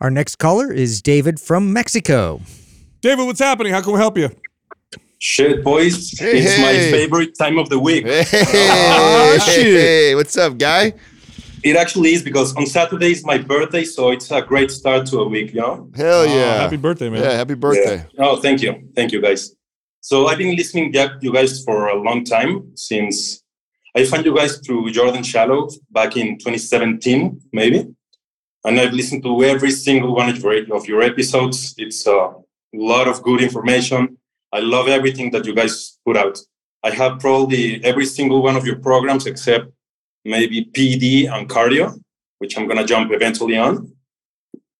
Our 0.02 0.10
next 0.10 0.36
caller 0.36 0.72
is 0.72 1.00
David 1.02 1.40
from 1.40 1.72
Mexico. 1.72 2.40
David, 3.00 3.24
what's 3.24 3.40
happening? 3.40 3.72
How 3.72 3.80
can 3.80 3.92
we 3.94 3.98
help 3.98 4.18
you? 4.18 4.30
Shit, 5.22 5.62
boys. 5.62 6.18
Hey, 6.18 6.38
it's 6.40 6.58
my 6.58 6.72
favorite 6.96 7.36
time 7.38 7.58
of 7.58 7.68
the 7.68 7.78
week. 7.78 8.06
hey, 8.06 8.24
Ah, 8.70 9.36
hey, 9.44 10.14
what's 10.14 10.34
up, 10.38 10.56
guy? 10.56 10.94
It 11.62 11.76
actually 11.76 12.14
is 12.14 12.22
because 12.22 12.56
on 12.56 12.64
Saturday 12.64 13.12
is 13.12 13.22
my 13.22 13.36
birthday, 13.36 13.84
so 13.84 14.12
it's 14.12 14.30
a 14.30 14.40
great 14.40 14.70
start 14.70 15.04
to 15.08 15.18
a 15.18 15.28
week, 15.28 15.52
you 15.52 15.60
know? 15.60 15.90
Hell 15.94 16.22
Oh, 16.22 16.24
yeah! 16.24 16.62
happy 16.62 16.78
birthday, 16.78 17.10
man. 17.10 17.22
Yeah, 17.22 17.32
happy 17.32 17.52
birthday. 17.52 17.98
Yeah. 18.14 18.24
Oh, 18.24 18.40
thank 18.40 18.62
you. 18.62 18.88
Thank 18.96 19.12
you, 19.12 19.20
guys. 19.20 19.54
So 20.00 20.26
I've 20.28 20.38
been 20.38 20.56
listening 20.56 20.90
to 20.94 21.18
you 21.20 21.34
guys 21.34 21.62
for 21.64 21.88
a 21.88 22.00
long 22.00 22.24
time 22.24 22.72
since 22.74 23.42
I 23.94 24.06
found 24.06 24.24
you 24.24 24.34
guys 24.34 24.56
through 24.64 24.90
Jordan 24.92 25.22
Shallow 25.22 25.68
back 25.90 26.16
in 26.16 26.38
2017, 26.38 27.38
maybe. 27.52 27.94
And 28.64 28.80
I've 28.80 28.94
listened 28.94 29.22
to 29.24 29.44
every 29.44 29.70
single 29.70 30.14
one 30.14 30.30
of 30.30 30.86
your 30.88 31.02
episodes. 31.02 31.74
It's 31.76 32.06
a 32.06 32.32
lot 32.72 33.06
of 33.06 33.22
good 33.22 33.42
information. 33.42 34.16
I 34.52 34.60
love 34.60 34.88
everything 34.88 35.30
that 35.32 35.46
you 35.46 35.54
guys 35.54 35.98
put 36.04 36.16
out. 36.16 36.38
I 36.82 36.90
have 36.90 37.20
probably 37.20 37.82
every 37.84 38.06
single 38.06 38.42
one 38.42 38.56
of 38.56 38.66
your 38.66 38.76
programs 38.76 39.26
except 39.26 39.66
maybe 40.24 40.64
PD 40.64 41.30
and 41.30 41.48
cardio, 41.48 42.00
which 42.38 42.56
I'm 42.56 42.66
going 42.66 42.78
to 42.78 42.84
jump 42.84 43.12
eventually 43.12 43.56
on. 43.56 43.92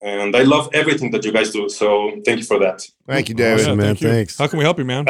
And 0.03 0.35
I 0.35 0.43
love 0.43 0.71
everything 0.73 1.11
that 1.11 1.25
you 1.25 1.33
guys 1.33 1.51
do. 1.51 1.69
So 1.69 2.13
thank 2.25 2.39
you 2.39 2.45
for 2.45 2.59
that. 2.59 2.87
Thank 3.07 3.29
you, 3.29 3.35
David. 3.35 3.61
Awesome, 3.61 3.77
man. 3.77 3.87
thank 3.87 4.01
you. 4.01 4.09
Thanks. 4.09 4.39
How 4.39 4.47
can 4.47 4.59
we 4.59 4.65
help 4.65 4.79
you, 4.79 4.85
man? 4.85 5.05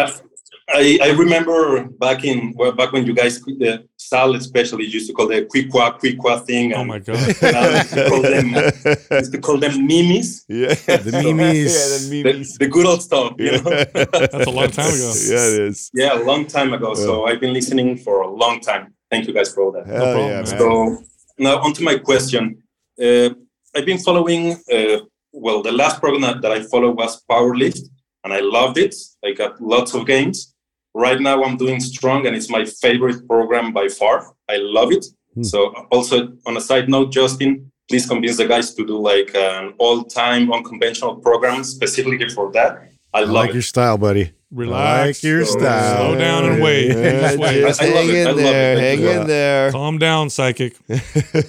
I, 0.73 0.99
I 1.03 1.11
remember 1.11 1.85
back 1.99 2.25
in 2.25 2.53
well, 2.57 2.73
back 2.73 2.93
when 2.93 3.05
you 3.07 3.15
guys 3.15 3.41
uh, 3.47 3.79
Sal 3.97 4.35
especially 4.37 4.87
used 4.87 5.09
to 5.09 5.13
call 5.13 5.27
the 5.29 5.45
quiqua 5.47 5.99
quiqua 5.99 6.45
thing. 6.47 6.73
Oh 6.75 6.85
my 6.85 6.99
god. 7.01 7.17
now 7.43 7.61
I 7.61 7.77
used 7.79 7.93
to 7.95 8.09
call 8.09 8.23
them 8.23 8.47
used 9.21 9.33
to 9.33 9.39
call 9.41 9.59
them 9.59 9.87
mimes, 9.87 10.45
Yeah, 10.49 10.75
The 10.75 11.33
memes. 11.35 11.75
yeah, 12.13 12.23
the 12.23 12.33
the, 12.33 12.57
the 12.61 12.69
good 12.69 12.87
old 12.87 13.03
stuff. 13.03 13.35
You 13.39 13.53
know? 13.53 13.61
That's 13.61 14.47
a 14.47 14.51
long 14.51 14.71
time 14.71 14.93
ago. 14.95 15.13
yeah, 15.33 15.47
it 15.49 15.61
is. 15.71 15.91
yeah, 15.95 16.15
a 16.15 16.23
long 16.23 16.47
time 16.47 16.73
ago. 16.73 16.95
So 16.95 17.25
I've 17.27 17.41
been 17.41 17.53
listening 17.53 17.97
for 17.99 18.23
a 18.23 18.29
long 18.29 18.61
time. 18.61 18.95
Thank 19.11 19.27
you 19.27 19.35
guys 19.35 19.53
for 19.53 19.63
all 19.65 19.73
that. 19.73 19.87
Hell 19.87 19.97
problem, 20.13 20.25
yeah, 20.29 20.43
man. 20.43 20.45
man. 20.45 20.59
So 20.59 20.99
now 21.39 21.59
onto 21.61 21.83
my 21.83 21.97
question. 21.99 22.63
Uh, 23.03 23.31
I've 23.75 23.87
been 23.87 23.99
following. 23.99 24.53
Uh, 24.73 24.99
well, 25.33 25.63
the 25.63 25.73
last 25.73 26.01
program 26.01 26.23
that, 26.23 26.43
that 26.43 26.53
I 26.53 26.63
followed 26.63 26.97
was 26.97 27.23
Powerlift, 27.31 27.81
and 28.25 28.33
I 28.33 28.41
loved 28.41 28.79
it. 28.79 28.95
I 29.25 29.33
got 29.33 29.61
lots 29.61 29.95
of 29.95 30.07
gains. 30.07 30.55
Right 30.95 31.21
now, 31.21 31.43
I'm 31.45 31.57
doing 31.57 31.81
Strong, 31.81 32.27
and 32.27 32.35
it's 32.35 32.51
my 32.51 32.65
favorite 32.65 33.27
program 33.29 33.73
by 33.73 33.89
far. 33.89 34.35
I 34.49 34.57
love 34.59 34.91
it. 34.93 35.07
Hmm. 35.35 35.43
So, 35.45 35.69
also 35.93 36.33
on 36.47 36.57
a 36.57 36.61
side 36.61 36.89
note, 36.89 37.13
Justin, 37.13 37.71
please 37.89 38.07
convince 38.07 38.37
the 38.39 38.47
guys 38.47 38.75
to 38.75 38.85
do 38.87 38.99
like 38.99 39.31
an 39.35 39.75
all-time 39.79 40.53
unconventional 40.53 41.17
program 41.17 41.63
specifically 41.65 42.29
for 42.29 42.51
that. 42.53 42.89
I 43.15 43.19
I 43.19 43.21
love 43.23 43.31
like 43.31 43.51
it. 43.51 43.55
your 43.55 43.63
style, 43.63 43.99
buddy. 43.99 44.33
Relax. 44.53 45.07
like 45.19 45.23
your 45.23 45.45
So- 45.45 45.59
style. 45.61 45.97
Slow 45.97 46.19
down 46.19 46.45
and 46.45 46.61
wait. 46.63 46.89
Yeah, 46.89 47.21
Just 47.21 47.39
wait. 47.39 47.61
just 47.61 47.83
I 47.83 47.87
love 47.87 47.95
hang 47.95 48.09
it. 48.11 48.15
I 48.15 48.19
in 48.21 48.27
love 48.27 48.37
there. 48.37 48.81
Hang 48.81 49.01
in 49.21 49.27
there. 49.29 49.71
Calm 49.73 49.99
down, 49.99 50.31
psychic. 50.31 50.77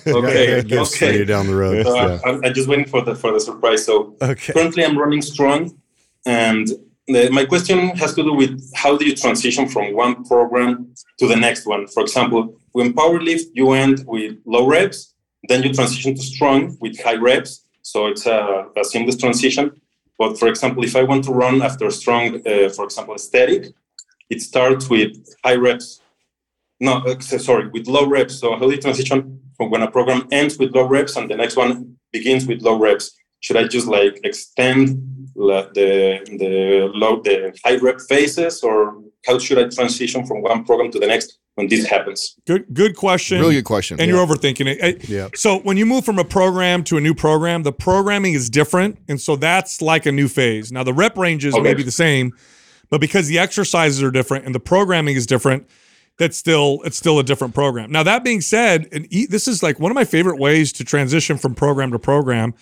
Okay. 0.08 0.58
Yeah, 0.58 0.64
you 0.66 0.80
okay. 0.82 1.26
down 1.26 1.48
the 1.48 1.56
road. 1.56 1.86
So 1.86 1.96
yeah. 1.96 2.20
I, 2.24 2.30
I'm, 2.30 2.46
I'm 2.46 2.54
just 2.54 2.68
waiting 2.68 2.86
for 2.86 3.02
the 3.02 3.16
for 3.16 3.32
the 3.32 3.40
surprise. 3.40 3.86
So 3.86 4.16
Okay. 4.22 4.54
currently 4.54 4.86
I'm 4.86 4.98
running 4.98 5.22
strong, 5.24 5.76
and 6.28 6.68
the, 6.68 6.80
my 7.32 7.46
question 7.46 7.90
has 7.98 8.14
to 8.16 8.24
do 8.24 8.34
with 8.34 8.54
how 8.76 8.98
do 8.98 9.06
you 9.06 9.16
transition 9.16 9.68
from 9.68 9.94
one 9.94 10.24
program 10.26 10.94
to 11.20 11.28
the 11.28 11.36
next 11.36 11.66
one? 11.66 11.88
For 11.88 12.02
example, 12.02 12.56
when 12.72 12.94
powerlift 12.94 13.48
you 13.54 13.72
end 13.72 14.04
with 14.08 14.38
low 14.46 14.68
reps, 14.68 15.14
then 15.48 15.64
you 15.64 15.74
transition 15.74 16.16
to 16.16 16.22
strong 16.22 16.78
with 16.80 17.02
high 17.02 17.16
reps. 17.16 17.66
So 17.82 18.08
it's 18.08 18.26
a, 18.26 18.68
a 18.78 18.84
seamless 18.84 19.18
transition. 19.18 19.72
But 20.18 20.38
for 20.38 20.48
example, 20.48 20.84
if 20.84 20.96
I 20.96 21.04
want 21.04 21.24
to 21.26 21.32
run 21.32 21.62
after 21.62 21.90
strong, 21.90 22.36
uh, 22.48 22.70
for 22.70 22.86
example, 22.86 23.18
static, 23.18 23.74
it 24.30 24.42
starts 24.42 24.90
with 24.90 25.12
high 25.44 25.56
reps. 25.56 26.00
No, 26.80 26.94
uh, 27.08 27.20
sorry, 27.20 27.68
with 27.70 27.88
low 27.88 28.06
reps. 28.08 28.36
So 28.40 28.56
how 28.56 28.68
do 28.68 28.72
you 28.72 28.82
transition 28.82 29.42
from 29.58 29.72
when 29.72 29.82
a 29.82 29.92
program 29.92 30.28
ends 30.32 30.58
with 30.58 30.76
low 30.76 30.88
reps 30.88 31.16
and 31.16 31.30
the 31.30 31.36
next 31.36 31.56
one 31.56 31.98
begins 32.12 32.46
with 32.46 32.62
low 32.62 32.78
reps? 32.78 33.18
Should 33.40 33.58
I 33.58 33.68
just 33.68 33.88
like 33.88 34.20
extend 34.24 35.21
the 35.36 36.20
the 36.40 36.92
low 36.94 37.22
the 37.22 37.58
high 37.64 37.78
rep 37.78 38.02
phases, 38.02 38.64
or 38.64 39.02
how 39.26 39.40
should 39.40 39.58
I 39.60 39.70
transition 39.70 40.26
from 40.26 40.42
one 40.42 40.64
program 40.64 40.92
to 40.92 41.00
the 41.00 41.08
next 41.08 41.40
when 41.56 41.68
this 41.68 41.86
happens? 41.86 42.36
Good 42.46 42.66
good 42.74 42.96
question. 42.96 43.40
Really 43.40 43.56
good 43.56 43.66
question. 43.66 44.00
And 44.00 44.10
you're 44.10 44.26
overthinking 44.26 44.68
it. 44.68 45.10
Yeah. 45.10 45.30
So 45.36 45.60
when 45.60 45.78
you 45.78 45.86
move 45.86 46.06
from 46.06 46.20
a 46.20 46.26
program 46.26 46.84
to 46.86 46.98
a 46.98 47.02
new 47.02 47.14
program, 47.14 47.64
the 47.64 47.74
programming 47.74 48.34
is 48.34 48.50
different, 48.50 49.00
and 49.08 49.20
so 49.20 49.36
that's 49.36 49.82
like 49.82 50.06
a 50.06 50.12
new 50.12 50.28
phase. 50.28 50.72
Now 50.72 50.84
the 50.84 50.94
rep 50.94 51.18
ranges 51.18 51.58
may 51.60 51.74
be 51.74 51.84
the 51.84 51.92
same, 51.92 52.34
but 52.90 53.02
because 53.02 53.28
the 53.28 53.40
exercises 53.40 54.02
are 54.04 54.12
different 54.12 54.46
and 54.46 54.56
the 54.56 54.60
programming 54.60 55.16
is 55.16 55.26
different, 55.26 55.68
that's 56.18 56.38
still 56.38 56.82
it's 56.84 56.98
still 56.98 57.20
a 57.20 57.24
different 57.24 57.54
program. 57.54 57.92
Now 57.92 58.04
that 58.04 58.24
being 58.24 58.42
said, 58.42 58.88
and 58.92 59.08
e- 59.12 59.26
this 59.26 59.48
is 59.48 59.64
like 59.64 59.80
one 59.80 59.92
of 59.92 59.96
my 59.96 60.06
favorite 60.06 60.40
ways 60.40 60.72
to 60.74 60.84
transition 60.84 61.38
from 61.38 61.56
program 61.56 61.92
to 61.92 62.00
program 62.00 62.54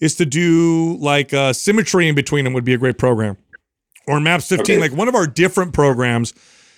is 0.00 0.14
to 0.16 0.26
do 0.26 0.96
like 0.98 1.32
uh, 1.34 1.52
symmetry 1.52 2.08
in 2.08 2.14
between 2.14 2.44
them 2.44 2.52
would 2.54 2.64
be 2.64 2.74
a 2.74 2.78
great 2.78 2.98
program. 2.98 3.36
Or 4.08 4.18
Maps 4.20 4.48
15, 4.48 4.62
Okay. 4.76 4.80
like 4.80 4.92
one 4.96 5.08
of 5.08 5.14
our 5.14 5.26
different 5.26 5.72
programs 5.72 6.32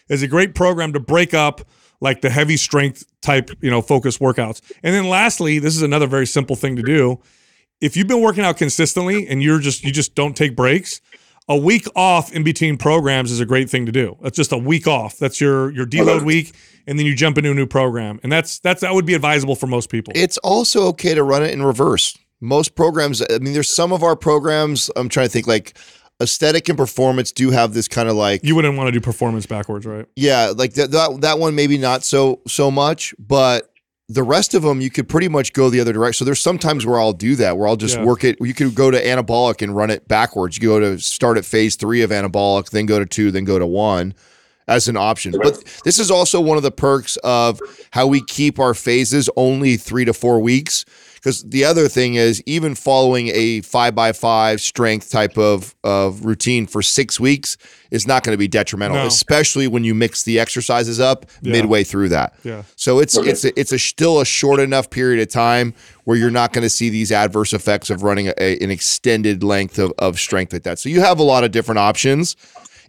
is 0.08 0.22
a 0.22 0.28
great 0.28 0.54
program 0.54 0.92
to 0.92 1.00
break 1.00 1.32
up 1.32 1.62
like 2.00 2.20
the 2.20 2.30
heavy 2.30 2.56
strength 2.56 3.04
type, 3.22 3.50
you 3.60 3.70
know, 3.70 3.80
focus 3.80 4.18
workouts. 4.18 4.60
And 4.82 4.94
then 4.94 5.08
lastly, 5.08 5.58
this 5.60 5.76
is 5.76 5.82
another 5.82 6.08
very 6.08 6.26
simple 6.26 6.56
thing 6.56 6.74
to 6.76 6.82
do. 6.82 7.20
If 7.80 7.96
you've 7.96 8.08
been 8.08 8.20
working 8.20 8.44
out 8.44 8.56
consistently 8.58 9.26
and 9.28 9.42
you're 9.42 9.60
just 9.60 9.84
you 9.84 9.92
just 9.92 10.14
don't 10.14 10.36
take 10.36 10.54
breaks, 10.56 11.00
a 11.48 11.56
week 11.56 11.86
off 11.96 12.32
in 12.32 12.42
between 12.44 12.76
programs 12.76 13.30
is 13.30 13.40
a 13.40 13.46
great 13.46 13.70
thing 13.70 13.86
to 13.86 13.92
do. 13.92 14.16
That's 14.20 14.36
just 14.36 14.52
a 14.52 14.58
week 14.58 14.86
off. 14.86 15.16
That's 15.18 15.40
your 15.40 15.70
your 15.70 15.86
deload 15.86 16.24
week 16.24 16.54
and 16.86 16.98
then 16.98 17.06
you 17.06 17.14
jump 17.14 17.38
into 17.38 17.50
a 17.52 17.54
new 17.54 17.66
program. 17.66 18.18
And 18.22 18.30
that's 18.32 18.58
that's 18.58 18.80
that 18.82 18.92
would 18.94 19.06
be 19.06 19.14
advisable 19.14 19.54
for 19.54 19.66
most 19.68 19.88
people. 19.88 20.12
It's 20.16 20.38
also 20.38 20.86
okay 20.88 21.14
to 21.14 21.22
run 21.22 21.42
it 21.44 21.52
in 21.52 21.62
reverse. 21.62 22.16
Most 22.42 22.74
programs, 22.74 23.22
I 23.22 23.38
mean, 23.38 23.52
there's 23.52 23.72
some 23.72 23.92
of 23.92 24.02
our 24.02 24.16
programs, 24.16 24.90
I'm 24.96 25.08
trying 25.08 25.26
to 25.26 25.32
think 25.32 25.46
like 25.46 25.78
aesthetic 26.20 26.68
and 26.68 26.76
performance 26.76 27.30
do 27.32 27.50
have 27.50 27.72
this 27.72 27.86
kind 27.88 28.08
of 28.08 28.16
like, 28.16 28.42
you 28.42 28.54
wouldn't 28.56 28.76
want 28.76 28.88
to 28.88 28.92
do 28.92 29.00
performance 29.00 29.46
backwards, 29.46 29.86
right? 29.86 30.06
yeah, 30.16 30.52
like 30.54 30.74
that, 30.74 30.90
that, 30.90 31.20
that 31.20 31.38
one 31.38 31.54
maybe 31.54 31.78
not 31.78 32.02
so, 32.04 32.40
so 32.48 32.68
much, 32.70 33.14
but 33.18 33.72
the 34.08 34.24
rest 34.24 34.54
of 34.54 34.62
them, 34.62 34.80
you 34.80 34.90
could 34.90 35.08
pretty 35.08 35.28
much 35.28 35.52
go 35.52 35.70
the 35.70 35.80
other 35.80 35.92
direction. 35.92 36.18
So 36.18 36.24
there's 36.24 36.40
sometimes 36.40 36.84
where 36.84 37.00
I'll 37.00 37.12
do 37.12 37.36
that, 37.36 37.56
where 37.56 37.68
I'll 37.68 37.76
just 37.76 37.96
Yeah. 37.96 38.04
work 38.04 38.24
it. 38.24 38.36
You 38.40 38.52
could 38.54 38.74
go 38.74 38.90
to 38.90 39.00
anabolic 39.02 39.62
and 39.62 39.74
run 39.74 39.88
it 39.90 40.06
backwards. 40.08 40.58
You 40.58 40.68
go 40.68 40.80
to 40.80 40.98
start 40.98 41.38
at 41.38 41.44
phase 41.44 41.76
three 41.76 42.02
of 42.02 42.10
anabolic, 42.10 42.70
then 42.70 42.86
go 42.86 42.98
to 42.98 43.06
two, 43.06 43.30
then 43.30 43.44
go 43.44 43.58
to 43.58 43.66
one 43.66 44.14
as 44.68 44.86
an 44.88 44.96
option. 44.96 45.32
But 45.40 45.62
this 45.84 45.98
is 45.98 46.10
also 46.10 46.40
one 46.40 46.56
of 46.56 46.62
the 46.62 46.72
perks 46.72 47.16
of 47.18 47.60
how 47.92 48.06
we 48.06 48.20
keep 48.22 48.58
our 48.58 48.74
phases 48.74 49.30
only 49.36 49.76
three 49.76 50.04
to 50.04 50.12
four 50.12 50.40
weeks. 50.40 50.84
Because 51.22 51.44
the 51.44 51.64
other 51.64 51.86
thing 51.86 52.16
is, 52.16 52.42
even 52.46 52.74
following 52.74 53.28
a 53.28 53.60
five 53.60 53.94
by 53.94 54.10
five 54.10 54.60
strength 54.60 55.08
type 55.08 55.38
of, 55.38 55.72
of 55.84 56.24
routine 56.24 56.66
for 56.66 56.82
six 56.82 57.20
weeks 57.20 57.56
is 57.92 58.08
not 58.08 58.24
going 58.24 58.32
to 58.34 58.38
be 58.38 58.48
detrimental, 58.48 58.96
No. 58.96 59.06
especially 59.06 59.68
when 59.68 59.84
you 59.84 59.94
mix 59.94 60.24
the 60.24 60.40
exercises 60.40 60.98
up 60.98 61.26
Yeah. 61.40 61.52
midway 61.52 61.84
through 61.84 62.08
that. 62.08 62.34
Yeah. 62.42 62.62
So 62.74 62.98
it's 62.98 63.16
Okay. 63.16 63.30
it's 63.30 63.44
a, 63.44 63.60
it's 63.60 63.70
a 63.70 63.78
still 63.78 64.20
a 64.20 64.24
short 64.24 64.58
enough 64.58 64.90
period 64.90 65.22
of 65.22 65.28
time 65.32 65.74
where 66.02 66.16
you're 66.16 66.28
not 66.32 66.52
going 66.52 66.64
to 66.64 66.70
see 66.70 66.88
these 66.88 67.12
adverse 67.12 67.52
effects 67.52 67.88
of 67.88 68.02
running 68.02 68.26
a, 68.26 68.34
a- 68.38 68.58
an 68.58 68.72
extended 68.72 69.44
length 69.44 69.78
of, 69.78 69.92
of 69.98 70.18
strength 70.18 70.52
like 70.52 70.64
that. 70.64 70.80
So 70.80 70.88
you 70.88 71.02
have 71.02 71.20
a 71.20 71.22
lot 71.22 71.44
of 71.44 71.52
different 71.52 71.78
options, 71.78 72.34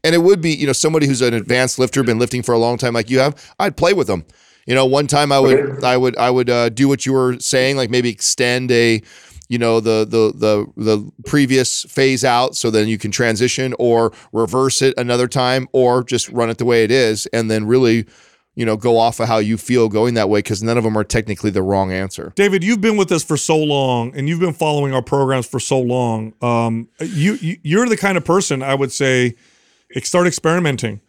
and 0.03 0.15
it 0.15 0.19
would 0.23 0.41
be 0.41 0.49
you 0.55 0.65
know 0.65 0.73
somebody 0.73 1.05
who's 1.05 1.22
an 1.22 1.35
advanced 1.35 1.77
lifter, 1.77 2.01
been 2.01 2.18
lifting 2.18 2.41
for 2.41 2.53
a 2.53 2.57
long 2.57 2.80
time 2.80 2.95
like 2.95 3.11
you 3.11 3.19
have. 3.19 3.53
I'd 3.60 3.77
play 3.77 3.93
with 3.93 4.07
them. 4.07 4.26
You 4.65 4.76
know, 4.76 4.85
one 4.85 5.07
time 5.07 5.31
I 5.31 5.40
would 5.40 5.84
I 5.84 5.98
would 5.98 6.18
I 6.18 6.30
would 6.30 6.49
uh, 6.49 6.69
do 6.69 6.88
what 6.88 7.06
you 7.06 7.14
were 7.14 7.40
saying, 7.40 7.77
like 7.77 7.90
maybe 7.90 8.10
extend 8.10 8.72
a 8.72 9.02
you 9.49 9.57
know 9.57 9.80
the 9.80 10.06
the 10.06 10.34
the 10.35 10.84
the 10.84 11.11
previous 11.26 11.84
phase 11.84 12.23
out 12.23 12.56
so 12.56 12.72
then 12.72 12.88
you 12.88 12.98
can 12.98 13.11
transition 13.11 13.76
or 13.77 14.11
reverse 14.31 14.81
it 14.81 14.94
another 14.98 15.27
time 15.27 15.68
or 15.73 16.03
just 16.03 16.30
run 16.30 16.49
it 16.49 16.57
the 16.57 16.65
way 16.65 16.84
it 16.84 16.91
is 16.91 17.27
and 17.27 17.52
then 17.52 17.65
really 17.65 18.06
you 18.56 18.65
know 18.65 18.77
go 18.77 18.98
off 18.98 19.19
of 19.19 19.27
how 19.27 19.38
you 19.38 19.57
feel 19.57 19.90
going 19.90 20.14
that 20.14 20.30
way 20.30 20.40
because 20.40 20.64
none 20.64 20.77
of 20.77 20.84
them 20.84 20.98
are 20.98 21.03
technically 21.03 21.49
the 21.49 21.61
wrong 21.61 21.91
answer 21.91 22.31
David, 22.35 22.64
you've 22.64 22.81
been 22.81 22.98
with 22.98 23.11
us 23.11 23.23
for 23.23 23.38
so 23.38 23.57
long, 23.57 24.15
and 24.15 24.27
you've 24.27 24.40
been 24.40 24.53
following 24.53 24.94
our 24.94 25.02
programs 25.02 25.45
for 25.45 25.60
so 25.60 25.80
long. 25.80 26.34
Um, 26.41 26.88
you, 26.99 27.35
you 27.35 27.57
you're 27.61 27.88
the 27.88 27.98
kind 27.98 28.18
of 28.18 28.26
person 28.26 28.64
I 28.64 28.73
would 28.76 28.91
say, 28.91 29.35
start 30.02 30.27
experimenting. 30.27 31.02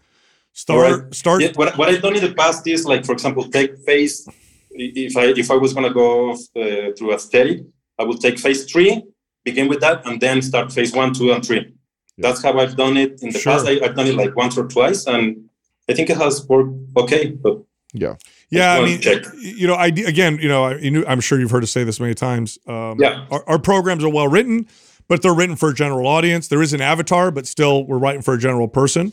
Start 0.56 0.92
Alright. 0.92 1.14
start. 1.14 1.42
Yeah, 1.42 1.50
what, 1.56 1.76
what 1.76 1.88
I've 1.88 2.00
done 2.00 2.14
in 2.14 2.22
the 2.22 2.32
past 2.32 2.64
is 2.68 2.84
like, 2.86 3.04
for 3.04 3.12
example, 3.12 3.42
take 3.50 3.76
phase. 3.84 4.26
If 4.70 5.16
I 5.16 5.24
if 5.36 5.50
I 5.50 5.56
was 5.56 5.72
gonna 5.74 5.92
go 5.92 6.30
uh, 6.32 6.92
through 6.96 7.18
study, 7.18 7.64
I 7.98 8.04
would 8.04 8.20
take 8.20 8.38
phase 8.38 8.64
three, 8.70 9.02
begin 9.44 9.68
with 9.68 9.80
that, 9.80 10.06
and 10.06 10.20
then 10.20 10.40
start 10.42 10.72
phase 10.72 10.92
one, 10.92 11.12
two, 11.12 11.32
and 11.32 11.44
three. 11.44 11.74
That's 12.18 12.40
how 12.42 12.56
I've 12.58 12.76
done 12.76 12.96
it 12.96 13.20
in 13.22 13.30
the 13.30 13.38
Sure. 13.40 13.52
past. 13.54 13.66
I, 13.66 13.80
I've 13.84 13.96
done 13.96 14.06
it 14.06 14.14
like 14.14 14.36
once 14.36 14.56
or 14.56 14.68
twice, 14.68 15.06
and 15.08 15.48
I 15.88 15.92
think 15.94 16.08
it 16.08 16.16
has 16.18 16.46
worked 16.48 16.72
okay. 16.96 17.32
But 17.32 17.58
yeah 17.92 18.14
Yeah, 18.50 18.74
I 18.74 18.84
mean, 18.84 19.00
check. 19.00 19.24
you 19.36 19.66
know, 19.66 19.74
I 19.74 19.86
again, 19.86 20.38
you 20.40 20.48
know, 20.48 20.64
I, 20.64 20.76
you 20.76 20.90
knew, 20.92 21.04
I'm 21.06 21.20
sure 21.20 21.38
you've 21.40 21.50
heard 21.50 21.64
us 21.64 21.72
say 21.72 21.82
this 21.82 21.98
many 21.98 22.14
times. 22.14 22.58
Um, 22.68 23.00
Yeah. 23.00 23.26
our, 23.32 23.42
our 23.48 23.58
programs 23.58 24.04
are 24.04 24.08
well 24.08 24.28
written, 24.28 24.66
but 25.08 25.20
they're 25.22 25.34
written 25.34 25.56
for 25.56 25.70
a 25.70 25.74
general 25.74 26.06
audience. 26.06 26.46
There 26.46 26.62
is 26.62 26.72
an 26.72 26.80
avatar, 26.80 27.32
but 27.32 27.46
still, 27.48 27.84
we're 27.84 27.98
writing 27.98 28.22
for 28.22 28.34
a 28.34 28.38
general 28.38 28.68
person. 28.68 29.12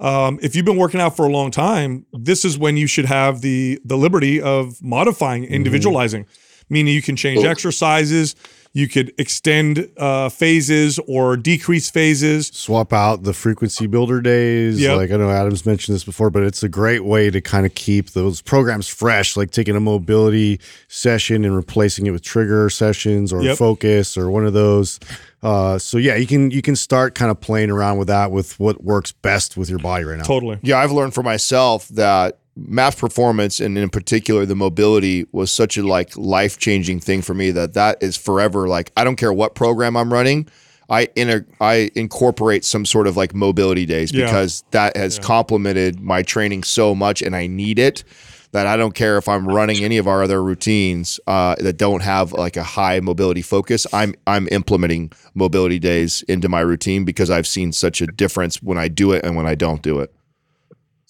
Um, 0.00 0.38
if 0.42 0.56
you've 0.56 0.64
been 0.64 0.76
working 0.76 1.00
out 1.00 1.16
for 1.16 1.26
a 1.26 1.30
long 1.32 1.50
time, 1.50 2.06
this 2.12 2.44
is 2.44 2.58
when 2.58 2.76
you 2.76 2.86
should 2.86 3.04
have 3.04 3.40
the 3.40 3.80
the 3.84 3.96
liberty 3.96 4.40
of 4.40 4.82
modifying, 4.82 5.44
individualizing, 5.44 6.26
meaning 6.68 6.92
you 6.94 7.02
can 7.02 7.16
change 7.16 7.44
exercises, 7.44 8.34
you 8.74 8.88
could 8.88 9.12
extend 9.18 9.86
uh, 9.98 10.28
phases 10.30 10.98
or 11.06 11.36
decrease 11.36 11.90
phases. 11.90 12.46
swap 12.48 12.92
out 12.92 13.22
the 13.22 13.34
frequency 13.34 13.86
builder 13.86 14.20
days. 14.22 14.80
Yep. 14.80 14.96
Like 14.96 15.10
I 15.10 15.16
know 15.16 15.30
Adam's 15.30 15.66
mentioned 15.66 15.94
this 15.94 16.04
before, 16.04 16.30
but 16.30 16.42
it's 16.42 16.62
a 16.62 16.68
great 16.68 17.04
way 17.04 17.28
to 17.30 17.40
kind 17.40 17.66
of 17.66 17.74
keep 17.74 18.10
those 18.12 18.40
programs 18.40 18.88
fresh, 18.88 19.36
like 19.36 19.50
taking 19.50 19.76
a 19.76 19.80
mobility 19.80 20.58
session 20.88 21.44
and 21.44 21.54
replacing 21.54 22.06
it 22.06 22.10
with 22.12 22.22
trigger 22.22 22.70
sessions 22.70 23.32
or 23.32 23.42
Yep. 23.42 23.58
focus 23.58 24.16
or 24.16 24.30
one 24.30 24.46
of 24.46 24.52
those. 24.54 24.98
Uh, 25.42 25.76
so 25.76 25.98
yeah, 25.98 26.14
you 26.14 26.26
can 26.26 26.50
you 26.50 26.62
can 26.62 26.76
start 26.76 27.14
kind 27.14 27.30
of 27.30 27.40
playing 27.40 27.68
around 27.70 27.98
with 27.98 28.08
that 28.08 28.30
with 28.30 28.58
what 28.60 28.82
works 28.84 29.12
best 29.12 29.56
with 29.56 29.68
your 29.68 29.80
body 29.80 30.04
right 30.04 30.16
now. 30.18 30.22
Totally. 30.24 30.58
yeah 30.62 30.78
i've 30.78 30.92
learned 30.92 31.12
for 31.14 31.22
myself 31.24 31.88
that 31.88 32.38
MAPS 32.56 32.96
performance 33.00 33.60
and 33.60 33.78
in 33.78 33.88
particular 33.88 34.44
the 34.44 34.54
mobility 34.54 35.24
was 35.32 35.50
such 35.50 35.76
a 35.78 35.86
like 35.86 36.16
life-changing 36.16 37.00
thing 37.00 37.22
for 37.22 37.34
me 37.34 37.50
that 37.50 37.72
that 37.74 38.02
is 38.02 38.16
forever 38.16 38.68
like 38.68 38.92
i 38.96 39.04
don't 39.04 39.16
care 39.16 39.32
what 39.32 39.54
program 39.54 39.96
i'm 39.96 40.12
running 40.12 40.46
I 40.90 41.08
inter- 41.16 41.46
I 41.58 41.90
incorporate 41.94 42.66
some 42.66 42.84
sort 42.84 43.06
of 43.06 43.16
like 43.16 43.34
mobility 43.34 43.86
days 43.86 44.12
Yeah. 44.12 44.26
because 44.26 44.62
that 44.72 44.94
has 44.94 45.18
complemented 45.18 46.00
my 46.00 46.22
training 46.22 46.64
so 46.64 46.94
much 46.94 47.22
and 47.22 47.34
I 47.34 47.46
need 47.46 47.78
it 47.78 48.04
that 48.50 48.66
I 48.66 48.76
don't 48.76 48.94
care 48.94 49.16
if 49.16 49.26
I'm 49.26 49.48
running 49.48 49.82
any 49.82 49.96
of 49.96 50.06
our 50.06 50.22
other 50.22 50.42
routines 50.42 51.18
uh, 51.26 51.54
that 51.60 51.78
don't 51.78 52.02
have 52.02 52.32
like 52.32 52.58
a 52.58 52.62
high 52.62 53.00
mobility 53.00 53.40
focus. 53.40 53.86
I'm 53.94 54.14
I'm 54.26 54.48
implementing 54.52 55.12
mobility 55.34 55.78
days 55.78 56.20
into 56.28 56.50
my 56.50 56.60
routine 56.60 57.06
because 57.06 57.30
I've 57.30 57.46
seen 57.46 57.72
such 57.72 58.02
a 58.02 58.06
difference 58.06 58.62
when 58.62 58.76
I 58.76 58.88
do 58.88 59.12
it 59.12 59.24
and 59.24 59.34
when 59.34 59.46
I 59.46 59.54
don't 59.54 59.80
do 59.80 60.00
it. 60.00 60.12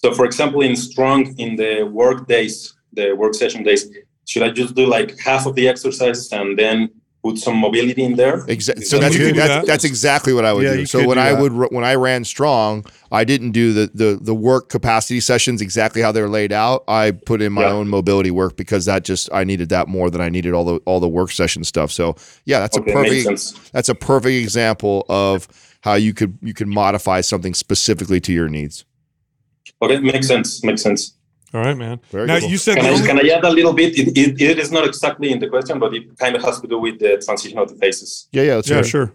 So, 0.03 0.13
for 0.13 0.25
example, 0.25 0.61
in 0.61 0.75
strong, 0.75 1.33
in 1.37 1.55
the 1.55 1.83
work 1.83 2.27
days, 2.27 2.75
the 2.91 3.13
work 3.13 3.33
session 3.33 3.63
days, 3.63 3.89
should 4.27 4.43
I 4.43 4.49
just 4.49 4.75
do 4.75 4.85
like 4.85 5.17
half 5.19 5.45
of 5.45 5.55
the 5.55 5.67
exercise 5.67 6.29
and 6.33 6.59
then 6.59 6.89
put 7.23 7.37
some 7.37 7.55
mobility 7.55 8.03
in 8.03 8.15
there? 8.17 8.43
Exactly. 8.49 8.83
So 8.83 8.97
Is 8.97 9.01
that's 9.01 9.15
You 9.15 9.25
could 9.27 9.33
do 9.35 9.39
that's, 9.39 9.49
that. 9.49 9.65
that's 9.65 9.83
exactly 9.85 10.33
what 10.33 10.43
I 10.43 10.51
would 10.51 10.65
Yeah, 10.65 10.75
do. 10.75 10.85
So 10.85 11.07
when 11.07 11.15
do 11.15 11.21
I 11.23 11.31
would 11.31 11.53
r- 11.53 11.69
when 11.71 11.85
I 11.85 11.95
ran 11.95 12.25
strong, 12.25 12.85
I 13.13 13.23
didn't 13.23 13.51
do 13.51 13.71
the 13.71 13.89
the 13.93 14.19
the 14.21 14.35
work 14.35 14.67
capacity 14.67 15.21
sessions 15.21 15.61
exactly 15.61 16.01
how 16.01 16.11
they're 16.11 16.27
laid 16.27 16.51
out. 16.51 16.83
I 16.89 17.11
put 17.11 17.41
in 17.41 17.53
my 17.53 17.61
Yeah. 17.61 17.71
own 17.71 17.87
mobility 17.87 18.31
work 18.31 18.57
because 18.57 18.83
that 18.85 19.05
just 19.05 19.29
I 19.31 19.45
needed 19.45 19.69
that 19.69 19.87
more 19.87 20.09
than 20.09 20.19
I 20.19 20.27
needed 20.27 20.53
all 20.53 20.65
the 20.65 20.79
all 20.85 20.99
the 20.99 21.07
work 21.07 21.31
session 21.31 21.63
stuff. 21.63 21.93
So 21.93 22.15
yeah, 22.43 22.59
that's 22.59 22.77
Okay, 22.77 22.91
a 22.91 22.93
perfect 22.93 23.71
that's 23.71 23.87
a 23.87 23.95
perfect 23.95 24.35
example 24.43 25.05
of 25.07 25.47
how 25.81 25.93
you 25.93 26.13
could 26.13 26.37
you 26.41 26.53
could 26.53 26.67
modify 26.67 27.21
something 27.21 27.53
specifically 27.53 28.19
to 28.19 28.33
your 28.33 28.49
needs. 28.49 28.83
Okay, 29.83 29.99
makes 29.99 30.27
sense. 30.27 30.63
Makes 30.63 30.81
sense. 30.81 31.15
All 31.53 31.61
right, 31.61 31.77
man. 31.77 31.99
Very 32.11 32.25
now 32.27 32.39
cool. 32.39 32.49
you 32.49 32.57
said 32.57 32.75
Can 32.75 32.85
the 32.85 32.89
I, 32.89 32.93
only- 32.93 33.07
can 33.07 33.17
I 33.19 33.29
add 33.37 33.43
a 33.43 33.49
little 33.49 33.73
bit? 33.73 33.97
It, 33.97 34.17
it, 34.17 34.41
it 34.41 34.57
is 34.59 34.71
not 34.71 34.85
exactly 34.87 35.31
in 35.31 35.39
the 35.39 35.47
question, 35.47 35.77
but 35.79 35.93
it 35.93 36.17
kind 36.17 36.35
of 36.35 36.41
has 36.43 36.59
to 36.61 36.67
do 36.67 36.79
with 36.79 36.99
the 36.99 37.21
transition 37.23 37.57
of 37.59 37.69
the 37.69 37.75
phases. 37.75 38.27
Yeah, 38.31 38.43
yeah, 38.43 38.61
yeah, 38.65 38.75
right. 38.77 38.85
sure. 38.85 39.13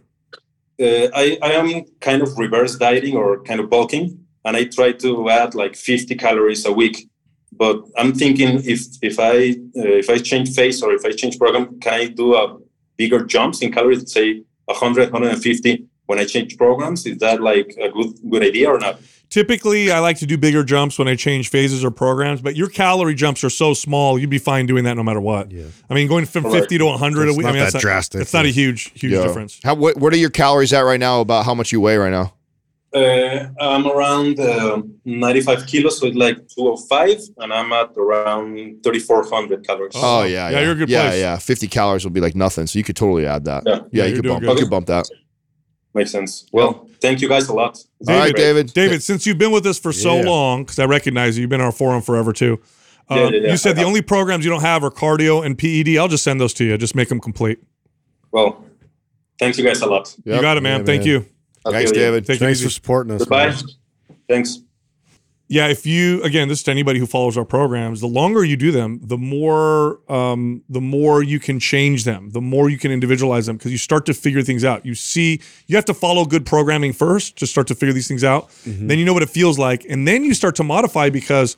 Uh, 0.81 1.09
I, 1.15 1.37
I 1.43 1.53
am 1.61 1.85
kind 2.01 2.23
of 2.23 2.39
reverse 2.39 2.77
dieting 2.77 3.17
or 3.17 3.43
kind 3.43 3.59
of 3.59 3.69
bulking, 3.69 4.25
and 4.45 4.57
I 4.57 4.65
try 4.65 4.93
to 4.93 5.29
add 5.29 5.57
like 5.57 5.75
50 5.75 6.15
calories 6.15 6.65
a 6.65 6.73
week. 6.73 7.09
But 7.51 7.83
I'm 7.97 8.13
thinking 8.13 8.63
if 8.65 8.83
if 9.03 9.19
I 9.19 9.57
uh, 9.77 9.97
if 10.03 10.09
I 10.09 10.19
change 10.19 10.55
phase 10.55 10.81
or 10.81 10.93
if 10.93 11.05
I 11.05 11.11
change 11.11 11.39
program, 11.39 11.81
can 11.81 11.95
I 11.95 12.07
do 12.07 12.37
a 12.37 12.57
bigger 12.97 13.25
jumps 13.25 13.63
in 13.63 13.73
calories? 13.73 14.13
Say 14.13 14.43
100, 14.67 15.13
150 15.13 15.85
when 16.07 16.21
I 16.21 16.25
change 16.25 16.57
programs. 16.57 17.05
Is 17.07 17.19
that 17.19 17.41
like 17.43 17.75
a 17.81 17.89
good 17.89 18.13
good 18.31 18.43
idea 18.45 18.69
or 18.69 18.79
not? 18.79 19.01
Typically, 19.31 19.91
I 19.91 19.99
like 19.99 20.19
to 20.21 20.27
do 20.27 20.39
bigger 20.39 20.65
jumps 20.65 20.99
when 20.99 21.07
I 21.07 21.15
change 21.15 21.51
phases 21.51 21.85
or 21.85 21.91
programs, 21.91 22.41
but 22.41 22.57
your 22.57 22.69
calorie 22.69 23.15
jumps 23.15 23.45
are 23.45 23.51
so 23.51 23.75
small, 23.75 24.19
you'd 24.19 24.31
be 24.31 24.39
fine 24.39 24.65
doing 24.65 24.85
that 24.85 24.95
no 24.97 25.03
matter 25.03 25.21
what. 25.21 25.51
Yeah. 25.53 25.67
I 25.91 25.95
mean, 25.95 26.09
going 26.09 26.25
from 26.25 26.45
Correct. 26.45 26.57
50 26.61 26.79
to 26.79 26.85
100 26.87 27.21
a 27.27 27.29
It's 27.29 27.37
week, 27.37 27.45
not 27.45 27.49
I 27.51 27.53
mean, 27.53 27.65
that 27.65 27.73
that's 27.75 27.83
drastic, 27.83 28.19
Not, 28.21 28.23
it's 28.23 28.33
not 28.33 28.47
a 28.47 28.49
huge, 28.49 28.91
huge 28.99 29.13
Yeah. 29.13 29.23
difference. 29.25 29.61
How 29.63 29.75
what, 29.75 29.99
what 29.99 30.15
are 30.15 30.17
your 30.17 30.31
calories 30.31 30.73
at 30.73 30.81
right 30.81 30.99
now? 31.01 31.21
About 31.21 31.45
how 31.45 31.53
much 31.55 31.73
you 31.73 31.81
weigh 31.81 31.99
right 31.99 32.11
now? 32.11 32.33
Uh, 32.95 33.49
I'm 33.61 33.87
around 33.87 34.41
uh, 34.41 34.81
95 35.05 35.67
kilos, 35.67 36.01
so 36.01 36.07
it's 36.07 36.17
like 36.17 36.39
205, 36.49 37.19
and 37.37 37.53
I'm 37.53 37.71
at 37.75 37.91
around 37.99 38.83
3,400 38.83 39.67
calories. 39.67 39.93
Oh 39.95 40.23
yeah, 40.23 40.49
Yeah, 40.49 40.61
you're 40.63 40.73
a 40.73 40.75
good 40.75 40.89
yeah, 40.89 41.09
place. 41.11 41.21
yeah. 41.21 41.37
Fifty 41.37 41.69
calories 41.69 42.03
will 42.05 42.13
be 42.13 42.21
like 42.23 42.35
nothing, 42.35 42.67
so 42.67 42.79
you 42.79 42.85
could 42.85 42.97
totally 42.97 43.27
add 43.27 43.45
that. 43.45 43.63
Yeah. 43.67 43.75
Yeah, 43.75 43.83
Yeah, 43.93 44.05
you 44.07 44.15
could 44.17 44.25
bump. 44.29 44.41
good. 44.41 44.51
You 44.55 44.57
could 44.65 44.71
bump 44.71 44.87
that. 44.87 45.07
Makes 45.95 46.11
sense. 46.13 46.47
Well, 46.53 46.87
thank 47.01 47.21
you 47.21 47.29
guys 47.29 47.49
a 47.49 47.55
lot. 47.55 47.79
All 48.07 48.17
right, 48.19 48.35
David. 48.35 48.73
David, 48.73 49.03
since 49.03 49.27
you've 49.27 49.39
been 49.39 49.51
with 49.51 49.67
us 49.67 49.79
for 49.79 49.93
so 49.93 50.17
Yeah. 50.17 50.29
long, 50.29 50.63
because 50.65 50.79
I 50.79 50.85
recognize 50.85 51.37
you, 51.37 51.43
you've 51.43 51.51
been 51.51 51.61
on 51.61 51.67
our 51.67 51.73
forum 51.73 52.03
forever 52.03 52.33
too. 52.33 52.61
Uh, 53.11 53.15
Yeah, 53.15 53.29
yeah, 53.31 53.41
yeah. 53.45 53.51
You 53.53 53.57
said 53.57 53.75
the 53.77 53.81
I- 53.83 53.85
only 53.85 54.03
programs 54.03 54.45
you 54.45 54.51
don't 54.51 54.61
have 54.61 54.85
are 54.85 54.91
cardio 54.91 55.45
and 55.45 55.57
PED. 55.57 55.97
I'll 55.99 56.09
just 56.09 56.23
send 56.25 56.41
those 56.41 56.53
to 56.55 56.65
you. 56.65 56.77
Just 56.77 56.95
make 56.95 57.09
them 57.09 57.21
complete. 57.21 57.59
Well, 58.31 58.63
thanks 59.39 59.57
you 59.59 59.65
guys 59.65 59.81
a 59.81 59.87
lot. 59.87 60.15
You 60.25 60.41
got 60.41 60.59
it, 60.59 60.61
man. 60.63 60.81
Yeah, 60.81 60.85
Thank 60.87 61.01
man. 61.01 61.09
you. 61.09 61.27
I'll 61.65 61.73
Thanks. 61.73 61.91
David. 61.93 62.27
Take 62.27 62.37
it 62.37 62.39
Thanks 62.41 62.59
easy. 62.61 62.67
for 62.67 62.71
supporting 62.73 63.13
us. 63.15 63.21
Goodbye. 63.21 63.47
man. 63.49 63.57
Thanks. 64.29 64.59
Yeah, 65.51 65.69
if 65.69 65.87
you 65.87 66.23
again, 66.25 66.49
this 66.49 66.59
is 66.59 66.65
to 66.65 66.71
anybody 66.71 66.99
who 66.99 67.07
follows 67.07 67.39
our 67.39 67.45
programs. 67.45 68.01
The 68.01 68.07
longer 68.07 68.45
you 68.45 68.57
do 68.57 68.71
them, 68.71 69.01
the 69.03 69.17
more 69.17 69.99
um, 70.13 70.63
the 70.69 70.81
more 70.81 71.23
you 71.23 71.41
can 71.41 71.59
change 71.59 72.05
them, 72.05 72.31
the 72.31 72.41
more 72.43 72.69
you 72.69 72.77
can 72.77 72.93
individualize 72.93 73.47
them 73.47 73.57
because 73.57 73.73
you 73.73 73.79
start 73.79 74.05
to 74.07 74.15
figure 74.15 74.43
things 74.43 74.63
out. 74.63 74.85
You 74.85 74.95
see, 74.95 75.41
you 75.67 75.77
have 75.77 75.87
to 75.87 75.95
follow 75.95 76.27
good 76.27 76.45
programming 76.45 76.93
first 76.93 77.37
to 77.39 77.47
start 77.47 77.67
to 77.69 77.75
figure 77.75 77.95
these 77.95 78.07
things 78.09 78.25
out. 78.25 78.51
Then 78.89 78.99
you 78.99 79.07
know 79.07 79.15
what 79.15 79.23
it 79.23 79.31
feels 79.31 79.59
like, 79.59 79.87
and 79.89 80.07
then 80.07 80.23
you 80.23 80.35
start 80.35 80.55
to 80.57 80.65
modify 80.65 81.09
because 81.09 81.57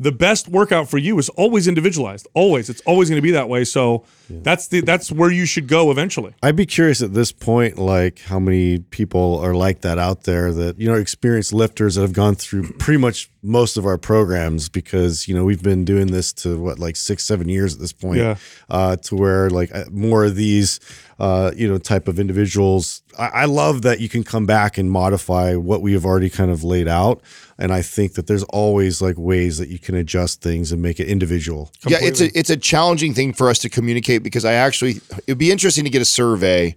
the 0.00 0.10
best 0.10 0.48
workout 0.48 0.88
for 0.88 0.96
you 0.96 1.18
is 1.18 1.28
always 1.30 1.68
individualized. 1.68 2.26
Always, 2.32 2.70
it's 2.70 2.80
always 2.86 3.10
going 3.10 3.18
to 3.18 3.22
be 3.22 3.32
that 3.32 3.50
way. 3.50 3.64
So 3.64 4.06
that's 4.30 4.68
the 4.68 4.80
that's 4.80 5.12
where 5.12 5.30
you 5.30 5.44
should 5.44 5.68
go 5.68 5.90
eventually. 5.90 6.34
I'd 6.42 6.56
be 6.56 6.64
curious 6.64 7.02
at 7.02 7.12
this 7.12 7.32
point, 7.32 7.76
like 7.78 8.20
how 8.20 8.38
many 8.38 8.78
people 8.78 9.38
are 9.40 9.54
like 9.54 9.82
that 9.82 9.98
out 9.98 10.24
there 10.24 10.52
that, 10.52 10.80
you 10.80 10.88
know, 10.88 10.94
experienced 10.94 11.52
lifters 11.52 11.96
that 11.96 12.02
have 12.02 12.14
gone 12.14 12.34
through 12.34 12.72
pretty 12.78 12.98
much 12.98 13.30
most 13.42 13.76
of 13.76 13.84
our 13.84 13.98
programs 13.98 14.70
because, 14.70 15.28
you 15.28 15.34
know, 15.34 15.44
we've 15.44 15.62
been 15.62 15.84
doing 15.84 16.06
this 16.06 16.32
to 16.32 16.58
what, 16.58 16.78
like 16.78 16.96
six, 16.96 17.24
seven 17.24 17.48
years 17.48 17.74
at 17.74 17.80
this 17.80 17.92
point. 17.92 18.18
Yeah. 18.18 18.36
Uh, 18.70 18.96
to 18.96 19.16
where 19.16 19.50
like 19.50 19.70
more 19.90 20.24
of 20.24 20.34
these, 20.34 20.80
uh, 21.20 21.52
you 21.54 21.68
know, 21.68 21.76
type 21.76 22.08
of 22.08 22.18
individuals. 22.18 23.02
I, 23.18 23.26
I 23.26 23.44
love 23.44 23.82
that 23.82 24.00
you 24.00 24.08
can 24.08 24.24
come 24.24 24.46
back 24.46 24.78
and 24.78 24.90
modify 24.90 25.54
what 25.54 25.82
we 25.82 25.92
have 25.92 26.06
already 26.06 26.30
kind 26.30 26.50
of 26.50 26.64
laid 26.64 26.88
out. 26.88 27.20
And 27.58 27.74
I 27.74 27.82
think 27.82 28.14
that 28.14 28.26
there's 28.26 28.42
always 28.44 29.02
like 29.02 29.18
ways 29.18 29.58
that 29.58 29.68
you 29.68 29.78
can 29.78 29.94
adjust 29.94 30.40
things 30.40 30.72
and 30.72 30.80
make 30.80 30.98
it 30.98 31.06
individual. 31.08 31.70
Yeah, 31.86 31.98
it's 32.00 32.22
a 32.22 32.36
it's 32.36 32.48
a 32.48 32.56
challenging 32.56 33.12
thing 33.12 33.34
for 33.34 33.50
us 33.50 33.58
to 33.58 33.68
communicate 33.68 34.22
because 34.22 34.46
I 34.46 34.54
actually 34.54 35.02
it'd 35.26 35.36
be 35.36 35.52
interesting 35.52 35.84
to 35.84 35.90
get 35.90 36.00
a 36.00 36.06
survey 36.06 36.74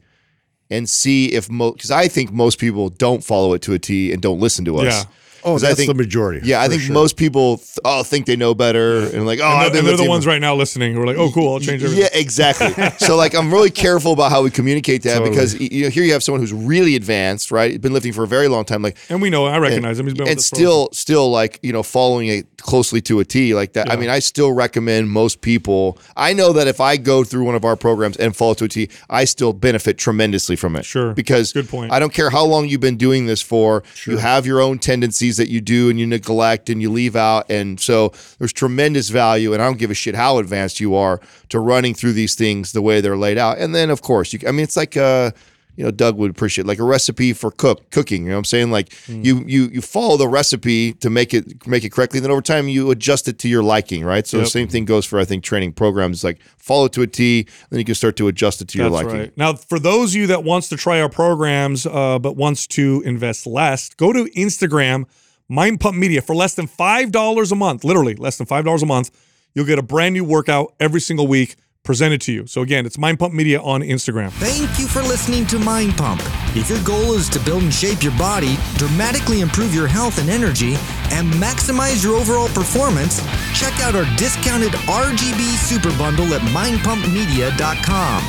and 0.69 0.89
see 0.89 1.27
if 1.31 1.49
most 1.49 1.75
because 1.75 1.91
I 1.91 2.09
think 2.09 2.33
most 2.33 2.59
people 2.59 2.89
don't 2.89 3.23
follow 3.23 3.53
it 3.53 3.61
to 3.61 3.73
a 3.73 3.79
T 3.79 4.11
and 4.11 4.21
don't 4.21 4.41
listen 4.41 4.65
to 4.65 4.77
us. 4.79 5.05
Yeah. 5.05 5.11
Oh, 5.45 5.53
'Cause 5.53 5.63
I 5.63 5.67
that's 5.67 5.77
think- 5.79 5.87
the 5.89 5.93
majority. 5.93 6.41
Yeah, 6.47 6.61
I 6.61 6.67
think 6.67 6.81
sure. 6.83 6.93
most 6.93 7.17
people 7.17 7.57
th- 7.57 7.79
oh 7.85 8.03
think 8.03 8.25
they 8.25 8.35
know 8.35 8.53
better 8.53 8.99
and 9.07 9.25
like 9.25 9.39
oh 9.41 9.45
and, 9.45 9.75
and 9.75 9.87
they're 9.87 9.97
the 9.97 10.05
ones 10.07 10.25
right 10.25 10.39
now 10.41 10.55
listening 10.55 10.93
who 10.93 11.01
are 11.01 11.05
like, 11.07 11.17
"Oh, 11.17 11.31
cool, 11.31 11.53
I'll 11.53 11.59
change 11.59 11.83
everything." 11.83 12.03
Yeah, 12.11 12.19
exactly. 12.19 12.73
so 12.97 13.15
like 13.15 13.33
I'm 13.35 13.51
really 13.51 13.69
careful 13.71 14.13
about 14.13 14.31
how 14.31 14.41
we 14.43 14.49
communicate 14.51 15.03
that 15.03 15.15
Totally. 15.19 15.29
because 15.31 15.59
you 15.59 15.83
know 15.83 15.89
here 15.89 16.03
you 16.03 16.13
have 16.13 16.23
someone 16.23 16.39
who's 16.41 16.53
really 16.53 16.95
advanced, 16.95 17.51
right? 17.51 17.79
Been 17.81 17.93
lifting 17.93 18.13
for 18.13 18.23
a 18.23 18.27
very 18.27 18.47
long 18.47 18.65
time, 18.65 18.81
like 18.81 18.97
And 19.09 19.21
we 19.21 19.29
know, 19.29 19.45
I 19.45 19.57
recognize 19.57 19.99
him. 19.99 20.05
He's 20.05 20.13
been 20.13 20.23
with 20.23 20.29
and 20.31 20.39
us 20.39 20.49
for- 20.49 20.55
still 20.55 20.89
still 20.93 21.29
like 21.31 21.59
you 21.61 21.73
know 21.73 21.83
following 21.83 22.27
it 22.27 22.47
closely 22.57 23.01
to 23.01 23.19
a 23.19 23.25
T 23.25 23.53
like 23.53 23.73
that. 23.73 23.91
I 23.91 23.95
mean, 23.97 24.09
I 24.09 24.19
still 24.19 24.53
recommend 24.53 25.09
most 25.09 25.41
people. 25.41 25.97
I 26.15 26.31
know 26.33 26.53
that 26.53 26.67
if 26.67 26.79
I 26.79 26.95
go 26.97 27.23
through 27.25 27.43
one 27.43 27.55
of 27.55 27.65
our 27.65 27.75
programs 27.75 28.15
and 28.17 28.33
follow 28.35 28.53
to 28.55 28.65
a 28.65 28.69
T, 28.69 28.89
I 29.09 29.25
still 29.25 29.51
benefit 29.51 29.97
tremendously 29.97 30.55
from 30.55 30.75
it. 30.77 30.85
Sure. 30.85 31.13
because 31.13 31.51
Good 31.51 31.67
point. 31.67 31.91
I 31.91 31.99
don't 31.99 32.13
care 32.13 32.29
how 32.29 32.45
long 32.45 32.69
you've 32.69 32.79
been 32.81 32.95
doing 32.97 33.25
this 33.25 33.41
for. 33.41 33.83
You 34.05 34.17
have 34.17 34.45
your 34.45 34.61
own 34.61 34.79
tendencies 34.79 35.32
that 35.37 35.49
you 35.49 35.61
do 35.61 35.89
and 35.89 35.99
you 35.99 36.05
neglect 36.07 36.69
and 36.69 36.81
you 36.81 36.89
leave 36.91 37.15
out, 37.15 37.49
and 37.49 37.79
so 37.79 38.13
there's 38.39 38.53
tremendous 38.53 39.09
value. 39.09 39.53
And 39.53 39.61
I 39.61 39.65
don't 39.65 39.77
give 39.79 39.91
a 39.91 39.95
shit 39.95 40.15
how 40.15 40.37
advanced 40.37 40.79
you 40.79 40.95
are 40.95 41.19
to 41.49 41.59
running 41.59 41.93
through 41.93 42.13
these 42.13 42.35
things 42.35 42.71
the 42.71 42.81
way 42.81 43.01
they're 43.01 43.17
laid 43.17 43.37
out. 43.37 43.57
And 43.57 43.73
then 43.73 43.89
of 43.89 44.01
course 44.01 44.33
you. 44.33 44.39
I 44.47 44.51
mean, 44.51 44.63
it's 44.63 44.77
like 44.77 44.97
uh 44.97 45.31
you 45.75 45.83
know, 45.83 45.89
Doug 45.89 46.17
would 46.17 46.29
appreciate 46.29 46.67
like 46.67 46.77
a 46.77 46.83
recipe 46.83 47.33
for 47.33 47.49
cook 47.49 47.89
cooking. 47.89 48.25
You 48.25 48.29
know 48.29 48.35
what 48.35 48.39
I'm 48.41 48.45
saying? 48.45 48.69
Like 48.69 48.89
Mm. 49.07 49.25
you 49.25 49.43
you 49.47 49.69
you 49.73 49.81
follow 49.81 50.17
the 50.17 50.27
recipe 50.27 50.93
to 50.93 51.09
make 51.09 51.33
it 51.33 51.65
make 51.65 51.83
it 51.83 51.91
correctly. 51.91 52.19
and 52.19 52.23
Then 52.25 52.31
over 52.31 52.43
time 52.43 52.67
you 52.67 52.91
adjust 52.91 53.27
it 53.27 53.39
to 53.39 53.49
your 53.49 53.63
liking, 53.63 54.03
right? 54.05 54.27
So 54.27 54.37
Yep. 54.37 54.45
the 54.45 54.49
same 54.51 54.67
thing 54.67 54.85
goes 54.85 55.03
for 55.03 55.19
I 55.19 55.25
think 55.25 55.43
training 55.43 55.71
programs. 55.73 56.23
Like 56.23 56.37
follow 56.59 56.85
it 56.85 56.91
to 56.93 57.01
a 57.01 57.07
T, 57.07 57.47
then 57.71 57.79
you 57.79 57.85
can 57.85 57.95
start 57.95 58.15
to 58.17 58.27
adjust 58.27 58.61
it 58.61 58.67
to 58.67 58.77
your 58.77 58.91
That's 58.91 59.03
liking. 59.05 59.19
right. 59.19 59.31
Now, 59.35 59.53
for 59.55 59.79
those 59.79 60.11
of 60.11 60.15
you 60.21 60.27
that 60.27 60.43
wants 60.43 60.69
to 60.69 60.77
try 60.77 61.01
our 61.01 61.09
programs 61.09 61.87
uh, 61.87 62.19
but 62.19 62.37
wants 62.37 62.67
to 62.67 63.01
invest 63.03 63.47
less, 63.47 63.89
go 63.95 64.13
to 64.13 64.25
Instagram, 64.37 65.05
Mind 65.49 65.79
Pump 65.79 65.97
Media, 65.97 66.21
for 66.21 66.35
less 66.35 66.55
than 66.55 66.67
five 66.67 67.11
dollars 67.11 67.51
a 67.51 67.55
month. 67.55 67.83
Literally 67.83 68.15
less 68.15 68.37
than 68.37 68.45
five 68.47 68.65
dollars 68.65 68.83
a 68.83 68.87
month. 68.87 69.11
You'll 69.53 69.65
get 69.65 69.79
a 69.79 69.83
brand 69.83 70.13
new 70.13 70.23
workout 70.23 70.73
every 70.79 70.99
single 70.99 71.27
week 71.27 71.55
presented 71.83 72.21
to 72.21 72.31
you. 72.31 72.47
So 72.47 72.61
again, 72.61 72.85
it's 72.85 72.97
Mind 72.97 73.19
Pump 73.19 73.33
Media 73.33 73.61
on 73.61 73.81
Instagram. 73.81 74.31
Thank 74.31 74.79
you 74.79 74.87
for 74.87 75.01
listening 75.01 75.45
to 75.47 75.59
Mind 75.59 75.95
Pump. 75.97 76.21
If 76.55 76.69
your 76.69 76.81
goal 76.83 77.13
is 77.13 77.27
to 77.29 77.39
build 77.41 77.63
and 77.63 77.73
shape 77.73 78.01
your 78.01 78.17
body, 78.17 78.57
dramatically 78.77 79.41
improve 79.41 79.75
your 79.75 79.87
health 79.87 80.17
and 80.17 80.29
energy, 80.29 80.75
and 81.11 81.31
maximize 81.33 82.03
your 82.03 82.15
overall 82.15 82.47
performance, 82.49 83.19
check 83.53 83.77
out 83.81 83.95
our 83.95 84.05
discounted 84.15 84.71
RGB 84.71 85.41
Super 85.57 85.95
Bundle 85.97 86.33
at 86.33 86.41
mindpumpmedia.com. 86.41 88.23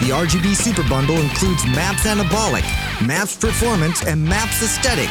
The 0.00 0.14
RGB 0.14 0.54
Super 0.54 0.88
Bundle 0.88 1.18
includes 1.20 1.66
MAPS 1.66 2.06
Anabolic, 2.06 2.64
MAPS 3.06 3.36
Performance, 3.36 4.04
and 4.06 4.24
MAPS 4.24 4.62
Aesthetic. 4.62 5.10